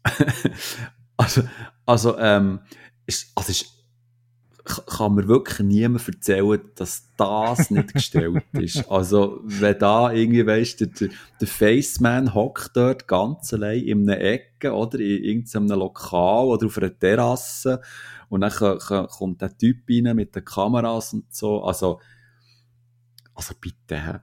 also, 1.16 1.42
also, 1.84 2.18
ähm, 2.18 2.60
ist, 3.06 3.32
also 3.34 3.50
ist, 3.50 3.75
kann 4.66 5.14
mir 5.14 5.28
wirklich 5.28 5.60
niemand 5.60 6.06
erzählen, 6.08 6.60
dass 6.74 7.08
das 7.16 7.70
nicht 7.70 7.94
gestellt 7.94 8.42
ist. 8.52 8.90
Also, 8.90 9.40
wenn 9.44 9.78
da 9.78 10.12
irgendwie, 10.12 10.46
weißt 10.46 10.80
du, 10.80 10.86
der, 10.88 11.08
der 11.40 11.48
Faceman 11.48 12.34
hockt 12.34 12.76
dort 12.76 13.06
ganz 13.06 13.52
allein 13.54 13.84
in 13.84 14.10
einer 14.10 14.20
Ecke 14.20 14.72
oder 14.72 14.98
in 14.98 15.24
irgendeinem 15.24 15.78
Lokal 15.78 16.46
oder 16.46 16.66
auf 16.66 16.78
einer 16.78 16.98
Terrasse 16.98 17.80
und 18.28 18.40
dann 18.40 18.50
kommt 18.50 19.40
der 19.40 19.56
Typ 19.56 19.78
rein 19.88 20.16
mit 20.16 20.34
den 20.34 20.44
Kameras 20.44 21.12
und 21.12 21.32
so. 21.32 21.62
Also, 21.62 22.00
also 23.34 23.54
bitte. 23.60 24.22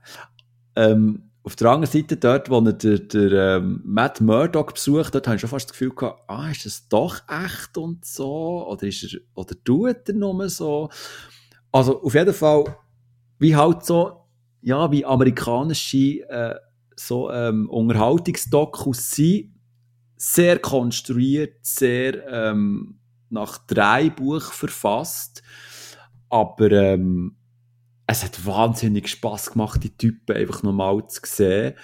Ähm, 0.76 1.30
auf 1.46 1.56
der 1.56 1.70
anderen 1.70 1.92
Seite, 1.92 2.16
dort, 2.16 2.48
wo 2.48 2.58
er 2.60 2.72
der, 2.72 2.98
der 3.00 3.56
ähm, 3.58 3.82
Matt 3.84 4.22
Murdock 4.22 4.74
besucht, 4.74 5.14
dort 5.14 5.26
habe 5.26 5.36
ich 5.36 5.42
schon 5.42 5.50
fast 5.50 5.68
das 5.68 5.72
Gefühl 5.72 5.94
gehabt, 5.94 6.22
ah, 6.26 6.50
ist 6.50 6.64
das 6.64 6.88
doch 6.88 7.20
echt 7.28 7.76
und 7.76 8.02
so? 8.04 8.66
Oder, 8.66 8.84
ist 8.84 9.04
er, 9.04 9.20
oder 9.34 9.54
tut 9.62 10.08
er 10.08 10.14
nur 10.14 10.48
so? 10.48 10.88
Also, 11.70 12.02
auf 12.02 12.14
jeden 12.14 12.32
Fall, 12.32 12.64
wie 13.38 13.54
halt 13.54 13.84
so, 13.84 14.24
ja, 14.62 14.90
wie 14.90 15.04
amerikanische 15.04 16.26
äh, 16.30 16.54
so 16.96 17.30
ähm, 17.30 17.68
Unterhaltungsdokus 17.68 19.10
sind, 19.10 19.54
sehr 20.16 20.58
konstruiert, 20.60 21.58
sehr 21.60 22.26
ähm, 22.26 23.00
nach 23.28 23.58
drei 23.66 24.08
Buch 24.08 24.50
verfasst, 24.50 25.42
aber 26.30 26.70
ähm, 26.70 27.36
es 28.06 28.24
hat 28.24 28.44
wahnsinnig 28.44 29.08
Spass 29.08 29.52
gemacht, 29.52 29.82
die 29.82 29.96
Typen 29.96 30.36
einfach 30.36 30.62
nochmal 30.62 31.06
zu 31.08 31.20
sehen, 31.24 31.74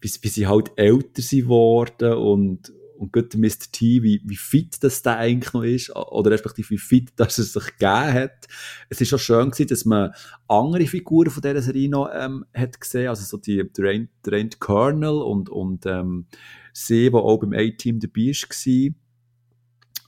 wie, 0.00 0.10
wie 0.20 0.28
sie 0.28 0.46
halt 0.46 0.72
älter 0.76 1.22
sind 1.22 1.42
geworden 1.42 2.12
und, 2.14 2.72
und 2.98 3.12
gut 3.12 3.34
Mr. 3.34 3.70
T, 3.72 4.02
wie, 4.02 4.20
wie 4.24 4.36
fit 4.36 4.82
das 4.82 5.02
der 5.02 5.16
eigentlich 5.16 5.52
noch 5.54 5.62
ist, 5.62 5.94
oder 5.94 6.30
respektive 6.30 6.70
wie 6.70 6.78
fit 6.78 7.12
dass 7.16 7.38
er 7.38 7.44
sich 7.44 7.66
gegeben 7.78 8.12
hat. 8.12 8.46
Es 8.88 9.00
ist 9.00 9.14
auch 9.14 9.18
schön 9.18 9.50
gewesen, 9.50 9.68
dass 9.68 9.84
man 9.84 10.12
andere 10.46 10.86
Figuren 10.86 11.30
von 11.30 11.42
dieser 11.42 11.62
Serie 11.62 11.88
noch 11.88 12.10
ähm, 12.12 12.44
hat 12.54 12.80
gesehen, 12.80 13.08
also 13.08 13.24
so 13.24 13.38
die, 13.38 13.70
der 13.72 14.00
Rand 14.26 14.60
Colonel 14.60 15.22
und, 15.22 15.48
und 15.48 15.86
ähm, 15.86 16.26
sie, 16.72 17.10
die 17.10 17.14
auch 17.14 17.38
beim 17.38 17.54
A-Team 17.54 18.00
dabei 18.00 18.32
war, 18.32 18.94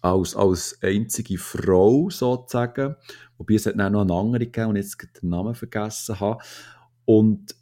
als, 0.00 0.36
als 0.36 0.78
einzige 0.82 1.38
Frau 1.38 2.10
sozusagen. 2.10 2.96
Wobei 3.38 3.54
es 3.54 3.66
hat 3.66 3.76
noch 3.76 3.86
eine 3.86 4.12
andere 4.12 4.46
gegeben 4.46 4.70
und 4.70 4.76
jetzt 4.76 4.98
den 5.22 5.30
Namen 5.30 5.54
vergessen 5.54 6.18
habe. 6.18 6.42
Und, 7.04 7.54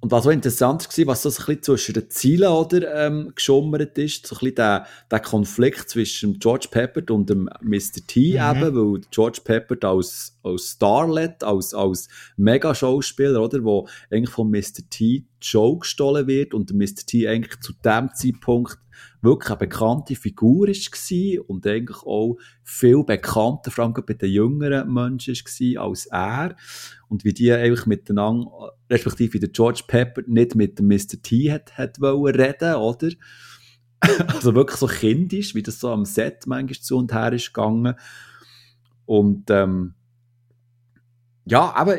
und 0.00 0.12
was 0.12 0.24
so 0.24 0.30
interessant 0.30 0.88
war, 0.96 1.06
was 1.08 1.22
so 1.22 1.28
ein 1.28 1.34
bisschen 1.34 1.62
zwischen 1.62 1.94
den 1.94 2.08
Zielen 2.08 2.48
oder, 2.48 3.06
ähm, 3.06 3.32
geschummert 3.34 3.98
ist, 3.98 4.28
so 4.28 4.36
ein 4.36 4.38
bisschen 4.38 4.54
der, 4.54 4.86
der 5.10 5.20
Konflikt 5.20 5.90
zwischen 5.90 6.38
George 6.38 6.68
Pepper 6.70 7.12
und 7.12 7.28
dem 7.28 7.50
Mr. 7.60 8.06
T 8.06 8.38
mhm. 8.38 8.62
eben, 8.62 8.76
weil 8.76 9.00
George 9.10 9.40
Pepper 9.42 9.88
als, 9.88 10.38
als 10.44 10.70
Starlet, 10.70 11.42
als, 11.42 11.74
als 11.74 12.08
Mega-Schauspieler, 12.36 13.42
oder, 13.42 13.64
wo 13.64 13.88
eigentlich 14.10 14.30
von 14.30 14.50
Mr. 14.50 14.88
T 14.88 15.26
Show 15.40 15.78
gestohlen 15.78 16.26
wird 16.26 16.54
und 16.54 16.72
Mr. 16.72 17.06
T 17.06 17.28
eigentlich 17.28 17.60
zu 17.60 17.72
dem 17.84 18.10
Zeitpunkt 18.14 18.78
wirklich 19.20 19.50
eine 19.50 19.58
bekannte 19.58 20.14
Figur 20.14 20.68
war 20.68 21.48
und 21.48 21.66
eigentlich 21.66 22.02
auch 22.04 22.36
viel 22.62 23.04
bekannter, 23.04 23.70
vor 23.70 23.84
allem 23.84 23.94
bei 23.94 24.14
den 24.14 24.30
jüngeren 24.30 24.92
Menschen 24.92 25.34
war 25.34 25.84
als 25.84 26.06
er. 26.06 26.56
Und 27.08 27.24
wie 27.24 27.32
die 27.32 27.52
eigentlich 27.52 27.86
miteinander, 27.86 28.72
respektive 28.90 29.40
der 29.40 29.48
George 29.48 29.82
Pepper 29.86 30.22
nicht 30.26 30.54
mit 30.54 30.78
dem 30.78 30.88
Mr. 30.88 31.20
T 31.22 31.52
hat, 31.52 31.76
hat 31.76 32.00
wollen 32.00 32.34
reden, 32.34 32.74
oder? 32.74 33.08
also 34.28 34.54
wirklich 34.54 34.78
so 34.78 34.86
kindisch, 34.86 35.54
wie 35.54 35.62
das 35.62 35.80
so 35.80 35.90
am 35.90 36.04
Set 36.04 36.46
manchmal 36.46 36.80
zu 36.80 36.96
und 36.96 37.12
her 37.12 37.32
ist 37.32 37.52
gegangen. 37.52 37.94
Und 39.06 39.50
ähm, 39.50 39.94
ja, 41.46 41.74
aber 41.74 41.96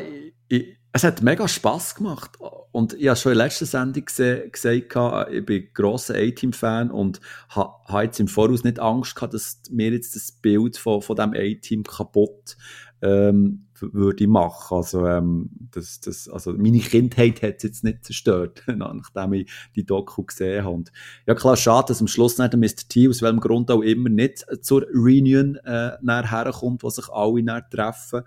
es 0.92 1.04
hat 1.04 1.22
mega 1.22 1.46
Spass 1.46 1.94
gemacht. 1.94 2.32
Und 2.72 2.94
ich 2.94 3.08
habe 3.08 3.16
schon 3.16 3.32
in 3.32 3.38
der 3.38 3.46
letzten 3.46 3.66
Sendung 3.66 4.04
gesagt, 4.04 5.30
ich 5.32 5.46
bin 5.46 5.68
grosser 5.74 6.14
A-Team-Fan 6.14 6.90
und 6.90 7.20
habe 7.48 8.04
jetzt 8.04 8.20
im 8.20 8.28
Voraus 8.28 8.64
nicht 8.64 8.78
Angst 8.78 9.14
gehabt, 9.14 9.34
dass 9.34 9.60
mir 9.70 9.90
jetzt 9.90 10.14
das 10.14 10.32
Bild 10.32 10.76
von, 10.76 11.02
von 11.02 11.16
diesem 11.16 11.34
A-Team 11.34 11.82
kaputt 11.84 12.56
ähm, 13.02 13.66
würde 13.80 14.26
machen. 14.26 14.76
Also, 14.76 15.06
ähm, 15.06 15.50
das, 15.70 16.00
das, 16.00 16.28
also 16.28 16.52
meine 16.52 16.78
Kindheit 16.78 17.42
hat 17.42 17.56
es 17.56 17.62
jetzt 17.62 17.84
nicht 17.84 18.04
zerstört, 18.04 18.62
nachdem 18.66 19.32
ich 19.32 19.50
die 19.74 19.84
Doku 19.84 20.24
gesehen 20.24 20.64
habe. 20.64 20.74
Und 20.74 20.92
ja 21.26 21.34
klar, 21.34 21.56
schade, 21.56 21.88
dass 21.88 22.00
am 22.00 22.08
Schluss 22.08 22.38
nicht 22.38 22.52
der 22.52 22.60
Mr. 22.60 22.88
T, 22.88 23.08
aus 23.08 23.22
welchem 23.22 23.40
Grund 23.40 23.70
auch 23.70 23.82
immer, 23.82 24.08
nicht 24.08 24.44
zur 24.62 24.86
Reunion 24.94 25.56
äh, 25.64 25.92
herkommt, 26.02 26.82
wo 26.82 26.90
sich 26.90 27.08
alle 27.08 27.42
näher 27.42 27.68
treffen. 27.68 28.22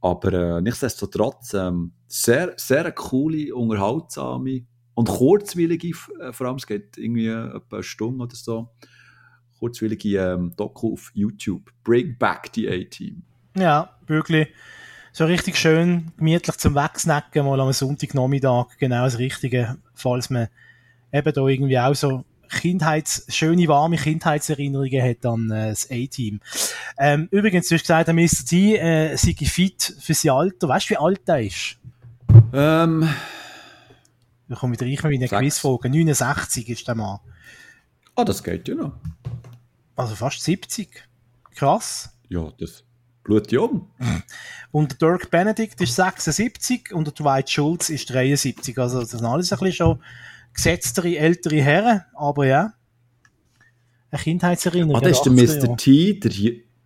Aber 0.00 0.32
äh, 0.32 0.60
nichtsdestotrotz, 0.60 1.54
ähm, 1.54 1.92
sehr, 2.06 2.54
sehr 2.56 2.90
coole, 2.92 3.54
unterhaltsame 3.54 4.62
und 4.94 5.08
kurzwillige, 5.08 5.88
äh, 6.20 6.32
vor 6.32 6.46
allem 6.46 6.56
es 6.56 6.66
geht 6.66 6.96
irgendwie 6.96 7.28
etwa 7.28 7.76
eine 7.76 7.82
Stunde 7.82 8.24
oder 8.24 8.34
so, 8.34 8.70
kurzwillige 9.58 10.18
ähm, 10.18 10.52
Doku 10.56 10.94
auf 10.94 11.10
YouTube. 11.14 11.70
Bring 11.84 12.16
back 12.18 12.50
the 12.54 12.68
A-Team. 12.68 13.22
Ja, 13.56 13.96
wirklich. 14.06 14.48
So 15.12 15.24
richtig 15.24 15.56
schön 15.56 16.12
gemütlich 16.16 16.56
zum 16.56 16.74
Wegsnacken, 16.74 17.44
mal 17.44 17.60
am 17.60 17.72
Sonntagnachmittag, 17.72 18.78
genau 18.78 19.04
das 19.04 19.18
Richtige, 19.18 19.76
falls 19.92 20.30
man 20.30 20.48
eben 21.12 21.32
da 21.32 21.46
irgendwie 21.46 21.78
auch 21.78 21.94
so 21.94 22.24
Kindheits, 22.50 23.24
schöne, 23.28 23.68
warme 23.68 23.96
Kindheitserinnerungen 23.96 25.02
hat 25.02 25.24
an 25.24 25.50
äh, 25.50 25.70
das 25.70 25.90
A-Team. 25.90 26.40
Ähm, 26.98 27.28
übrigens, 27.30 27.68
du 27.68 27.74
hast 27.76 27.82
gesagt, 27.82 28.08
der 28.08 28.14
Mr. 28.14 28.44
T 28.46 28.76
äh, 28.76 29.16
sei 29.16 29.34
fit 29.46 29.94
für 30.00 30.14
sein 30.14 30.32
Alter. 30.32 30.68
Weißt 30.68 30.90
du, 30.90 30.94
wie 30.94 30.98
alt 30.98 31.20
er 31.26 31.42
ist? 31.42 31.76
Ähm. 32.52 33.08
Wir 34.48 34.56
kommen 34.56 34.72
wieder 34.72 34.84
rein 34.84 35.10
mit 35.10 35.32
einer 35.32 35.40
Quizfrage. 35.40 35.88
69 35.88 36.68
ist 36.68 36.88
der 36.88 36.96
Mann. 36.96 37.20
Ah, 38.16 38.24
das 38.24 38.42
geht 38.42 38.66
ja 38.66 38.74
noch. 38.74 38.92
Also 39.94 40.16
fast 40.16 40.42
70. 40.42 41.04
Krass. 41.54 42.10
Ja, 42.28 42.52
das 42.58 42.82
blutjung. 43.22 43.88
Und 44.72 45.00
der 45.00 45.08
Dirk 45.10 45.30
Benedict 45.30 45.80
ist 45.80 45.94
76 45.94 46.92
und 46.92 47.06
der 47.06 47.14
Dwight 47.14 47.50
Schulz 47.50 47.90
ist 47.90 48.10
73. 48.10 48.78
Also 48.78 49.00
das 49.00 49.10
sind 49.10 49.24
alles 49.24 49.52
ein 49.52 49.58
bisschen 49.58 49.72
schon 49.72 50.02
gesetztere, 50.54 51.16
ältere 51.16 51.62
Herren, 51.62 52.02
aber 52.14 52.46
ja. 52.46 52.72
Eine 54.10 54.22
Kindheitserinnerung. 54.22 54.96
Ah, 54.96 55.00
das 55.00 55.18
ist 55.18 55.24
der 55.24 55.32
Mr. 55.32 55.76
T, 55.76 56.18
der, 56.18 56.32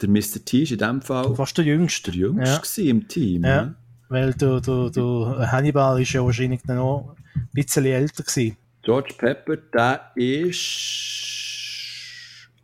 der 0.00 0.08
Mr. 0.08 0.44
T 0.44 0.62
ist 0.62 0.72
in 0.72 0.78
dem 0.78 1.00
Fall 1.00 1.34
fast 1.34 1.56
der 1.56 1.64
Jüngste. 1.64 2.10
Der 2.10 2.20
Jüngste 2.20 2.82
ja. 2.82 2.90
im 2.90 3.08
Team. 3.08 3.44
Ja, 3.44 3.48
ja. 3.48 3.74
weil 4.08 4.34
der, 4.34 4.60
der, 4.60 4.90
der 4.90 5.52
Hannibal 5.52 6.00
ist 6.02 6.12
ja 6.12 6.24
wahrscheinlich 6.24 6.60
dann 6.66 6.76
noch 6.76 7.16
ein 7.34 7.48
bisschen 7.52 7.86
älter 7.86 8.22
gewesen. 8.22 8.56
George 8.82 9.14
Pepper, 9.16 9.56
der 9.56 10.10
ist 10.16 11.24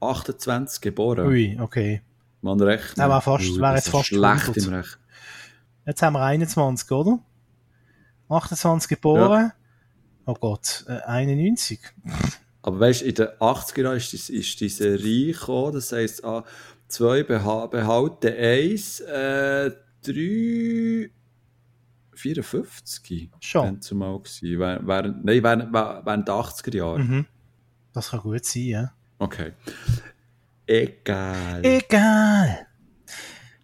28 0.01 0.81
geboren. 0.82 1.27
Ui, 1.27 1.59
okay. 1.59 2.02
Man 2.43 2.60
recht. 2.60 2.97
Der 2.98 3.09
war 3.09 3.20
fast, 3.20 3.59
wäre 3.59 3.77
jetzt 3.77 3.89
fast 3.89 4.09
schlecht 4.09 4.48
100. 4.48 4.56
im 4.56 4.74
Recht. 4.74 4.98
Jetzt 5.86 6.02
haben 6.02 6.12
wir 6.14 6.22
21, 6.22 6.90
oder? 6.90 7.18
28 8.28 8.89
geboren. 8.89 9.43
Ja. 9.47 9.52
Oh 10.26 10.34
Gott, 10.34 10.84
äh, 10.88 11.01
91. 11.06 11.80
Aber 12.62 12.80
weißt 12.80 13.02
du, 13.02 13.06
in 13.06 13.14
den 13.14 13.28
80er 13.28 13.82
Jahren 13.82 13.97
ist, 13.97 14.12
ist 14.12 14.60
diese 14.60 14.98
Serie 14.98 15.32
gekommen, 15.32 15.72
das 15.72 15.92
heisst, 15.92 16.24
ah, 16.24 16.44
zwei 16.88 17.22
beha 17.22 17.66
behalten 17.66 18.34
eins, 18.36 19.01
äh, 19.01 19.70
drei, 20.02 21.10
54. 22.14 23.30
Schon. 23.40 23.80
Zumal 23.80 24.18
gewesen. 24.18 24.59
Während, 24.59 25.24
nein, 25.24 25.42
während, 25.42 25.72
während 25.72 26.28
der 26.28 26.34
80er 26.34 26.76
Jahre. 26.76 26.98
Mhm. 26.98 27.26
Das 27.92 28.10
kann 28.10 28.20
gut 28.20 28.44
sein, 28.44 28.62
ja. 28.62 28.92
Okay. 29.18 29.52
Egal. 30.66 31.64
Egal. 31.64 32.66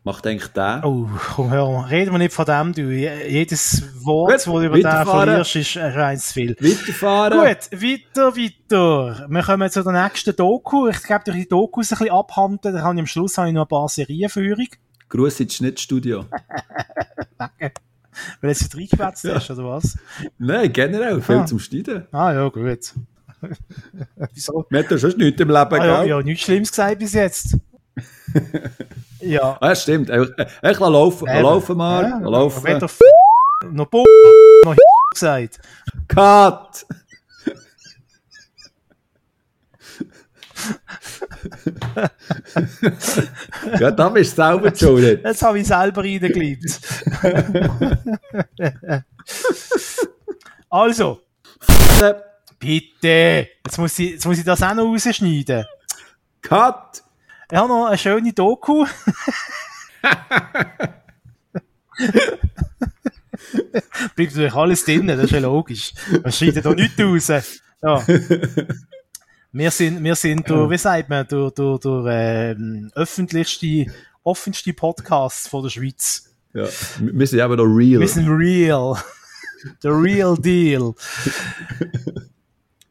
Macht 0.06 0.24
eigentlich 0.24 0.52
der? 0.52 0.82
Oh, 0.84 1.08
komm, 1.34 1.50
hör 1.50 1.68
mal. 1.68 1.86
Reden 1.88 2.12
wir 2.12 2.18
nicht 2.18 2.32
von 2.32 2.44
dem, 2.44 2.72
du. 2.72 2.92
Jedes 2.92 3.82
Wort, 4.04 4.34
das 4.34 4.44
du 4.44 4.60
über 4.60 4.76
den 4.76 5.04
verlierst, 5.04 5.56
ist 5.56 5.76
eins 5.76 6.28
zu 6.28 6.34
viel. 6.34 6.56
Weiterfahren. 6.60 7.40
Gut, 7.40 7.82
weiter, 7.82 8.36
weiter. 8.36 9.26
Wir 9.28 9.42
kommen 9.42 9.68
zu 9.68 9.82
der 9.82 10.04
nächsten 10.04 10.36
Doku. 10.36 10.86
Ich 10.86 11.02
glaube, 11.02 11.24
durch 11.24 11.38
die 11.38 11.48
Dokus 11.48 11.90
ein 11.90 11.98
bisschen 11.98 12.14
abhandeln. 12.14 12.76
Da 12.76 12.82
habe 12.82 12.94
ich 12.94 13.00
am 13.00 13.06
Schluss 13.08 13.36
habe 13.36 13.48
ich 13.48 13.54
noch 13.54 13.62
ein 13.62 13.68
paar 13.68 13.88
Serienführung. 13.88 14.68
Gruß 15.08 15.40
ins 15.40 15.56
Schnittstudio. 15.56 16.26
Danke. 17.36 17.72
Weil 18.40 18.50
jetzt 18.50 18.62
nicht 18.62 18.76
reingequetzt 18.76 19.24
ja. 19.24 19.34
hast, 19.34 19.50
oder 19.50 19.64
was? 19.64 19.98
Nein, 20.38 20.72
generell. 20.72 21.20
Viel 21.20 21.38
ah. 21.38 21.46
zum 21.46 21.58
Schneiden. 21.58 22.06
Ah, 22.12 22.32
ja, 22.32 22.48
gut. 22.48 22.94
Wieso? 24.34 24.66
Man 24.70 24.84
hat 24.84 24.90
ja 24.92 24.98
schon 24.98 25.16
nichts 25.16 25.40
im 25.40 25.48
Leben, 25.48 25.74
ah, 25.80 25.84
ja, 25.84 26.04
ja, 26.04 26.22
nichts 26.22 26.44
Schlimmes 26.44 26.70
gesagt 26.70 26.98
bis 27.00 27.12
jetzt. 27.12 27.56
ja. 29.20 29.56
Ah, 29.60 29.74
stimmt. 29.74 30.10
Ich, 30.10 30.28
ich 30.38 30.78
lasse 30.78 30.92
laufen. 30.92 31.28
Eben. 31.28 31.42
Laufen 31.42 31.76
mal. 31.76 32.02
Ja. 32.02 32.18
Laufen. 32.18 32.66
Ich 32.66 32.78
doch 32.78 32.90
noch 33.70 33.86
B 33.86 34.04
noch 34.64 34.76
gesagt. 35.12 35.58
Cut! 36.08 36.86
ja, 43.80 43.90
da 43.90 44.08
bist 44.08 44.32
du 44.32 44.42
selber 44.42 44.74
schuld. 44.74 45.24
Jetzt 45.24 45.42
habe 45.42 45.58
ich 45.58 45.66
selber 45.66 46.02
reingeliebt. 46.02 46.80
also. 50.70 51.20
Bitte. 52.58 53.48
Jetzt 53.64 53.78
muss, 53.78 53.98
ich, 53.98 54.12
jetzt 54.12 54.26
muss 54.26 54.38
ich 54.38 54.44
das 54.44 54.62
auch 54.62 54.74
noch 54.74 54.84
rausschneiden. 54.84 55.64
Cut! 56.42 57.02
Ich 57.50 57.56
habe 57.56 57.68
noch 57.68 57.86
eine 57.86 57.96
schöne 57.98 58.32
Doku. 58.32 58.86
Bleibt 64.16 64.32
natürlich 64.32 64.54
alles 64.54 64.84
drin, 64.84 65.06
das 65.06 65.20
ist 65.20 65.30
ja 65.30 65.38
logisch. 65.38 65.92
Man 66.22 66.32
schreitet 66.32 66.66
da 66.66 66.74
nichts 66.74 67.00
raus. 67.00 67.60
Ja. 67.82 68.02
Wir 69.52 69.70
sind, 69.70 70.02
wir 70.02 70.16
sind 70.16 70.50
durch, 70.50 70.70
wie 70.70 70.78
sagt 70.78 71.08
man, 71.08 71.26
durch, 71.26 71.54
durch, 71.54 71.80
durch 71.80 72.08
ähm, 72.10 72.90
öffentlichste, 72.94 73.86
offenste 74.22 74.72
Podcasts 74.72 75.48
von 75.48 75.62
der 75.62 75.70
Schweiz. 75.70 76.34
Ja, 76.52 76.66
wir 77.00 77.26
sind 77.26 77.40
aber 77.40 77.56
noch 77.56 77.64
real. 77.64 78.00
Wir 78.00 78.08
sind 78.08 78.28
real. 78.28 78.96
The 79.80 79.88
real 79.88 80.36
deal. 80.36 80.94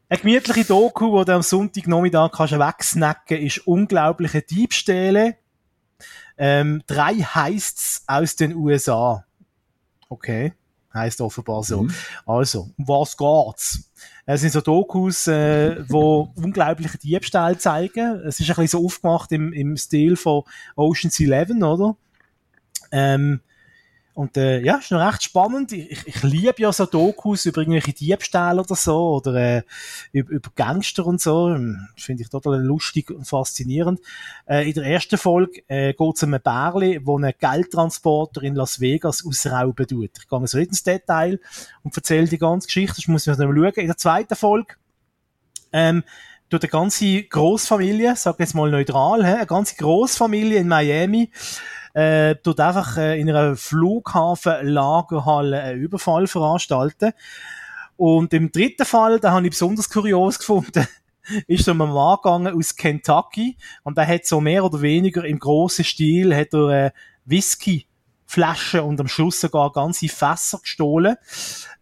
Eine 0.08 0.20
gemütliche 0.20 0.64
Doku, 0.64 1.18
die 1.18 1.24
du 1.24 1.34
am 1.34 1.42
Sonntagnachmittag 1.42 2.30
kannst 2.30 2.58
wegsnacken, 2.58 3.38
ist 3.38 3.66
unglaubliche 3.66 4.40
Diebstähle. 4.40 5.36
Ähm, 6.38 6.82
drei 6.86 7.14
Heists 7.14 8.04
aus 8.06 8.36
den 8.36 8.54
USA. 8.54 9.24
Okay. 10.08 10.52
Heißt 10.94 11.20
offenbar 11.20 11.64
so. 11.64 11.82
Mhm. 11.82 11.94
Also, 12.24 12.70
um 12.78 12.86
was 12.86 13.16
geht's? 13.16 13.90
Es 14.26 14.42
sind 14.42 14.52
so 14.52 14.60
Dokus, 14.60 15.26
äh, 15.26 15.84
wo 15.88 16.32
unglaubliche 16.36 16.98
Diebstähle 16.98 17.58
zeigen. 17.58 18.20
Es 18.20 18.38
ist 18.38 18.48
ein 18.48 18.54
bisschen 18.54 18.80
so 18.80 18.84
aufgemacht 18.84 19.32
im, 19.32 19.52
im 19.52 19.76
Stil 19.76 20.16
von 20.16 20.44
Ocean's 20.76 21.18
Eleven, 21.18 21.64
oder? 21.64 21.96
Ähm, 22.92 23.40
und 24.16 24.38
äh, 24.38 24.60
ja, 24.60 24.76
ist 24.76 24.90
noch 24.90 25.06
recht 25.06 25.22
spannend. 25.22 25.72
Ich, 25.72 26.06
ich 26.06 26.22
liebe 26.22 26.54
ja 26.56 26.72
so 26.72 26.86
Dokus 26.86 27.44
über 27.44 27.60
irgendwelche 27.60 27.92
Diebstähle 27.92 28.62
oder 28.62 28.74
so 28.74 29.16
oder 29.16 29.34
äh, 29.34 29.62
über, 30.10 30.30
über 30.30 30.50
Gangster 30.56 31.04
und 31.04 31.20
so. 31.20 31.54
Finde 31.96 32.22
ich 32.22 32.30
total 32.30 32.62
lustig 32.62 33.10
und 33.10 33.28
faszinierend. 33.28 34.00
Äh, 34.46 34.68
in 34.68 34.72
der 34.72 34.84
ersten 34.84 35.18
Folge 35.18 35.60
äh, 35.68 35.92
geht 35.92 36.16
es 36.16 36.22
um 36.22 36.32
einen 36.32 36.42
Bärli, 36.42 36.98
der 36.98 37.14
einen 37.14 37.32
Geldtransporter 37.38 38.42
in 38.42 38.54
Las 38.54 38.80
Vegas 38.80 39.22
ausrauben 39.22 39.86
tut. 39.86 40.12
Ich 40.18 40.26
gehe 40.26 40.46
so 40.46 40.56
nicht 40.56 40.68
ins 40.68 40.82
Detail 40.82 41.38
und 41.82 41.94
erzähle 41.94 42.26
die 42.26 42.38
ganze 42.38 42.68
Geschichte. 42.68 42.96
Das 42.96 43.08
muss 43.08 43.26
noch 43.26 43.36
mal 43.36 43.54
schauen. 43.54 43.72
In 43.74 43.86
der 43.88 43.98
zweiten 43.98 44.34
Folge 44.34 44.76
ähm, 45.74 46.04
durch 46.48 46.62
eine 46.62 46.70
ganze 46.70 47.22
Großfamilie, 47.22 48.16
sag 48.16 48.40
jetzt 48.40 48.54
mal 48.54 48.70
neutral, 48.70 49.26
hä? 49.26 49.34
eine 49.34 49.46
ganze 49.46 49.76
Großfamilie 49.76 50.58
in 50.58 50.68
Miami 50.68 51.30
äh, 51.96 52.36
dort 52.42 52.60
einfach 52.60 52.98
äh, 52.98 53.18
in 53.18 53.30
einer 53.30 53.56
Flughafenlagerhalle 53.56 55.62
einen 55.62 55.80
Überfall 55.80 56.26
veranstalten. 56.26 57.14
Und 57.96 58.34
im 58.34 58.52
dritten 58.52 58.84
Fall, 58.84 59.18
da 59.18 59.32
habe 59.32 59.46
ich 59.46 59.52
besonders 59.52 59.88
kurios 59.88 60.38
gefunden, 60.38 60.86
ist 61.46 61.64
so 61.64 61.70
ein 61.70 61.78
Mann 61.78 62.18
gegangen 62.22 62.54
aus 62.54 62.76
Kentucky 62.76 63.56
und 63.82 63.96
der 63.96 64.06
hat 64.06 64.26
so 64.26 64.42
mehr 64.42 64.62
oder 64.62 64.82
weniger 64.82 65.24
im 65.24 65.38
grossen 65.38 65.86
Stil 65.86 66.36
hat 66.36 66.52
er 66.52 66.68
äh, 66.68 66.90
Whisky 67.24 67.86
Flaschen 68.26 68.80
und 68.80 69.00
am 69.00 69.08
Schluss 69.08 69.40
sogar 69.40 69.72
ganze 69.72 70.08
Fässer 70.08 70.58
gestohlen 70.58 71.16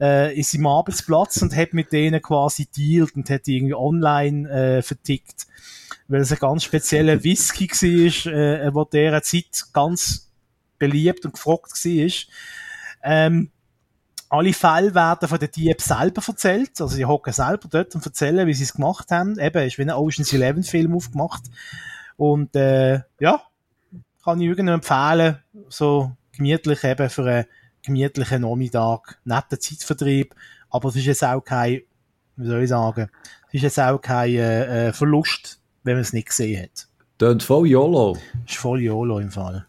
äh, 0.00 0.36
in 0.36 0.42
seinem 0.42 0.66
Arbeitsplatz 0.66 1.40
und 1.42 1.56
hat 1.56 1.72
mit 1.72 1.92
denen 1.92 2.20
quasi 2.20 2.66
dealt 2.66 3.16
und 3.16 3.30
hat 3.30 3.46
die 3.46 3.56
irgendwie 3.56 3.74
online 3.74 4.48
äh, 4.50 4.82
vertickt 4.82 5.46
weil 6.08 6.20
es 6.20 6.32
ein 6.32 6.38
ganz 6.38 6.64
spezieller 6.64 7.22
Whisky 7.22 7.68
war, 7.68 8.32
äh, 8.32 8.74
wo 8.74 8.84
dieser 8.84 9.22
Zeit 9.22 9.64
ganz 9.72 10.30
beliebt 10.78 11.24
und 11.24 11.32
gefragt 11.32 11.72
war. 11.72 12.10
Ähm, 13.02 13.50
alle 14.28 14.52
Fälle 14.52 14.94
werden 14.94 15.28
von 15.28 15.38
den 15.38 15.50
Dieb 15.50 15.80
selber 15.80 16.22
erzählt. 16.26 16.80
Also, 16.80 16.96
sie 16.96 17.04
hocken 17.04 17.32
selber 17.32 17.68
dort 17.70 17.94
und 17.94 18.04
erzählen, 18.04 18.46
wie 18.46 18.54
sie 18.54 18.64
es 18.64 18.74
gemacht 18.74 19.10
haben. 19.10 19.38
Eben, 19.38 19.66
ist 19.66 19.78
wie 19.78 19.82
ein 19.82 19.90
Ocean's 19.90 20.32
Eleven 20.32 20.64
Film 20.64 20.94
aufgemacht. 20.94 21.42
Und, 22.16 22.54
äh, 22.56 23.00
ja, 23.20 23.42
kann 24.24 24.40
ich 24.40 24.48
irgendwie 24.48 24.72
empfehlen, 24.72 25.38
so 25.68 26.12
gemütlich 26.36 26.84
eben 26.84 27.10
für 27.10 27.24
einen 27.24 27.44
gemütlichen 27.82 28.42
Nachmittag, 28.42 29.18
netter 29.24 29.58
Zeitvertrieb. 29.58 30.34
Aber 30.70 30.88
es 30.88 30.96
ist 30.96 31.06
jetzt 31.06 31.24
auch 31.24 31.40
kein, 31.40 31.82
wie 32.36 32.46
soll 32.46 32.62
ich 32.62 32.70
sagen, 32.70 33.08
es 33.48 33.54
ist 33.54 33.62
jetzt 33.62 33.80
auch 33.80 33.98
kein 33.98 34.34
äh, 34.34 34.92
Verlust, 34.92 35.60
wenn 35.82 35.94
man 35.94 36.02
es 36.02 36.12
nicht 36.12 36.28
gesehen 36.28 36.64
hat. 36.64 36.88
Tönt 37.18 37.42
voll 37.42 37.68
YOLO. 37.68 38.18
Ist 38.46 38.56
voll 38.56 38.80
YOLO 38.80 39.20
im 39.20 39.30
Fall. 39.30 39.66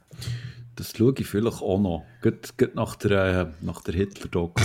Das 0.75 0.91
schaue 0.95 1.13
ich 1.17 1.27
vielleicht 1.27 1.61
auch 1.61 1.79
noch. 1.79 2.05
Geht, 2.21 2.57
geht 2.57 2.75
nach 2.75 2.95
der, 2.95 3.11
äh, 3.11 3.47
nach 3.61 3.81
der 3.81 3.93
Hitler-Doku. 3.93 4.61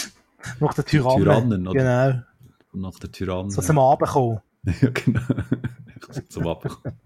nach 0.60 0.74
der 0.74 0.84
Tyrannen. 0.84 1.24
Tyrannen 1.24 1.68
oder? 1.68 2.24
Genau. 2.72 2.88
Nach 2.88 2.98
der 2.98 3.10
Tyrannen. 3.10 3.50
So 3.50 3.60
zum 3.60 3.78
Abend 3.78 4.08
kommen. 4.08 4.40
ja, 4.80 4.90
genau. 4.90 5.20
zum 6.28 6.46
Abend 6.46 6.72
kommen. 6.72 6.96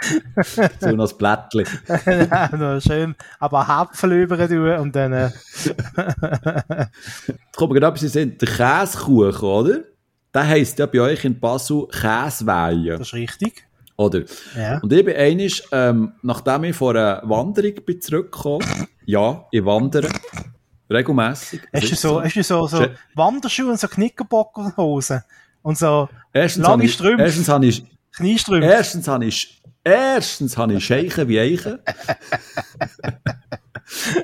so 0.80 0.90
noch 0.90 1.04
das 1.04 1.16
Blättchen. 1.16 1.66
ja, 2.06 2.80
schön. 2.80 3.14
Aber 3.38 3.66
Häpfel 3.66 4.12
über 4.12 4.48
tun 4.48 4.72
und 4.78 4.96
dann. 4.96 5.12
Äh... 5.12 5.30
Etwas 7.56 7.72
in 7.72 7.80
den 7.80 8.08
Sinn. 8.08 8.38
Der 8.38 8.48
Käsekuchen, 8.48 9.48
oder? 9.48 9.78
Der 10.34 10.46
heisst 10.46 10.78
ja 10.78 10.86
bei 10.86 11.00
euch 11.00 11.24
in 11.24 11.38
Basel 11.38 11.86
Käseweihen. 11.88 12.98
Das 12.98 13.08
ist 13.08 13.14
richtig. 13.14 13.64
Oder? 13.96 14.22
Ja. 14.56 14.78
Und 14.78 14.92
ich 14.92 15.04
bin 15.04 15.16
einig, 15.16 15.62
ähm, 15.72 16.12
nachdem 16.22 16.64
ich 16.64 16.76
von 16.76 16.96
einer 16.96 17.20
Wanderung 17.24 17.74
bin 17.84 18.00
zurückgekommen, 18.00 18.86
ja, 19.04 19.44
ich 19.50 19.64
wandere 19.64 20.08
regelmässig. 20.90 21.62
Hast 21.72 21.90
du 21.90 21.96
so, 21.96 22.22
hast 22.22 22.36
du 22.36 22.42
so, 22.42 22.66
so 22.66 22.86
Wanderschuhe 23.14 23.70
und 23.70 23.80
so 23.80 23.88
Knickerbockerhosen 23.88 25.22
und 25.62 25.76
so 25.76 26.08
Erstens 26.32 26.66
lange 26.66 26.88
Strümpfe, 26.88 27.24
erstens 27.24 27.48
habe 27.48 27.66
ich, 27.66 27.84
Kniestrümpfe? 28.12 28.68
erstens 28.68 29.08
habe 29.08 29.24
ich, 29.24 29.60
erstens 29.88 30.56
habe 30.56 30.74
ich 30.74 30.84
Scheichen 30.84 31.28
wie 31.28 31.40
Eichen. 31.40 31.78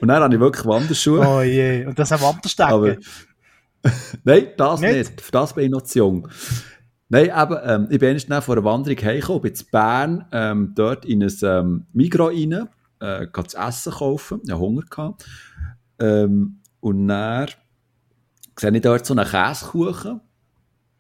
Und 0.01 0.09
dann 0.09 0.23
habe 0.23 0.35
ich 0.35 0.41
wirklich 0.41 0.67
Wanderschuhe. 0.67 1.27
Oh 1.27 1.43
je, 1.43 1.87
und 1.87 1.99
das 1.99 2.11
sind 2.11 2.21
Wanderstecken. 2.21 2.99
Nein, 4.25 4.49
das 4.57 4.81
Nicht? 4.81 4.95
nicht. 4.95 5.21
Für 5.21 5.33
das 5.33 5.55
bin 5.55 5.65
ich 5.65 5.71
noch 5.71 5.83
zu 5.83 5.99
jung. 5.99 6.29
Nein, 7.09 7.27
eben, 7.27 7.59
ähm, 7.65 7.87
ich 7.91 7.99
bin 7.99 8.15
erst 8.15 8.45
vor 8.45 8.57
einer 8.57 8.65
Wanderung 8.65 9.03
heimgekommen, 9.03 9.43
bin 9.43 9.55
zu 9.55 9.65
Bern, 9.71 10.27
ähm, 10.33 10.73
dort 10.75 11.05
in 11.05 11.23
ein 11.23 11.33
ähm, 11.43 11.87
Migros 11.93 12.33
rein, 12.33 12.69
äh, 13.01 13.27
zu 13.47 13.59
essen 13.59 13.93
kaufen, 13.93 14.41
ja 14.45 14.57
Hunger 14.57 14.83
gehabt. 14.89 15.27
Ähm, 15.99 16.61
und 16.81 17.09
dann 17.09 17.49
sehe 18.59 18.75
ich 18.75 18.83
dort 18.83 19.07
so 19.07 19.15
einen 19.15 19.29
Käsekuchen, 19.29 20.21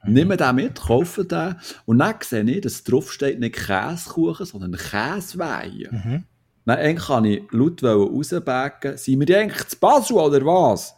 nehme 0.06 0.36
den 0.36 0.54
mit, 0.54 0.80
kaufe 0.80 1.24
den, 1.24 1.56
und 1.86 1.98
dann 1.98 2.14
sehe 2.22 2.42
ich, 2.42 2.60
dass 2.60 2.84
drauf 2.84 3.12
steht 3.12 3.40
nicht 3.40 3.54
Käsekuchen, 3.54 4.46
sondern 4.46 4.72
Käseweihen. 4.72 5.88
Mhm. 5.90 6.24
Dann 6.64 6.78
eigentlich 6.78 7.06
kann 7.06 7.24
ich 7.24 7.42
laut 7.50 7.82
rausbacken, 7.82 8.96
sind 8.96 9.20
wir 9.20 9.26
die 9.26 9.36
eigentlich 9.36 9.68
zu 9.68 9.78
Basel 9.78 10.16
oder 10.16 10.44
was? 10.44 10.94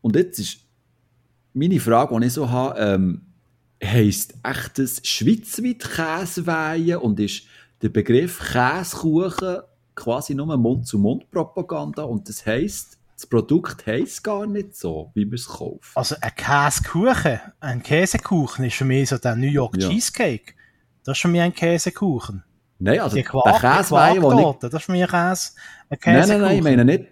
Und 0.00 0.16
jetzt 0.16 0.38
ist 0.38 0.58
meine 1.54 1.80
Frage, 1.80 2.18
die 2.20 2.26
ich 2.26 2.32
so 2.32 2.48
habe, 2.48 2.78
ähm, 2.78 3.22
heisst 3.82 4.34
echt 4.42 4.78
das 4.78 5.00
schweizweit 5.02 5.80
Käseweihen 5.80 6.98
und 6.98 7.18
ist 7.18 7.42
der 7.82 7.88
Begriff 7.88 8.38
Käsekuchen 8.52 9.58
quasi 9.94 10.34
nur 10.34 10.56
Mund-zu-Mund-Propaganda 10.56 12.02
und 12.02 12.28
das 12.28 12.46
heisst, 12.46 12.95
das 13.16 13.26
Produkt 13.26 13.86
heisst 13.86 14.22
gar 14.22 14.46
nicht 14.46 14.76
so, 14.76 15.10
wie 15.14 15.24
man 15.24 15.34
es 15.34 15.46
kauft. 15.48 15.96
Also 15.96 16.16
ein 16.20 16.32
Käsekuchen, 16.36 17.40
ein 17.60 17.82
Käsekuchen 17.82 18.64
ist 18.66 18.76
für 18.76 18.84
mich 18.84 19.08
so 19.08 19.16
der 19.18 19.34
New 19.36 19.50
York 19.50 19.76
Ja. 19.78 19.88
Cheesecake. 19.88 20.54
Das 21.04 21.16
ist 21.16 21.22
für 21.22 21.28
mich 21.28 21.40
ein 21.40 21.54
Käsekuchen. 21.54 22.44
Nein, 22.78 23.00
also 23.00 23.16
Die 23.16 23.22
der 23.22 23.30
Quark, 23.30 23.54
die 23.56 23.60
Käseweihen, 23.66 24.22
wo 24.22 24.50
ich... 24.50 24.56
Das 24.58 24.74
ist 24.74 24.82
für 24.84 24.92
mich 24.92 25.02
ein 25.04 25.08
Käse, 25.08 25.52
ein 25.88 25.90
Nein, 25.90 25.98
Käsekuchen. 26.00 26.28
nein, 26.28 26.40
nein, 26.42 26.56
ich 26.58 26.62
meine 26.62 26.84
nicht... 26.84 27.04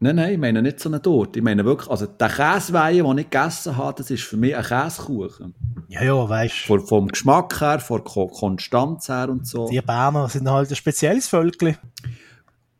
Nein, 0.00 0.16
nein, 0.16 0.32
ich 0.32 0.38
meine 0.38 0.60
nicht 0.60 0.80
so 0.80 0.88
eine 0.88 1.00
Torte. 1.00 1.38
Ich 1.38 1.44
meine 1.44 1.64
wirklich, 1.64 1.88
also 1.88 2.06
der 2.06 2.28
Käseweihen, 2.28 3.06
den 3.06 3.18
ich 3.18 3.30
gegessen 3.30 3.76
habe, 3.76 3.94
das 3.96 4.10
ist 4.10 4.24
für 4.24 4.36
mich 4.36 4.54
ein 4.56 4.64
Käsekuchen. 4.64 5.54
Ja, 5.88 6.02
ja, 6.02 6.28
weißt 6.28 6.68
du, 6.68 6.78
vom 6.80 7.06
Geschmack 7.08 7.58
her, 7.60 7.78
von 7.78 7.98
der 7.98 8.04
Ko- 8.04 8.26
Konstanz 8.26 9.08
her 9.08 9.28
und 9.30 9.46
so. 9.46 9.68
die 9.68 9.80
Berner 9.80 10.28
sind 10.28 10.50
halt 10.50 10.68
ein 10.68 10.74
spezielles 10.76 11.28
Völkchen. 11.28 11.76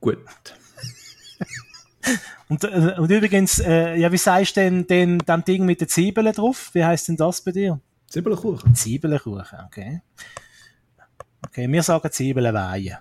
Gut. 0.01 0.19
Und, 2.55 2.65
äh, 2.65 2.95
und 2.99 3.11
übrigens, 3.11 3.59
äh, 3.59 3.97
ja, 3.97 4.13
wie 4.13 4.17
sagst 4.17 4.57
du 4.57 4.61
denn, 4.61 4.87
denn 4.87 5.19
dem 5.19 5.45
Ding 5.45 5.65
mit 5.67 5.81
den 5.81 5.89
Zwiebeln 5.89 6.33
drauf? 6.33 6.71
Wie 6.73 6.85
heißt 6.85 7.09
denn 7.09 7.17
das 7.17 7.41
bei 7.41 7.51
dir? 7.51 7.81
Zwiebelkuchen. 8.09 8.75
Zwiebelkuchen, 8.77 9.59
okay. 9.67 10.03
Okay, 11.47 11.71
wir 11.71 11.83
sagen 11.83 12.11
Zwiebelweihen. 12.13 12.99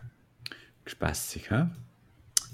Gespässig, 0.84 1.52
hä? 1.52 1.68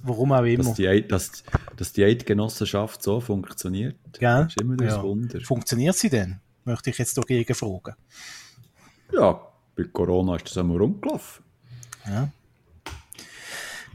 Warum 0.03 0.33
auch 0.33 0.43
immer. 0.43 0.63
Dass 0.65 0.73
die, 0.73 1.07
dass, 1.07 1.43
dass 1.77 1.93
die 1.93 2.03
Eidgenossenschaft 2.03 3.01
so 3.01 3.21
funktioniert, 3.21 3.95
Gell? 4.19 4.47
ist 4.47 4.59
immer 4.59 4.73
ein 4.73 4.85
Ja. 4.87 5.01
Wunder. 5.01 5.39
Funktioniert 5.41 5.95
sie 5.95 6.09
denn? 6.09 6.39
Möchte 6.65 6.89
ich 6.89 6.97
jetzt 6.97 7.17
dagegen 7.17 7.55
fragen. 7.55 7.95
Ja, 9.13 9.39
bei 9.75 9.83
Corona 9.85 10.35
ist 10.35 10.47
das 10.49 10.57
einmal 10.57 10.77
rumgelaufen. 10.77 11.45
Ja. 12.05 12.29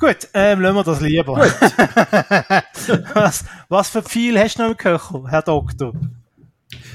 Gut, 0.05 0.29
ähm, 0.35 0.61
lassen 0.61 0.77
wir 0.77 0.85
das 0.85 1.01
lieber. 1.01 1.35
was, 3.15 3.43
was 3.71 3.89
für 3.89 4.03
Pfeil 4.03 4.39
hast 4.39 4.59
du 4.59 4.63
noch 4.63 4.71
im 4.73 4.77
Köcher, 4.77 5.25
Herr 5.29 5.41
Doktor? 5.41 5.95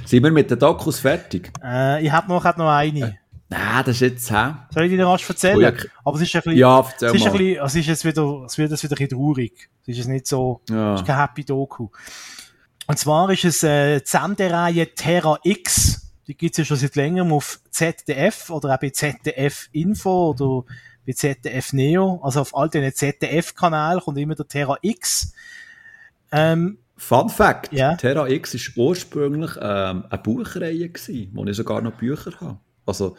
Sind 0.06 0.24
wir 0.24 0.30
mit 0.30 0.52
den 0.52 0.60
Dokus 0.60 1.00
fertig? 1.00 1.52
Äh, 1.64 2.06
ich 2.06 2.12
habe 2.12 2.28
noch, 2.28 2.44
hab 2.44 2.60
noch 2.60 2.70
eine. 2.70 3.18
Nein, 3.50 3.84
das 3.84 3.96
ist 3.96 4.02
jetzt, 4.02 4.30
hä? 4.32 4.54
Soll 4.72 4.84
ich 4.84 4.92
dir 4.92 5.08
rasch 5.08 5.28
erzählen? 5.28 5.58
Oh 5.58 5.62
ja, 5.62 5.74
Aber 6.06 6.18
es 6.18 6.22
ist 6.22 6.36
ein 6.36 6.42
bisschen, 6.44 6.60
Ja, 6.60 6.82
es 6.82 7.02
ist 7.02 7.02
ein 7.02 7.10
mal. 7.10 7.32
bisschen, 7.32 7.66
es 7.66 7.76
ist 7.76 7.88
jetzt 7.88 8.06
wieder, 8.06 8.44
es 8.46 8.58
wird 8.60 8.70
jetzt 8.70 8.84
wieder 8.84 8.94
ein 8.96 8.98
bisschen 9.08 9.18
traurig. 9.18 9.70
Es 9.82 9.88
ist 9.88 9.98
jetzt 9.98 10.08
nicht 10.08 10.28
so, 10.28 10.62
Ja. 10.70 10.94
es 10.94 11.02
ist 11.02 11.08
kein 11.08 11.18
Happy 11.18 11.44
Doku. 11.44 11.88
Und 12.86 13.00
zwar 13.00 13.32
ist 13.32 13.44
es, 13.44 13.64
äh, 13.64 14.02
die 14.02 14.06
Sendereihe 14.08 14.94
Terra 14.94 15.40
X. 15.42 16.12
Die 16.28 16.38
gibt's 16.38 16.60
ja 16.60 16.66
schon 16.66 16.78
seit 16.78 16.96
längerem 16.96 17.34
auf 17.34 17.60
ZDF 17.72 18.52
oder 18.52 18.76
auch 18.76 18.80
bei 18.80 18.92
ZDF 18.92 19.68
Info 19.72 20.30
oder 20.30 20.64
bei 21.10 21.14
ZDF 21.14 21.74
Neo. 21.74 22.20
Also 22.24 22.42
auf 22.42 22.56
all 22.56 22.70
den 22.70 22.94
ZDF-Kanälen 22.94 24.00
kommt 24.02 24.20
immer 24.20 24.36
der 24.36 24.48
Terra 24.48 24.78
X. 24.82 25.34
Ähm, 26.32 26.78
Fun 26.98 27.30
Fact: 27.30 27.74
Ja. 27.74 27.96
Terra 27.96 28.28
X 28.28 28.54
war 28.54 28.86
ursprünglich 28.86 29.52
ähm, 29.60 30.06
eine 30.08 30.22
Buchreihe, 30.22 30.90
gewesen, 30.90 31.32
wo 31.34 31.44
ich 31.46 31.58
sogar 31.58 31.82
noch 31.82 31.94
Bücher 31.94 32.32
habe. 32.40 32.60
Also, 32.86 33.18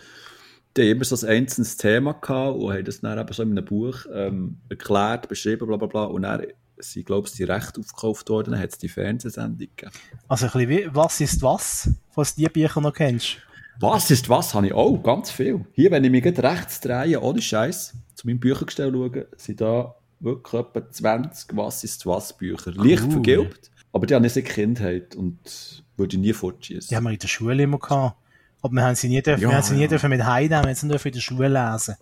die 0.76 0.82
haben 0.82 0.90
immer 0.90 1.04
so 1.04 1.26
ein 1.26 1.32
einzelnes 1.32 1.76
Thema 1.78 2.12
gehabt 2.12 2.58
und 2.58 2.72
haben 2.72 2.84
das 2.84 3.00
dann 3.00 3.18
eben 3.18 3.32
so 3.32 3.42
in 3.42 3.50
einem 3.50 3.64
Buch 3.64 4.06
ähm, 4.12 4.58
erklärt, 4.68 5.28
beschrieben, 5.28 5.66
bla 5.66 5.76
bla 5.76 5.88
bla. 5.88 6.04
Und 6.04 6.22
dann 6.22 6.46
sind, 6.78 7.06
glaube 7.06 7.26
ich, 7.26 7.34
die 7.34 7.42
Rechte 7.42 7.80
aufgekauft 7.80 8.28
worden, 8.28 8.52
dann 8.52 8.60
hat 8.60 8.70
es 8.70 8.78
die 8.78 8.88
Fernsehsendung 8.88 9.68
gegeben. 9.74 9.90
also 10.28 10.46
ein 10.46 10.52
bisschen 10.52 10.68
wie, 10.68 10.88
was 10.92 11.20
ist 11.20 11.42
was? 11.42 11.90
Falls 12.10 12.36
du 12.36 12.42
die 12.42 12.48
Bücher 12.48 12.80
noch 12.80 12.94
kennst. 12.94 13.38
Was 13.78 14.10
ist 14.10 14.28
was, 14.28 14.52
habe 14.54 14.66
ich 14.66 14.72
auch, 14.74 14.98
ganz 15.02 15.30
viel. 15.30 15.64
Hier, 15.72 15.90
wenn 15.90 16.04
ich 16.04 16.10
mich 16.10 16.22
gerade 16.22 16.42
rechts 16.42 16.80
drehe, 16.80 17.20
ohne 17.20 17.40
Scheiß, 17.40 17.94
zu 18.14 18.26
meinem 18.26 18.40
Büchergestell 18.40 18.92
schaue, 18.92 19.26
sind 19.36 19.60
da 19.60 19.94
wirklich 20.20 20.60
etwa 20.60 20.90
20 20.90 21.56
Was 21.56 21.82
ist 21.84 22.04
was 22.04 22.36
Bücher. 22.36 22.72
Leicht 22.72 23.04
Cool. 23.04 23.10
vergilbt, 23.12 23.70
aber 23.92 24.06
die 24.06 24.14
habe 24.14 24.26
ich 24.26 24.32
seit 24.34 24.44
Kindheit 24.46 25.14
und 25.16 25.82
würde 25.96 26.16
ich 26.16 26.20
nie 26.20 26.32
fortschießen. 26.34 26.88
Die 26.90 26.96
haben 26.96 27.04
wir 27.04 27.10
in 27.12 27.18
der 27.18 27.28
Schule 27.28 27.62
immer 27.62 27.78
gehabt. 27.78 28.16
Aber 28.62 28.74
wir 28.74 28.82
haben 28.82 28.94
sie 28.94 29.08
nie 29.08 29.22
dürfen, 29.22 29.40
Ja, 29.40 29.48
wir 29.48 29.56
haben 29.56 29.62
sie 29.64 29.74
nie 29.74 29.82
ja. 29.82 29.88
dürfen 29.88 30.10
mit 30.10 30.22
heimnehmen, 30.22 30.64
wir 30.66 30.74
haben 30.74 30.88
nur 30.88 31.06
in 31.06 31.12
der 31.12 31.20
Schule 31.20 31.48
lesen. 31.48 31.94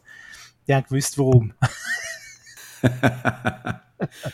Die 0.67 0.75
haben 0.75 0.85
gewusst, 0.89 1.17
warum. 1.19 1.53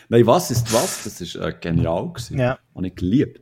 Nein, 0.08 0.26
was 0.26 0.50
ist 0.50 0.72
was? 0.72 1.04
Das 1.04 1.20
ist 1.20 1.34
äh, 1.36 1.54
genial 1.60 2.08
gewesen. 2.08 2.38
Ja. 2.38 2.58
Habe 2.74 2.86
ich 2.86 2.94
geliebt. 2.94 3.40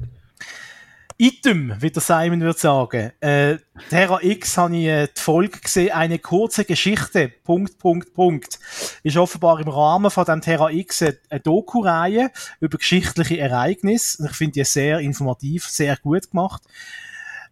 Item, 1.22 1.72
wie 1.78 1.92
der 1.92 2.02
Simon 2.02 2.40
würde 2.40 2.58
sagen. 2.58 3.12
Äh, 3.20 3.58
Terra 3.90 4.18
X 4.22 4.58
habe 4.58 4.76
ich 4.76 4.86
äh, 4.86 5.06
die 5.06 5.20
Folge 5.20 5.60
gesehen, 5.60 5.92
eine 5.92 6.18
kurze 6.18 6.64
Geschichte, 6.64 7.28
Punkt, 7.44 7.78
Punkt, 7.78 8.12
Punkt. 8.12 8.58
Ist 9.04 9.16
offenbar 9.16 9.60
im 9.60 9.68
Rahmen 9.68 10.10
von 10.10 10.24
dem 10.24 10.40
Terra 10.40 10.70
X 10.70 11.00
eine, 11.00 11.16
eine 11.30 11.38
Doku-Reihe 11.38 12.32
über 12.58 12.76
geschichtliche 12.76 13.38
Ereignisse. 13.38 14.26
Ich 14.28 14.36
finde 14.36 14.54
die 14.54 14.64
sehr 14.64 14.98
informativ, 14.98 15.66
sehr 15.66 15.96
gut 15.96 16.28
gemacht. 16.28 16.64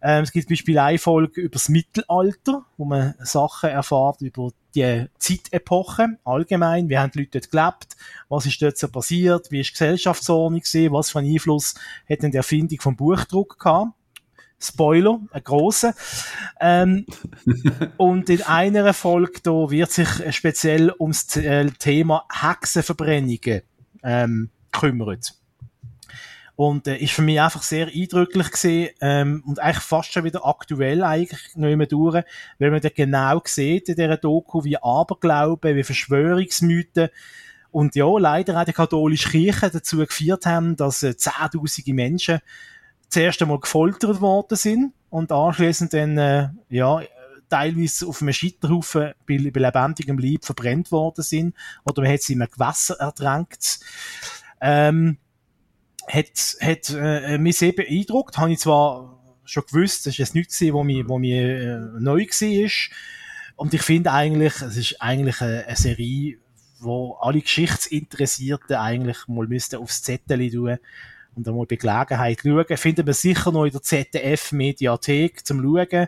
Ähm, 0.01 0.23
es 0.23 0.31
gibt 0.31 0.47
zum 0.47 0.53
Beispiel 0.53 0.79
eine 0.79 0.97
Folge 0.97 1.41
über 1.41 1.53
das 1.53 1.69
Mittelalter, 1.69 2.65
wo 2.77 2.85
man 2.85 3.13
Sachen 3.19 3.69
erfährt 3.69 4.21
über 4.21 4.51
die 4.73 5.05
Zeitepoche 5.19 6.17
allgemein. 6.23 6.89
Wie 6.89 6.97
haben 6.97 7.11
die 7.11 7.19
Leute 7.19 7.39
dort 7.39 7.51
gelebt? 7.51 8.01
Was 8.29 8.45
ist 8.45 8.61
dort 8.61 8.77
so 8.77 8.87
passiert? 8.87 9.51
Wie 9.51 9.59
ist 9.61 9.69
die 9.69 9.73
Gesellschaftsordnung 9.73 10.61
gewesen? 10.61 10.93
Was 10.93 11.11
für 11.11 11.19
einen 11.19 11.33
Einfluss 11.33 11.75
hat 12.09 12.23
denn 12.23 12.31
die 12.31 12.37
Erfindung 12.37 12.79
vom 12.79 12.95
Buchdruck 12.95 13.59
gehabt? 13.59 13.91
Spoiler, 14.59 15.19
ein 15.31 15.43
grosser. 15.43 15.95
Ähm, 16.59 17.05
und 17.97 18.29
in 18.29 18.43
einer 18.43 18.93
Folge 18.93 19.39
da 19.41 19.69
wird 19.71 19.91
sich 19.91 20.07
speziell 20.35 20.93
ums 20.99 21.35
äh, 21.35 21.69
Thema 21.79 22.25
Hexenverbrennungen 22.31 23.61
ähm, 24.03 24.49
kümmert. 24.71 25.40
Und 26.61 26.87
äh, 26.87 26.97
ist 26.97 27.13
für 27.13 27.23
mich 27.23 27.41
einfach 27.41 27.63
sehr 27.63 27.87
eindrücklich 27.87 28.51
gesehen 28.51 28.91
ähm, 29.01 29.43
und 29.47 29.57
eigentlich 29.57 29.83
fast 29.83 30.13
schon 30.13 30.25
wieder 30.25 30.45
aktuell 30.45 31.03
eigentlich 31.03 31.55
noch 31.55 31.67
immer 31.67 31.87
durch, 31.87 32.23
weil 32.59 32.69
man 32.69 32.79
da 32.79 32.89
genau 32.89 33.41
sieht 33.45 33.89
in 33.89 33.95
dieser 33.95 34.17
Doku, 34.17 34.63
wie 34.63 34.77
Aberglauben, 34.77 35.75
wie 35.75 35.83
Verschwörungsmythen 35.83 37.09
und 37.71 37.95
ja, 37.95 38.05
leider 38.05 38.61
auch 38.61 38.65
die 38.65 38.73
katholische 38.73 39.31
Kirche 39.31 39.71
dazu 39.71 39.97
geführt 39.97 40.45
haben, 40.45 40.75
dass 40.75 41.01
äh, 41.01 41.17
zehntausende 41.17 41.95
Menschen 41.95 42.41
zuerst 43.09 43.41
einmal 43.41 43.59
gefoltert 43.59 44.21
worden 44.21 44.55
sind 44.55 44.93
und 45.09 45.31
anschließend 45.31 45.95
dann, 45.95 46.19
äh, 46.19 46.49
ja, 46.69 47.01
teilweise 47.49 48.05
auf 48.05 48.21
einem 48.21 48.33
Scheiterhaufen 48.33 49.13
bei, 49.27 49.49
bei 49.51 49.61
lebendigem 49.61 50.19
Leib 50.19 50.45
verbrennt 50.45 50.91
worden 50.91 51.23
sind 51.23 51.55
oder 51.85 52.03
man 52.03 52.11
hat 52.11 52.21
sie 52.21 52.33
in 52.33 52.43
einem 52.43 52.51
Gewässer 52.51 52.99
ertränkt. 52.99 53.79
Ähm, 54.61 55.17
hat, 56.07 56.57
hat 56.61 56.89
äh, 56.89 57.37
mich 57.37 57.57
sehr 57.57 57.73
beeindruckt. 57.73 58.37
Habe 58.37 58.53
ich 58.53 58.59
zwar 58.59 59.21
schon 59.45 59.63
gewusst, 59.65 60.05
das 60.05 60.13
ist 60.13 60.17
jetzt 60.17 60.35
nichts, 60.35 60.61
was 60.61 60.85
mir, 60.85 61.07
was 61.07 61.19
mir 61.19 61.61
äh, 61.61 61.99
neu 61.99 62.25
war. 62.25 62.71
Und 63.55 63.73
ich 63.73 63.81
finde 63.81 64.11
eigentlich, 64.11 64.61
es 64.61 64.77
ist 64.77 65.01
eigentlich 65.01 65.41
eine, 65.41 65.65
eine 65.65 65.75
Serie, 65.75 66.37
wo 66.79 67.13
alle 67.21 67.41
Geschichtsinteressierten 67.41 68.75
eigentlich 68.75 69.27
mal 69.27 69.47
müssten 69.47 69.75
aufs 69.75 70.01
Zettel 70.01 70.49
tun 70.49 70.77
und 71.35 71.47
einmal 71.47 71.65
bei 71.65 71.75
Gelegenheit 71.75 72.39
schauen. 72.41 72.77
Finden 72.77 73.05
wir 73.05 73.13
sicher 73.13 73.51
noch 73.51 73.65
in 73.65 73.71
der 73.71 73.81
ZDF-Mediathek 73.81 75.45
zum 75.45 75.61
Schauen. 75.61 76.07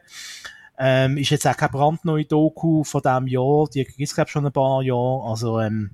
Ähm, 0.78 1.18
ist 1.18 1.30
jetzt 1.30 1.48
auch 1.48 1.56
keine 1.56 1.72
brandneue 1.72 2.26
Doku 2.26 2.84
von 2.84 3.02
diesem 3.02 3.28
Jahr, 3.28 3.68
die 3.70 3.86
gibt 3.86 4.00
es 4.00 4.16
glaube 4.16 4.32
schon 4.32 4.48
ein 4.48 4.52
paar 4.52 4.82
Jahre, 4.82 5.30
also 5.30 5.60
ähm, 5.60 5.92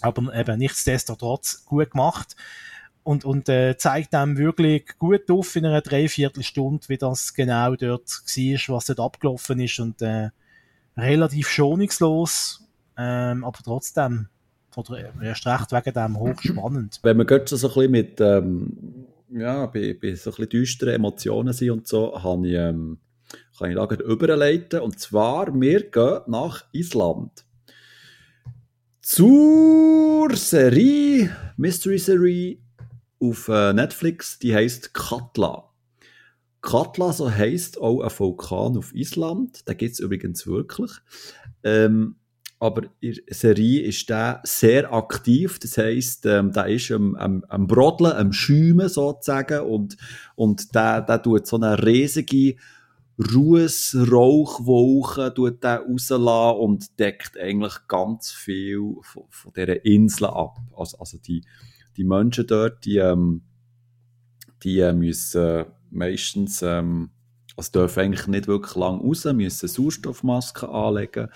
aber 0.00 0.32
eben 0.32 0.58
nichtsdestotrotz 0.58 1.64
gut 1.66 1.90
gemacht 1.90 2.36
und, 3.06 3.24
und 3.24 3.48
äh, 3.48 3.76
zeigt 3.76 4.14
einem 4.16 4.36
wirklich 4.36 4.98
gut 4.98 5.30
auf 5.30 5.54
in 5.54 5.64
einer 5.64 5.80
Dreiviertelstunde, 5.80 6.88
wie 6.88 6.98
das 6.98 7.34
genau 7.34 7.76
dort 7.76 8.10
war, 8.10 8.74
was 8.76 8.86
dort 8.86 8.98
abgelaufen 8.98 9.60
ist 9.60 9.78
und 9.78 10.02
äh, 10.02 10.30
relativ 10.96 11.48
schonungslos, 11.48 12.66
ähm, 12.98 13.44
aber 13.44 13.58
trotzdem 13.64 14.28
oder 14.74 15.10
erst 15.22 15.46
recht 15.46 15.72
wegen 15.72 15.94
dem 15.94 16.18
hochspannend. 16.18 16.98
Wenn 17.02 17.16
wir 17.16 17.24
gerade 17.24 17.46
so 17.46 17.68
ein 17.68 17.72
bisschen 17.72 17.90
mit 17.92 18.20
ähm, 18.20 19.06
ja, 19.30 19.66
bei, 19.66 19.96
bei 20.00 20.14
so 20.16 20.30
ein 20.30 20.34
bisschen 20.34 20.48
düsteren 20.48 20.94
Emotionen 20.94 21.52
sind 21.52 21.70
und 21.70 21.86
so, 21.86 22.22
habe 22.22 22.48
ich 22.48 22.54
ähm, 22.54 22.98
kann 23.56 23.70
ich 23.70 23.76
da 23.76 23.86
überleiten. 24.04 24.80
Und 24.80 24.98
zwar, 24.98 25.58
wir 25.58 25.90
gehen 25.90 26.20
nach 26.26 26.64
Island. 26.72 27.44
Zur 29.00 30.28
Serie, 30.34 31.30
Mystery 31.56 31.98
Serie 31.98 32.58
auf 33.20 33.48
äh, 33.48 33.72
Netflix, 33.72 34.38
die 34.38 34.54
heißt 34.54 34.94
Katla. 34.94 35.70
Katla, 36.62 37.12
so 37.12 37.30
heisst 37.30 37.80
auch 37.80 38.00
ein 38.00 38.10
Vulkan 38.10 38.76
auf 38.76 38.94
Island. 38.94 39.68
Den 39.68 39.76
gibt 39.76 39.92
es 39.92 40.00
übrigens 40.00 40.46
wirklich. 40.46 40.90
Ähm, 41.62 42.16
aber 42.58 42.84
in 43.00 43.14
der 43.14 43.34
Serie 43.34 43.82
ist 43.82 44.08
der 44.08 44.40
sehr 44.44 44.92
aktiv. 44.92 45.58
Das 45.58 45.76
heisst, 45.76 46.24
ähm, 46.26 46.52
der 46.52 46.66
ist 46.68 46.90
am, 46.90 47.14
am, 47.16 47.44
am 47.48 47.66
Brodeln, 47.66 48.12
am 48.12 48.32
Schäumen 48.32 48.88
sozusagen. 48.88 49.60
Und, 49.60 49.96
und 50.34 50.74
der, 50.74 51.02
der 51.02 51.22
tut 51.22 51.46
so 51.46 51.56
eine 51.56 51.82
riesige 51.84 52.56
Ruhes, 53.34 53.96
Rauchwolken 54.10 55.34
tut 55.34 55.64
rauslassen 55.64 56.58
und 56.58 56.98
deckt 56.98 57.38
eigentlich 57.38 57.74
ganz 57.88 58.30
viel 58.30 58.96
von, 59.02 59.24
von 59.30 59.52
dieser 59.54 59.84
Insel 59.84 60.26
ab. 60.26 60.58
Also, 60.76 60.98
also 60.98 61.18
die, 61.18 61.42
die 61.96 62.04
Menschen 62.04 62.46
dort, 62.46 62.84
die, 62.84 62.98
ähm, 62.98 63.42
die 64.62 64.80
äh, 64.80 64.92
müssen 64.92 65.66
meistens, 65.90 66.62
ähm, 66.62 67.10
also 67.56 67.72
dürfen 67.72 68.00
eigentlich 68.00 68.26
nicht 68.26 68.48
wirklich 68.48 68.74
lang 68.74 69.00
raus, 69.00 69.24
müssen 69.24 69.68
Sauerstoffmasken 69.68 70.68
anlegen, 70.68 71.28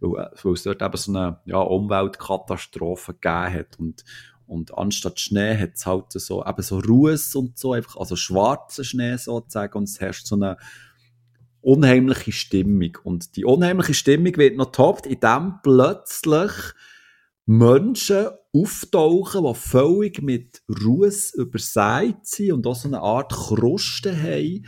weil, 0.00 0.30
äh, 0.32 0.48
es 0.52 0.62
dort 0.62 0.82
eben 0.82 0.96
so 0.96 1.12
eine 1.12 1.40
ja, 1.44 1.58
Umweltkatastrophe 1.58 3.14
gegeben 3.14 3.52
hat. 3.52 3.78
Und, 3.78 4.04
und 4.46 4.76
anstatt 4.76 5.20
Schnee 5.20 5.58
hat 5.58 5.74
es 5.74 5.86
halt 5.86 6.12
so, 6.12 6.44
eben 6.44 6.62
so 6.62 6.78
Ruhes 6.78 7.34
und 7.34 7.58
so, 7.58 7.72
einfach, 7.72 7.96
also 7.96 8.16
schwarzen 8.16 8.84
Schnee 8.84 9.16
sozusagen, 9.16 9.76
und 9.78 9.84
es 9.84 10.00
herrscht 10.00 10.26
so 10.26 10.36
eine 10.36 10.56
unheimliche 11.60 12.32
Stimmung. 12.32 12.96
Und 13.02 13.36
die 13.36 13.44
unheimliche 13.44 13.92
Stimmung 13.92 14.36
wird 14.36 14.56
noch 14.56 14.70
toppt, 14.70 15.04
indem 15.06 15.54
plötzlich 15.62 16.52
Menschen 17.46 18.26
auftauchen, 18.52 19.44
die 19.44 19.54
völlig 19.54 20.20
mit 20.20 20.62
Ruß 20.68 21.34
übersät 21.34 22.26
sind 22.26 22.52
und 22.52 22.66
auch 22.66 22.74
so 22.74 22.88
eine 22.88 23.00
Art 23.00 23.32
Kruste 23.32 24.20
haben. 24.20 24.66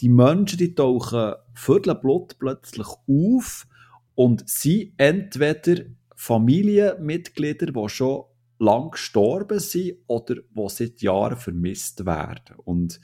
Die 0.00 0.08
Menschen, 0.08 0.58
die 0.58 0.74
tauchen 0.74 1.34
Viertelblut 1.54 2.38
plötzlich 2.38 2.86
auf 2.86 3.66
und 4.14 4.48
sind 4.48 4.92
entweder 4.98 5.82
Familienmitglieder, 6.14 7.66
die 7.66 7.88
schon 7.88 8.22
lang 8.60 8.92
gestorben 8.92 9.58
sind 9.58 9.98
oder 10.06 10.36
die 10.36 10.68
seit 10.68 11.02
Jahren 11.02 11.36
vermisst 11.36 12.06
werden. 12.06 12.56
Und, 12.64 13.00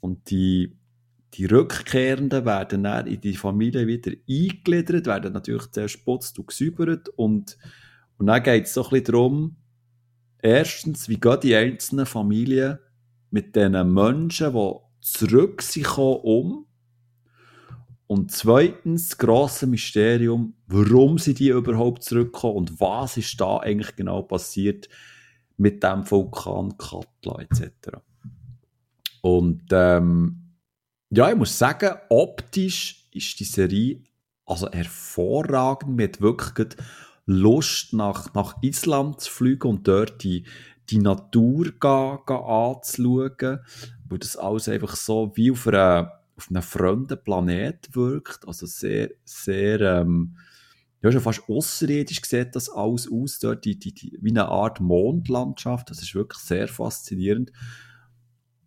und 0.00 0.30
die 0.30 0.78
die 1.34 1.46
Rückkehrenden 1.46 2.44
werden 2.44 2.84
dann 2.84 3.06
in 3.06 3.20
die 3.20 3.36
Familie 3.36 3.86
wieder 3.86 4.12
eingegliedert, 4.28 5.06
werden 5.06 5.32
natürlich 5.32 5.70
zuerst 5.70 6.04
putzt 6.04 6.38
und 6.38 6.48
gesäubert 6.48 7.08
und, 7.08 7.56
und 8.22 8.28
dann 8.28 8.44
geht 8.44 8.66
es 8.66 8.74
so 8.74 8.84
ein 8.84 8.90
bisschen 8.90 9.04
darum, 9.06 9.56
erstens, 10.38 11.08
wie 11.08 11.18
gehen 11.18 11.40
die 11.42 11.56
einzelnen 11.56 12.06
Familien 12.06 12.78
mit 13.32 13.56
diesen 13.56 13.92
Menschen, 13.92 14.52
die 14.52 14.74
zurück 15.00 15.60
sind, 15.60 15.98
um 15.98 16.66
und 18.06 18.30
zweitens, 18.30 19.08
das 19.08 19.18
grosse 19.18 19.66
Mysterium, 19.66 20.54
warum 20.68 21.18
sind 21.18 21.40
die 21.40 21.48
überhaupt 21.48 22.04
zurückgekommen 22.04 22.58
und 22.58 22.80
was 22.80 23.16
ist 23.16 23.40
da 23.40 23.56
eigentlich 23.56 23.96
genau 23.96 24.22
passiert 24.22 24.88
mit 25.56 25.82
dem 25.82 26.08
Vulkan 26.08 26.78
Katla 26.78 27.40
etc. 27.40 27.96
Und 29.20 29.64
ähm, 29.72 30.58
ja, 31.10 31.28
ich 31.28 31.36
muss 31.36 31.58
sagen, 31.58 31.96
optisch 32.08 33.08
ist 33.10 33.40
die 33.40 33.44
Serie 33.44 34.04
also 34.46 34.70
hervorragend. 34.70 35.96
Mit 35.96 36.20
wirklich 36.20 36.76
Lust, 37.26 37.92
nach, 37.92 38.34
nach 38.34 38.62
Island 38.62 39.20
zu 39.20 39.30
fliegen 39.30 39.68
und 39.68 39.88
dort 39.88 40.22
die, 40.24 40.44
die 40.90 40.98
Natur 40.98 41.72
ga, 41.78 42.20
ga 42.26 42.36
anzuschauen, 42.74 43.60
wo 44.08 44.16
das 44.16 44.36
alles 44.36 44.68
einfach 44.68 44.96
so 44.96 45.32
wie 45.34 45.50
auf, 45.52 45.66
einer, 45.66 46.20
auf 46.36 46.48
einem 46.50 46.62
fremden 46.62 47.22
Planet 47.22 47.94
wirkt. 47.94 48.46
Also 48.46 48.66
sehr, 48.66 49.10
sehr, 49.24 49.80
ähm, 49.80 50.36
ja, 51.00 51.10
schon 51.10 51.20
fast 51.20 51.48
außerirdisch 51.48 52.22
sieht 52.24 52.54
das 52.54 52.68
alles 52.68 53.10
aus, 53.10 53.38
dort 53.38 53.64
die, 53.64 53.78
die, 53.78 53.94
die, 53.94 54.18
wie 54.20 54.30
eine 54.30 54.46
Art 54.46 54.80
Mondlandschaft. 54.80 55.90
Das 55.90 56.02
ist 56.02 56.14
wirklich 56.14 56.42
sehr 56.42 56.68
faszinierend. 56.68 57.52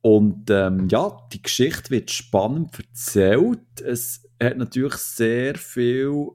Und 0.01 0.49
ähm, 0.49 0.87
ja, 0.89 1.17
die 1.33 1.41
Geschichte 1.41 1.89
wird 1.89 2.11
spannend 2.11 2.77
erzählt. 2.77 3.81
Es 3.81 4.23
hat 4.41 4.57
natürlich 4.57 4.95
sehr 4.95 5.55
viel 5.55 6.29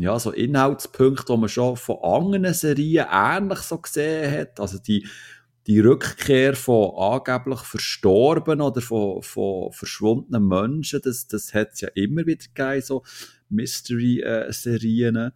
ja, 0.00 0.18
so 0.18 0.30
Inhaltspunkte, 0.30 1.32
die 1.32 1.38
man 1.38 1.48
schon 1.48 1.76
von 1.76 1.98
anderen 2.02 2.54
Serien 2.54 3.06
ähnlich 3.10 3.58
so 3.60 3.78
gesehen 3.78 4.32
hat. 4.32 4.60
Also 4.60 4.78
die, 4.78 5.06
die 5.66 5.80
Rückkehr 5.80 6.54
von 6.54 6.94
angeblich 6.96 7.60
Verstorbenen 7.60 8.60
oder 8.60 8.80
von, 8.80 9.22
von 9.22 9.72
verschwundenen 9.72 10.46
Menschen, 10.46 11.00
das, 11.02 11.26
das 11.26 11.54
hat 11.54 11.70
es 11.74 11.82
ja 11.82 11.88
immer 11.94 12.26
wieder 12.26 12.44
gegeben, 12.54 12.82
so 12.82 13.02
Mystery-Serien. 13.50 15.16
Äh, 15.16 15.30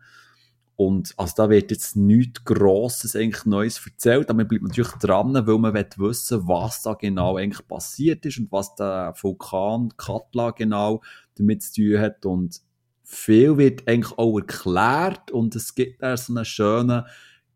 und 0.77 1.15
also 1.17 1.35
da 1.37 1.51
wird 1.51 1.71
jetzt 1.71 1.95
nichts 1.95 2.45
Grosses, 2.45 3.15
eigentlich 3.15 3.45
Neues 3.45 3.81
erzählt, 3.85 4.29
aber 4.29 4.39
man 4.39 4.49
bleibt 4.49 4.65
natürlich 4.65 4.93
dran, 4.95 5.35
weil 5.47 5.59
man 5.59 5.75
wissen 5.75 6.49
was 6.49 6.83
da 6.83 6.95
genau 6.95 7.37
eigentlich 7.37 7.67
passiert 7.69 8.27
ist 8.27 8.39
und 8.39 8.51
was 8.51 8.75
der 8.75 9.15
Vulkan 9.21 9.91
Katla 9.97 10.51
genau 10.51 11.01
damit 11.37 11.63
zu 11.63 11.75
tun 11.75 12.01
hat. 12.01 12.27
Und 12.27 12.61
viel 13.05 13.59
wird 13.59 13.87
eigentlich 13.87 14.19
auch 14.19 14.39
erklärt 14.39 15.31
und 15.31 15.55
es 15.55 15.75
gibt 15.75 16.03
da 16.03 16.17
so 16.17 16.35
einen 16.35 16.45
schönen 16.45 17.05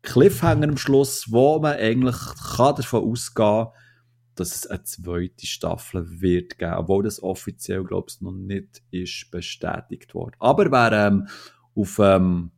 Cliffhanger 0.01 0.69
am 0.69 0.77
Schluss, 0.77 1.31
wo 1.31 1.59
man 1.59 1.75
eigentlich 1.75 2.15
kann 2.55 2.75
davon 2.75 3.03
ausgehen 3.03 3.65
kann, 3.65 3.73
dass 4.35 4.55
es 4.55 4.67
eine 4.67 4.83
zweite 4.83 5.45
Staffel 5.45 6.21
wird 6.21 6.57
geben, 6.57 6.75
obwohl 6.75 7.03
das 7.03 7.21
offiziell, 7.21 7.83
glaube 7.83 8.07
ich, 8.09 8.21
noch 8.21 8.31
nicht 8.31 8.81
ist 8.91 9.29
bestätigt 9.31 10.15
worden. 10.15 10.37
Aber 10.39 10.71
wer 10.71 11.07
ähm, 11.07 11.27
auf 11.75 11.99
ähm, 11.99 12.51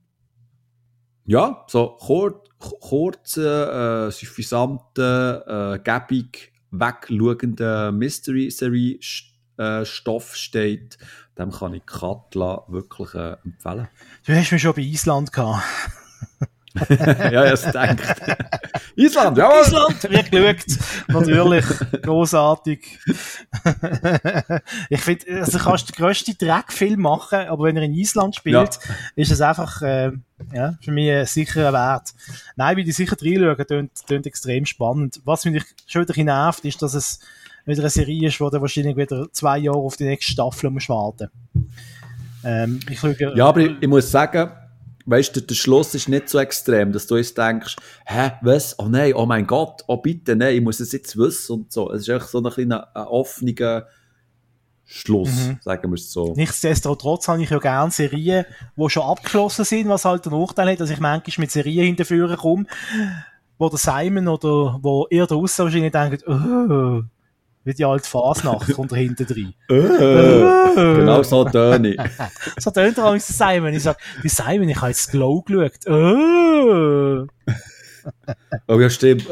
ja, 1.26 1.66
so 1.68 1.98
kurz, 2.00 2.48
kurze, 2.60 4.08
äh, 4.08 4.12
suffisante, 4.12 5.44
äh, 5.48 5.80
gäbig, 5.80 6.54
wegschauende 6.72 7.92
Mystery-Serie-Stoff 7.92 10.34
äh, 10.34 10.36
steht, 10.36 10.98
dem 11.42 11.52
kann 11.52 11.74
ich 11.74 11.86
Katla 11.86 12.64
wirklich 12.68 13.14
äh, 13.16 13.36
empfehlen. 13.44 13.88
Du 14.26 14.34
hast 14.34 14.52
mich 14.52 14.62
schon 14.62 14.74
bei 14.74 14.82
Island 14.82 15.34
gehabt. 15.34 15.64
ja, 16.90 17.44
es 17.46 17.64
denkt. 17.64 18.22
Island, 18.96 19.38
ja. 19.38 19.62
Island 19.62 20.04
wird 20.04 20.32
geschaut. 20.32 20.78
Natürlich. 21.10 21.66
Großartig. 22.02 23.00
ich 24.90 25.02
finde, 25.02 25.42
also 25.42 25.60
kannst 25.60 25.90
den 25.90 25.96
grössten 25.96 26.38
Dreckfilm 26.38 27.02
machen, 27.02 27.40
aber 27.48 27.66
wenn 27.66 27.76
er 27.76 27.84
in 27.84 27.94
Island 27.94 28.36
spielt, 28.36 28.56
ja. 28.56 28.96
ist 29.16 29.32
es 29.32 29.42
einfach, 29.42 29.82
äh, 29.82 30.12
ja, 30.54 30.76
für 30.82 30.92
mich 30.92 31.12
ein 31.12 31.26
sicherer 31.26 31.74
Wert. 31.74 32.14
Nein, 32.56 32.78
wie 32.78 32.84
die 32.86 32.94
sicher 32.94 33.18
reinschauen, 33.20 33.68
tönt, 33.68 34.08
tönt 34.08 34.26
extrem 34.26 34.66
spannend. 34.66 35.20
Was 35.26 35.44
mich 35.44 35.66
schon 35.88 36.08
wieder 36.08 36.24
nervt, 36.24 36.64
ist, 36.64 36.82
dass 36.82 36.94
es 36.94 37.20
wieder 37.66 37.82
eine 37.82 37.90
Serie 37.90 38.28
ist, 38.28 38.40
wo 38.40 38.50
du 38.50 38.62
wahrscheinlich 38.62 38.96
wieder 38.96 39.28
zwei 39.32 39.58
Jahre 39.60 39.78
auf 39.78 39.98
die 39.98 40.06
nächste 40.06 40.32
Staffel 40.32 40.70
musst 40.70 40.90
warten. 40.90 41.30
Ähm, 42.44 42.80
schaue, 42.96 43.16
ja, 43.36 43.46
aber 43.46 43.62
ich, 43.62 43.72
ich 43.82 43.88
muss 43.88 44.10
sagen, 44.10 44.52
weißt 45.06 45.36
du, 45.36 45.42
der 45.42 45.56
Schluss 45.56 45.94
ist 45.94 46.10
nicht 46.10 46.30
so 46.30 46.40
extrem, 46.40 46.92
dass 46.92 47.08
du 47.08 47.18
jetzt 47.18 47.38
denkst, 47.38 47.76
hä, 48.06 48.32
was? 48.42 48.78
Oh 48.80 48.88
nein, 48.88 49.14
oh 49.14 49.26
mein 49.26 49.46
Gott, 49.46 49.84
oh 49.88 49.98
bitte, 49.98 50.36
nein, 50.36 50.56
ich 50.56 50.62
muss 50.62 50.80
es 50.80 50.92
jetzt 50.92 51.18
wissen 51.18 51.54
und 51.54 51.72
so. 51.72 51.92
Es 51.92 52.02
ist 52.02 52.10
echt 52.10 52.28
so 52.28 52.40
ein 52.40 52.52
kleiner 52.52 52.88
ein 52.96 53.04
offener 53.04 53.86
Schluss, 54.86 55.30
mhm. 55.30 55.58
sagen 55.62 55.90
wir 55.90 55.96
es 55.96 56.12
so. 56.12 56.34
Nichtsdestotrotz 56.36 57.28
habe 57.28 57.42
ich 57.42 57.50
ja 57.50 57.60
gerne 57.60 57.92
Serien, 57.92 58.46
die 58.76 58.90
schon 58.90 59.04
abgeschlossen 59.04 59.64
sind, 59.64 59.88
was 59.88 60.04
halt 60.04 60.26
der 60.26 60.34
Nachteil 60.34 60.72
hat, 60.72 60.82
dass 60.82 60.90
ich 60.90 61.00
manchmal 61.00 61.44
mit 61.44 61.52
Serien 61.52 61.86
hinterführen 61.86 62.36
komme, 62.36 62.66
wo 63.58 63.70
der 63.70 63.80
Simon 63.80 64.28
oder 64.28 64.80
wo 64.82 65.08
ihr 65.10 65.26
da 65.26 65.36
draussen 65.36 65.66
wahrscheinlich 65.66 65.94
denkt, 65.94 66.28
oh, 66.28 67.04
wie 67.64 67.74
die 67.74 67.86
alte 67.86 68.10
Fasnacht 68.10 68.74
kommt 68.76 68.94
hinten 68.94 69.26
drin. 69.26 69.54
Äh, 69.70 69.76
äh. 69.76 70.96
genau 70.96 71.24
so 71.24 71.46
töne 71.46 71.90
ich. 71.90 72.00
so 72.58 72.72
tönt 72.72 72.98
er 72.98 73.04
übrigens 73.04 73.28
Simon. 73.28 73.74
Ich 73.74 73.84
sage, 73.84 74.00
die 74.24 74.30
Simon, 74.30 74.70
ich 74.70 74.78
habe 74.78 74.88
jetzt 74.88 75.12
Glow 75.12 75.42
geschaut. 75.42 75.86
Äh. 75.86 75.92
oh 78.68 78.80
ja, 78.80 78.90
stimmt. 78.90 79.28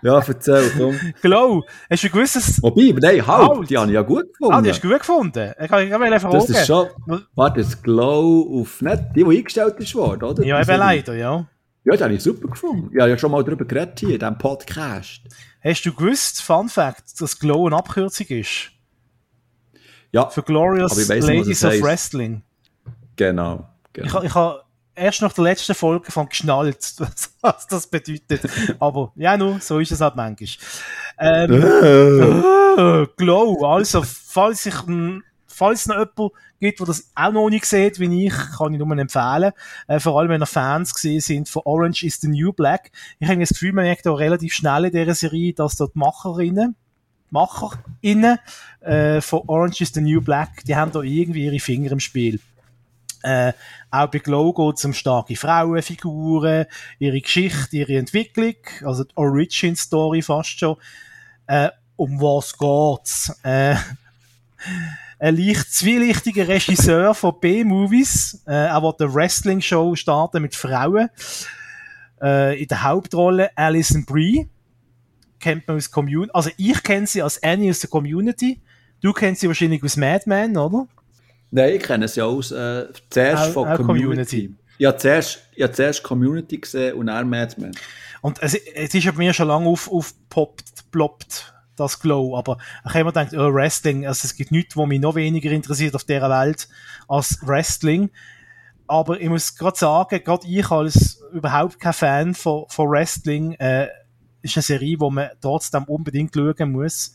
Ja, 0.00 0.22
erzähl, 0.26 0.72
komm. 0.76 0.98
Glow, 1.20 1.64
hast 1.90 2.04
du 2.04 2.08
gewusst, 2.08 2.36
dass... 2.36 2.62
Wobei, 2.62 2.94
nein, 2.98 3.26
halt, 3.26 3.50
halt. 3.50 3.70
die 3.70 3.76
habe 3.76 3.88
ich 3.88 3.94
ja 3.94 4.02
gut 4.02 4.32
gefunden. 4.32 4.54
Ah, 4.54 4.62
die 4.62 4.70
hast 4.70 4.82
du 4.82 4.88
gut 4.88 5.00
gefunden? 5.00 5.52
Ich 5.60 5.68
kann, 5.68 5.84
ich 5.84 5.90
kann 5.90 6.20
fragen. 6.20 6.32
Das 6.32 6.48
ist 6.48 6.66
schon... 6.66 6.88
Warte, 7.34 7.60
das 7.60 7.82
Glow 7.82 8.60
auf... 8.60 8.80
Nicht 8.80 9.02
die, 9.14 9.24
die 9.24 9.38
eingestellt 9.38 9.74
ist 9.78 9.94
worden, 9.94 10.24
oder? 10.24 10.44
Ja, 10.44 10.60
eben 10.60 10.78
leider, 10.78 11.14
ja. 11.14 11.46
Ja, 11.84 11.92
das 11.92 12.02
habe 12.02 12.14
ich 12.14 12.22
super 12.22 12.48
gefunden. 12.48 12.90
Ich 12.92 13.00
habe 13.00 13.10
ja 13.10 13.18
schon 13.18 13.32
mal 13.32 13.42
darüber 13.42 13.64
geredet 13.64 13.98
hier 14.00 14.10
in 14.10 14.18
diesem 14.18 14.38
Podcast. 14.38 15.22
Hast 15.62 15.82
du 15.84 15.92
gewusst, 15.92 16.42
Fun 16.42 16.68
Fact, 16.68 17.20
dass 17.20 17.38
Glow 17.38 17.66
eine 17.66 17.76
Abkürzung 17.76 18.26
ist? 18.28 18.70
Ja. 20.12 20.28
Für 20.28 20.42
Glorious 20.42 21.08
weiss, 21.08 21.26
Ladies 21.26 21.64
of 21.64 21.80
Wrestling. 21.80 22.42
Genau. 23.16 23.68
genau. 23.92 24.18
Ich, 24.18 24.24
ich 24.26 24.34
habe 24.34 24.62
erst 24.94 25.22
nach 25.22 25.32
der 25.32 25.44
letzten 25.44 25.74
Folge 25.74 26.12
von 26.12 26.28
geschnallt, 26.28 26.94
was 27.40 27.66
das 27.66 27.86
bedeutet. 27.86 28.42
Aber 28.78 29.12
ja, 29.16 29.36
nur, 29.36 29.60
so 29.60 29.78
ist 29.78 29.92
es 29.92 30.00
halt 30.00 30.16
manchmal. 30.16 30.48
Ähm, 31.18 31.52
äh. 31.52 33.06
Glow, 33.16 33.64
also, 33.64 34.02
falls 34.02 34.66
ich, 34.66 34.74
falls 35.52 35.86
noch 35.86 35.98
jemand 35.98 36.32
gibt, 36.60 36.80
der 36.80 36.86
das 36.86 37.10
auch 37.14 37.32
noch 37.32 37.50
nicht 37.50 37.66
sieht, 37.66 37.98
wie 38.00 38.26
ich, 38.26 38.34
kann 38.56 38.72
ich 38.72 38.78
nur 38.78 38.98
empfehlen. 38.98 39.52
Äh, 39.88 40.00
vor 40.00 40.18
allem, 40.18 40.30
wenn 40.30 40.42
ihr 40.42 40.46
Fans 40.46 40.94
gesehen 40.94 41.20
sind 41.20 41.48
von 41.48 41.62
Orange 41.64 42.04
is 42.04 42.20
the 42.20 42.28
New 42.28 42.52
Black. 42.52 42.90
Ich 43.18 43.28
habe 43.28 43.40
das 43.40 43.50
Gefühl, 43.50 43.72
man 43.72 43.84
merkt 43.84 44.06
auch 44.06 44.18
relativ 44.18 44.54
schnell 44.54 44.86
in 44.86 44.92
dieser 44.92 45.14
Serie, 45.14 45.52
dass 45.52 45.76
dort 45.76 45.96
Macherinnen, 45.96 46.76
MacherInnen 47.30 48.38
äh, 48.80 49.20
von 49.20 49.42
Orange 49.46 49.82
is 49.82 49.92
the 49.92 50.00
New 50.00 50.20
Black, 50.20 50.64
die 50.64 50.76
haben 50.76 50.92
da 50.92 51.00
irgendwie 51.00 51.44
ihre 51.44 51.60
Finger 51.60 51.92
im 51.92 52.00
Spiel. 52.00 52.40
Äh, 53.22 53.52
auch 53.90 54.08
bei 54.08 54.18
Glow 54.18 54.52
geht 54.52 54.78
es 54.78 54.84
um 54.84 54.94
starke 54.94 55.36
Frauenfiguren, 55.36 56.66
ihre 56.98 57.20
Geschichte, 57.20 57.76
ihre 57.76 57.96
Entwicklung, 57.96 58.56
also 58.84 59.04
die 59.04 59.16
Origin 59.16 59.76
Story 59.76 60.22
fast 60.22 60.58
schon. 60.58 60.76
Äh, 61.46 61.70
um 61.96 62.20
was 62.20 62.56
geht's? 62.58 63.38
Äh, 63.44 63.76
ein 65.22 65.36
leicht 65.36 65.72
zwielichtiger 65.72 66.48
Regisseur 66.48 67.14
von 67.14 67.38
B-Movies. 67.40 68.42
Äh, 68.44 68.54
er 68.54 68.82
will 68.82 68.92
eine 68.98 69.14
Wrestling-Show 69.14 69.94
starten 69.94 70.42
mit 70.42 70.56
Frauen. 70.56 71.10
Äh, 72.20 72.60
in 72.60 72.66
der 72.66 72.82
Hauptrolle 72.82 73.56
Alison 73.56 74.04
Brie. 74.04 74.48
Kennt 75.38 75.68
man 75.68 75.76
aus 75.76 75.92
Community. 75.92 76.32
Also 76.34 76.50
ich 76.56 76.82
kenne 76.82 77.06
sie 77.06 77.22
als 77.22 77.40
Annie 77.40 77.70
aus 77.70 77.78
der 77.78 77.90
Community. 77.90 78.60
Du 79.00 79.12
kennst 79.12 79.42
sie 79.42 79.46
wahrscheinlich 79.46 79.82
aus 79.84 79.96
Mad 79.96 80.24
Men, 80.26 80.56
oder? 80.56 80.88
Nein, 81.52 81.76
ich 81.76 81.82
kenne 81.84 82.08
sie 82.08 82.20
aus 82.20 82.50
äh, 82.50 82.86
zuerst 83.08 83.44
auch, 83.44 83.52
von 83.52 83.68
auch 83.68 83.76
Community. 83.76 84.48
Community. 84.48 84.56
Ich 84.78 84.86
habe 84.86 84.96
zuerst, 84.96 85.38
habe 85.60 85.72
zuerst 85.72 86.02
Community 86.02 86.58
gesehen 86.58 86.94
und 86.94 87.06
dann 87.06 87.28
Mad 87.28 87.54
Men. 87.60 87.70
Und 88.22 88.42
es, 88.42 88.54
es 88.54 88.92
ist 88.92 89.06
bei 89.06 89.12
mir 89.12 89.32
schon 89.32 89.46
lange 89.46 89.68
auf, 89.68 89.88
aufgepoppt, 89.88 90.90
ploppt 90.90 91.51
das 91.76 92.00
Glow. 92.00 92.36
Aber 92.36 92.58
ich 92.84 92.90
habe 92.90 93.00
immer 93.00 93.12
gedacht, 93.12 93.34
oh, 93.34 93.52
Wrestling, 93.52 94.06
also 94.06 94.26
es 94.26 94.34
gibt 94.34 94.50
nichts, 94.50 94.76
was 94.76 94.86
mich 94.86 95.00
noch 95.00 95.14
weniger 95.14 95.50
interessiert 95.50 95.94
auf 95.94 96.04
dieser 96.04 96.30
Welt 96.30 96.68
als 97.08 97.38
Wrestling. 97.42 98.10
Aber 98.86 99.20
ich 99.20 99.28
muss 99.28 99.56
gerade 99.56 99.78
sagen, 99.78 100.22
gerade 100.22 100.46
ich 100.46 100.70
als 100.70 101.20
überhaupt 101.32 101.80
kein 101.80 101.92
Fan 101.92 102.34
von, 102.34 102.64
von 102.68 102.90
Wrestling, 102.90 103.52
äh, 103.54 103.88
ist 104.42 104.56
eine 104.56 104.62
Serie, 104.62 104.98
wo 104.98 105.10
man 105.10 105.30
trotzdem 105.40 105.84
unbedingt 105.84 106.34
schauen 106.34 106.72
muss. 106.72 107.14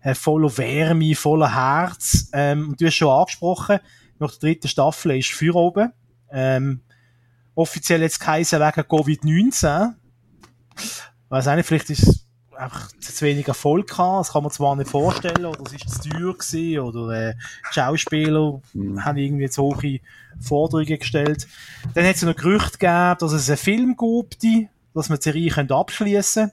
Äh, 0.00 0.14
voller 0.14 0.56
Wärme, 0.56 1.14
voller 1.14 1.54
Herz. 1.54 2.28
Ähm, 2.32 2.68
und 2.68 2.80
du 2.80 2.86
hast 2.86 2.94
schon 2.94 3.08
angesprochen, 3.08 3.80
nach 4.18 4.30
der 4.30 4.38
dritten 4.38 4.68
Staffel 4.68 5.18
ist 5.18 5.32
Feuer 5.32 5.56
oben. 5.56 5.92
Ähm, 6.30 6.82
offiziell 7.54 8.02
jetzt 8.02 8.20
geheißen 8.20 8.60
wegen 8.60 8.80
Covid-19. 8.80 9.94
Weiß 11.28 11.46
nicht, 11.46 11.66
vielleicht 11.66 11.90
ist 11.90 12.27
einfach 12.58 12.88
zu 13.00 13.24
wenig 13.24 13.48
Erfolg 13.48 13.88
gehabt. 13.88 14.20
Das 14.20 14.32
kann 14.32 14.42
man 14.42 14.52
zwar 14.52 14.76
nicht 14.76 14.90
vorstellen, 14.90 15.46
oder 15.46 15.60
es 15.64 15.72
ist 15.72 16.02
zu 16.02 16.08
teuer 16.08 16.34
gewesen, 16.34 16.80
oder 16.80 17.28
äh, 17.28 17.34
die 17.70 17.74
Schauspieler 17.74 18.60
mhm. 18.72 19.04
haben 19.04 19.18
irgendwie 19.18 19.48
zu 19.48 19.62
hohe 19.62 20.00
Forderungen 20.40 20.98
gestellt. 20.98 21.46
Dann 21.94 22.06
hat 22.06 22.16
es 22.16 22.22
noch 22.22 22.36
Gerüchte 22.36 22.78
gegeben, 22.78 23.16
dass 23.20 23.32
es 23.32 23.48
einen 23.48 23.58
Film 23.58 23.96
gibt, 23.96 24.44
dass 24.94 25.08
man 25.08 25.18
die 25.18 25.22
Serie 25.22 25.70
abschließen 25.70 26.50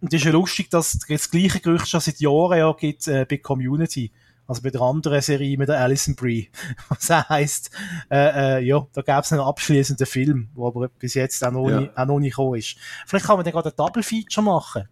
Und 0.00 0.12
es 0.12 0.20
ist 0.20 0.26
ja 0.26 0.32
lustig, 0.32 0.70
dass 0.70 0.94
es 0.94 1.00
das 1.06 1.30
gleiche 1.30 1.60
Gerücht 1.60 1.88
schon 1.88 2.00
seit 2.00 2.18
Jahren 2.20 2.58
ja 2.58 2.72
gibt 2.72 3.06
äh, 3.08 3.24
bei 3.28 3.38
Community. 3.38 4.10
Also 4.46 4.62
bei 4.62 4.70
der 4.70 4.80
anderen 4.80 5.20
Serie 5.20 5.58
mit 5.58 5.68
der 5.68 5.80
Alison 5.80 6.14
Brie. 6.14 6.50
Was 6.88 7.10
heisst, 7.10 7.70
äh, 8.10 8.58
äh, 8.58 8.64
ja, 8.64 8.86
da 8.92 9.02
gab 9.02 9.24
es 9.24 9.32
einen 9.32 9.42
abschließenden 9.42 10.06
Film, 10.06 10.50
der 10.56 10.64
aber 10.64 10.88
bis 10.88 11.14
jetzt 11.14 11.44
auch 11.44 11.50
noch, 11.50 11.68
ja. 11.68 11.80
nicht, 11.80 11.96
auch 11.96 12.06
noch 12.06 12.18
nicht 12.20 12.36
gekommen 12.36 12.58
ist. 12.58 12.76
Vielleicht 13.06 13.26
kann 13.26 13.36
man 13.36 13.44
dann 13.44 13.52
gerade 13.52 13.70
ein 13.70 13.76
Double 13.76 14.02
Feature 14.02 14.44
machen. 14.44 14.88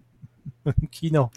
Im 0.65 0.91
Kino. 0.91 1.31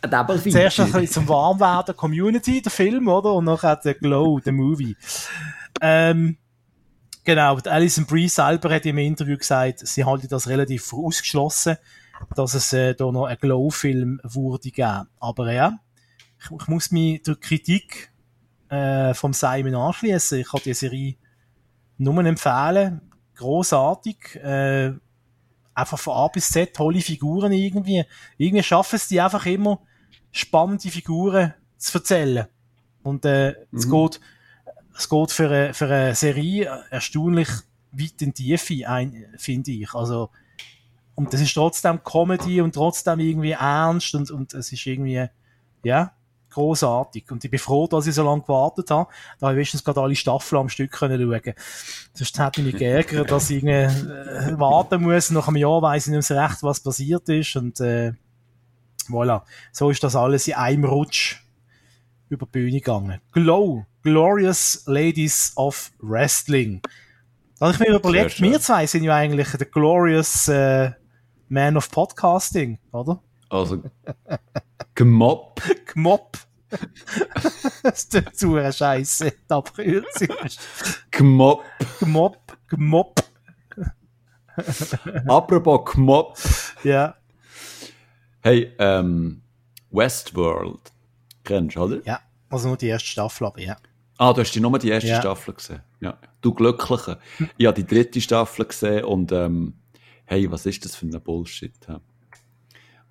ein 0.00 0.10
Double 0.10 0.38
Feature. 0.38 0.70
Zuerst 0.70 0.80
ein 0.80 0.92
bisschen 0.92 1.08
zum 1.08 1.28
Warmwerden 1.28 1.96
Community, 1.96 2.62
der 2.62 2.70
Film, 2.70 3.08
oder? 3.08 3.34
Und 3.34 3.46
nachher 3.46 3.76
der 3.76 3.94
Glow, 3.94 4.38
der 4.38 4.52
Movie. 4.52 4.96
Ähm, 5.80 6.36
genau, 7.24 7.58
die 7.58 7.68
Alison 7.68 8.06
Brie 8.06 8.28
selber 8.28 8.72
hat 8.72 8.86
im 8.86 8.98
Interview 8.98 9.36
gesagt, 9.36 9.80
sie 9.80 10.04
halte 10.04 10.28
das 10.28 10.48
relativ 10.48 10.92
ausgeschlossen, 10.92 11.76
dass 12.36 12.54
es 12.54 12.72
äh, 12.72 12.94
da 12.94 13.10
noch 13.10 13.24
einen 13.24 13.38
Glow-Film 13.40 14.20
würde 14.22 14.70
geben. 14.70 15.08
Aber 15.18 15.52
ja, 15.52 15.78
ich, 16.40 16.50
ich 16.50 16.68
muss 16.68 16.90
mich 16.90 17.22
der 17.22 17.36
Kritik 17.36 18.10
äh, 18.68 19.14
vom 19.14 19.32
Simon 19.32 19.74
anschließen. 19.74 20.40
Ich 20.40 20.48
kann 20.48 20.60
die 20.64 20.74
Serie 20.74 21.16
nur 21.98 22.24
empfehlen. 22.24 23.00
Großartig. 23.36 24.36
Äh, 24.36 24.92
einfach 25.74 25.98
von 25.98 26.14
A 26.14 26.28
bis 26.28 26.50
Z 26.50 26.74
tolle 26.74 27.00
Figuren 27.00 27.52
irgendwie. 27.52 28.04
Irgendwie 28.36 28.62
schaffen 28.62 28.96
es 28.96 29.08
die 29.08 29.20
einfach 29.20 29.44
immer, 29.46 29.80
spannende 30.30 30.90
Figuren 30.90 31.54
zu 31.76 31.98
erzählen. 31.98 32.46
Und 33.02 33.24
äh, 33.24 33.54
mhm. 33.70 33.78
es 33.78 33.90
geht, 33.90 34.20
es 34.96 35.08
geht 35.08 35.30
für 35.32 35.48
eine, 35.48 35.74
für 35.74 35.86
eine 35.86 36.14
Serie 36.14 36.84
erstaunlich 36.90 37.48
weit 37.92 38.22
in 38.22 38.32
die 38.32 38.56
Tiefe 38.56 38.88
ein, 38.88 39.26
finde 39.36 39.72
ich. 39.72 39.94
Also, 39.94 40.30
und 41.14 41.32
das 41.32 41.40
ist 41.40 41.54
trotzdem 41.54 42.02
Comedy 42.04 42.60
und 42.60 42.74
trotzdem 42.74 43.20
irgendwie 43.20 43.52
ernst 43.52 44.14
und, 44.14 44.30
und 44.30 44.54
es 44.54 44.72
ist 44.72 44.86
irgendwie, 44.86 45.26
ja, 45.82 46.12
großartig. 46.50 47.30
Und 47.30 47.44
ich 47.44 47.50
bin 47.50 47.58
froh, 47.58 47.86
dass 47.86 48.06
ich 48.06 48.14
so 48.14 48.24
lange 48.24 48.42
gewartet 48.42 48.90
habe. 48.90 49.10
Da 49.38 49.46
habe 49.46 49.54
ich 49.54 49.56
wenigstens 49.56 49.84
gerade 49.84 50.00
alle 50.00 50.16
Staffeln 50.16 50.60
am 50.60 50.68
Stück 50.68 50.92
können 50.92 51.20
schauen. 51.20 51.54
Sonst 52.14 52.38
hätte 52.38 52.60
ich 52.60 52.66
mich 52.66 52.76
geärgert, 52.76 53.30
dass 53.30 53.50
ich 53.50 53.64
äh, 53.64 53.88
warten 54.58 55.02
muss. 55.02 55.30
Nach 55.30 55.48
einem 55.48 55.56
Jahr 55.56 55.82
weiss 55.82 56.06
ich 56.06 56.12
nicht 56.12 56.28
mehr 56.28 56.36
so 56.36 56.42
recht, 56.42 56.62
was 56.62 56.80
passiert 56.80 57.28
ist. 57.28 57.56
Und 57.56 57.80
äh, 57.80 58.12
voilà. 59.08 59.42
So 59.72 59.90
ist 59.90 60.02
das 60.02 60.16
alles 60.16 60.48
in 60.48 60.54
einem 60.54 60.84
Rutsch 60.84 61.36
über 62.28 62.46
die 62.46 62.52
Bühne 62.52 62.80
gegangen. 62.80 63.20
Glow. 63.32 63.86
Glorious 64.02 64.84
Ladies 64.86 65.52
of 65.56 65.92
Wrestling. 65.98 66.80
Da 67.58 67.66
habe 67.66 67.74
ich 67.74 67.80
mir 67.80 67.96
überlegt, 67.96 68.40
wir 68.40 68.58
zwei 68.60 68.86
sind 68.86 69.04
ja 69.04 69.14
eigentlich 69.14 69.50
der 69.50 69.66
Glorious 69.66 70.48
äh, 70.48 70.92
Man 71.50 71.76
of 71.76 71.90
Podcasting, 71.90 72.78
oder? 72.92 73.20
Also, 73.50 73.82
Gmop. 74.94 75.60
Gmop. 75.86 76.38
das 77.82 78.08
tut 78.08 78.34
zu 78.36 78.54
eine 78.54 78.72
Scheiße, 78.72 79.32
die 79.32 79.52
Abkürzung. 79.52 80.28
Gmop. 81.10 81.64
Gmop, 81.98 82.56
Gmop. 82.68 83.20
Apropos 85.26 85.92
Gmop. 85.92 86.38
Ja. 86.84 87.16
Hey, 88.40 88.72
ähm, 88.78 89.42
Westworld. 89.90 90.80
Kennst 91.42 91.76
du, 91.76 91.80
oder? 91.80 92.00
Ja, 92.04 92.20
also 92.48 92.68
nur 92.68 92.76
die 92.76 92.86
erste 92.86 93.08
Staffel, 93.08 93.46
aber 93.46 93.60
ja. 93.60 93.76
Ah, 94.16 94.32
du 94.32 94.42
hast 94.42 94.52
die 94.52 94.60
nur 94.60 94.78
die 94.78 94.90
erste 94.90 95.08
Ja. 95.10 95.20
Staffel 95.20 95.54
gesehen. 95.54 95.82
Ja. 96.00 96.18
Du 96.40 96.54
Glückliche. 96.54 97.18
Ich 97.56 97.66
habe 97.66 97.82
die 97.82 97.86
dritte 97.86 98.20
Staffel 98.20 98.66
gesehen 98.66 99.04
und 99.04 99.32
ähm, 99.32 99.74
hey, 100.24 100.50
was 100.50 100.66
ist 100.66 100.84
das 100.84 100.94
für 100.94 101.06
ein 101.06 101.20
Bullshit? 101.22 101.74
hä? 101.88 101.96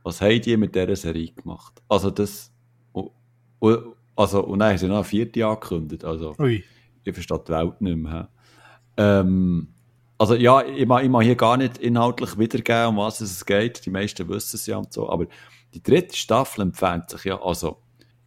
Was 0.04 0.22
haben 0.22 0.42
die 0.42 0.58
mit 0.58 0.76
dieser 0.76 0.96
Serie 0.96 1.32
gemacht? 1.32 1.82
Also 1.88 2.10
das 2.12 2.52
und, 2.92 3.12
und- 3.60 3.84
also, 4.16 4.44
und 4.44 4.60
dann 4.60 4.72
haben 4.72 4.78
sie 4.78 4.88
noch 4.88 4.96
eine 4.96 5.04
vierte 5.06 5.46
angekündigt. 5.46 6.04
Also 6.04 6.36
Ui. 6.40 6.62
ich 7.06 7.14
verstehe 7.14 7.40
die 7.48 7.52
Welt 7.54 7.80
nicht 7.80 7.98
mehr. 7.98 8.30
Ähm, 8.98 9.70
also 10.18 10.36
ja, 10.36 10.62
ich 10.62 10.86
mag, 10.86 11.04
ich 11.06 11.10
mag 11.10 11.24
hier 11.24 11.36
gar 11.36 11.56
nicht 11.56 11.78
inhaltlich 11.78 12.38
wiedergeben, 12.38 12.88
um 12.90 12.98
was 12.98 13.22
es 13.22 13.46
geht. 13.46 13.86
Die 13.86 13.90
meisten 13.90 14.28
wissen 14.28 14.58
es 14.58 14.66
ja 14.66 14.76
und 14.78 14.92
so. 14.92 15.10
Aber 15.10 15.26
die 15.74 15.82
dritte 15.82 16.18
Staffel 16.18 16.64
empfiehlt 16.64 17.10
sich 17.10 17.24
ja, 17.24 17.42
also, 17.42 17.78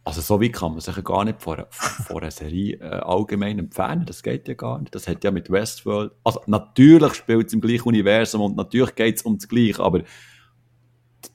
also 0.03 0.21
so 0.21 0.41
wie 0.41 0.49
kann 0.51 0.71
man 0.71 0.79
sich 0.81 0.95
ja 0.95 1.03
gar 1.03 1.23
nicht 1.25 1.39
vor, 1.43 1.67
vor 1.69 2.21
einer 2.23 2.31
Serie 2.31 2.77
äh, 2.77 2.85
allgemein 3.01 3.59
empfehlen. 3.59 4.05
Das 4.07 4.23
geht 4.23 4.47
ja 4.47 4.55
gar 4.55 4.79
nicht. 4.79 4.95
Das 4.95 5.07
hat 5.07 5.23
ja 5.23 5.29
mit 5.29 5.51
Westworld, 5.51 6.11
also 6.23 6.41
natürlich 6.47 7.13
spielt 7.13 7.47
es 7.47 7.53
im 7.53 7.61
gleichen 7.61 7.87
Universum 7.87 8.41
und 8.41 8.55
natürlich 8.57 8.95
geht 8.95 9.17
es 9.17 9.21
um 9.21 9.37
das 9.37 9.47
Gleiche, 9.47 9.79
aber 9.83 10.01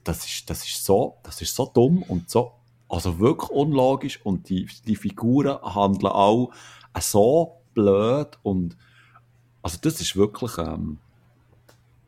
das 0.03 0.25
ist, 0.25 0.49
das 0.49 0.65
ist 0.65 0.83
so, 0.83 1.17
das 1.23 1.41
ist 1.41 1.55
so 1.55 1.65
dumm 1.73 2.03
und 2.03 2.29
so, 2.29 2.51
also 2.87 3.19
wirklich 3.19 3.49
unlogisch 3.49 4.19
und 4.23 4.49
die, 4.49 4.67
die 4.85 4.95
Figuren 4.95 5.61
handeln 5.61 6.11
auch 6.11 6.51
äh, 6.93 7.01
so 7.01 7.61
blöd 7.73 8.37
und 8.43 8.77
also 9.61 9.77
das 9.81 10.01
ist 10.01 10.15
wirklich, 10.15 10.57
ähm, 10.57 10.97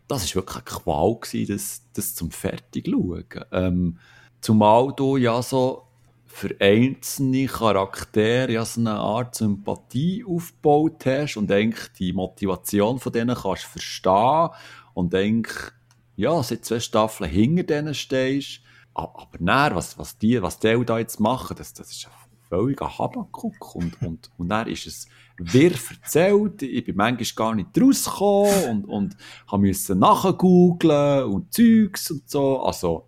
das 0.07 0.23
ist 0.23 0.35
wirklich 0.35 0.57
eine 0.57 0.65
Qual 0.65 1.15
gewesen, 1.19 1.53
das, 1.53 1.81
das 1.93 2.15
zum 2.15 2.31
fertig 2.31 2.87
schauen. 2.87 3.25
Ähm, 3.51 3.97
zumal 4.41 4.93
du 4.95 5.17
ja 5.17 5.41
so 5.41 5.83
für 6.25 6.55
einzelne 6.59 7.45
Charaktere 7.45 8.53
ja 8.53 8.65
so 8.65 8.79
eine 8.79 8.93
Art 8.93 9.35
Sympathie 9.35 10.23
aufgebaut 10.27 11.05
hast 11.05 11.35
und 11.35 11.51
eigentlich 11.51 11.89
die 11.99 12.13
Motivation 12.13 12.99
von 12.99 13.11
denen 13.11 13.35
kannst 13.35 13.65
verstehen 13.65 14.49
und 14.93 15.13
eigentlich, 15.13 15.71
ja, 16.21 16.41
seit 16.43 16.65
zwei 16.65 16.79
Staffeln 16.79 17.29
hinter 17.29 17.63
denen 17.63 17.93
stehst. 17.93 18.61
Aber 18.93 19.27
dann, 19.39 19.75
was, 19.75 19.97
was 19.97 20.17
die, 20.17 20.41
was 20.41 20.59
die 20.59 20.83
da 20.85 20.99
jetzt 20.99 21.19
machen, 21.19 21.55
das, 21.57 21.73
das 21.73 21.91
ist 21.91 22.07
ein 22.07 22.11
völliger 22.49 22.97
Habakuk 22.97 23.75
und, 23.75 24.01
und, 24.01 24.29
und 24.37 24.49
dann 24.49 24.67
ist 24.67 24.87
es 24.87 25.07
wirr 25.37 25.71
erzählt, 26.03 26.61
ich 26.61 26.83
bin 26.83 26.95
manchmal 26.95 27.27
gar 27.35 27.55
nicht 27.55 27.69
rausgekommen 27.79 28.69
und, 28.69 28.85
und 28.85 29.17
habe 29.47 29.61
müssen 29.61 29.99
nachgoogeln 29.99 31.23
und 31.23 31.53
Zeugs 31.53 32.11
und 32.11 32.29
so, 32.29 32.61
also 32.61 33.07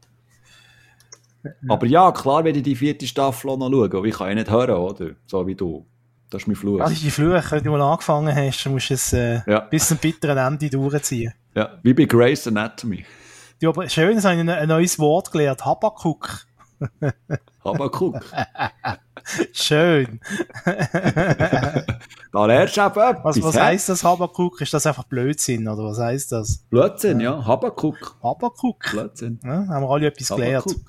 aber 1.67 1.85
ja, 1.87 2.11
klar 2.11 2.43
werde 2.43 2.59
ich 2.59 2.63
die 2.63 2.75
vierte 2.75 3.05
Staffel 3.05 3.49
auch 3.49 3.57
noch 3.57 3.69
schauen, 3.69 3.91
aber 3.91 4.05
ich 4.05 4.15
kann 4.15 4.29
ja 4.29 4.35
nicht 4.35 4.49
hören, 4.49 4.75
oder? 4.77 5.11
So 5.27 5.45
wie 5.45 5.55
du. 5.55 5.85
Das 6.29 6.43
ist 6.43 6.47
mein 6.47 6.55
Fluch. 6.55 6.79
Also 6.79 6.95
die 6.95 7.11
Flüche, 7.11 7.51
wenn 7.51 7.63
du 7.63 7.71
mal 7.71 7.81
angefangen 7.81 8.33
hast, 8.33 8.65
musst 8.67 8.89
du 8.89 8.93
es 8.93 9.13
äh, 9.13 9.41
Ja. 9.45 9.59
bis 9.59 9.87
zum 9.87 9.97
bitteren 9.97 10.37
Ende 10.37 10.69
durchziehen. 10.69 11.33
Ja, 11.55 11.77
wie 11.83 11.93
bei 11.93 12.05
Grey's 12.05 12.47
Anatomy. 12.47 13.05
Ja, 13.61 13.69
aber 13.69 13.87
schön, 13.87 14.15
dass 14.15 14.25
ich 14.25 14.31
ein, 14.31 14.49
ein 14.49 14.67
neues 14.67 14.99
Wort 14.99 15.31
gelernt 15.31 15.65
Habakuk. 15.65 16.45
Habakuk. 17.63 18.19
Schön. 19.53 20.19
da 20.65 22.45
lernst 22.45 22.75
du 22.75 22.81
etwas. 22.81 23.17
Was, 23.23 23.41
was 23.41 23.57
heisst 23.59 23.87
das 23.87 24.03
Habakuk? 24.03 24.59
Ist 24.59 24.73
das 24.73 24.85
einfach 24.85 25.05
Blödsinn, 25.05 25.65
oder 25.67 25.83
was 25.85 25.97
heisst 25.97 26.33
das? 26.33 26.65
Blödsinn, 26.69 27.21
ja. 27.21 27.45
Habakuk. 27.45 28.17
Habakuk. 28.21 28.91
Blödsinn. 28.91 29.39
Ja, 29.43 29.65
haben 29.67 29.83
wir 29.83 29.89
alle 29.89 30.07
etwas 30.07 30.27
gelernt. 30.27 30.65
Habakuk. 30.65 30.81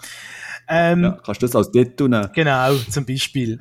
Ähm, 0.67 1.05
Ja, 1.05 1.19
kannst 1.25 1.43
du 1.43 1.47
das 1.47 1.55
als 1.55 1.71
Titel 1.71 2.09
nehmen? 2.09 2.31
Genau, 2.33 2.75
zum 2.91 3.05
Beispiel. 3.07 3.61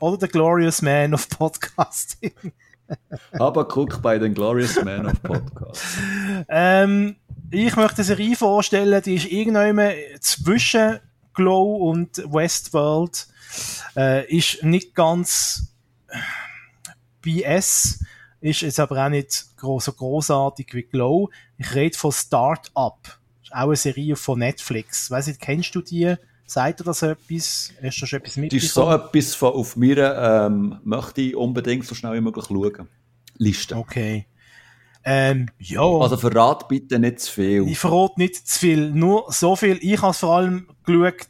Oder 0.00 0.18
The 0.20 0.28
Glorious 0.28 0.82
Man 0.82 1.14
of 1.14 1.28
Podcasting. 1.30 2.32
Habakuk 3.38 4.00
bei 4.02 4.18
den 4.18 4.34
Glorious 4.34 4.82
Men 4.82 5.06
of 5.06 5.22
Podcast. 5.22 5.82
Ähm, 6.48 7.16
ich 7.50 7.76
möchte 7.76 7.98
eine 7.98 8.04
Serie 8.04 8.36
vorstellen, 8.36 9.02
die 9.02 9.14
ist 9.14 9.30
irgendwann 9.30 9.78
zwischen 10.20 10.98
Glow 11.34 11.90
und 11.90 12.18
Westworld. 12.32 13.26
Äh, 13.96 14.34
ist 14.34 14.62
nicht 14.62 14.94
ganz 14.94 15.74
BS, 17.20 18.02
ist 18.40 18.62
jetzt 18.62 18.80
aber 18.80 19.04
auch 19.04 19.10
nicht 19.10 19.46
so 19.60 19.92
großartig 19.92 20.68
wie 20.72 20.82
Glow. 20.82 21.30
Ich 21.58 21.74
rede 21.74 21.96
von 21.96 22.12
Start-up. 22.12 23.18
Ist 23.42 23.52
auch 23.52 23.66
eine 23.66 23.76
Serie 23.76 24.16
von 24.16 24.38
Netflix. 24.38 25.10
Weißt 25.10 25.28
du, 25.28 25.34
kennst 25.34 25.74
du 25.74 25.82
die? 25.82 26.16
Sagt 26.52 26.80
dir 26.80 26.84
das 26.84 27.00
etwas? 27.00 27.72
Hast 27.82 28.02
du 28.02 28.06
schon 28.06 28.18
etwas 28.18 28.34
Das 28.34 28.42
ist 28.62 28.74
so 28.74 28.82
mitbekommen? 28.82 29.08
etwas 29.08 29.34
von 29.34 29.52
auf 29.54 29.74
mir, 29.76 30.14
ähm, 30.18 30.78
möchte 30.84 31.22
ich 31.22 31.34
unbedingt 31.34 31.86
so 31.86 31.94
schnell 31.94 32.12
wie 32.12 32.20
möglich 32.20 32.44
schauen. 32.44 32.88
Liste. 33.38 33.74
Okay. 33.74 34.26
Ähm, 35.02 35.48
ja. 35.58 35.80
Also 35.80 36.18
verrat 36.18 36.68
bitte 36.68 36.98
nicht 36.98 37.20
zu 37.20 37.32
viel. 37.32 37.66
Ich 37.68 37.78
verrate 37.78 38.20
nicht 38.20 38.46
zu 38.46 38.58
viel, 38.58 38.90
nur 38.90 39.24
so 39.32 39.56
viel. 39.56 39.78
Ich 39.80 40.02
habe 40.02 40.12
vor 40.12 40.36
allem 40.36 40.68
geschaut, 40.84 41.26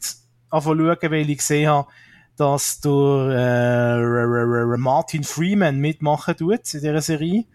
angefangen 0.49 0.97
schauen, 1.01 1.11
weil 1.11 1.29
ich 1.29 1.37
gesehen 1.37 1.69
habe, 1.69 1.87
dass 2.35 2.81
der 2.81 4.03
äh, 4.75 4.77
Martin 4.77 5.23
Freeman 5.23 5.79
mitmachen 5.79 6.35
tut 6.35 6.73
in 6.73 6.81
dieser 6.81 7.01
Serie. 7.01 7.45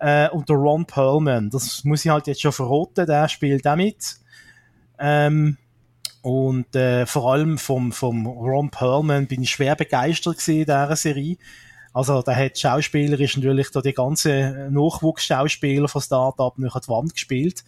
Äh, 0.00 0.28
und 0.28 0.50
der 0.50 0.56
Ron 0.56 0.84
Perlman. 0.84 1.48
Das 1.48 1.82
muss 1.84 2.04
ich 2.04 2.10
halt 2.10 2.26
jetzt 2.26 2.42
schon 2.42 2.52
verraten, 2.52 3.06
der 3.06 3.26
spielt 3.30 3.66
auch 3.66 3.76
mit. 3.76 4.16
Ähm, 4.98 5.56
und 6.24 6.74
äh, 6.74 7.04
vor 7.04 7.34
allem 7.34 7.58
vom, 7.58 7.92
vom 7.92 8.26
Ron 8.26 8.70
Perlman 8.70 9.26
bin 9.26 9.42
ich 9.42 9.50
schwer 9.50 9.76
begeistert 9.76 10.38
gewesen 10.38 10.60
in 10.60 10.64
dieser 10.64 10.96
Serie. 10.96 11.36
Also, 11.92 12.22
der 12.22 12.34
hat 12.34 12.58
schauspielerisch 12.58 13.36
natürlich 13.36 13.70
da 13.70 13.82
die 13.82 13.92
ganzen 13.92 14.72
Nachwuchsschauspieler 14.72 15.86
von 15.86 16.00
Startup 16.00 16.58
nach 16.58 16.80
die 16.80 16.88
Wand 16.88 17.12
gespielt. 17.12 17.62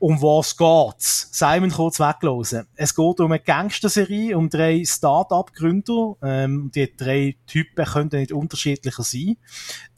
Um 0.00 0.20
was 0.20 0.56
geht's? 0.56 1.28
Simon 1.30 1.70
kurz 1.70 2.00
weglosen. 2.00 2.66
Es 2.74 2.96
geht 2.96 3.20
um 3.20 3.30
eine 3.30 3.38
Gangster-Serie, 3.38 4.36
um 4.36 4.50
drei 4.50 4.82
Start-up-Gründer. 4.84 6.16
Ähm, 6.20 6.72
die 6.74 6.92
drei 6.96 7.36
Typen 7.46 7.84
könnten 7.84 8.18
nicht 8.18 8.32
unterschiedlicher 8.32 9.04
sein. 9.04 9.36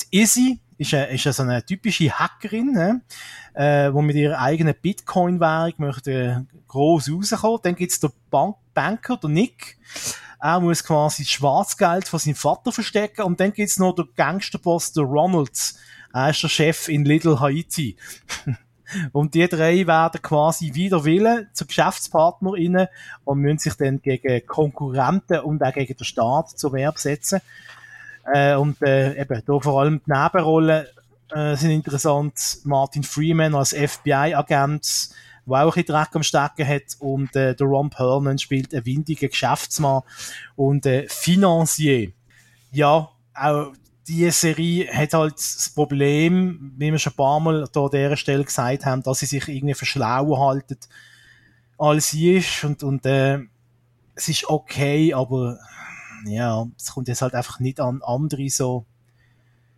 Die 0.03 0.20
Izzy 0.20 0.61
ist 0.78 0.94
eine, 0.94 1.06
ist 1.06 1.26
eine, 1.26 1.32
so 1.32 1.42
eine 1.42 1.64
typische 1.64 2.10
Hackerin, 2.10 2.72
ne? 2.72 3.02
äh, 3.55 3.90
die 3.90 4.02
mit 4.02 4.16
ihrer 4.16 4.38
eigenen 4.38 4.74
Bitcoin-Währung 4.80 5.74
möchte 5.78 6.46
gross 6.68 7.10
rauskommen. 7.10 7.60
Dann 7.62 7.74
gibt's 7.74 8.01
den 8.01 8.10
Bank 8.30 8.56
Banker, 8.74 9.16
der 9.16 9.30
Nick. 9.30 9.78
Er 10.40 10.60
muss 10.60 10.84
quasi 10.84 11.22
das 11.22 11.30
Schwarzgeld 11.30 12.09
von 12.09 12.18
seinem 12.18 12.34
Vater 12.34 12.72
verstecken. 12.72 13.22
Und 13.22 13.40
dann 13.40 13.52
gibt's 13.52 13.78
noch 13.78 13.94
den 13.94 14.09
Gangsterboss, 14.16 14.92
der 14.92 15.05
Ronald. 15.05 15.74
Er 16.12 16.30
ist 16.30 16.42
der 16.42 16.48
Chef 16.48 16.88
in 16.88 17.05
Little 17.05 17.40
Haiti. 17.40 17.96
Und 19.12 19.34
die 19.34 19.48
drei 19.48 19.86
werden 19.86 20.22
quasi 20.22 20.74
wider 20.74 21.05
Willen 21.05 21.48
zu 21.52 21.66
GeschäftspartnerInnen 21.66 22.86
und 23.24 23.38
müssen 23.40 23.59
sich 23.59 23.74
dann 23.74 24.01
gegen 24.01 24.46
Konkurrenten 24.46 25.40
und 25.40 25.64
auch 25.64 25.72
gegen 25.72 25.96
den 25.96 26.05
Staat 26.05 26.51
zur 26.51 26.74
Wehr 26.74 26.92
setzen. 26.94 27.40
Äh, 28.32 28.55
und 28.55 28.80
äh, 28.82 29.20
eben, 29.20 29.42
da 29.44 29.59
vor 29.60 29.80
allem 29.80 30.01
die 30.06 30.12
Nebenrollen 30.12 30.86
äh, 31.34 31.56
sind 31.56 31.70
interessant. 31.70 32.59
Martin 32.64 33.02
Freeman 33.02 33.55
als 33.55 33.74
FBI-Agent, 33.74 35.10
der 35.46 35.52
auch 35.55 35.76
ein 35.76 35.82
bisschen 35.82 35.86
Dreck 35.86 36.09
am 36.14 36.22
Stecken 36.22 36.66
hat. 36.66 36.96
Und 37.01 37.34
äh, 37.36 37.55
der 37.55 37.66
Ron 37.66 37.90
Perlman 37.90 38.38
spielt 38.38 38.74
einen 38.74 38.86
windigen 38.86 39.28
Geschäftsmann 39.28 40.02
und 40.56 40.86
äh, 40.86 41.06
Financier. 41.09 42.12
Ja, 42.72 43.10
auch 43.34 43.72
die 44.06 44.30
Serie 44.30 44.92
hat 44.92 45.14
halt 45.14 45.34
das 45.36 45.70
Problem, 45.74 46.72
wie 46.76 46.92
wir 46.92 46.98
schon 46.98 47.12
ein 47.12 47.16
paar 47.16 47.40
Mal 47.40 47.66
da 47.72 47.84
an 47.84 47.90
dieser 47.90 48.16
Stelle 48.16 48.44
gesagt 48.44 48.84
haben, 48.84 49.02
dass 49.02 49.20
sie 49.20 49.26
sich 49.26 49.48
irgendwie 49.48 49.74
verschlauer 49.74 50.38
halten, 50.46 50.78
als 51.78 52.10
sie 52.10 52.36
ist. 52.36 52.64
Und, 52.64 52.82
und 52.82 53.06
äh, 53.06 53.38
es 54.14 54.28
ist 54.28 54.48
okay, 54.48 55.14
aber 55.14 55.59
ja, 56.26 56.66
es 56.78 56.92
kommt 56.92 57.09
jetzt 57.09 57.22
halt 57.22 57.34
einfach 57.34 57.60
nicht 57.60 57.80
an 57.80 58.02
andere 58.02 58.48
so 58.48 58.86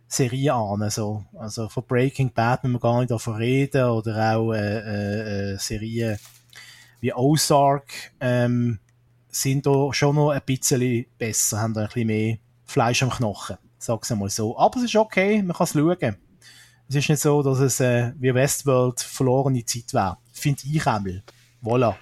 Serien 0.07 0.53
an. 0.53 0.89
So. 0.89 1.25
Also 1.37 1.69
von 1.69 1.83
Breaking 1.85 2.31
Bad 2.31 2.63
müssen 2.63 2.75
wir 2.75 2.79
gar 2.79 2.99
nicht 2.99 3.11
davon 3.11 3.35
reden 3.35 3.85
oder 3.85 4.35
auch 4.35 4.53
äh, 4.53 4.77
äh, 4.77 5.53
äh, 5.53 5.57
Serien 5.57 6.17
wie 6.99 7.13
Ozark 7.13 7.93
ähm, 8.19 8.79
sind 9.29 9.65
da 9.65 9.93
schon 9.93 10.15
noch 10.15 10.31
ein 10.31 10.41
bisschen 10.45 11.05
besser, 11.17 11.59
haben 11.59 11.73
da 11.73 11.81
ein 11.81 11.87
bisschen 11.87 12.07
mehr 12.07 12.37
Fleisch 12.65 13.03
am 13.03 13.11
Knochen, 13.11 13.57
sag's 13.77 14.11
einmal 14.11 14.29
so. 14.29 14.57
Aber 14.57 14.77
es 14.79 14.85
ist 14.85 14.95
okay, 14.95 15.41
man 15.43 15.55
kann 15.55 15.65
es 15.65 15.73
schauen. 15.73 16.17
Es 16.89 16.95
ist 16.95 17.09
nicht 17.09 17.21
so, 17.21 17.43
dass 17.43 17.59
es 17.59 17.79
äh, 17.81 18.13
wie 18.17 18.33
Westworld 18.33 19.01
verlorene 19.01 19.63
Zeit 19.65 19.93
wäre. 19.93 20.17
Finde 20.31 20.61
ich 20.65 20.87
einmal. 20.87 21.21
Voilà. 21.61 21.95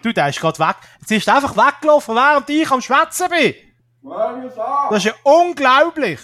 Du, 0.00 0.12
der 0.12 0.28
ist 0.28 0.40
gerade 0.40 0.58
weg. 0.58 0.76
Jetzt 1.00 1.10
ist 1.10 1.28
einfach 1.28 1.56
weggelaufen, 1.56 2.14
während 2.14 2.48
ich 2.48 2.70
am 2.70 2.80
Schwätzen 2.80 3.28
bin. 3.28 3.54
Das 4.02 4.98
ist 4.98 5.04
ja 5.04 5.12
unglaublich. 5.22 6.20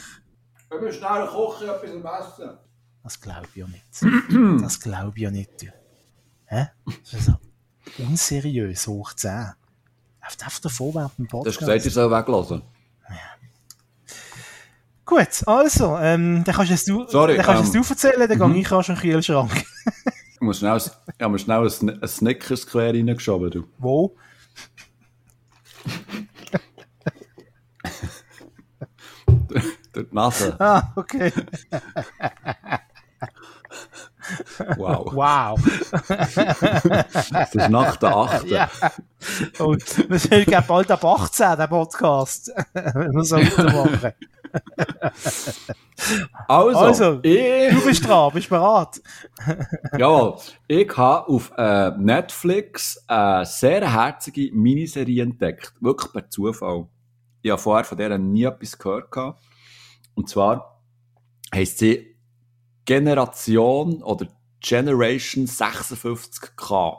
Wir 0.71 0.81
müssen 0.81 0.99
schnell 0.99 1.27
kochen, 1.27 1.69
etwas 1.69 1.91
am 1.91 2.05
Essen. 2.51 2.59
Das 3.03 3.21
glaube 3.21 3.47
ich 3.55 3.57
ja 3.57 3.67
nicht. 3.67 4.61
Das 4.63 4.81
glaube 4.81 5.13
ich 5.17 5.23
ja 5.23 5.31
nicht. 5.31 5.63
Du. 5.63 5.67
Hä? 6.47 6.69
Das 6.87 7.13
ist 7.13 7.25
so 7.27 7.35
unseriös, 7.99 8.87
hoch 8.87 9.15
10. 9.15 9.31
Einfach 10.21 10.45
einfach 10.45 10.61
davor 10.61 10.95
während 10.95 11.19
dem 11.19 11.27
Du 11.29 11.39
hast 11.39 11.45
Podcast. 11.45 11.59
gesagt, 11.61 11.87
ich 11.87 11.95
soll 11.95 12.11
weglassen. 12.11 12.63
Gut, 15.05 15.43
also, 15.47 15.97
ähm, 15.97 16.45
dann 16.45 16.55
kannst 16.55 16.71
du 16.71 16.75
es 16.75 16.85
du, 16.85 17.07
Sorry, 17.09 17.37
dann 17.37 17.47
kannst 17.47 17.75
ähm, 17.75 17.83
du 17.83 17.89
erzählen, 17.89 18.29
dann 18.29 18.53
gehe 18.53 18.61
ich 18.61 18.71
rasch 18.71 18.91
in 18.91 18.95
den 18.95 19.01
Kühlschrank. 19.01 19.51
Ich 20.35 20.41
muss 20.43 20.59
schnell, 20.59 20.77
ich 20.77 20.91
habe 21.23 21.33
mir 21.33 21.39
schnell 21.39 21.61
ein, 21.61 21.65
Sn- 21.69 22.03
ein 22.03 22.09
Snickers 22.09 22.67
quer 22.67 22.93
reingeschoben. 22.93 23.51
Du. 23.51 23.65
Wo? 23.79 24.15
Die 30.05 30.15
Nase. 30.15 30.57
Ah, 30.61 30.93
okay. 30.97 31.33
Wow. 34.77 35.13
Wow. 35.15 35.59
Das 37.31 37.55
ist 37.55 37.69
nach 37.71 37.97
der 37.97 38.15
8. 38.17 38.45
ja. 38.47 38.69
Und 39.59 40.11
wir 40.11 40.19
sind 40.19 40.47
glaub, 40.47 40.67
bald 40.67 40.91
ab 40.91 41.05
18, 41.05 41.57
der 41.57 41.67
Podcast. 41.67 42.53
Wenn 42.75 43.13
wir 43.13 43.25
so 43.25 43.37
weitermachen. 43.37 44.13
Also, 46.47 46.79
Also, 46.79 47.21
ich, 47.23 47.71
Du 47.75 47.85
bist 47.85 48.07
dran, 48.07 48.33
bist 48.33 48.49
bereit? 48.49 49.01
jawohl, 49.99 50.37
ich 50.69 50.97
habe 50.97 51.29
auf 51.29 51.53
äh, 51.57 51.91
Netflix 51.99 53.03
eine 53.07 53.45
sehr 53.47 53.91
herzige 53.93 54.51
Miniserie 54.53 55.23
entdeckt. 55.23 55.73
Wirklich 55.81 56.13
per 56.13 56.29
Zufall. 56.31 56.87
Ich 57.43 57.51
habe 57.51 57.61
vorher 57.61 57.85
von 57.85 57.99
der 57.99 58.19
nie 58.19 58.45
etwas 58.45 58.77
gehört. 58.79 59.11
gehabt. 59.11 59.43
Und 60.19 60.29
zwar 60.29 60.83
heisst 61.55 61.79
sie 61.79 62.17
Generation 62.85 64.03
oder 64.03 64.27
Generation 64.59 65.47
56K. 65.47 66.97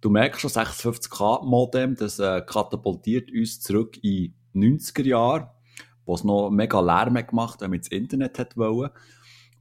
Du 0.00 0.10
merkst 0.10 0.40
schon, 0.40 0.50
56K 0.50 1.44
Modem, 1.44 1.94
das 1.94 2.18
äh, 2.18 2.42
katapultiert 2.44 3.30
uns 3.30 3.60
zurück 3.60 3.98
in 4.02 4.02
die 4.02 4.34
90er 4.52 5.04
Jahre, 5.04 5.52
wo 6.06 6.16
es 6.16 6.24
noch 6.24 6.50
mega 6.50 6.80
Lärm 6.80 7.18
hat 7.18 7.28
gemacht, 7.28 7.60
wenn 7.60 7.70
man 7.70 7.78
ins 7.78 7.86
Internet 7.86 8.36
hat 8.40 8.56
wollen. 8.56 8.90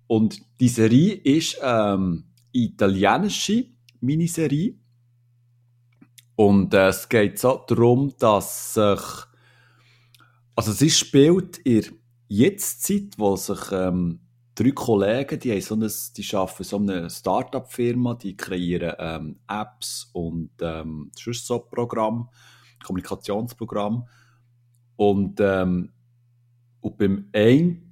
Und 0.07 0.41
die 0.59 0.69
Serie 0.69 1.13
ist 1.13 1.59
ähm, 1.61 2.23
italienische 2.53 3.67
Miniserie. 4.01 4.79
Und 6.35 6.73
äh, 6.73 6.87
es 6.87 7.07
geht 7.07 7.37
so 7.37 7.63
darum, 7.67 8.15
dass 8.17 8.73
sich, 8.73 9.01
also 10.55 10.71
sie 10.71 10.89
spielt 10.89 11.59
in 11.59 11.96
der 12.29 12.37
Jetztzeit, 12.37 13.13
wo 13.17 13.35
sich 13.35 13.71
ähm, 13.71 14.19
drei 14.55 14.71
Kollegen, 14.71 15.39
die, 15.39 15.59
so 15.61 15.75
ein, 15.75 15.91
die 16.15 16.35
arbeiten 16.35 16.63
so 16.63 16.77
eine 16.77 17.09
Start-up-Firma, 17.09 18.15
die 18.15 18.35
kreieren 18.35 18.95
ähm, 18.99 19.39
Apps 19.47 20.09
und 20.13 20.51
ähm, 20.61 21.11
so 21.15 21.59
Programm, 21.59 22.29
Kommunikationsprogramm. 22.83 24.07
Und, 24.95 25.39
ähm, 25.39 25.91
und 26.81 26.97
beim 26.97 27.29
einen 27.33 27.87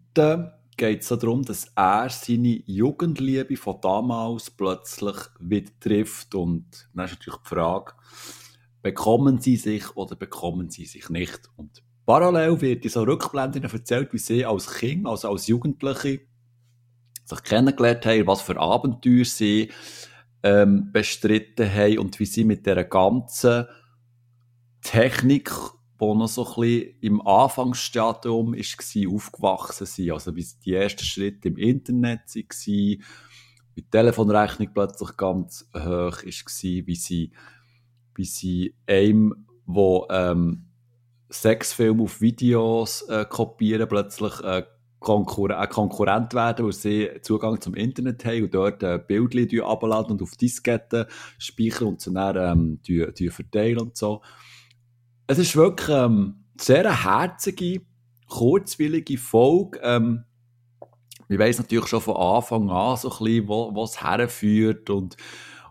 geht 0.77 1.01
es 1.01 1.07
so 1.07 1.15
darum, 1.15 1.43
dass 1.43 1.71
er 1.75 2.09
seine 2.09 2.61
Jugendliebe 2.65 3.55
von 3.57 3.79
damals 3.81 4.49
plötzlich 4.49 5.15
wieder 5.39 5.71
trifft. 5.79 6.35
Und 6.35 6.89
dann 6.93 7.05
ist 7.05 7.11
natürlich 7.13 7.39
die 7.41 7.49
Frage, 7.49 7.93
bekommen 8.81 9.39
sie 9.39 9.55
sich 9.55 9.95
oder 9.95 10.15
bekommen 10.15 10.69
sie 10.69 10.85
sich 10.85 11.09
nicht? 11.09 11.49
Und 11.55 11.84
parallel 12.05 12.61
wird 12.61 12.85
in 12.85 12.91
so 12.91 13.03
Rückblenden 13.03 13.63
erzählt, 13.63 14.13
wie 14.13 14.17
sie 14.17 14.45
als 14.45 14.73
Kind, 14.73 15.07
also 15.07 15.29
als 15.29 15.47
Jugendliche, 15.47 16.21
sich 17.25 17.43
kennengelernt 17.43 18.05
haben, 18.05 18.27
was 18.27 18.41
für 18.41 18.59
Abenteuer 18.59 19.25
sie 19.25 19.71
ähm, 20.43 20.91
bestritten 20.91 21.71
haben 21.71 21.97
und 21.97 22.19
wie 22.19 22.25
sie 22.25 22.43
mit 22.43 22.65
dieser 22.65 22.83
ganzen 22.83 23.65
Technik, 24.81 25.49
die 25.99 26.05
noch 26.05 26.27
so 26.27 26.45
ein 26.45 26.61
bisschen 26.61 26.95
im 27.01 27.25
Anfangsstadium 27.25 28.53
war, 28.53 29.15
aufgewachsen 29.15 29.87
sind. 29.87 30.11
Also 30.11 30.35
wie 30.35 30.45
die 30.63 30.73
ersten 30.75 31.03
Schritte 31.03 31.47
im 31.47 31.57
Internet 31.57 32.35
waren, 32.35 32.45
wie 32.65 33.01
die 33.75 33.89
Telefonrechnung 33.89 34.69
plötzlich 34.73 35.17
ganz 35.17 35.67
hoch 35.73 35.81
war, 35.81 36.13
wie 36.23 36.95
sie, 36.95 37.31
wie 38.13 38.25
sie 38.25 38.75
einem, 38.87 39.47
wo 39.65 40.05
ähm, 40.11 40.67
Sexfilme 41.31 42.03
auf 42.03 42.21
Videos 42.21 43.03
äh, 43.03 43.25
kopieren, 43.25 43.87
plötzlich 43.87 44.39
äh, 44.41 44.63
Konkur 45.05 45.57
ein 45.57 45.69
Konkurrent 45.69 46.33
werden, 46.33 46.65
weil 46.65 46.73
sie 46.73 47.09
Zugang 47.21 47.61
zum 47.61 47.75
Internet 47.75 48.25
haben 48.25 48.43
und 48.43 48.53
dort 48.53 48.81
äh, 48.81 48.97
Bildchen 48.97 49.61
abladen 49.61 50.13
und 50.13 50.21
auf 50.23 50.35
Disketten 50.35 51.05
speichern 51.37 51.89
und 51.89 52.15
dann 52.15 52.35
ähm, 52.37 52.79
die, 52.87 53.29
verteilen 53.29 53.79
und 53.79 53.95
so. 53.95 54.21
Es 55.27 55.37
ist 55.37 55.55
wirklich 55.55 55.89
ähm, 55.89 56.45
sehr 56.59 56.87
eine 56.87 57.03
herzige, 57.03 57.81
kurzwillige 58.27 59.17
Folge. 59.17 59.79
Ähm, 59.83 60.23
ich 61.29 61.39
weiss 61.39 61.59
natürlich 61.59 61.87
schon 61.87 62.01
von 62.01 62.17
Anfang 62.17 62.69
an 62.69 62.97
so 62.97 63.11
ein 63.11 63.23
bisschen, 63.23 63.47
wo 63.47 63.83
es 63.83 64.03
herführt 64.03 64.89
und, 64.89 65.17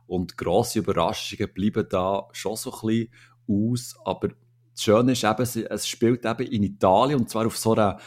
und 0.07 0.37
grosse 0.37 0.81
Überraschungen 0.81 1.53
bleiben 1.53 1.87
da 1.89 2.29
schon 2.33 2.57
so 2.57 2.73
ein 2.73 2.87
bisschen 2.87 3.09
aus. 3.49 3.97
Aber 4.05 4.29
das 4.75 4.83
Schöne 4.83 5.13
ist 5.13 5.25
eben, 5.25 5.43
es- 5.71 5.89
spielt 5.89 6.25
eben 6.27 6.47
in 6.47 6.63
Italien 6.63 7.21
und 7.21 7.31
zwar 7.31 7.47
auf 7.47 7.57
so 7.57 7.73
einer, 7.75 7.99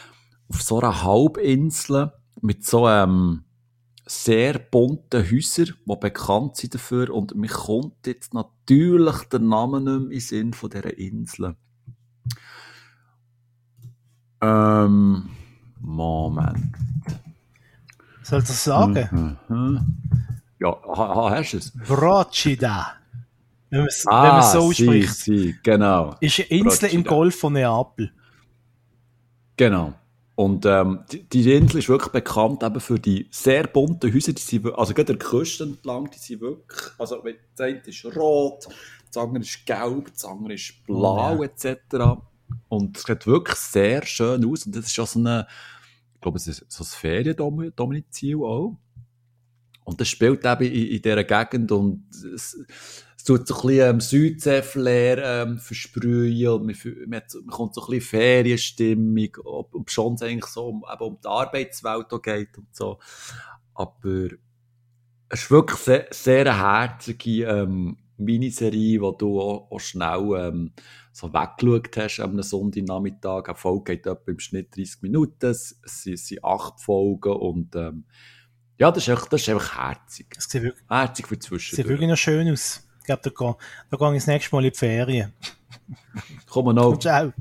auf 0.48 0.62
so 0.62 0.78
einer 0.80 1.02
Halbinsel 1.02 2.12
mit 2.40 2.64
so 2.64 2.88
ähm, 2.88 3.44
sehr 4.06 4.58
bunten 4.58 5.22
Häusern, 5.30 5.74
die 5.86 5.96
bekannt 6.00 6.56
sind 6.56 6.74
dafür. 6.74 7.10
Und 7.12 7.34
mir 7.34 7.48
kommt 7.48 8.06
jetzt 8.06 8.32
natürlich 8.32 9.16
der 9.32 9.40
Name 9.40 9.80
nicht 9.80 9.86
mehr 9.86 9.94
in 10.04 10.08
den 10.10 10.20
Sinn 10.20 10.52
von 10.54 10.70
dieser 10.70 10.96
Insel. 10.96 11.56
Ähm, 14.40 15.28
Moment. 15.80 16.74
Soll 18.22 18.40
ich 18.40 18.46
das 18.46 18.64
sagen? 18.64 19.38
Mhm. 19.48 19.80
Ja, 20.60 20.76
ha, 20.96 21.14
ha, 21.14 21.30
hast 21.30 21.52
du 21.52 21.56
es? 21.58 21.72
Procida. 21.86 22.92
Wenn 23.70 23.80
man 23.80 23.88
es 23.88 24.06
Ah, 24.06 24.42
so 24.42 24.72
sie, 24.72 24.84
ausspricht. 24.88 25.14
sie, 25.14 25.56
genau. 25.62 26.14
Ist 26.20 26.38
eine 26.40 26.48
Insel 26.48 26.90
im. 26.90 27.04
Golf 27.04 27.38
von 27.38 27.52
Neapel. 27.52 28.10
Genau. 29.56 29.94
Und 30.34 30.64
ähm, 30.66 31.00
die, 31.10 31.24
die 31.28 31.52
Insel 31.52 31.78
ist 31.78 31.88
wirklich 31.88 32.12
bekannt 32.12 32.62
eben 32.62 32.78
für 32.80 32.98
die 32.98 33.26
sehr 33.30 33.66
bunten 33.66 34.12
Häuser, 34.14 34.32
die 34.32 34.40
sind, 34.40 34.66
also 34.78 34.94
gerade 34.94 35.16
der 35.16 35.18
Küste 35.18 35.64
entlang, 35.64 36.08
die 36.12 36.18
sind 36.18 36.40
wirklich, 36.40 36.80
also 36.96 37.16
das 37.16 37.60
eine 37.66 37.78
ist 37.78 38.04
rot, 38.16 38.68
das 39.12 39.16
andere 39.20 39.42
ist 39.42 39.66
gelb, 39.66 40.12
das 40.12 40.24
andere 40.24 40.54
ist 40.54 40.74
blau 40.86 41.36
Oh, 41.38 41.42
etc. 41.42 42.20
Und 42.68 42.96
es 42.96 43.02
sieht 43.02 43.26
wirklich 43.26 43.56
sehr 43.56 44.06
schön 44.06 44.44
aus 44.44 44.64
und 44.64 44.76
das 44.76 44.86
ist 44.86 44.98
auch 45.00 45.08
so 45.08 45.18
eine, 45.18 45.48
ich 46.14 46.20
glaube, 46.20 46.36
es 46.38 46.46
ist 46.46 46.64
so 46.68 46.84
ein 46.84 46.86
Feriendomizil 46.86 48.36
auch. 48.36 48.76
Und 49.84 50.00
das 50.00 50.06
spielt 50.08 50.44
eben 50.44 50.64
in, 50.72 50.86
in 50.88 51.02
dieser 51.02 51.24
Gegend 51.24 51.72
und 51.72 52.04
es 52.12 52.56
tut 53.28 53.46
so 53.46 53.54
ein 53.54 53.60
bisschen 53.66 53.90
ähm, 53.90 54.00
Südsee-Flair 54.00 55.18
ähm, 55.24 55.58
versprühen 55.58 56.64
man, 56.66 56.74
man, 57.06 57.22
man 57.32 57.46
kommt 57.48 57.74
so 57.74 57.82
ein 57.82 57.90
bisschen 57.90 58.00
Ferienstimmung, 58.08 59.28
ob, 59.44 59.74
ob 59.74 59.90
schon 59.90 60.14
es 60.14 60.22
eigentlich 60.22 60.46
so 60.46 60.68
um, 60.68 60.84
eben 60.92 61.02
um 61.04 61.18
die 61.22 61.28
Arbeitswelt 61.28 62.06
geht 62.22 62.58
und 62.58 62.74
so. 62.74 62.98
Aber 63.74 64.28
es 65.28 65.42
ist 65.42 65.50
wirklich 65.50 65.78
sehr, 65.80 66.06
sehr 66.10 66.40
eine 66.40 66.58
herzige 66.58 67.44
ähm, 67.44 67.98
Miniserie, 68.16 69.00
wo 69.00 69.12
du 69.12 69.40
auch, 69.40 69.70
auch 69.70 69.78
schnell 69.80 70.32
ähm, 70.36 70.72
so 71.12 71.32
weggeschaut 71.32 71.96
hast 71.96 72.20
am 72.20 72.40
Sonntagnachmittag. 72.42 73.48
Eine 73.48 73.56
Folge 73.56 73.96
geht 73.96 74.06
etwa 74.06 74.30
im 74.30 74.38
Schnitt 74.38 74.76
30 74.76 75.02
Minuten, 75.02 75.46
es, 75.46 75.78
es 75.84 76.02
sind- 76.02 76.14
es 76.14 76.42
acht 76.44 76.80
Folgen 76.80 77.32
und 77.32 77.76
ähm, 77.76 78.04
ja, 78.78 78.90
das 78.90 79.02
ist 79.02 79.10
einfach, 79.10 79.28
das 79.28 79.42
ist 79.42 79.48
einfach 79.48 79.76
herzig. 79.78 80.26
Das 80.34 80.44
sieht 80.48 80.62
wirklich, 80.62 80.84
Herzig 80.88 81.26
für 81.26 81.34
sieht 81.34 81.42
zwischendurch. 81.44 81.88
wirklich 81.88 82.08
noch 82.08 82.16
schön 82.16 82.50
aus. 82.52 82.87
Ich 83.08 83.20
glaube, 83.20 83.56
da, 83.90 83.96
da 83.96 83.96
gehe 83.96 84.16
ich 84.16 84.22
das 84.22 84.26
nächste 84.26 84.54
Mal 84.54 84.64
in 84.66 84.70
die 84.70 84.78
Ferien. 84.78 85.32
Komm 86.50 86.74
noch, 86.74 86.98
Ciao. 86.98 87.32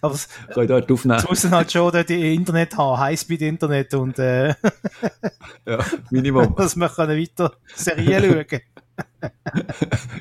Aber 0.00 0.14
es 0.14 0.28
kann 0.52 0.62
ich 0.62 0.68
dort 0.68 0.90
aufnehmen. 0.90 1.24
muss 1.28 1.42
dann 1.42 1.50
halt 1.52 1.72
schon 1.72 1.90
dort 1.90 2.10
Internet 2.10 2.76
haben, 2.76 3.00
Highspeed-Internet 3.00 3.94
und 3.94 4.18
äh, 4.20 4.54
Ja, 5.66 5.78
Minimum. 6.10 6.54
dass 6.56 6.76
wir 6.76 6.88
können 6.88 7.20
weiter 7.20 7.52
Serien 7.74 8.22
schauen 8.50 8.60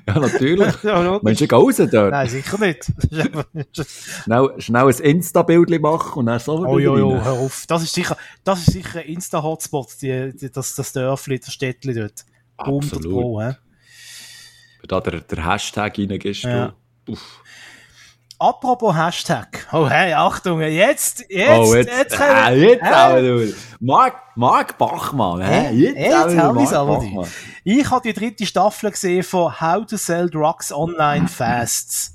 Ja, 0.07 0.19
natürlich. 0.19 0.75
ja, 0.83 1.19
du, 1.19 1.19
geh 1.21 1.55
raus 1.55 1.77
dort? 1.77 1.93
Nein, 1.93 2.29
sicher 2.29 2.57
nicht. 2.59 2.91
Das 3.75 3.87
Schnell, 4.23 4.53
schnell 4.57 4.87
ein 4.87 4.99
Insta-Bild 4.99 5.81
machen 5.81 6.19
und 6.19 6.25
dann 6.27 6.39
so 6.39 6.65
Oh, 6.65 6.79
jo, 6.79 6.97
jo, 6.97 7.23
hör 7.23 7.33
auf. 7.33 7.65
Das 7.67 7.83
ist 7.83 7.93
sicher, 7.93 8.17
das 8.43 8.67
ist 8.67 8.73
sicher 8.73 8.99
ein 8.99 9.05
Insta-Hotspot, 9.05 10.01
die, 10.01 10.33
die, 10.35 10.51
das, 10.51 10.73
das 10.73 10.93
Dörfli, 10.93 11.39
das 11.39 11.53
Städtli 11.53 11.93
dort. 11.93 12.25
Absolut. 12.57 13.11
Pro? 13.11 13.53
Da 14.87 14.99
der, 15.01 15.21
der 15.21 15.45
Hashtag 15.45 15.97
reingehst 15.97 16.43
Ja. 16.43 16.73
du. 17.05 17.13
Uff. 17.13 17.41
Apropos 18.41 18.95
Hashtag. 18.95 19.67
Oh 19.73 19.89
hey, 19.89 20.13
Achtung, 20.13 20.61
jetzt, 20.61 21.25
jetzt, 21.29 21.49
oh, 21.59 21.75
jetzt, 21.75 21.89
jetzt, 21.89 22.11
jetzt, 22.11 22.21
äh, 22.21 22.55
jetzt 22.55 22.83
äh, 22.83 22.85
auch 22.93 23.17
wieder. 23.17 23.53
Mark, 23.81 24.15
Mark 24.35 24.77
Bachmann, 24.77 25.41
hä? 25.41 25.67
Äh, 25.67 25.71
Jetzt, 25.73 25.97
jetzt 25.97 26.15
auch 26.15 26.29
wieder 26.31 26.43
hab 26.43 26.55
ich's 26.55 26.71
Mark 26.71 26.81
aber. 27.13 27.27
Ich 27.65 27.91
habe 27.91 28.01
die 28.07 28.13
dritte 28.17 28.45
Staffel 28.45 28.91
gesehen 28.91 29.23
von 29.23 29.59
How 29.59 29.85
to 29.85 29.97
Sell 29.97 30.29
Drugs 30.29 30.71
Online 30.71 31.27
Fast. 31.27 32.13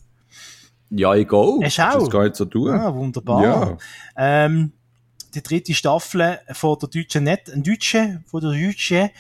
Ja, 0.89 1.15
ich 1.15 1.29
go. 1.29 1.61
Hast 1.63 1.79
auch? 1.81 1.99
Das 1.99 2.11
gar 2.11 2.23
nicht 2.25 2.37
so 2.37 2.47
tun. 2.47 2.71
Ah, 2.71 2.95
wunderbar. 2.95 3.43
Ja. 3.43 3.77
Ähm, 4.17 4.73
die 5.35 5.43
dritte 5.43 5.75
Staffel 5.75 6.39
von 6.53 6.79
der 6.81 6.89
deutschen 6.89 7.25
Net, 7.25 7.51
Deutsche, 7.55 8.23
von 8.31 8.41
der 8.41 8.53
deutschen, 8.53 9.11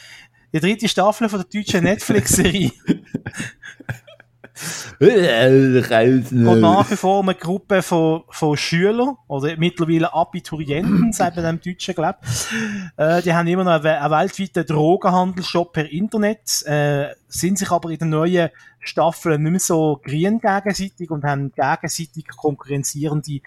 die 0.55 0.60
dritte 0.60 0.89
Staffel 0.89 1.28
von 1.28 1.40
der 1.40 1.48
deutschen 1.60 1.82
Netflix-Serie. 1.85 2.70
Und 6.47 6.60
nach 6.60 6.89
wie 6.89 6.97
vor 6.97 7.22
eine 7.22 7.35
Gruppe 7.35 7.82
von, 7.82 8.22
von 8.31 8.56
Schülern, 8.56 9.16
oder 9.26 9.56
mittlerweile 9.56 10.14
Abiturienten, 10.14 11.12
sagt 11.12 11.36
man 11.36 11.44
dem 11.44 11.60
Deutschen, 11.60 11.94
glaub. 11.94 12.18
Äh, 12.97 13.20
die 13.22 13.35
haben 13.35 13.48
immer 13.48 13.64
noch 13.64 13.72
einen, 13.72 13.86
einen 13.86 14.12
weltweiten 14.12 14.64
Drogenhandelsshop 14.64 15.72
per 15.72 15.90
Internet, 15.90 16.62
äh, 16.66 17.09
sind 17.28 17.59
sich 17.59 17.70
aber 17.70 17.90
in 17.90 17.98
den 17.98 18.10
neuen 18.10 18.51
Staffeln 18.80 19.42
nicht 19.42 19.51
mehr 19.51 19.60
so 19.60 20.01
grün 20.05 20.40
gegenseitig 20.40 21.10
und 21.10 21.24
haben 21.24 21.52
gegenseitig 21.52 22.28
konkurrenzierende 22.28 23.40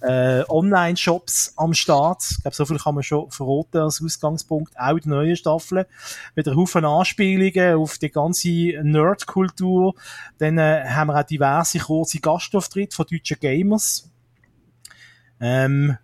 äh, 0.00 0.44
Online-Shops 0.48 1.54
am 1.56 1.74
Start. 1.74 2.22
Ich 2.30 2.42
glaube, 2.42 2.54
so 2.54 2.66
viel 2.66 2.78
kann 2.78 2.94
man 2.94 3.02
schon 3.02 3.30
verraten 3.30 3.78
als 3.78 4.02
Ausgangspunkt. 4.02 4.78
Auch 4.78 4.96
in 4.96 5.00
der 5.02 5.10
neuen 5.10 5.36
Staffel. 5.36 5.86
Mit 6.34 6.46
einem 6.46 6.58
Haufen 6.58 6.84
Anspielungen 6.84 7.76
auf 7.76 7.98
die 7.98 8.10
ganze 8.10 8.48
Nerd-Kultur. 8.82 9.94
Dann 10.38 10.58
äh, 10.58 10.84
haben 10.88 11.08
wir 11.08 11.18
auch 11.18 11.24
diverse 11.24 11.78
kurze 11.78 12.20
Gastauftritte 12.20 12.94
von 12.94 13.06
deutschen 13.10 13.38
Gamers. 13.40 14.10
Ähm, 15.40 15.96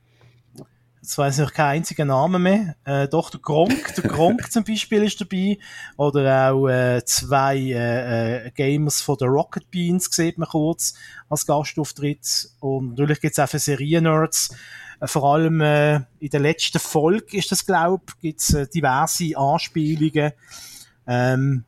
jetzt 1.09 1.17
weiss 1.17 1.39
ich 1.39 1.55
keinen 1.55 1.79
einzigen 1.79 2.09
Namen 2.09 2.43
mehr. 2.43 2.77
Äh, 2.85 3.09
doch, 3.09 3.31
der 3.31 3.41
Gronk, 3.41 3.95
der 3.95 4.05
Gronk 4.05 4.53
zum 4.53 4.63
Beispiel 4.65 5.05
ist 5.05 5.19
dabei. 5.19 5.57
Oder 5.97 6.53
auch 6.53 6.69
äh, 6.69 7.03
zwei 7.07 7.57
äh, 7.57 8.47
äh, 8.47 8.51
Gamers 8.51 9.01
von 9.01 9.17
der 9.17 9.29
Rocket 9.29 9.71
Beans, 9.71 10.11
sieht 10.11 10.37
man 10.37 10.51
kurz, 10.51 10.93
als 11.31 11.47
Gastauftritt. 11.47 12.51
Und 12.61 12.91
natürlich 12.91 13.23
gibt's 13.23 13.39
auch 13.39 13.49
für 13.49 13.59
Serien-Nerds. 13.59 14.55
Äh, 15.01 15.07
vor 15.07 15.33
allem 15.33 15.63
äh, 15.63 15.97
in 16.21 16.29
der 16.31 16.41
letzten 16.41 16.79
Folge 16.79 17.39
ist 17.39 17.51
das, 17.53 17.65
glaub, 17.65 18.21
gibt's 18.21 18.53
äh, 18.53 18.69
diverse 18.69 19.35
Anspielungen. 19.35 20.33
Ähm, 21.07 21.65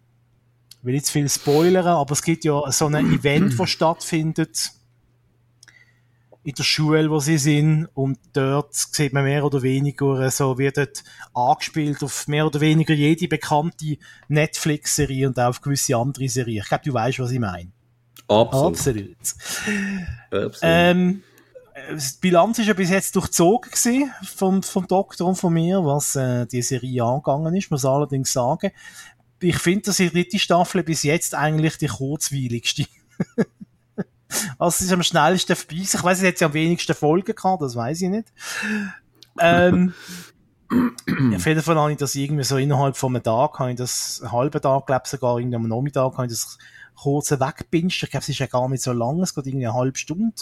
ich 0.80 0.84
will 0.84 1.02
zu 1.02 1.12
viel 1.12 1.28
spoilern, 1.30 1.86
aber 1.86 2.12
es 2.12 2.22
gibt 2.22 2.44
ja 2.44 2.70
so 2.70 2.88
ein 2.88 3.10
Event, 3.10 3.58
das 3.58 3.70
stattfindet 3.70 4.72
in 6.42 6.54
der 6.54 6.62
Schule, 6.62 7.10
wo 7.10 7.20
sie 7.20 7.38
sind, 7.38 7.86
und 7.94 8.18
dort 8.32 8.74
sieht 8.74 9.12
man 9.12 9.24
mehr 9.24 9.44
oder 9.44 9.62
weniger, 9.62 10.20
äh, 10.20 10.30
so 10.30 10.56
wird 10.58 10.78
dort 10.78 11.04
angespielt 11.34 12.02
auf 12.02 12.28
mehr 12.28 12.46
oder 12.46 12.60
weniger 12.60 12.94
jede 12.94 13.28
bekannte 13.28 13.98
Netflix-Serie 14.28 15.28
und 15.28 15.38
auch 15.38 15.48
auf 15.48 15.60
gewisse 15.60 15.96
andere 15.96 16.28
Serien. 16.28 16.62
Ich 16.62 16.68
glaube, 16.68 16.84
du 16.84 16.94
weißt, 16.94 17.18
was 17.18 17.30
ich 17.30 17.40
meine. 17.40 17.72
Absolut. 18.26 18.76
Absolut. 18.76 19.16
Absolut. 20.30 20.58
Ähm, 20.62 21.22
äh, 21.74 21.96
die 21.96 22.20
Bilanz 22.20 22.58
ist 22.58 22.68
ja 22.68 22.74
bis 22.74 22.90
jetzt 22.90 23.14
durchzogen 23.16 23.70
gewesen 23.70 24.10
vom, 24.24 24.62
vom 24.62 24.86
Doktor 24.86 25.28
und 25.28 25.36
von 25.36 25.52
mir, 25.52 25.84
was 25.84 26.16
äh, 26.16 26.46
die 26.46 26.62
Serie 26.62 27.04
angegangen 27.04 27.54
ist, 27.54 27.70
muss 27.70 27.84
allerdings 27.84 28.32
sagen. 28.32 28.70
Ich 29.42 29.58
finde, 29.58 29.82
dass 29.82 29.96
die 29.96 30.10
dritte 30.10 30.38
Staffel 30.38 30.82
bis 30.82 31.02
jetzt 31.02 31.34
eigentlich 31.34 31.76
die 31.76 31.86
kurzweiligste. 31.86 32.86
also 34.58 34.74
es 34.76 34.80
ist 34.82 34.92
am 34.92 35.02
schnellsten 35.02 35.56
vorbei. 35.56 35.82
Ich 35.82 36.02
weiß, 36.02 36.22
es 36.22 36.28
hat 36.28 36.40
ja 36.40 36.46
am 36.46 36.54
wenigsten 36.54 36.94
Folgen 36.94 37.34
gehabt, 37.34 37.62
das 37.62 37.76
weiß 37.76 38.02
ich 38.02 38.08
nicht. 38.08 38.28
Ähm, 39.38 39.94
auf 41.34 41.46
jeden 41.46 41.62
Fall 41.62 41.76
habe 41.76 41.92
ich 41.92 41.98
das 41.98 42.14
irgendwie 42.14 42.44
so 42.44 42.56
innerhalb 42.56 42.96
von 42.96 43.14
einem 43.14 43.22
Tag, 43.22 43.58
habe 43.58 43.70
ich 43.70 43.76
das 43.76 44.20
einen 44.22 44.32
halben 44.32 44.60
Tag, 44.60 44.86
glaube 44.86 45.02
ich 45.04 45.10
sogar 45.10 45.38
irgendwie 45.38 45.56
am 45.56 45.68
Nachmittag, 45.68 46.12
habe 46.16 46.26
ich 46.26 46.32
das 46.32 46.58
kurz 46.94 47.30
weggepinscht. 47.30 48.02
Ich 48.04 48.10
glaube, 48.10 48.22
es 48.22 48.28
ist 48.28 48.38
ja 48.38 48.46
gar 48.46 48.68
nicht 48.68 48.82
so 48.82 48.92
lang, 48.92 49.20
es 49.22 49.34
geht 49.34 49.46
irgendwie 49.46 49.66
eine 49.66 49.74
halbe 49.74 49.98
Stunde. 49.98 50.32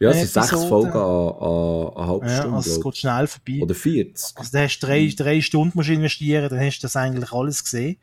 ja, 0.00 0.10
es 0.10 0.32
sind 0.32 0.44
sechs. 0.44 0.64
Folgen 0.64 0.92
an, 0.92 1.00
an, 1.00 1.92
an 1.96 2.08
halbe 2.08 2.26
Ja, 2.26 2.38
Stunde. 2.38 2.56
also 2.56 2.70
es 2.70 2.80
geht 2.80 2.96
schnell 2.96 3.26
vorbei. 3.26 3.60
Oder 3.62 3.74
40. 3.74 4.36
Also 4.38 4.50
da 4.52 4.62
hast 4.64 4.78
du 4.80 4.86
drei, 4.86 5.12
drei 5.16 5.40
Stunden 5.40 5.72
musst 5.74 5.88
investieren, 5.90 6.48
dann 6.48 6.60
hast 6.60 6.78
du 6.78 6.82
das 6.82 6.96
eigentlich 6.96 7.32
alles 7.32 7.62
gesehen. 7.62 7.98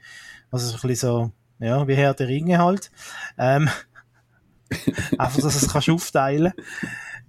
Also 0.52 0.68
so 0.68 0.76
ein 0.76 0.88
bisschen 0.88 1.10
so, 1.10 1.32
ja, 1.60 1.88
wie 1.88 1.96
Herr 1.96 2.14
der 2.14 2.28
Ringe 2.28 2.58
halt. 2.60 2.92
Ähm, 3.38 3.70
einfach, 5.18 5.42
dass 5.42 5.60
du 5.60 5.66
es 5.66 5.72
kannst 5.72 5.90
aufteilen 5.90 6.54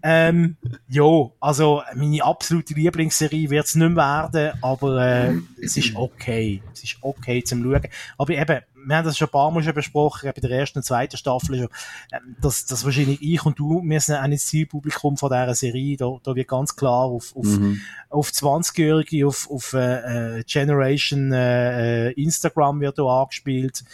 ähm, 0.04 0.56
ja, 0.88 1.30
also 1.38 1.82
meine 1.94 2.24
absolute 2.24 2.74
Lieblingsserie 2.74 3.50
wird 3.50 3.66
es 3.66 3.76
nicht 3.76 3.88
mehr 3.88 3.96
werden, 4.32 4.58
aber 4.60 5.00
äh, 5.00 5.34
es 5.62 5.76
ist 5.76 5.94
okay. 5.94 6.60
Es 6.72 6.82
ist 6.82 6.96
okay 7.02 7.44
zum 7.44 7.62
Schauen. 7.62 7.86
Aber 8.18 8.32
eben, 8.32 8.60
wir 8.84 8.96
haben 8.96 9.04
das 9.04 9.16
schon 9.16 9.28
ein 9.28 9.30
paar 9.30 9.52
Mal 9.52 9.62
schon 9.62 9.74
besprochen, 9.74 10.32
bei 10.34 10.40
der 10.40 10.50
ersten 10.50 10.80
und 10.80 10.82
zweiten 10.82 11.16
Staffel 11.16 11.56
schon, 11.56 11.68
ähm, 12.12 12.36
dass, 12.40 12.66
dass 12.66 12.84
wahrscheinlich 12.84 13.22
ich 13.22 13.46
und 13.46 13.60
du, 13.60 13.80
wir 13.84 14.00
sind 14.00 14.16
auch 14.16 14.26
nicht 14.26 14.42
das 14.42 14.48
Zielpublikum 14.48 15.16
von 15.16 15.30
dieser 15.30 15.54
Serie, 15.54 15.96
da, 15.96 16.16
da 16.20 16.34
wird 16.34 16.48
ganz 16.48 16.74
klar 16.74 17.04
auf, 17.04 17.36
auf, 17.36 17.46
Mhm. 17.46 17.80
auf 18.10 18.28
20-Jährige, 18.30 19.28
auf, 19.28 19.48
auf 19.52 19.72
äh, 19.74 20.38
äh, 20.38 20.44
Generation 20.44 21.32
äh, 21.32 22.08
äh, 22.08 22.12
Instagram 22.14 22.80
wird 22.80 22.98
da 22.98 23.04
angespielt. 23.04 23.84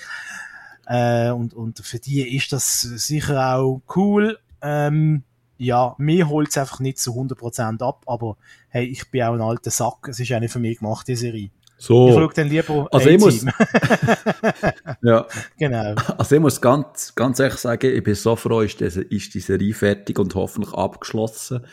Äh, 0.88 1.30
und, 1.30 1.52
und 1.52 1.78
für 1.80 1.98
die 1.98 2.34
ist 2.34 2.52
das 2.52 2.80
sicher 2.80 3.56
auch 3.56 3.82
cool. 3.94 4.38
Ähm, 4.62 5.22
ja, 5.58 5.94
mir 5.98 6.28
holt 6.28 6.48
es 6.48 6.56
einfach 6.56 6.80
nicht 6.80 6.98
zu 6.98 7.12
100% 7.12 7.82
ab, 7.86 8.04
aber 8.06 8.36
hey, 8.68 8.86
ich 8.86 9.10
bin 9.10 9.22
auch 9.22 9.34
ein 9.34 9.42
alter 9.42 9.70
Sack. 9.70 10.08
Es 10.08 10.18
ist 10.18 10.32
eine 10.32 10.48
für 10.48 10.60
mich 10.60 10.78
gemachte 10.78 11.14
Serie. 11.14 11.50
Ich 11.78 11.84
So. 11.84 12.10
schaue 12.12 12.30
dann 12.34 12.48
lieber 12.48 12.88
Also 12.90 13.08
ich 13.10 13.20
muss-. 13.20 13.44
Ja. 15.02 15.26
genau. 15.58 15.94
Also 16.16 16.36
ich 16.36 16.40
muss 16.40 16.60
ganz, 16.60 17.14
ganz 17.14 17.38
ehrlich 17.38 17.58
sagen, 17.58 17.94
ich 17.94 18.02
bin 18.02 18.14
so 18.14 18.34
froh, 18.34 18.62
ist, 18.62 18.80
diese, 18.80 19.02
ist 19.02 19.34
die 19.34 19.40
Serie 19.40 19.74
fertig 19.74 20.18
und 20.18 20.34
hoffentlich 20.34 20.72
abgeschlossen. 20.72 21.66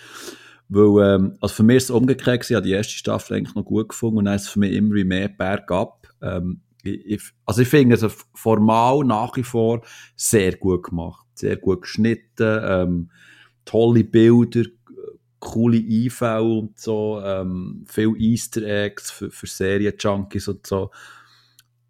Weil, 0.68 1.16
ähm, 1.16 1.38
also 1.40 1.56
für 1.56 1.64
mich 1.64 1.78
ist 1.78 1.84
es 1.86 1.92
umgekehrt 1.92 2.42
gewesen, 2.42 2.54
ich 2.54 2.56
habe 2.58 2.68
die 2.68 2.74
erste 2.74 2.94
Staffel 2.96 3.38
eigentlich 3.38 3.56
noch 3.56 3.66
gut 3.66 3.90
gefunden 3.90 4.18
und 4.18 4.26
dann 4.26 4.36
ist 4.36 4.44
es 4.44 4.50
für 4.50 4.60
mich 4.60 4.74
immer 4.74 5.04
mehr 5.06 5.30
bergab. 5.30 6.08
Ähm, 6.22 6.62
ich, 6.86 7.22
also 7.46 7.62
ich 7.62 7.68
finde 7.68 7.96
es 7.96 8.04
also 8.04 8.16
formal 8.34 9.04
nach 9.04 9.36
wie 9.38 9.44
vor 9.44 9.82
sehr 10.16 10.56
gut 10.56 10.84
gemacht. 10.84 11.26
Sehr 11.34 11.58
gut 11.58 11.82
geschnitten, 11.82 12.60
ähm, 12.64 13.12
tolle 13.66 14.04
Bilder, 14.06 14.64
coole 15.40 15.78
Einfälle 15.78 16.44
und 16.44 16.80
so, 16.80 17.22
ähm, 17.24 17.84
viel 17.88 18.16
Easter 18.18 18.62
Eggs 18.64 19.12
für, 19.12 19.30
für 19.30 19.48
Serien-Junkies 19.48 20.48
und 20.48 20.66
so. 20.66 20.92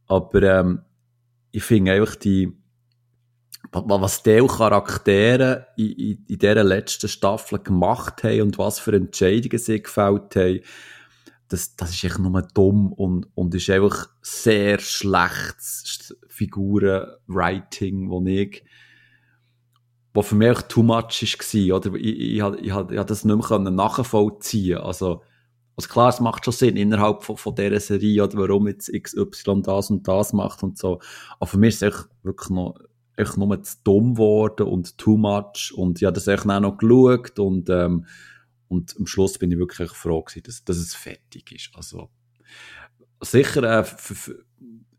Aber 0.08 0.42
ähm, 0.44 0.82
ich 1.52 1.64
finde 1.64 1.94
einfach 1.94 2.16
die, 2.16 2.52
wa- 3.72 4.02
was 4.02 4.24
die 4.24 4.46
Charaktere 4.48 5.68
in, 5.78 5.92
in, 5.92 6.26
in 6.28 6.40
dieser 6.40 6.64
letzten 6.64 7.08
Staffel 7.08 7.60
gemacht 7.60 8.24
haben 8.24 8.42
und 8.42 8.58
was 8.58 8.80
für 8.80 8.96
Entscheidungen 8.96 9.58
sie 9.60 9.82
gefällt 9.82 10.36
haben, 10.36 10.60
das, 11.48 11.76
das 11.76 11.92
ist 11.92 12.04
echt 12.04 12.20
nur 12.20 12.42
dumm 12.54 12.92
und, 12.92 13.28
und 13.36 13.54
ist 13.54 13.70
einfach 13.70 14.10
sehr 14.22 14.80
schlechtes 14.80 16.16
Figurenwriting, 16.28 18.10
wo 18.10 18.24
ich 18.26 18.64
wo 20.14 20.22
für 20.22 20.36
mich 20.36 20.58
auch 20.58 20.62
too 20.62 20.82
much 20.82 21.22
war, 21.22 21.78
oder? 21.78 21.94
Ich, 21.96 22.06
ich, 22.06 22.40
ich, 22.40 22.62
ich, 22.62 22.92
ich 22.92 23.04
das 23.04 23.26
nicht 23.26 23.50
mehr 23.50 23.60
nachvollziehen 23.60 24.78
Also, 24.78 25.22
also 25.76 25.90
klar, 25.90 26.08
es 26.08 26.22
macht 26.22 26.46
schon 26.46 26.54
Sinn 26.54 26.78
innerhalb 26.78 27.24
von, 27.24 27.36
von 27.36 27.54
dieser 27.54 27.82
Serie, 27.82 28.24
oder 28.24 28.38
warum 28.38 28.68
jetzt 28.68 28.92
XY 28.94 29.62
das 29.64 29.90
und 29.90 30.08
das 30.08 30.32
macht 30.32 30.64
und 30.64 30.78
so. 30.78 31.02
Aber 31.38 31.48
für 31.48 31.58
mich 31.58 31.76
ist 31.76 31.84
es 31.84 31.94
echt 31.94 32.08
wirklich 32.24 32.50
noch, 32.50 32.76
echt 33.18 33.38
nur 33.38 33.62
zu 33.62 33.76
dumm 33.84 34.14
geworden 34.16 34.68
und 34.68 34.98
too 34.98 35.18
much 35.18 35.74
und 35.76 36.02
ich 36.02 36.06
habe 36.06 36.14
das 36.14 36.28
echt 36.28 36.50
auch 36.50 36.60
noch 36.62 36.78
geschaut 36.78 37.38
und, 37.38 37.70
ähm, 37.70 38.06
und 38.68 38.96
am 38.98 39.08
Schluss 39.08 39.38
bin 39.38 39.52
ich 39.52 39.58
wirklich 39.58 39.92
froh 39.92 40.22
gewesen, 40.22 40.44
dass, 40.44 40.64
dass 40.64 40.78
es 40.78 40.96
fertig 40.96 41.52
ist. 41.52 41.72
Also, 41.76 42.10
sicher, 43.22 43.64
äh, 43.64 43.86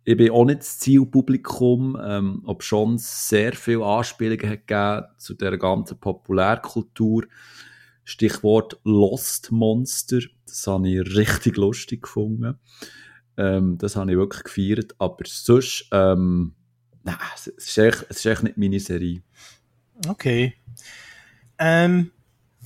ich 0.05 0.17
bin 0.17 0.31
auch 0.31 0.45
nicht 0.45 0.61
das 0.61 0.79
Zielpublikum, 0.79 1.99
ähm, 2.01 2.43
ob 2.45 2.63
schon 2.63 2.97
sehr 2.99 3.55
viele 3.55 3.85
Anspielungen 3.85 4.49
hat 4.49 5.21
zu 5.21 5.35
der 5.35 5.59
ganzen 5.59 5.99
Populärkultur. 5.99 7.25
Stichwort 8.05 8.79
Lost 8.85 9.51
Monster, 9.51 10.21
das 10.47 10.65
habe 10.69 10.89
ich 10.89 11.17
richtig 11.17 11.57
lustig 11.57 12.03
gefunden. 12.03 12.57
Ähm, 13.37 13.79
das 13.79 13.97
habe 13.97 14.13
ich 14.13 14.17
wirklich 14.17 14.45
gefeiert, 14.45 14.95
aber 14.99 15.25
sonst, 15.27 15.89
ähm, 15.91 16.55
nein, 17.03 17.17
es 17.35 17.49
ist 17.49 17.77
echt, 17.77 18.07
es 18.09 18.19
ist 18.19 18.27
echt 18.27 18.45
nicht 18.45 18.57
meine 18.57 18.79
Serie. 18.79 19.23
Okay. 20.07 20.55
Ähm, 21.59 22.13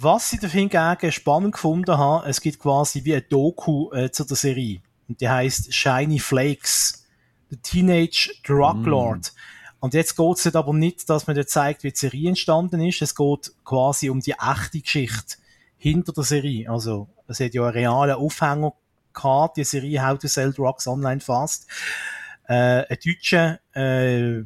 was 0.03 0.33
ich 0.33 0.41
dafür 0.41 0.61
hingegen 0.61 1.13
spannend 1.13 1.53
gefunden 1.53 1.97
habe, 1.97 2.29
es 2.29 2.41
gibt 2.41 2.59
quasi 2.59 3.05
wie 3.05 3.15
ein 3.15 3.25
Doku 3.29 3.93
äh, 3.93 4.11
zu 4.11 4.25
der 4.25 4.37
Serie. 4.37 4.81
Und 5.09 5.21
die 5.21 5.29
heißt 5.29 5.75
Shiny 5.75 6.19
Flakes. 6.19 7.07
The 7.51 7.57
Teenage 7.57 8.31
Drug 8.45 8.77
Mm. 8.77 8.85
Lord. 8.85 9.33
Und 9.81 9.95
jetzt 9.95 10.17
geht 10.17 10.39
es 10.39 10.55
aber 10.55 10.73
nicht, 10.73 11.09
dass 11.09 11.27
man 11.27 11.35
dort 11.35 11.49
zeigt, 11.49 11.83
wie 11.83 11.91
die 11.91 11.99
Serie 11.99 12.29
entstanden 12.29 12.81
ist. 12.81 13.03
Es 13.03 13.15
geht 13.15 13.53
quasi 13.65 14.09
um 14.09 14.21
die 14.21 14.35
echte 14.35 14.81
Geschichte 14.81 15.37
hinter 15.77 16.13
der 16.13 16.25
Serie. 16.25 16.71
Also, 16.71 17.09
es 17.27 17.41
hat 17.41 17.55
ja 17.55 17.63
einen 17.63 17.73
realen 17.73 18.17
Aufhänger 18.17 18.75
gehabt, 19.13 19.57
die 19.57 19.65
Serie 19.65 20.07
How 20.07 20.19
to 20.19 20.29
Sell 20.29 20.53
Drugs 20.53 20.87
Online 20.87 21.21
Fast. 21.21 21.67
Äh, 22.47 22.85
ein 22.89 22.99
deutscher 23.05 23.59
äh, 23.73 24.45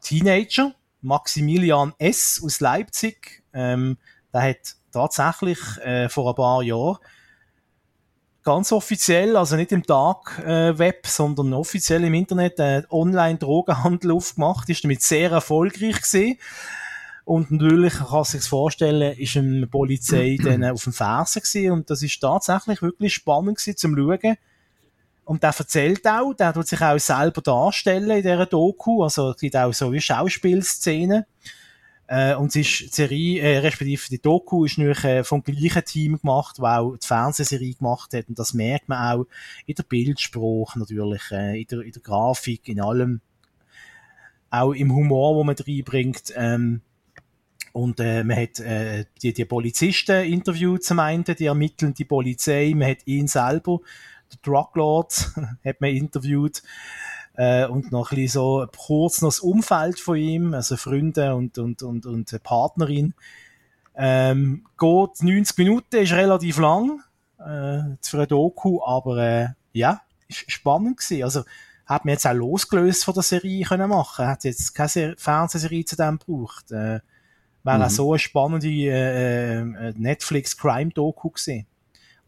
Teenager, 0.00 0.74
Maximilian 1.02 1.92
S. 1.98 2.40
aus 2.44 2.60
Leipzig, 2.60 3.42
ähm, 3.52 3.98
der 4.32 4.42
hat 4.42 4.76
tatsächlich 4.92 5.58
äh, 5.82 6.08
vor 6.08 6.30
ein 6.30 6.34
paar 6.34 6.62
Jahren 6.62 6.98
ganz 8.42 8.72
offiziell, 8.72 9.36
also 9.36 9.56
nicht 9.56 9.72
im 9.72 9.82
Dark 9.82 10.38
äh, 10.38 10.78
Web, 10.78 11.06
sondern 11.06 11.52
offiziell 11.52 12.04
im 12.04 12.14
Internet 12.14 12.58
äh, 12.58 12.82
Online-Drogenhandel 12.90 14.12
aufgemacht, 14.12 14.68
ist 14.68 14.84
damit 14.84 15.02
sehr 15.02 15.30
erfolgreich 15.30 16.00
gewesen. 16.00 16.38
Und 17.24 17.50
natürlich 17.50 17.94
kann 17.94 18.10
man 18.10 18.24
sich 18.24 18.42
vorstellen, 18.42 19.16
ist 19.16 19.36
eine 19.36 19.66
Polizei 19.66 20.38
dann 20.42 20.64
auf 20.64 20.84
dem 20.84 20.92
Fersen 20.92 21.42
gewesen 21.42 21.72
und 21.72 21.90
das 21.90 22.02
ist 22.02 22.18
tatsächlich 22.20 22.82
wirklich 22.82 23.14
spannend 23.14 23.58
gewesen 23.58 23.76
zum 23.76 23.96
Schauen. 23.96 24.36
Und 25.24 25.42
der 25.44 25.54
erzählt 25.56 26.04
auch, 26.08 26.32
der 26.34 26.52
tut 26.52 26.66
sich 26.66 26.80
auch 26.80 26.98
selber 26.98 27.40
darstellen 27.40 28.10
in 28.10 28.22
dieser 28.22 28.46
Doku, 28.46 29.04
also 29.04 29.30
es 29.30 29.36
gibt 29.36 29.56
auch 29.56 29.72
so 29.72 29.92
wie 29.92 30.00
Schauspielszenen. 30.00 31.24
Äh, 32.10 32.34
und 32.34 32.48
es 32.48 32.56
ist 32.56 32.80
die 32.80 32.88
Serie, 32.88 33.40
äh, 33.40 33.58
respektive 33.58 34.02
die 34.10 34.20
Doku 34.20 34.64
ist 34.64 34.78
natürlich 34.78 35.04
äh, 35.04 35.22
vom 35.22 35.44
gleichen 35.44 35.84
Team 35.84 36.18
gemacht, 36.20 36.56
wo 36.58 36.66
auch 36.66 36.96
die 36.96 37.06
Fernsehserie 37.06 37.74
gemacht 37.74 38.12
hat. 38.14 38.28
Und 38.28 38.36
das 38.36 38.52
merkt 38.52 38.88
man 38.88 38.98
auch 38.98 39.26
in 39.64 39.76
der 39.76 39.84
Bildspruch 39.84 40.74
natürlich, 40.74 41.22
äh, 41.30 41.60
in, 41.60 41.68
der, 41.68 41.82
in 41.82 41.92
der 41.92 42.02
Grafik, 42.02 42.66
in 42.66 42.80
allem. 42.80 43.20
Auch 44.50 44.72
im 44.72 44.92
Humor, 44.92 45.36
wo 45.36 45.44
man 45.44 45.54
reinbringt. 45.54 46.32
Ähm, 46.34 46.80
und 47.72 48.00
äh, 48.00 48.24
man 48.24 48.38
hat 48.38 48.58
äh, 48.58 49.04
die, 49.22 49.32
die 49.32 49.44
Polizisten 49.44 50.24
interviewt 50.24 50.82
zum 50.82 50.98
einen, 50.98 51.22
die 51.22 51.46
ermittelnde 51.46 52.04
Polizei, 52.06 52.72
man 52.74 52.90
hat 52.90 53.06
ihn 53.06 53.28
selber, 53.28 53.78
der 54.32 54.38
Druglord, 54.42 55.30
hat 55.64 55.80
man 55.80 55.90
interviewt 55.90 56.60
äh, 57.40 57.64
und 57.64 57.90
noch 57.90 58.12
ein 58.12 58.16
bisschen 58.16 58.40
so 58.40 58.66
kurz 58.76 59.22
noch 59.22 59.30
das 59.30 59.40
Umfeld 59.40 59.98
von 59.98 60.16
ihm, 60.16 60.52
also 60.52 60.76
Freunde 60.76 61.34
und, 61.34 61.56
und, 61.56 61.82
und, 61.82 62.04
und 62.04 62.42
Partnerin. 62.42 63.14
Ähm, 63.96 64.66
geht 64.78 65.22
90 65.22 65.56
Minuten, 65.56 65.96
ist 65.96 66.12
relativ 66.12 66.58
lang 66.58 67.00
äh, 67.38 67.96
für 68.02 68.18
eine 68.18 68.26
Doku, 68.26 68.84
aber 68.84 69.16
äh, 69.16 69.48
ja, 69.72 70.02
ist 70.28 70.50
spannend 70.52 70.98
gewesen. 70.98 71.24
Also 71.24 71.44
hat 71.86 72.04
man 72.04 72.12
jetzt 72.12 72.26
auch 72.26 72.34
losgelöst 72.34 73.06
von 73.06 73.14
der 73.14 73.22
Serie 73.22 73.64
können 73.64 73.88
machen, 73.88 74.26
hat 74.26 74.44
jetzt 74.44 74.74
keine 74.74 75.16
Fernsehserie 75.16 75.86
zu 75.86 75.96
dem 75.96 76.18
gebraucht. 76.18 76.70
Äh, 76.72 77.00
wäre 77.62 77.78
mhm. 77.78 77.82
auch 77.82 77.90
so 77.90 78.12
eine 78.12 78.18
spannende 78.18 78.68
äh, 78.68 79.60
äh, 79.60 79.94
Netflix-Crime-Doku 79.96 81.30
gewesen. 81.30 81.66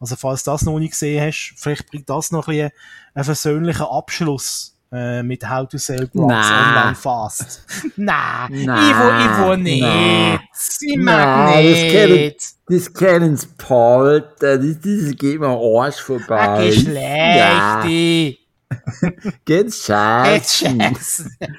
Also 0.00 0.16
falls 0.16 0.42
du 0.44 0.52
das 0.52 0.62
noch 0.62 0.78
nicht 0.78 0.92
gesehen 0.92 1.22
hast, 1.22 1.52
vielleicht 1.58 1.90
bringt 1.90 2.08
das 2.08 2.30
noch 2.30 2.48
ein 2.48 2.54
bisschen 2.54 2.70
einen 3.12 3.24
versöhnlichen 3.24 3.86
Abschluss 3.86 4.72
äh, 4.92 5.22
mit 5.22 5.48
How 5.48 5.66
to 5.68 5.78
Sell 5.78 6.08
Drugs 6.08 6.32
Online 6.32 6.94
Fast. 6.94 7.64
Nein, 7.96 8.52
ich 8.52 8.66
will, 8.66 9.20
ich 9.20 9.38
will 9.48 9.56
nicht. 9.56 10.40
Ich 10.82 10.98
mag 10.98 11.56
nicht. 11.56 12.36
Das 12.68 12.92
kennen 12.92 13.36
sie 13.36 13.48
Paul, 13.58 14.20
das, 14.38 14.60
das 14.60 15.16
geht 15.16 15.40
mir 15.40 15.48
Arsch 15.48 16.00
vorbei. 16.00 16.40
Ah, 16.40 16.62
Geschlechte. 16.62 16.98
Ja. 16.98 17.82
Geht's 19.44 19.84
scheiße. 19.84 20.76
Geht's 20.76 21.28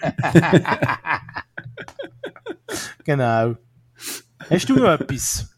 genau. 3.04 3.56
Hast 4.50 4.70
du 4.70 4.76
noch 4.76 5.00
etwas? 5.00 5.50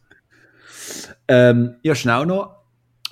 Ähm, 1.28 1.78
ja, 1.82 1.96
schnell 1.96 2.26
noch 2.26 2.56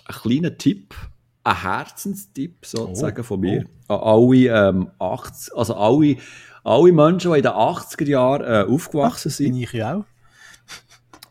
ein 0.06 0.16
kleiner 0.16 0.58
Tipp, 0.58 0.96
ein 1.44 1.62
Herzenstipp 1.62 2.66
sozusagen 2.66 3.22
oh, 3.22 3.24
von 3.24 3.40
mir 3.40 3.66
oh. 3.90 3.94
an 3.94 4.00
alle, 4.00 4.70
ähm, 4.70 4.92
80, 5.00 5.56
also 5.56 5.76
alle, 5.76 6.18
alle 6.64 6.92
Menschen, 6.92 7.32
die 7.32 7.38
in 7.38 7.44
den 7.44 7.52
80er 7.52 8.08
Jahren 8.08 8.42
äh, 8.42 8.72
aufgewachsen 8.72 9.30
Ach, 9.32 9.36
sind. 9.36 9.54
Bin 9.54 9.62
ich 9.62 9.74
ja 9.74 9.96
auch. 9.98 10.06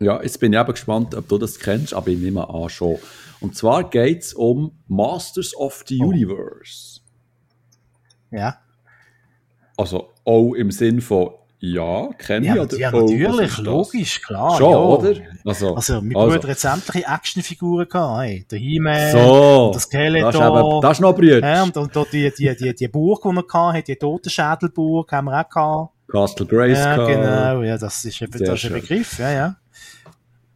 Ja, 0.00 0.20
jetzt 0.20 0.40
bin 0.40 0.52
ich 0.52 0.58
eben 0.58 0.72
gespannt, 0.72 1.14
ob 1.14 1.28
du 1.28 1.38
das 1.38 1.60
kennst, 1.60 1.94
aber 1.94 2.08
ich 2.08 2.18
nehme 2.18 2.48
an 2.48 2.68
schon. 2.68 2.98
Und 3.38 3.54
zwar 3.54 3.88
geht 3.88 4.22
es 4.22 4.34
um 4.34 4.72
Masters 4.88 5.54
of 5.54 5.84
the 5.86 6.00
oh. 6.02 6.06
Universe. 6.06 7.00
Ja. 8.32 8.58
Also 9.76 10.10
auch 10.24 10.54
im 10.54 10.72
Sinn 10.72 11.00
von 11.00 11.30
ja, 11.64 12.08
kenne 12.18 12.44
ja. 12.44 12.60
Oder, 12.60 12.76
ja, 12.76 12.90
natürlich, 12.90 13.56
oh, 13.60 13.62
logisch, 13.62 14.20
klar. 14.20 14.56
Schon, 14.58 14.70
ja. 14.72 14.78
oder? 14.78 15.14
Also, 15.44 15.76
also 15.76 16.02
wir 16.02 16.16
also. 16.16 16.48
hat 16.48 16.58
sämtliche 16.58 17.06
Actionfiguren 17.06 17.88
gehabt. 17.88 18.20
Hey. 18.20 18.44
Der 18.50 18.58
He-Man, 18.58 19.12
so, 19.12 19.70
das 19.72 19.84
Skeletor. 19.84 20.32
Das 20.32 20.40
ist, 20.40 20.40
eben, 20.40 20.80
das 20.80 20.92
ist 20.92 21.00
noch 21.00 21.14
Brüder. 21.14 21.38
Ja, 21.38 21.62
und, 21.62 21.76
und, 21.76 21.96
und 21.96 22.12
die, 22.12 22.32
die, 22.36 22.56
die, 22.56 22.74
die 22.74 22.88
Burg, 22.88 23.22
die 23.22 23.28
er 23.54 23.72
hatte, 23.74 23.82
die 23.84 23.94
Totenschädelburg, 23.94 25.12
haben 25.12 25.26
wir 25.26 25.40
auch 25.40 25.48
gehabt. 25.48 25.90
Castle 26.08 26.46
Grace. 26.46 26.78
Ja, 26.78 27.06
genau. 27.06 27.62
Ja, 27.62 27.78
das 27.78 28.04
ist, 28.04 28.20
eben, 28.20 28.44
das 28.44 28.64
ist 28.64 28.64
ein 28.64 28.72
Begriff. 28.72 29.20
Ja, 29.20 29.30
ja. 29.30 29.56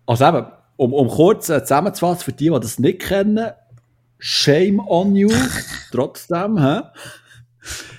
Also 0.06 0.26
eben, 0.26 0.44
um, 0.74 0.92
um 0.92 1.06
kurz 1.06 1.48
äh, 1.50 1.62
zusammenzufassen, 1.62 2.24
für 2.24 2.32
die, 2.32 2.50
die 2.50 2.60
das 2.60 2.80
nicht 2.80 3.02
kennen, 3.02 3.52
shame 4.18 4.80
on 4.80 5.14
you, 5.14 5.30
trotzdem, 5.92 6.58
hä? 6.60 6.80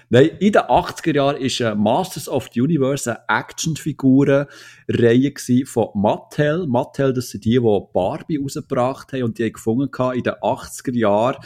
Nein, 0.09 0.29
in 0.39 0.53
den 0.53 0.61
80er 0.61 1.15
Jahren 1.15 1.41
war 1.41 1.75
Masters 1.75 2.29
of 2.29 2.47
the 2.53 2.61
Universe 2.61 3.11
eine 3.11 3.19
Actionfiguren-Reihe 3.27 5.33
von 5.65 5.89
Mattel. 5.95 6.65
Mattel, 6.65 7.11
das 7.13 7.29
sind 7.29 7.43
die, 7.43 7.59
die 7.59 7.79
Barbie 7.93 8.37
rausgebracht 8.37 9.11
haben 9.11 9.23
und 9.23 9.37
die 9.37 9.43
haben 9.43 9.53
gefunden 9.53 9.89
in 10.15 10.23
den 10.23 10.33
80er 10.33 10.95
Jahren, 10.95 11.43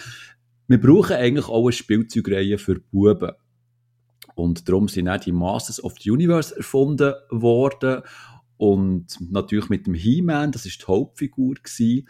wir 0.67 0.79
brauchen 0.79 1.15
eigentlich 1.15 1.47
auch 1.47 1.63
eine 1.63 1.73
Spielzeugreihe 1.73 2.57
für 2.57 2.79
Buben. 2.79 3.31
Und 4.35 4.69
darum 4.69 4.87
sind 4.87 5.09
auch 5.09 5.19
die 5.19 5.33
Masters 5.33 5.83
of 5.83 5.95
the 5.99 6.11
Universe 6.11 6.55
erfunden 6.55 7.13
worden. 7.29 8.03
Und 8.57 9.17
natürlich 9.29 9.69
mit 9.69 9.87
dem 9.87 9.95
He-Man, 9.95 10.51
das 10.51 10.65
ist 10.65 10.81
die 10.81 10.85
Hauptfigur 10.85 11.55
gewesen. 11.55 12.07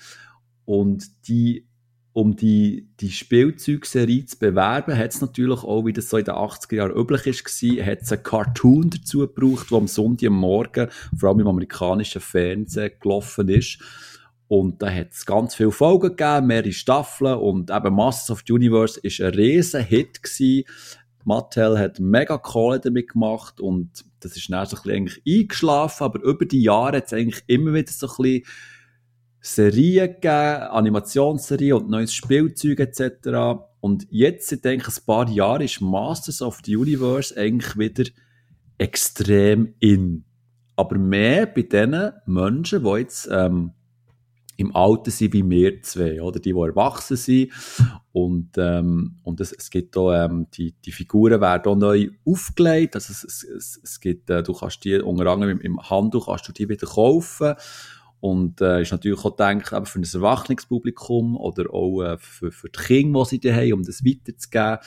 Und 0.65 1.28
die 1.28 1.65
um 2.14 2.36
die, 2.36 2.90
die 3.00 3.10
Spielzeugserie 3.10 4.26
zu 4.26 4.38
bewerben, 4.38 4.98
hat 4.98 5.12
es 5.12 5.22
natürlich 5.22 5.64
auch, 5.64 5.86
wie 5.86 5.94
das 5.94 6.10
so 6.10 6.18
in 6.18 6.26
den 6.26 6.36
80er 6.36 6.76
Jahren 6.76 6.96
üblich 6.96 7.26
war, 7.26 7.86
hat 7.86 8.02
es 8.02 8.12
einen 8.12 8.24
Cartoon 8.24 8.90
dazu 8.90 9.20
gebraucht, 9.20 9.72
der 9.72 9.78
am 9.78 9.88
Sonntagmorgen, 9.88 10.90
vor 11.18 11.30
allem 11.30 11.40
im 11.40 11.48
amerikanischen 11.48 12.22
Fernsehen, 12.22 12.92
gelaufen 13.00 13.48
ist. 13.48 13.80
Und 14.50 14.82
da 14.82 14.92
hat 14.92 15.12
es 15.12 15.26
ganz 15.26 15.56
viele 15.56 15.72
Folgen 15.72 16.18
gegeben, 16.18 16.48
mehrere 16.48 16.74
Staffeln 16.74 17.36
und 17.36 17.72
eben 17.72 17.96
Masters 17.96 18.32
of 18.32 18.44
the 18.46 18.52
Universe 18.52 19.00
ist 19.00 19.22
ein 19.22 19.34
riesen 19.34 19.82
Hit 19.82 20.22
gewesen. 20.22 20.66
Mattel 21.24 21.80
hat 21.80 22.02
mega 22.02 22.38
Kohle 22.38 22.82
damit 22.82 23.14
gemacht 23.14 23.62
und 23.62 24.04
das 24.20 24.36
ist 24.36 24.52
dann 24.52 24.66
so 24.66 24.76
ein 24.76 24.82
bisschen 24.82 24.98
eigentlich 24.98 25.22
eingeschlafen, 25.26 26.04
aber 26.04 26.22
über 26.24 26.46
die 26.46 26.64
Jahre 26.64 26.98
hat 26.98 27.06
es 27.06 27.14
eigentlich 27.14 27.44
immer 27.48 27.74
wieder 27.74 27.92
so 27.92 28.08
ein 28.08 28.16
bisschen 28.18 28.44
Serien 29.41 30.07
gegeben, 30.07 30.69
Animationsserien 30.69 31.77
und 31.77 31.89
neues 31.89 32.13
Spielzeug 32.13 32.80
etc. 32.80 33.59
Und 33.80 34.07
jetzt, 34.11 34.49
seit 34.49 34.63
denke 34.63 34.88
ich, 34.89 34.97
ein 34.97 35.05
paar 35.05 35.27
Jahren, 35.27 35.63
ist 35.63 35.81
Masters 35.81 36.41
of 36.41 36.59
the 36.63 36.77
Universe 36.77 37.35
eigentlich 37.35 37.77
wieder 37.77 38.09
extrem 38.77 39.73
in. 39.80 40.26
Aber 40.76 40.97
mehr 40.97 41.47
bei 41.47 41.63
den 41.63 42.11
Menschen, 42.26 42.84
die 42.84 42.99
jetzt 42.99 43.27
ähm, 43.31 43.73
im 44.57 44.76
Alter 44.76 45.09
sind 45.09 45.34
wie 45.34 45.49
wir 45.49 45.81
zwei, 45.81 46.22
oder 46.22 46.39
die, 46.39 46.53
die 46.53 46.59
erwachsen 46.59 47.18
sind. 47.18 47.51
Und, 48.11 48.51
ähm, 48.57 49.18
und 49.23 49.41
es, 49.41 49.51
es 49.51 49.69
gibt 49.69 49.97
auch, 49.97 50.13
ähm, 50.13 50.47
die, 50.53 50.73
die 50.85 50.91
Figuren 50.91 51.41
werden 51.41 51.72
auch 51.72 51.76
neu 51.76 52.09
aufgelegt. 52.26 52.95
Also 52.95 53.11
es, 53.11 53.43
es, 53.43 53.80
es 53.84 53.99
gibt, 53.99 54.30
äh, 54.30 54.43
du 54.43 54.53
kannst 54.53 54.84
die 54.84 54.99
unter 54.99 55.26
anderem 55.27 55.59
im, 55.59 55.61
im 55.61 55.89
Handel 55.89 56.22
kannst 56.23 56.47
du 56.47 56.51
die 56.51 56.69
wieder 56.69 56.88
kaufen. 56.88 57.55
Und 58.22 58.61
äh, 58.61 58.84
ist 58.84 58.91
natürlich 58.91 59.19
auch 59.19 59.35
gedacht 59.35 59.73
eben 59.73 59.85
für 59.88 59.99
ein 59.99 60.07
Erwachungspublikum 60.14 61.35
oder 61.35 61.73
auch 61.73 62.03
äh, 62.03 62.18
für, 62.19 62.52
für 62.52 62.69
die 62.69 62.80
Kinder, 62.80 63.23
die 63.23 63.30
sie 63.30 63.39
da 63.39 63.53
haben, 63.53 63.73
um 63.73 63.84
das 63.84 64.06
weiterzugeben. 64.06 64.77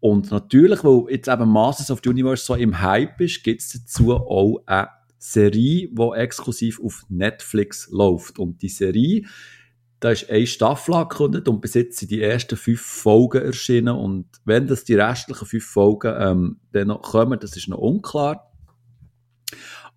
Und 0.00 0.30
natürlich, 0.30 0.84
weil 0.84 1.04
jetzt 1.10 1.28
eben 1.28 1.48
Masters 1.48 1.90
of 1.90 2.00
the 2.04 2.10
Universe 2.10 2.44
so 2.44 2.54
im 2.54 2.80
Hype 2.80 3.20
ist, 3.20 3.42
gibt 3.42 3.62
es 3.62 3.72
dazu 3.72 4.14
auch 4.14 4.62
eine 4.66 4.88
Serie, 5.18 5.88
die 5.90 6.10
exklusiv 6.14 6.80
auf 6.84 7.04
Netflix 7.08 7.88
läuft. 7.90 8.38
Und 8.38 8.62
die 8.62 8.68
Serie, 8.68 9.22
da 9.98 10.10
ist 10.10 10.30
eine 10.30 10.46
Staffel 10.46 10.94
angekündigt 10.94 11.48
und 11.48 11.60
bis 11.60 11.74
jetzt 11.74 11.98
sind 11.98 12.10
die 12.10 12.22
ersten 12.22 12.56
fünf 12.56 12.80
Folgen 12.80 13.42
erschienen. 13.42 13.96
Und 13.96 14.26
wenn 14.44 14.66
das 14.66 14.84
die 14.84 14.94
restlichen 14.94 15.46
fünf 15.46 15.64
Folgen 15.64 16.14
ähm, 16.16 16.60
dann 16.72 16.88
noch 16.88 17.02
kommen, 17.02 17.40
das 17.40 17.56
ist 17.56 17.68
noch 17.68 17.78
unklar. 17.78 18.52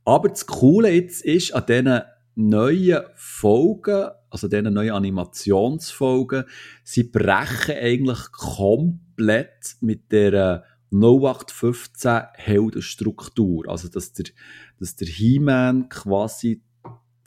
Aber 0.04 0.30
das 0.30 0.48
Coole 0.48 0.90
jetzt 0.90 1.24
ist 1.24 1.54
an 1.54 1.66
diesen 1.68 2.02
neuen 2.36 3.04
Folgen, 3.16 4.10
also 4.30 4.48
diesen 4.48 4.74
neuen 4.74 4.92
Animationsfolgen, 4.92 6.46
sie 6.84 7.04
brechen 7.04 7.76
eigentlich 7.76 8.32
komplett 8.32 9.76
mit 9.82 10.12
der 10.12 10.64
0815 10.92 12.22
Heldenstruktur. 12.34 13.68
Also, 13.70 13.88
dass 13.90 14.14
der, 14.14 14.26
dass 14.80 14.96
der 14.96 15.08
He-Man 15.08 15.90
quasi 15.90 16.64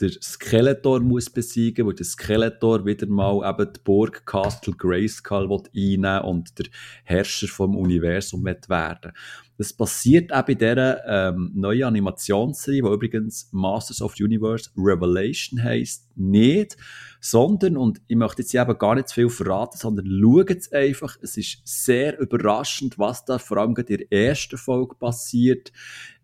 der 0.00 0.10
Skeletor 0.10 1.00
muss 1.00 1.30
besiegen, 1.30 1.86
weil 1.86 1.94
der 1.94 2.04
Skeletor 2.04 2.84
wieder 2.84 3.06
mal 3.06 3.48
eben 3.48 3.72
die 3.72 3.80
Burg 3.84 4.26
Castle 4.26 4.74
Grayskull 4.74 5.48
einnehmen 5.74 6.22
und 6.22 6.58
der 6.58 6.66
Herrscher 7.04 7.48
vom 7.48 7.76
Universum 7.76 8.44
wird 8.44 8.68
werden. 8.68 9.12
Das 9.56 9.72
passiert 9.72 10.32
auch 10.32 10.42
bei 10.42 10.54
dieser 10.54 11.06
ähm, 11.06 11.52
neuen 11.54 11.84
Animationsserie, 11.84 12.82
die 12.82 12.88
übrigens 12.88 13.48
Masters 13.52 14.02
of 14.02 14.16
the 14.16 14.24
Universe 14.24 14.68
Revelation 14.76 15.62
heisst, 15.62 16.08
nicht, 16.16 16.76
sondern, 17.20 17.76
und 17.76 18.00
ich 18.08 18.16
möchte 18.16 18.42
jetzt 18.42 18.54
eben 18.54 18.78
gar 18.78 18.96
nicht 18.96 19.08
zu 19.08 19.14
viel 19.14 19.30
verraten, 19.30 19.78
sondern 19.78 20.06
schaut 20.06 20.50
es 20.50 20.72
einfach, 20.72 21.16
es 21.22 21.36
ist 21.36 21.60
sehr 21.64 22.18
überraschend, 22.18 22.98
was 22.98 23.24
da 23.24 23.38
vor 23.38 23.58
allem 23.58 23.76
in 23.76 23.86
der 23.86 24.12
ersten 24.12 24.58
Folge 24.58 24.96
passiert, 24.96 25.72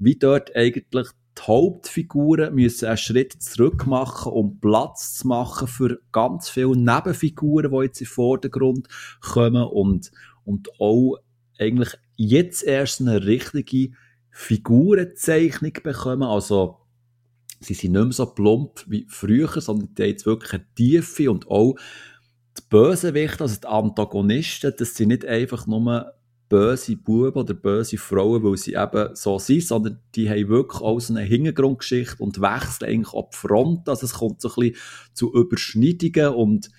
wie 0.01 0.17
dort 0.17 0.55
eigentlich 0.57 1.09
die 1.39 1.43
Hauptfiguren 1.43 2.55
müssen 2.55 2.87
einen 2.87 2.97
Schritt 2.97 3.33
zurück 3.43 3.87
machen, 3.87 4.33
um 4.33 4.59
Platz 4.61 5.15
zu 5.15 5.29
machen 5.29 5.69
für 5.69 6.01
ganz 6.13 6.49
viele 6.49 6.77
Nebenfiguren, 6.77 7.71
die 7.71 7.85
jetzt 7.85 8.01
in 8.01 8.07
den 8.07 8.11
Vordergrund 8.11 8.89
kommen 9.21 9.65
und, 9.65 10.11
und 10.45 10.69
auch 10.81 11.17
eigentlich 11.59 11.97
jetzt 12.17 12.63
erst 12.63 13.01
eine 13.01 13.25
richtige 13.25 13.95
Figurenzeichnung 14.31 15.73
bekommen. 15.83 16.25
Also, 16.25 16.79
sie 17.61 17.75
sind 17.75 17.93
nicht 17.93 18.03
mehr 18.03 18.13
so 18.13 18.27
plump 18.27 18.85
wie 18.89 19.07
früher, 19.09 19.61
sondern 19.61 19.95
die 19.95 20.03
haben 20.03 20.11
jetzt 20.11 20.27
wirklich 20.27 20.53
eine 20.55 20.75
Tiefe 20.75 21.31
und 21.31 21.49
auch 21.49 21.77
die 22.59 22.63
Bösewichte, 22.69 23.45
also 23.45 23.61
die 23.61 23.67
Antagonisten, 23.67 24.75
das 24.77 24.95
sind 24.95 25.09
nicht 25.09 25.25
einfach 25.25 25.67
nur 25.67 26.13
böse 26.51 26.97
Buben 26.97 27.41
oder 27.41 27.55
böse 27.55 27.97
Frauen, 27.97 28.43
weil 28.43 28.57
sie 28.59 28.75
eben 28.75 29.15
so 29.15 29.39
sind, 29.39 29.63
sondern 29.63 30.01
die 30.15 30.29
haben 30.29 30.49
wirklich 30.49 30.83
auch 30.83 30.99
so 31.01 31.15
eine 31.15 31.23
Hintergrundgeschichte 31.23 32.17
und 32.19 32.41
wechseln 32.41 32.91
eigentlich 32.91 33.13
die 33.13 33.37
Front. 33.37 33.89
Also 33.89 34.05
es 34.05 34.15
kommt 34.15 34.43
so 34.43 34.49
ein 34.49 34.55
bisschen 34.55 34.77
zu 35.15 35.33
Überschneidungen 35.33 36.35
und 36.35 36.71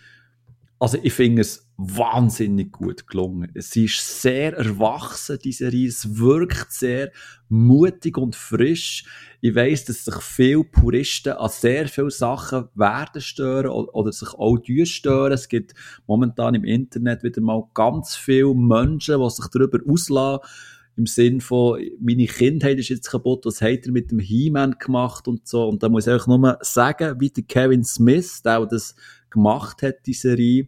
also 0.77 0.97
ich 1.01 1.13
finde 1.13 1.41
es 1.41 1.70
wahnsinnig 1.83 2.71
gut 2.71 3.07
gelungen. 3.07 3.51
Es 3.53 3.75
ist 3.75 4.21
sehr 4.21 4.53
erwachsen, 4.53 5.39
diese 5.43 5.65
Serie. 5.65 5.87
Es 5.87 6.17
wirkt 6.17 6.71
sehr 6.71 7.11
mutig 7.49 8.17
und 8.17 8.35
frisch. 8.35 9.05
Ich 9.41 9.55
weiss, 9.55 9.85
dass 9.85 10.05
sich 10.05 10.15
viele 10.21 10.63
Puristen 10.63 11.33
an 11.33 11.49
sehr 11.49 11.87
viele 11.87 12.11
Sachen 12.11 12.67
werden 12.75 13.21
stören 13.21 13.71
oder 13.71 14.11
sich 14.11 14.33
auch 14.33 14.59
stören. 14.83 15.33
Es 15.33 15.49
gibt 15.49 15.73
momentan 16.05 16.53
im 16.53 16.63
Internet 16.63 17.23
wieder 17.23 17.41
mal 17.41 17.63
ganz 17.73 18.15
viele 18.15 18.53
Menschen, 18.53 19.19
die 19.19 19.29
sich 19.29 19.47
darüber 19.47 19.79
auslassen 19.87 20.41
im 20.97 21.05
Sinn 21.07 21.41
von, 21.41 21.81
meine 21.99 22.25
Kindheit 22.25 22.77
ist 22.77 22.89
jetzt 22.89 23.09
kaputt, 23.09 23.45
was 23.45 23.61
hat 23.61 23.85
er 23.85 23.91
mit 23.91 24.11
dem 24.11 24.19
He-Man 24.19 24.75
gemacht 24.77 25.27
und 25.27 25.47
so. 25.47 25.67
Und 25.67 25.81
da 25.81 25.89
muss 25.89 26.05
ich 26.05 26.13
einfach 26.13 26.27
nur 26.27 26.57
sagen, 26.61 27.19
wie 27.19 27.29
der 27.29 27.43
Kevin 27.43 27.83
Smith, 27.83 28.43
der 28.43 28.65
das 28.65 28.95
gemacht 29.29 29.81
hat, 29.81 30.05
die 30.05 30.13
Serie, 30.13 30.67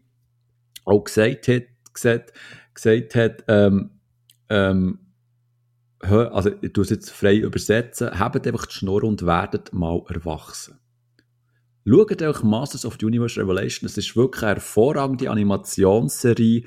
auch 0.86 1.04
gesagt 1.04 1.48
hat, 1.48 1.64
gesagt, 1.94 2.34
gesagt 2.74 3.16
hat, 3.16 3.44
ähm, 3.48 3.92
ähm, 4.50 5.00
also 6.00 6.52
ich 6.62 6.74
tue 6.74 6.84
es 6.84 6.90
jetzt 6.90 7.12
frei 7.12 7.38
übersetzen, 7.38 8.20
habt 8.20 8.46
einfach 8.46 8.66
die 8.66 8.74
Schnur 8.74 9.04
und 9.04 9.26
werdet 9.26 9.74
mal 9.74 10.02
erwachsen. 10.10 10.80
Schaut 11.86 12.22
euch 12.22 12.44
Masters 12.44 12.86
of 12.86 12.98
the 13.00 13.06
Universe 13.06 13.40
Revelation, 13.40 13.88
es 13.88 13.98
ist 13.98 14.16
wirklich 14.16 14.44
eine 14.44 14.56
hervorragende 14.56 15.30
Animationsserie 15.30 16.66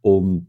und 0.00 0.46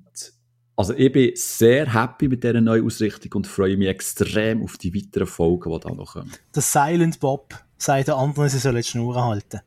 also 0.75 0.93
ich 0.93 1.11
bin 1.11 1.31
sehr 1.35 1.93
happy 1.93 2.29
mit 2.29 2.41
dieser 2.41 2.61
neuen 2.61 2.85
Ausrichtung 2.85 3.33
und 3.33 3.47
freue 3.47 3.75
mich 3.75 3.89
extrem 3.89 4.63
auf 4.63 4.77
die 4.77 4.95
weiteren 4.95 5.27
Folgen, 5.27 5.73
die 5.73 5.79
da 5.79 5.93
noch 5.93 6.13
kommen. 6.13 6.31
Der 6.55 6.61
Silent 6.61 7.19
Bob 7.19 7.53
sagt 7.77 8.07
der 8.07 8.15
anderen, 8.15 8.47
sie 8.47 8.59
sollen 8.59 8.77
die 8.77 8.83
Schnur 8.83 9.21
halten. 9.21 9.59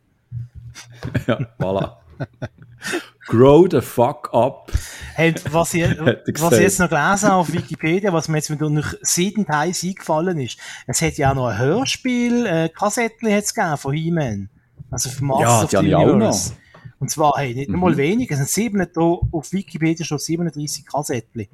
ja, 1.27 1.39
voilà. 1.59 1.97
Grow 3.27 3.69
the 3.70 3.81
fuck 3.81 4.31
up. 4.32 4.73
Hey, 5.15 5.35
was, 5.51 5.74
ich, 5.74 5.85
was 5.85 6.53
ich 6.55 6.61
jetzt 6.61 6.81
noch 6.81 6.89
gelesen 6.89 7.28
habe 7.28 7.35
auf 7.35 7.53
Wikipedia, 7.53 8.12
was 8.12 8.28
mir 8.28 8.39
jetzt 8.39 8.51
noch 8.51 8.94
siedend 9.03 9.49
heiß 9.49 9.85
eingefallen 9.85 10.40
ist, 10.40 10.59
es 10.86 11.03
hat 11.03 11.16
ja 11.16 11.31
auch 11.31 11.35
noch 11.35 11.47
ein 11.47 11.59
Hörspiel, 11.59 12.47
äh, 12.47 12.69
Kassettchen 12.69 13.32
hat's 13.32 13.55
gegeben 13.55 13.77
von 13.77 13.93
He-Man. 13.94 14.49
Also 14.90 15.11
vom 15.11 15.28
Masters 15.28 15.73
ja, 15.73 15.78
of 15.78 15.85
the 15.85 15.94
Universe. 15.94 16.53
Und 16.99 17.11
zwar, 17.11 17.35
hey, 17.36 17.55
nicht 17.55 17.70
mhm. 17.70 17.81
mal 17.81 17.97
wenig, 17.97 18.31
es 18.31 18.39
sind 18.39 18.49
sieben, 18.49 18.86
auf 18.97 19.53
Wikipedia 19.53 20.05
schon 20.05 20.19
37 20.19 20.86
Kassettchen. 20.86 21.49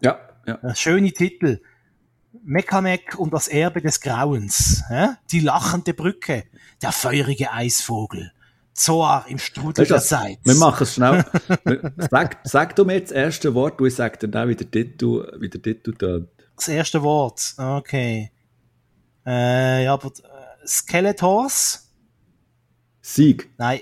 Ja, 0.00 0.18
ja. 0.46 0.58
Ein 0.62 0.76
schöne 0.76 1.12
Titel. 1.12 1.60
Mechanek 2.42 3.16
und 3.18 3.32
das 3.32 3.48
Erbe 3.48 3.80
des 3.80 4.00
Grauens. 4.00 4.82
Ja? 4.90 5.16
Die 5.30 5.40
lachende 5.40 5.94
Brücke. 5.94 6.44
Der 6.82 6.92
feurige 6.92 7.52
Eisvogel. 7.52 8.32
Zoar 8.74 9.26
im 9.28 9.38
Strudel 9.38 9.86
der 9.86 10.00
Zeit. 10.00 10.38
Wir 10.42 10.56
machen 10.56 10.82
es 10.82 10.94
schnell. 10.94 11.24
sag, 12.10 12.38
sag 12.42 12.76
du 12.76 12.84
mir 12.84 12.94
jetzt 12.94 13.12
das 13.12 13.16
erste 13.16 13.54
Wort 13.54 13.80
ich 13.80 13.94
sage 13.94 14.28
dann, 14.28 14.48
wie 14.48 14.56
der 14.56 14.70
Titel, 14.70 15.32
wie 15.38 15.48
der 15.48 15.62
Titel 15.62 15.94
tönt. 15.94 16.28
Das 16.56 16.68
erste 16.68 17.02
Wort, 17.02 17.54
okay. 17.56 18.30
Äh, 19.24 19.84
ja, 19.84 19.94
aber 19.94 20.08
äh, 20.08 20.66
Skeletors? 20.66 21.92
Sieg. 23.00 23.50
Nein. 23.58 23.80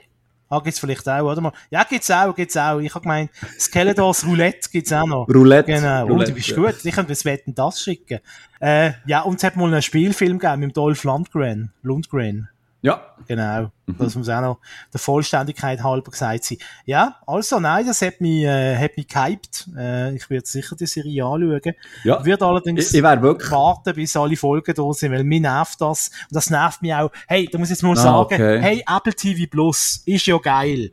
Ah, 0.49 0.61
gibt's 0.61 0.81
vielleicht 0.81 1.09
auch, 1.09 1.23
oder 1.23 1.41
mal? 1.41 1.53
Ja, 1.71 1.83
gibt's 1.85 2.11
auch, 2.11 2.35
gibt's 2.35 2.59
auch. 2.59 2.79
Ich 2.79 2.95
habe 2.95 3.03
gemeint, 3.03 3.31
Skeletors 3.59 4.27
Roulette 4.27 4.69
gibt's 4.71 4.93
auch 4.93 5.07
noch. 5.07 5.27
Roulette. 5.27 5.73
Genau. 5.73 6.03
Roulette, 6.07 6.33
oh, 6.33 6.35
du 6.35 6.35
bist 6.35 6.49
ja. 6.49 6.57
gut. 6.57 6.85
Ich 6.85 6.95
könnte 6.95 7.13
das 7.13 7.25
Wetten 7.25 7.55
das 7.55 7.81
schicken. 7.81 8.21
Äh, 8.61 8.93
ja, 9.07 9.23
und 9.23 9.37
es 9.37 9.45
hat 9.45 9.57
mal 9.57 9.69
einen 9.69 9.81
Spielfilm 9.81 10.39
gegeben 10.39 10.61
mit 10.61 10.77
Dolph 10.77 11.05
Lundgren. 11.05 11.73
Lundgren. 11.81 12.51
Ja. 12.83 13.01
Genau. 13.29 13.71
Mhm. 13.87 13.97
Das 13.97 14.17
muss 14.17 14.29
auch 14.29 14.41
noch 14.41 14.59
der 14.93 14.99
Vollständigkeit 14.99 15.83
halber 15.83 16.11
gesagt 16.11 16.45
sein. 16.45 16.59
Ja, 16.85 17.17
also 17.27 17.61
nein, 17.61 17.87
das 17.87 18.03
hat 18.03 18.21
mich, 18.21 18.43
äh, 18.43 18.77
hat 18.77 18.97
mich 18.97 19.07
gehypt. 19.07 19.69
Äh, 19.79 20.17
ich 20.17 20.29
werde 20.29 20.47
sicher 20.47 20.75
die 20.75 20.87
Serie 20.87 21.25
anschauen. 21.25 21.75
Ja. 22.03 22.25
Wird 22.25 22.43
allerdings 22.43 22.91
ich, 22.91 22.99
ich 22.99 23.03
wirklich... 23.03 23.51
warten, 23.53 23.95
bis 23.95 24.17
alle 24.17 24.37
Folgen 24.37 24.75
da 24.75 24.93
sind, 24.93 25.13
weil 25.13 25.23
mir 25.23 25.41
nervt 25.41 25.81
das. 25.81 26.09
Und 26.09 26.35
das 26.35 26.51
nervt 26.51 26.83
mich 26.83 26.93
auch. 26.93 27.13
Hey, 27.29 27.49
da 27.51 27.57
muss 27.57 27.69
ich 27.69 27.77
jetzt 27.77 27.83
mal 27.83 27.93
ah, 27.93 27.97
sagen, 27.97 28.35
okay. 28.35 28.61
hey, 28.61 28.85
Apple 28.89 29.15
TV 29.15 29.49
Plus 29.49 30.03
ist 30.05 30.27
ja 30.27 30.37
geil. 30.39 30.91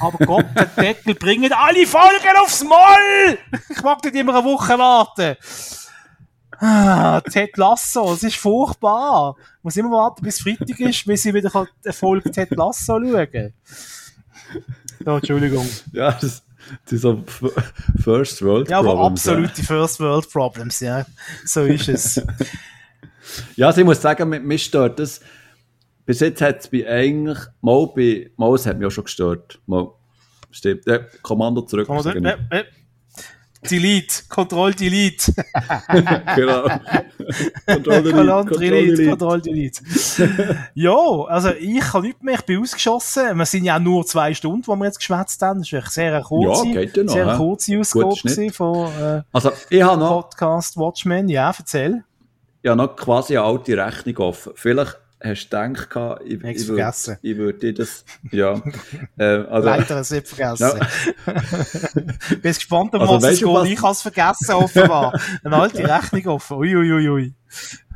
Aber 0.00 0.24
Gott, 0.24 0.46
der 0.56 0.64
Deckel, 0.66 1.14
bringen 1.14 1.52
alle 1.52 1.86
Folgen 1.86 2.36
aufs 2.42 2.64
Moll! 2.64 3.38
Ich 3.68 3.82
mag 3.82 4.02
nicht 4.02 4.16
immer 4.16 4.34
eine 4.34 4.44
Woche 4.44 4.78
warten. 4.78 5.36
Ah, 6.64 7.20
Ted 7.22 7.56
Lasso, 7.56 8.12
es 8.12 8.22
ist 8.22 8.36
furchtbar. 8.36 9.34
Ich 9.58 9.64
muss 9.64 9.76
immer 9.76 9.90
warten, 9.90 10.22
bis 10.22 10.40
Freitag 10.40 10.78
ist, 10.78 11.04
bis 11.04 11.24
ich 11.24 11.34
wieder 11.34 11.50
eine 11.52 11.92
Folge 11.92 12.30
Ted 12.30 12.52
Lasso 12.52 13.00
schauen 13.00 13.52
Ja, 15.04 15.16
Entschuldigung. 15.16 15.68
Ja, 15.92 16.12
das, 16.12 16.44
so 16.86 17.24
First 18.00 18.42
World 18.42 18.68
Problems. 18.68 18.70
Ja, 18.70 18.78
aber 18.78 19.00
absolute 19.00 19.60
ja. 19.60 19.64
First 19.64 19.98
World 19.98 20.30
Problems, 20.30 20.78
ja. 20.78 21.04
So 21.44 21.64
ist 21.64 21.88
es. 21.88 22.22
ja, 23.56 23.66
also 23.66 23.80
ich 23.80 23.84
muss 23.84 24.00
sagen, 24.00 24.28
mich 24.46 24.64
stört 24.64 25.00
das. 25.00 25.20
Bis 26.06 26.20
jetzt 26.20 26.40
hat 26.42 26.60
es 26.60 26.70
mich 26.70 26.86
eigentlich, 26.86 27.38
mal 27.60 27.88
bei, 27.88 28.30
mal, 28.36 28.54
es 28.54 28.66
hat 28.66 28.78
mich 28.78 28.86
auch 28.86 28.90
schon 28.90 29.04
gestört. 29.04 29.60
Mal, 29.66 29.88
stimmt. 30.52 30.86
Ja, 30.86 31.00
Kommando 31.22 31.62
zurück. 31.62 31.88
Kommando, 31.88 32.20
ja, 32.20 32.38
ja. 32.52 32.62
Delete, 33.70 34.24
Control 34.28 34.74
Delete. 34.74 35.32
genau. 36.34 36.68
Control 37.66 38.02
Delete, 38.02 38.12
Control 38.12 38.60
Delete, 38.60 39.06
Control 39.10 39.40
Delete. 39.40 39.80
also 41.28 41.50
ich 41.50 41.80
kann 41.80 42.02
nicht 42.02 42.22
mehr, 42.22 42.34
ich 42.34 42.42
bin 42.42 42.60
ausgeschossen. 42.60 43.36
Wir 43.36 43.46
sind 43.46 43.64
ja 43.64 43.78
nur 43.78 44.04
zwei 44.04 44.34
Stunden, 44.34 44.66
wo 44.66 44.74
wir 44.76 44.86
jetzt 44.86 44.98
geschwätzt 44.98 45.40
haben. 45.42 45.60
Das 45.60 45.72
ist 45.72 45.74
eine 45.74 45.90
sehr 45.90 46.22
kurze, 46.22 46.68
ja, 46.68 46.80
ja 46.80 47.02
noch, 47.02 47.12
sehr 47.12 47.36
kurze 47.36 47.78
Ausgabe 47.78 48.52
von 48.52 48.86
äh, 49.00 49.22
also, 49.32 49.52
ich 49.70 49.82
habe 49.82 50.00
noch, 50.00 50.22
Podcast 50.22 50.76
Watchmen. 50.76 51.28
Ja, 51.28 51.54
erzähl. 51.56 52.04
Ja, 52.62 52.74
noch 52.74 52.96
quasi 52.96 53.36
eine 53.36 53.46
alte 53.46 53.76
Rechnung 53.76 54.16
offen. 54.18 54.52
Vielleicht 54.56 54.98
hast 55.22 55.48
du 55.48 55.72
gedacht, 55.72 56.20
ich, 56.24 56.42
ich, 56.42 56.68
würde, 56.68 57.18
ich 57.22 57.36
würde 57.36 57.58
dir 57.58 57.74
das, 57.74 58.04
ja. 58.30 58.60
äh, 59.16 59.24
also, 59.24 59.68
Leider 59.68 60.02
du 60.02 60.14
nicht 60.14 60.28
vergessen. 60.28 60.80
Ja. 61.26 61.32
Bin 62.42 62.42
gespannt, 62.42 62.94
um 62.94 63.00
also, 63.00 63.14
was 63.14 63.24
es. 63.24 63.42
Was... 63.42 63.68
Ich 63.68 63.82
habe 63.82 63.92
es 63.92 64.02
vergessen, 64.02 64.54
offenbar. 64.54 65.20
Eine 65.44 65.56
alte 65.56 65.88
Rechnung 65.88 66.34
offen. 66.34 66.56
Uiuiui. 66.58 66.92
Ui, 66.92 67.08
ui. 67.08 67.34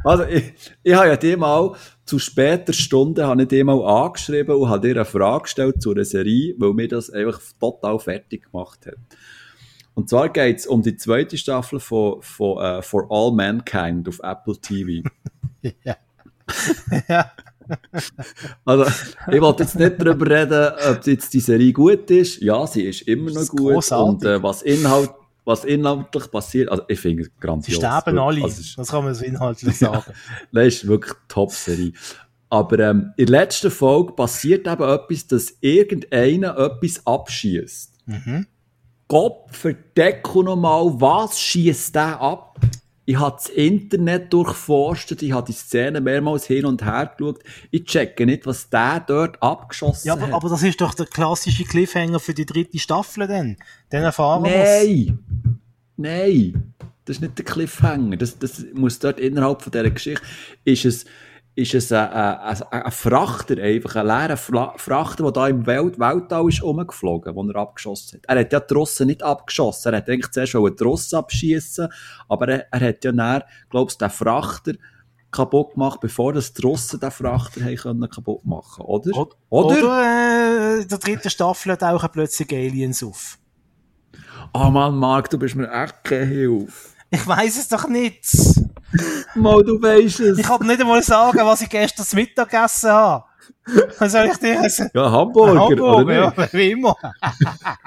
Also, 0.04 0.24
ich, 0.24 0.54
ich 0.82 0.94
habe 0.94 1.08
ja 1.08 1.16
dir 1.16 1.36
mal 1.36 1.74
zu 2.04 2.20
später 2.20 2.72
Stunde 2.72 3.26
habe 3.26 3.42
ich 3.42 3.48
dir 3.48 3.64
mal 3.64 3.82
angeschrieben 3.84 4.54
und 4.54 4.68
habe 4.68 4.86
dir 4.86 4.94
eine 4.94 5.04
Frage 5.04 5.42
gestellt 5.42 5.82
zu 5.82 5.90
einer 5.90 6.04
Serie, 6.04 6.54
weil 6.56 6.72
mir 6.72 6.86
das 6.86 7.10
einfach 7.10 7.40
total 7.58 7.98
fertig 7.98 8.44
gemacht 8.44 8.86
hat. 8.86 8.98
Und 9.94 10.08
zwar 10.08 10.28
geht 10.28 10.58
es 10.58 10.66
um 10.66 10.82
die 10.82 10.96
zweite 10.96 11.36
Staffel 11.36 11.80
von, 11.80 12.22
von 12.22 12.58
uh, 12.58 12.82
For 12.82 13.06
All 13.10 13.32
Mankind 13.32 14.08
auf 14.08 14.20
Apple 14.22 14.56
TV. 14.60 15.08
ja. 15.82 15.96
ja. 17.08 17.30
Also, 18.64 18.84
ich 19.32 19.40
wollte 19.40 19.64
jetzt 19.64 19.76
nicht 19.76 19.94
darüber 19.98 20.30
reden, 20.30 20.72
ob 20.88 21.06
jetzt 21.06 21.34
die 21.34 21.40
Serie 21.40 21.72
gut 21.72 22.10
ist. 22.10 22.40
Ja, 22.40 22.66
sie 22.66 22.82
ist 22.82 23.02
immer 23.02 23.30
noch 23.30 23.48
gut. 23.48 23.74
Großartig. 23.74 24.08
Und 24.08 24.24
äh, 24.24 24.42
was 24.42 24.62
Inhalt, 24.62 25.10
was 25.44 25.64
inhaltlich 25.64 26.30
passiert, 26.30 26.70
also 26.70 26.84
ich 26.88 27.00
finde 27.00 27.24
es 27.24 27.28
Sie 27.28 27.40
grandios. 27.40 27.76
sterben 27.76 28.18
alle. 28.18 28.42
Also, 28.42 28.62
das 28.76 28.88
kann 28.88 29.04
man 29.04 29.14
so 29.14 29.24
inhaltlich 29.24 29.76
sagen. 29.78 30.12
Das 30.52 30.66
ist 30.66 30.86
wirklich 30.86 31.12
eine 31.12 31.28
Top-Serie. 31.28 31.92
Aber 32.48 32.78
ähm, 32.78 33.12
in 33.16 33.26
der 33.26 33.40
letzten 33.40 33.70
Folge 33.72 34.12
passiert 34.12 34.68
eben 34.68 34.82
etwas, 34.82 35.26
dass 35.26 35.54
irgendeiner 35.60 36.56
etwas 36.56 37.04
abschießt. 37.06 37.92
mhm. 38.06 38.46
Gott 39.08 39.50
verdecke 39.52 40.42
nochmal, 40.42 41.00
was 41.00 41.38
schießt 41.38 41.94
der 41.94 42.20
ab? 42.20 42.58
Ich 43.08 43.18
habe 43.18 43.36
das 43.36 43.48
Internet 43.48 44.32
durchforstet, 44.32 45.22
ich 45.22 45.30
habe 45.30 45.46
die 45.46 45.52
Szene 45.52 46.00
mehrmals 46.00 46.46
hin 46.46 46.66
und 46.66 46.84
her 46.84 47.12
geschaut. 47.16 47.38
Ich 47.70 47.84
checke 47.84 48.26
nicht, 48.26 48.46
was 48.46 48.68
der 48.68 48.98
dort 49.06 49.40
abgeschossen 49.40 50.08
Ja, 50.08 50.14
aber, 50.14 50.26
hat. 50.26 50.34
aber 50.34 50.48
das 50.48 50.62
ist 50.64 50.80
doch 50.80 50.92
der 50.92 51.06
klassische 51.06 51.64
Cliffhanger 51.64 52.18
für 52.18 52.34
die 52.34 52.44
dritte 52.44 52.78
Staffel 52.80 53.28
dann. 53.28 53.56
Dann 53.90 54.02
erfahren 54.02 54.44
wir. 54.44 54.50
Nein! 54.58 55.18
Nein! 55.96 56.74
Das 57.04 57.16
ist 57.18 57.22
nicht 57.22 57.38
der 57.38 57.44
Cliffhanger. 57.44 58.16
Das, 58.16 58.36
das 58.40 58.64
muss 58.74 58.98
dort 58.98 59.20
innerhalb 59.20 59.62
von 59.62 59.70
dieser 59.70 59.90
Geschichte. 59.90 60.22
Ist 60.64 60.84
es, 60.84 61.04
ist 61.56 61.74
es 61.74 61.90
ein, 61.90 62.08
ein, 62.10 62.38
ein, 62.38 62.82
ein 62.82 62.92
Frachter, 62.92 63.56
einfach 63.62 63.96
ein 63.96 64.06
leerer 64.06 64.36
Frachter, 64.36 65.22
der 65.22 65.32
da 65.32 65.48
im 65.48 65.66
Welt, 65.66 65.98
Weltall 65.98 66.48
ist 66.48 66.62
rumgeflogen, 66.62 67.34
den 67.34 67.50
er 67.50 67.56
abgeschossen 67.56 68.18
hat. 68.18 68.26
Er 68.28 68.40
hat 68.40 68.52
ja 68.52 68.60
die 68.60 68.74
Russen 68.74 69.06
nicht 69.06 69.22
abgeschossen. 69.22 69.92
Er 69.92 69.96
hat 69.96 70.08
eigentlich 70.08 70.30
zuerst 70.30 70.52
die 70.52 70.84
Russen 70.84 71.16
abschießen, 71.16 71.88
aber 72.28 72.48
er, 72.48 72.66
er 72.70 72.88
hat 72.88 73.04
ja 73.04 73.42
glaubst 73.70 74.00
du, 74.00 74.04
den 74.04 74.10
Frachter 74.10 74.72
kaputt 75.30 75.72
gemacht, 75.72 76.00
bevor 76.00 76.34
das 76.34 76.52
die 76.52 76.60
Russen 76.60 77.00
den 77.00 77.10
Frachter 77.10 77.64
haben 77.64 77.76
können 77.76 78.10
kaputt 78.10 78.44
machen, 78.44 78.84
oder? 78.84 79.16
Oder, 79.16 79.36
Oder? 79.48 79.78
oder 79.78 80.02
äh, 80.02 80.82
in 80.82 80.88
der 80.88 80.98
dritten 80.98 81.30
Staffel 81.30 81.74
tauchen 81.78 82.08
plötzlich 82.12 82.52
Aliens 82.52 83.02
auf. 83.02 83.38
Oh 84.52 84.70
Mann, 84.70 84.94
Marc, 84.96 85.30
du 85.30 85.38
bist 85.38 85.54
mir 85.54 85.70
echt 85.72 86.04
keine 86.04 86.26
Hilfe. 86.26 86.90
Ich 87.10 87.26
weiß 87.26 87.58
es 87.58 87.68
doch 87.68 87.88
nicht. 87.88 88.26
Mal, 89.34 89.64
du 89.64 89.80
weisst 89.82 90.20
es. 90.20 90.38
Ich 90.38 90.46
kann 90.46 90.66
nicht 90.66 90.80
einmal 90.80 91.02
sagen, 91.02 91.38
was 91.42 91.60
ich 91.60 91.68
gestern 91.68 92.06
zum 92.06 92.18
Mittag 92.18 92.50
gegessen 92.50 92.90
habe. 92.90 93.24
Was 93.98 94.12
soll 94.12 94.26
ich 94.26 94.36
dir 94.38 94.70
sagen? 94.70 94.90
Ja, 94.94 95.10
Hamburger, 95.10 95.60
Hamburger, 95.60 95.96
oder 95.96 96.14
ja, 96.14 96.32
nicht? 96.36 96.52
wie 96.52 96.70
immer. 96.70 96.96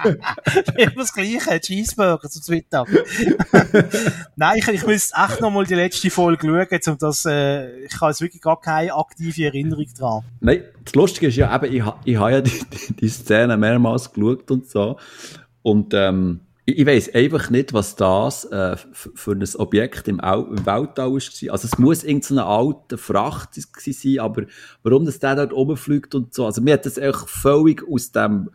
immer 0.76 0.92
das 0.98 1.14
Gleiche, 1.14 1.60
Cheeseburger 1.62 2.30
zum 2.30 2.54
Mittag. 2.54 2.88
Nein, 4.36 4.58
ich, 4.58 4.68
ich 4.68 4.86
müsste 4.86 5.16
echt 5.16 5.40
noch 5.40 5.52
mal 5.52 5.66
die 5.66 5.76
letzte 5.76 6.10
Folge 6.10 6.48
schauen, 6.48 6.94
um 6.94 6.98
das, 6.98 7.26
äh, 7.26 7.86
ich 7.86 8.00
habe 8.00 8.12
jetzt 8.12 8.22
wirklich 8.22 8.42
gar 8.42 8.60
keine 8.60 8.94
aktive 8.94 9.46
Erinnerung 9.46 9.86
dran. 9.98 10.24
Nein, 10.42 10.64
das 10.84 10.96
Lustige 10.96 11.28
ist 11.28 11.38
ja 11.38 11.56
eben, 11.56 11.74
ich, 11.74 11.86
ha- 11.86 12.00
ich 12.04 12.18
habe 12.18 12.32
ja 12.32 12.42
die, 12.42 12.52
die, 12.60 12.94
die 12.96 13.10
Szene 13.10 13.56
mehrmals 13.56 14.12
geschaut 14.12 14.52
und 14.52 14.70
so. 14.70 14.98
Und 15.62 15.94
ähm, 15.94 16.42
ich, 16.70 16.78
ich 16.78 16.86
weiss 16.86 17.14
einfach 17.14 17.50
nicht, 17.50 17.74
was 17.74 17.96
das 17.96 18.46
äh, 18.46 18.78
für 18.94 19.32
ein 19.32 19.44
Objekt 19.56 20.08
im, 20.08 20.20
Au 20.20 20.46
im 20.46 20.66
Weltall 20.66 21.12
war. 21.12 21.54
Also 21.54 21.68
es 21.68 21.78
muss 21.78 22.04
irgendeine 22.04 22.46
alte 22.46 22.98
Fracht 22.98 23.50
sein, 23.56 24.20
aber 24.20 24.44
warum 24.84 25.06
das 25.06 25.20
der 25.20 25.36
dort 25.36 25.54
rumfliegt 25.54 26.16
und 26.16 26.34
so. 26.34 26.46
Also 26.46 26.62
mir 26.62 26.74
hat 26.74 26.86
das 26.86 26.98
eigentlich 26.98 27.30
völlig 27.30 27.84
aus 27.88 28.12
dem 28.12 28.50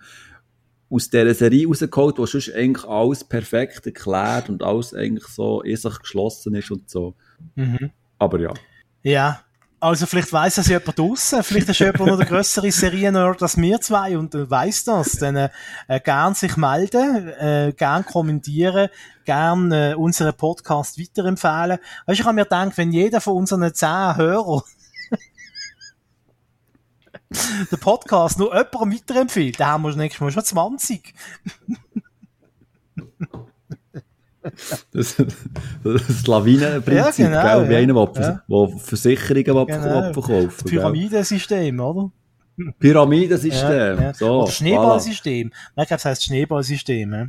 aus 0.91 1.11
dieser 1.11 1.35
Serie 1.35 1.67
rausgeholt, 1.67 2.19
wo 2.19 2.27
sonst 2.27 2.55
eigentlich 2.55 2.85
alles 2.85 3.25
perfekt 3.25 3.87
erklärt 3.87 4.49
und 4.49 4.63
alles 4.63 4.95
eigentlich 4.95 5.27
so 5.27 5.63
in 5.63 5.77
sich 5.77 5.99
geschlossen 5.99 6.55
ist 6.55 6.71
und 6.71 6.89
so. 6.89 7.15
Mhm. 7.57 7.91
Aber 8.19 8.39
ja. 8.39 8.55
Ja. 9.03 9.41
Also 9.85 10.07
vielleicht 10.07 10.33
weiss 10.33 10.55
das 10.55 10.69
jemand 10.69 10.99
draussen, 10.99 11.43
vielleicht 11.43 11.69
ist 11.69 11.79
jemand 11.79 12.07
noch 12.07 12.17
der 12.17 12.25
grössere 12.25 12.73
Seriennerd 12.73 13.43
als 13.43 13.59
wir 13.59 13.83
zwei 13.83 14.17
und 14.17 14.35
äh, 14.35 14.51
weiss 14.51 14.85
das. 14.85 15.13
Dann 15.13 15.37
äh, 15.37 15.51
äh, 15.89 16.01
gern 16.01 16.33
sich 16.33 16.57
melden, 16.57 17.29
äh, 17.29 17.75
gern 17.77 18.07
kommentieren, 18.07 18.89
gern 19.27 19.71
äh, 19.73 19.95
unseren 19.95 20.33
Podcast 20.33 20.99
weiterempfehlen. 20.99 21.79
Weißt 22.07 22.07
du, 22.07 22.13
ich 22.13 22.25
habe 22.25 22.33
mir 22.33 22.45
gedacht, 22.45 22.79
wenn 22.79 22.93
jeder 22.93 23.21
von 23.21 23.37
unseren 23.37 23.75
zehn 23.75 24.17
Hörern 24.17 24.63
den 27.71 27.79
Podcast 27.79 28.39
nur 28.39 28.57
jemandem 28.57 28.95
weiterempfiehlt, 28.95 29.61
dann 29.61 29.69
haben 29.69 29.83
wir 29.83 29.95
nächstes 29.97 30.23
Mal 30.23 30.33
schon 30.33 30.45
20. 30.47 31.13
Das, 34.93 35.17
das 35.83 36.27
Lawinenprinzip, 36.27 36.95
Ja, 36.95 37.11
genau, 37.11 37.61
gell? 37.61 37.69
Wie 37.69 37.73
ja. 37.73 37.79
einer, 37.81 38.07
der 38.07 38.43
Ja. 38.69 38.69
Versicherungen 38.79 39.69
will 39.69 40.13
Genau. 40.13 40.47
Das? 40.47 40.65
Pyramidensystem, 40.65 41.81
oder? 41.81 42.11
Pyramidensystem. 42.79 44.01
Ja. 44.01 44.15
So, 44.15 44.43
Oder 44.43 44.51
Schneeballsystem. 44.53 45.51
Nein, 45.75 45.83
ich 45.83 45.89
glaube, 45.89 45.99
es 45.99 46.05
heisst 46.05 46.25
Schneeballsystem. 46.25 47.13
Ja? 47.13 47.19
voilà. 47.23 47.29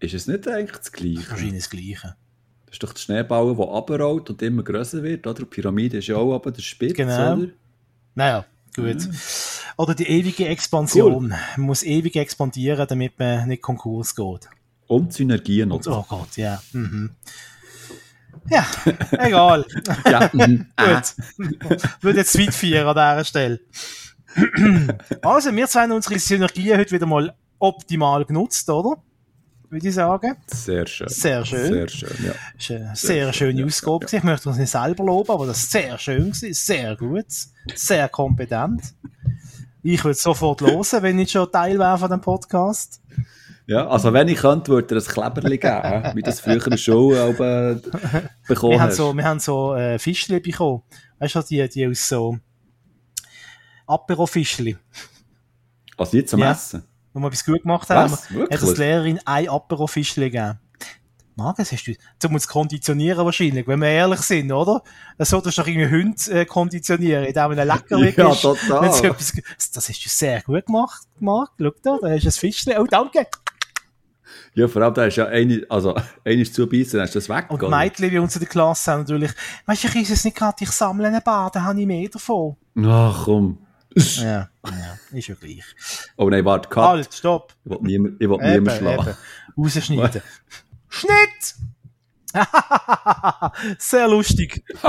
Ist 0.00 0.14
es 0.14 0.26
nicht 0.26 0.48
eigentlich 0.48 0.78
das 0.78 0.92
Gleiche? 0.92 1.30
Wahrscheinlich 1.30 1.56
das 1.64 1.70
Gleiche. 1.70 2.16
Das 2.66 2.72
ist 2.74 2.82
doch 2.82 2.92
der 2.92 3.00
Schneeball, 3.00 3.46
der 3.54 3.64
runterrollt 3.64 4.30
und 4.30 4.42
immer 4.42 4.62
grösser 4.62 5.02
wird, 5.02 5.26
oder? 5.26 5.40
Die 5.40 5.44
Pyramide 5.44 5.98
ist 5.98 6.08
ja 6.08 6.16
auch 6.16 6.34
aber 6.34 6.50
der 6.50 6.62
Spitz, 6.62 6.94
Genau. 6.94 7.34
oder? 7.36 7.48
Naja, 8.14 8.44
gut. 8.74 9.08
Oder 9.76 9.94
die 9.94 10.06
ewige 10.08 10.46
Expansion. 10.48 11.28
Man 11.56 11.66
muss 11.66 11.82
ewig 11.82 12.16
expandieren, 12.16 12.86
damit 12.88 13.18
man 13.18 13.48
nicht 13.48 13.62
Konkurs 13.62 14.14
geht. 14.14 14.48
Und 14.86 15.12
Synergien. 15.12 15.72
Und, 15.72 15.86
oh 15.86 16.04
Gott, 16.08 16.36
ja. 16.36 16.62
Mhm. 16.72 17.10
Ja, 18.50 18.66
egal. 19.12 19.64
Ja, 20.10 20.30
mhm. 20.32 20.66
Gut. 20.76 21.82
Würde 22.00 22.18
jetzt 22.18 22.38
weit 22.38 22.54
feiern 22.54 22.86
an 22.86 22.94
dieser 22.94 23.24
Stelle. 23.24 23.60
also, 25.22 25.54
wir 25.54 25.66
zwei 25.68 25.82
haben 25.82 25.92
unsere 25.92 26.18
Synergien 26.18 26.78
heute 26.78 26.90
wieder 26.90 27.06
mal 27.06 27.34
optimal 27.58 28.24
genutzt, 28.24 28.68
oder? 28.68 29.02
Würde 29.70 29.88
ich 29.88 29.94
sagen. 29.94 30.36
Sehr 30.46 30.86
schön. 30.86 31.08
Sehr 31.08 31.44
schön. 31.44 31.72
Sehr 31.72 31.88
schön, 31.88 32.16
ja. 32.24 32.34
War 32.68 32.86
eine 32.86 32.96
sehr 32.96 33.32
schöne 33.32 33.60
ja, 33.60 33.66
Ausgabe. 33.66 33.94
ja, 33.94 34.06
gewesen. 34.06 34.16
Ich 34.16 34.22
möchte 34.22 34.48
uns 34.48 34.58
nicht 34.58 34.70
selber 34.70 35.04
loben, 35.04 35.30
aber 35.30 35.46
das 35.46 35.58
ist 35.58 35.72
sehr 35.72 35.98
schön 35.98 36.32
sehr 36.32 36.96
gut, 36.96 37.26
sehr 37.74 38.08
kompetent. 38.08 38.82
Ich 39.82 40.04
würde 40.04 40.18
sofort 40.18 40.60
hören, 40.60 41.02
wenn 41.02 41.18
ich 41.18 41.30
schon 41.30 41.50
Teil 41.50 41.78
wäre 41.78 41.98
von 41.98 42.10
dem 42.10 42.20
Podcast. 42.20 43.00
Ja, 43.66 43.86
also 43.88 44.12
wenn 44.12 44.28
ich 44.28 44.38
könnte, 44.38 44.70
würde 44.72 44.94
er 44.94 45.00
ein 45.00 45.06
Kleberli 45.06 45.56
geben, 45.58 46.16
wie 46.16 46.22
das 46.22 46.40
früher 46.40 46.62
in 46.64 46.70
der 46.70 46.76
Schule 46.76 47.32
bekommen 48.46 48.72
Wir 48.72 48.80
haben 48.80 48.88
hast. 48.90 48.96
so, 48.96 49.14
wir 49.16 49.24
haben 49.24 49.40
so 49.40 49.74
äh, 49.74 49.98
Fischli 49.98 50.38
bekommen. 50.40 50.82
Weißt 51.18 51.34
du, 51.36 51.40
die, 51.42 51.66
die 51.68 51.86
aus 51.86 52.06
so 52.08 52.38
Apero-Fischli, 53.86 54.76
Also 55.96 56.16
jetzt 56.16 56.30
zum 56.30 56.40
Ja. 56.40 56.52
Essen. 56.52 56.84
wo 57.12 57.20
wir 57.20 57.26
etwas 57.28 57.44
gut 57.44 57.62
gemacht 57.62 57.88
haben. 57.90 58.10
Was? 58.12 58.24
Hat 58.24 58.30
uns 58.30 58.50
Wirklich? 58.50 58.72
die 58.74 58.80
Lehrerin 58.80 59.20
ein 59.24 59.48
Apero-Fischli 59.48 60.30
gegeben. 60.30 60.58
Magen, 61.36 61.64
hast 61.68 61.86
du, 61.88 62.28
um 62.28 62.34
uns 62.34 62.46
konditionieren 62.46 63.24
wahrscheinlich, 63.24 63.66
wenn 63.66 63.80
wir 63.80 63.88
ehrlich 63.88 64.20
sind, 64.20 64.52
oder? 64.52 64.82
Das 65.18 65.30
solltest 65.30 65.58
du 65.58 65.62
doch 65.62 65.68
irgendwie 65.68 65.90
Hunde 65.90 66.30
äh, 66.40 66.44
konditionieren, 66.44 67.24
indem 67.24 67.42
man 67.48 67.58
ein 67.58 67.66
Leckerli 67.66 68.10
Ja, 68.16 68.30
ist. 68.30 68.42
total. 68.42 68.82
Wenn 68.82 69.10
etwas, 69.10 69.32
das 69.72 69.88
hast 69.88 70.04
du 70.04 70.08
sehr 70.08 70.42
gut 70.42 70.64
gemacht, 70.66 71.02
Marc. 71.18 71.50
Schau 71.60 71.70
da, 71.82 71.98
da 72.00 72.10
hast 72.10 72.22
du 72.24 72.28
ein 72.28 72.32
Fischchen. 72.32 72.74
Oh, 72.78 72.84
danke. 72.88 73.26
Ja, 74.54 74.68
vor 74.68 74.82
allem, 74.82 74.94
da 74.94 75.06
ist 75.06 75.16
ja 75.16 75.26
eine, 75.26 75.64
also, 75.68 75.94
eine 76.24 76.42
ist 76.42 76.54
zubeissen, 76.54 76.98
dann 76.98 77.02
hast 77.02 77.14
du 77.14 77.18
das 77.18 77.28
weg. 77.28 77.46
Und 77.48 77.62
die 77.62 77.68
Mädchen 77.68 78.10
bei 78.10 78.20
uns 78.20 78.36
in 78.36 78.40
der 78.40 78.48
Klasse 78.48 78.92
haben 78.92 79.00
natürlich, 79.00 79.32
weißt 79.66 79.84
du, 79.84 79.88
ich 79.88 79.96
esse 79.96 80.12
es 80.14 80.24
nicht 80.24 80.36
gerade, 80.36 80.56
ich 80.60 80.70
sammle 80.70 81.08
einen 81.08 81.20
da 81.24 81.50
habe 81.54 81.80
ich 81.80 81.86
mehr 81.86 82.08
davon. 82.08 82.56
Ach 82.82 83.24
komm. 83.24 83.58
Ja, 83.96 84.48
ja, 84.64 84.98
ist 85.12 85.28
ja 85.28 85.34
gleich. 85.36 85.64
Oh 86.16 86.28
nein, 86.28 86.44
warte, 86.44 86.68
Cut. 86.68 86.84
Halt, 86.84 87.14
stopp. 87.14 87.54
Ich 87.64 87.70
will 87.70 87.78
niemand, 87.82 88.20
ich 88.20 88.28
will 88.28 88.38
niemand 88.38 88.76
schlagen. 88.76 89.14
Rausschneiden. 89.56 90.22
Schnitt! 90.88 91.54
Sehr 93.78 94.08
lustig. 94.08 94.64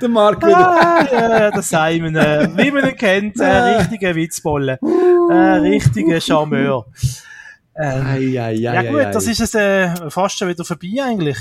Der 0.00 0.08
Marc 0.08 0.44
wieder. 0.46 0.56
Ah, 0.58 1.04
ja, 1.10 1.50
der 1.50 1.62
Simon, 1.62 2.14
äh, 2.16 2.48
wie 2.56 2.70
man 2.70 2.88
ihn 2.88 2.96
kennt, 2.96 3.40
ein 3.40 3.76
richtiger 3.80 4.14
Witzbolle. 4.14 4.78
Ein 5.30 5.60
richtiger 5.62 6.20
Charmeur. 6.20 6.86
Ähm, 7.74 8.06
Ei, 8.06 8.38
ei, 8.38 8.42
ei, 8.48 8.52
Ja 8.54 8.82
gut, 8.82 9.14
das 9.14 9.26
ist 9.26 9.40
es 9.40 9.54
äh, 9.54 10.10
fast 10.10 10.38
schon 10.38 10.48
wieder 10.48 10.64
vorbei 10.64 10.92
eigentlich. 11.02 11.38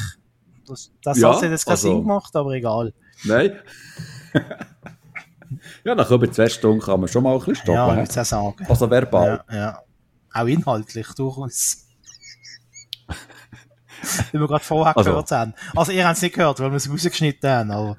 Das, 0.68 0.92
das 1.04 1.20
Ja, 1.20 1.36
hat 1.36 1.44
jetzt 1.44 1.66
keinen 1.66 1.74
also- 1.74 1.90
Sinn 1.90 2.02
gemacht, 2.02 2.36
aber 2.36 2.52
egal. 2.52 2.94
Nein. 3.26 3.60
ja, 5.84 5.94
nach 5.96 6.10
über 6.10 6.32
zwei 6.32 6.48
Stunden 6.50 6.80
kann 6.82 7.00
man 7.02 7.10
schon 7.10 7.24
mal 7.24 7.34
ein 7.34 7.40
bisschen 7.40 7.56
stoppen. 7.56 7.74
ja, 7.76 7.86
ich 7.88 7.92
hä? 7.94 7.98
würde 7.98 8.10
es 8.12 8.18
auch 8.18 8.26
sagen. 8.26 8.66
also 8.68 8.90
verbal. 8.90 9.44
Ja, 9.52 9.56
ja. 9.56 9.80
Auch 10.34 10.46
inhaltlich 10.48 11.08
durchaus. 11.16 11.86
Wie 14.32 14.40
wir 14.40 14.48
gerade 14.48 14.64
vorher 14.64 14.96
Also. 14.98 15.10
gehört 15.12 15.32
haben. 15.32 15.54
Also 15.76 15.92
ihr 15.92 16.06
habt 16.08 16.18
es 16.18 16.22
nicht 16.22 16.36
gehört, 16.36 16.60
weil 16.60 16.70
wir 16.72 16.78
es 16.78 16.90
rausgeschnitten 16.90 17.50
haben, 17.50 17.72
aber 17.72 17.98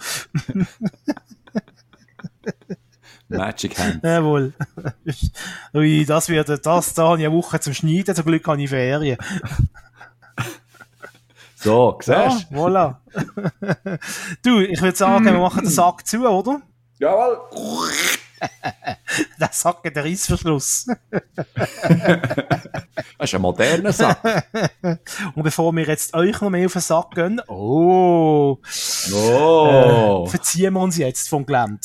Magic 3.28 3.78
Hand. 3.78 4.02
jawohl. 4.04 4.52
Ui, 5.74 6.04
das 6.04 6.28
wird, 6.28 6.48
das, 6.66 6.94
da 6.94 7.02
habe 7.08 7.20
ich 7.20 7.26
eine 7.26 7.34
Woche 7.34 7.60
zum 7.60 7.72
Schneiden, 7.72 8.14
zum 8.14 8.24
Glück 8.26 8.46
habe 8.46 8.62
ich 8.62 8.68
Ferien. 8.68 9.16
So, 11.54 11.96
siehst 12.00 12.08
Ja, 12.08 12.28
du? 12.28 12.56
voilà. 12.56 12.96
du, 14.42 14.60
ich 14.60 14.82
würde 14.82 14.96
sagen, 14.96 15.24
wir 15.24 15.32
machen 15.38 15.62
den 15.64 15.70
Sack 15.70 16.06
zu, 16.06 16.28
oder? 16.28 16.60
Jawohl. 16.98 17.38
Der 19.40 19.50
Sack 19.52 19.84
hat 19.84 19.96
einen 19.96 20.06
Reissverschluss. 20.06 20.86
Das 23.18 23.30
ist 23.30 23.34
ein 23.36 23.42
moderner 23.42 23.92
Sack. 23.92 24.46
Und 25.34 25.42
bevor 25.44 25.72
wir 25.72 25.84
jetzt 25.86 26.12
euch 26.14 26.40
noch 26.40 26.50
mehr 26.50 26.66
auf 26.66 26.72
den 26.72 26.82
Sack 26.82 27.12
gehen, 27.12 27.40
oh, 27.46 28.58
Oh. 29.12 30.24
äh, 30.26 30.30
verziehen 30.30 30.74
wir 30.74 30.80
uns 30.80 30.96
jetzt 30.96 31.28
vom 31.28 31.46
Gelände. 31.46 31.80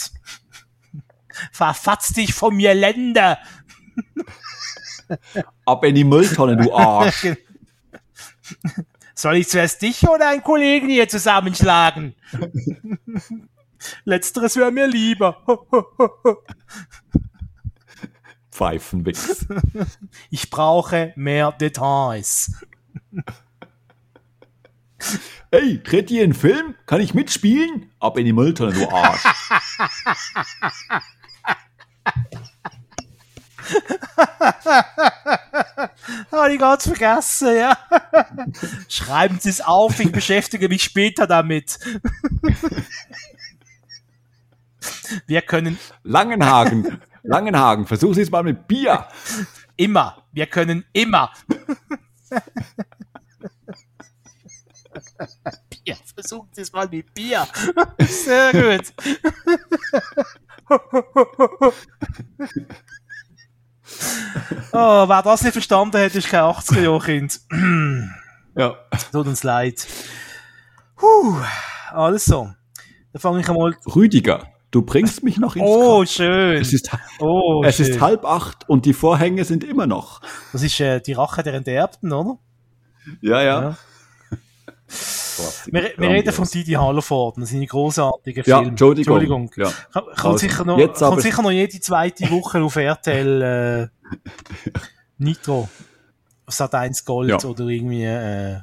Verfatz 1.51 2.07
dich 2.13 2.33
von 2.33 2.55
mir, 2.55 2.73
Länder! 2.73 3.37
Ab 5.65 5.83
in 5.85 5.93
die 5.95 6.03
Mülltonne, 6.03 6.57
du 6.57 6.73
Arsch. 6.73 7.27
Soll 9.13 9.37
ich 9.37 9.47
zuerst 9.49 9.81
dich 9.81 10.07
oder 10.07 10.29
einen 10.29 10.43
Kollegen 10.43 10.89
hier 10.89 11.07
zusammenschlagen? 11.07 12.15
Letzteres 14.05 14.55
wäre 14.55 14.71
mir 14.71 14.87
lieber. 14.87 15.43
Pfeifenwichs. 18.51 19.45
Ich 20.29 20.49
brauche 20.49 21.13
mehr 21.15 21.51
Details. 21.51 22.51
Ey, 25.51 25.81
dreht 25.81 26.09
ihr 26.11 26.23
einen 26.23 26.33
Film? 26.33 26.75
Kann 26.87 27.01
ich 27.01 27.13
mitspielen? 27.13 27.91
Ab 27.99 28.17
in 28.17 28.25
die 28.25 28.33
Mülltonne, 28.33 28.73
du 28.73 28.89
Arsch. 28.89 29.23
Ah, 36.31 36.47
ich 36.47 36.59
ganz 36.59 36.87
vergessen, 36.87 37.55
ja. 37.55 37.77
Schreiben 38.87 39.39
Sie 39.39 39.49
es 39.49 39.61
auf, 39.61 39.99
ich 39.99 40.11
beschäftige 40.11 40.69
mich 40.69 40.83
später 40.83 41.27
damit. 41.27 41.79
Wir 45.25 45.41
können 45.41 45.77
Langenhagen. 46.03 47.01
Langenhagen, 47.23 47.85
versuch 47.87 48.15
es 48.15 48.31
mal 48.31 48.43
mit 48.43 48.67
Bier. 48.67 49.07
immer, 49.75 50.23
wir 50.31 50.47
können 50.47 50.85
immer. 50.93 51.31
Bier, 55.69 55.97
versuchen 56.13 56.49
Sie 56.51 56.61
es 56.61 56.71
mal 56.73 56.87
mit 56.89 57.13
Bier. 57.13 57.47
Sehr 57.99 58.51
gut. 58.51 58.93
Oh, 64.73 65.07
wer 65.07 65.21
das 65.21 65.43
nicht 65.43 65.53
verstanden 65.53 66.01
hat, 66.01 66.13
ist 66.13 66.27
kein 66.29 66.41
80er-Jahr-Kind. 66.41 67.39
Ja. 68.55 68.75
Tut 69.11 69.27
uns 69.27 69.43
leid. 69.43 69.87
Puh, 70.95 71.37
also. 71.91 72.53
Dann 73.13 73.21
fange 73.21 73.39
ich 73.39 73.49
einmal. 73.49 73.77
Rüdiger, 73.85 74.51
du 74.71 74.81
bringst 74.81 75.23
mich 75.23 75.37
noch 75.37 75.55
ins 75.55 75.65
Oh, 75.67 75.99
Kopf. 75.99 76.09
schön. 76.09 76.61
Es 76.61 76.73
ist, 76.73 76.89
Oh, 77.19 77.63
es 77.65 77.77
schön. 77.77 77.87
ist 77.87 78.01
halb 78.01 78.25
acht 78.25 78.67
und 78.69 78.85
die 78.85 78.93
Vorhänge 78.93 79.43
sind 79.45 79.63
immer 79.63 79.87
noch. 79.87 80.21
Das 80.51 80.61
ist 80.63 80.79
äh, 80.79 80.99
die 81.01 81.13
Rache 81.13 81.43
der 81.43 81.53
Enterbten, 81.55 82.11
oder? 82.13 82.37
Ja, 83.21 83.41
ja. 83.41 83.61
Ja. 83.61 83.77
Wir, 85.71 85.91
wir 85.97 86.09
reden 86.09 86.31
von 86.33 86.45
Didi 86.47 86.71
Hallerford, 86.73 87.37
das 87.37 87.49
sind 87.49 87.59
die 87.61 87.67
großartigen 87.67 88.43
Ja, 88.45 88.55
Filme. 88.57 88.69
Entschuldigung. 88.71 89.17
Entschuldigung. 89.17 89.51
Ja. 89.57 89.71
Kommt, 89.93 90.07
Also, 90.25 90.37
sicher 90.37 90.65
noch, 90.65 90.77
jetzt 90.79 90.99
kommt 90.99 91.21
sicher 91.21 91.41
noch 91.43 91.51
jede 91.51 91.79
zweite 91.79 92.29
Woche 92.31 92.61
auf 92.61 92.75
RTL 92.75 93.41
äh, 93.41 94.09
Nitro. 95.17 95.69
Auf 96.45 96.53
Sat 96.53 96.73
1 96.73 97.03
Gold 97.05 97.29
Ja. 97.29 97.49
oder 97.49 97.65
irgendwie. 97.65 98.03
Äh, 98.05 98.59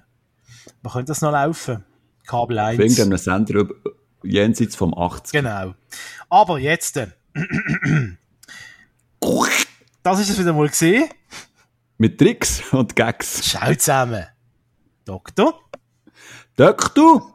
man 0.82 0.92
könnte 0.92 1.08
das 1.12 1.20
noch 1.20 1.32
laufen. 1.32 1.84
Kabel 2.26 2.58
1. 2.58 2.78
Wegen 2.78 3.02
einem 3.02 3.18
Sender 3.18 3.54
über- 3.54 3.74
jenseits 4.24 4.76
vom 4.76 4.96
80. 4.96 5.32
Genau. 5.32 5.74
Aber 6.28 6.58
jetzt. 6.58 6.96
Äh, 6.96 7.08
das 10.02 10.20
ist 10.20 10.30
es 10.30 10.38
wieder 10.38 10.52
mal 10.52 10.68
gesehen. 10.68 11.08
Mit 11.98 12.18
Tricks 12.18 12.62
und 12.72 12.96
Gags. 12.96 13.42
Schau 13.44 13.74
zusammen. 13.74 14.26
Doktor. 15.04 15.60
Döck 16.58 16.94
du! 16.94 17.34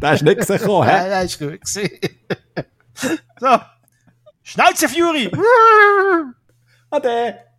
da 0.00 0.12
ist 0.12 0.22
nichts 0.22 0.46
gekommen, 0.46 0.88
hä? 0.88 0.94
Ja, 0.94 1.08
das 1.08 1.24
ist 1.24 1.38
gut 1.38 1.60
gewesen. 1.60 1.90
so. 3.40 3.58
Schnauze 4.42 4.88
Fury! 4.88 5.30
Ade! 6.90 7.44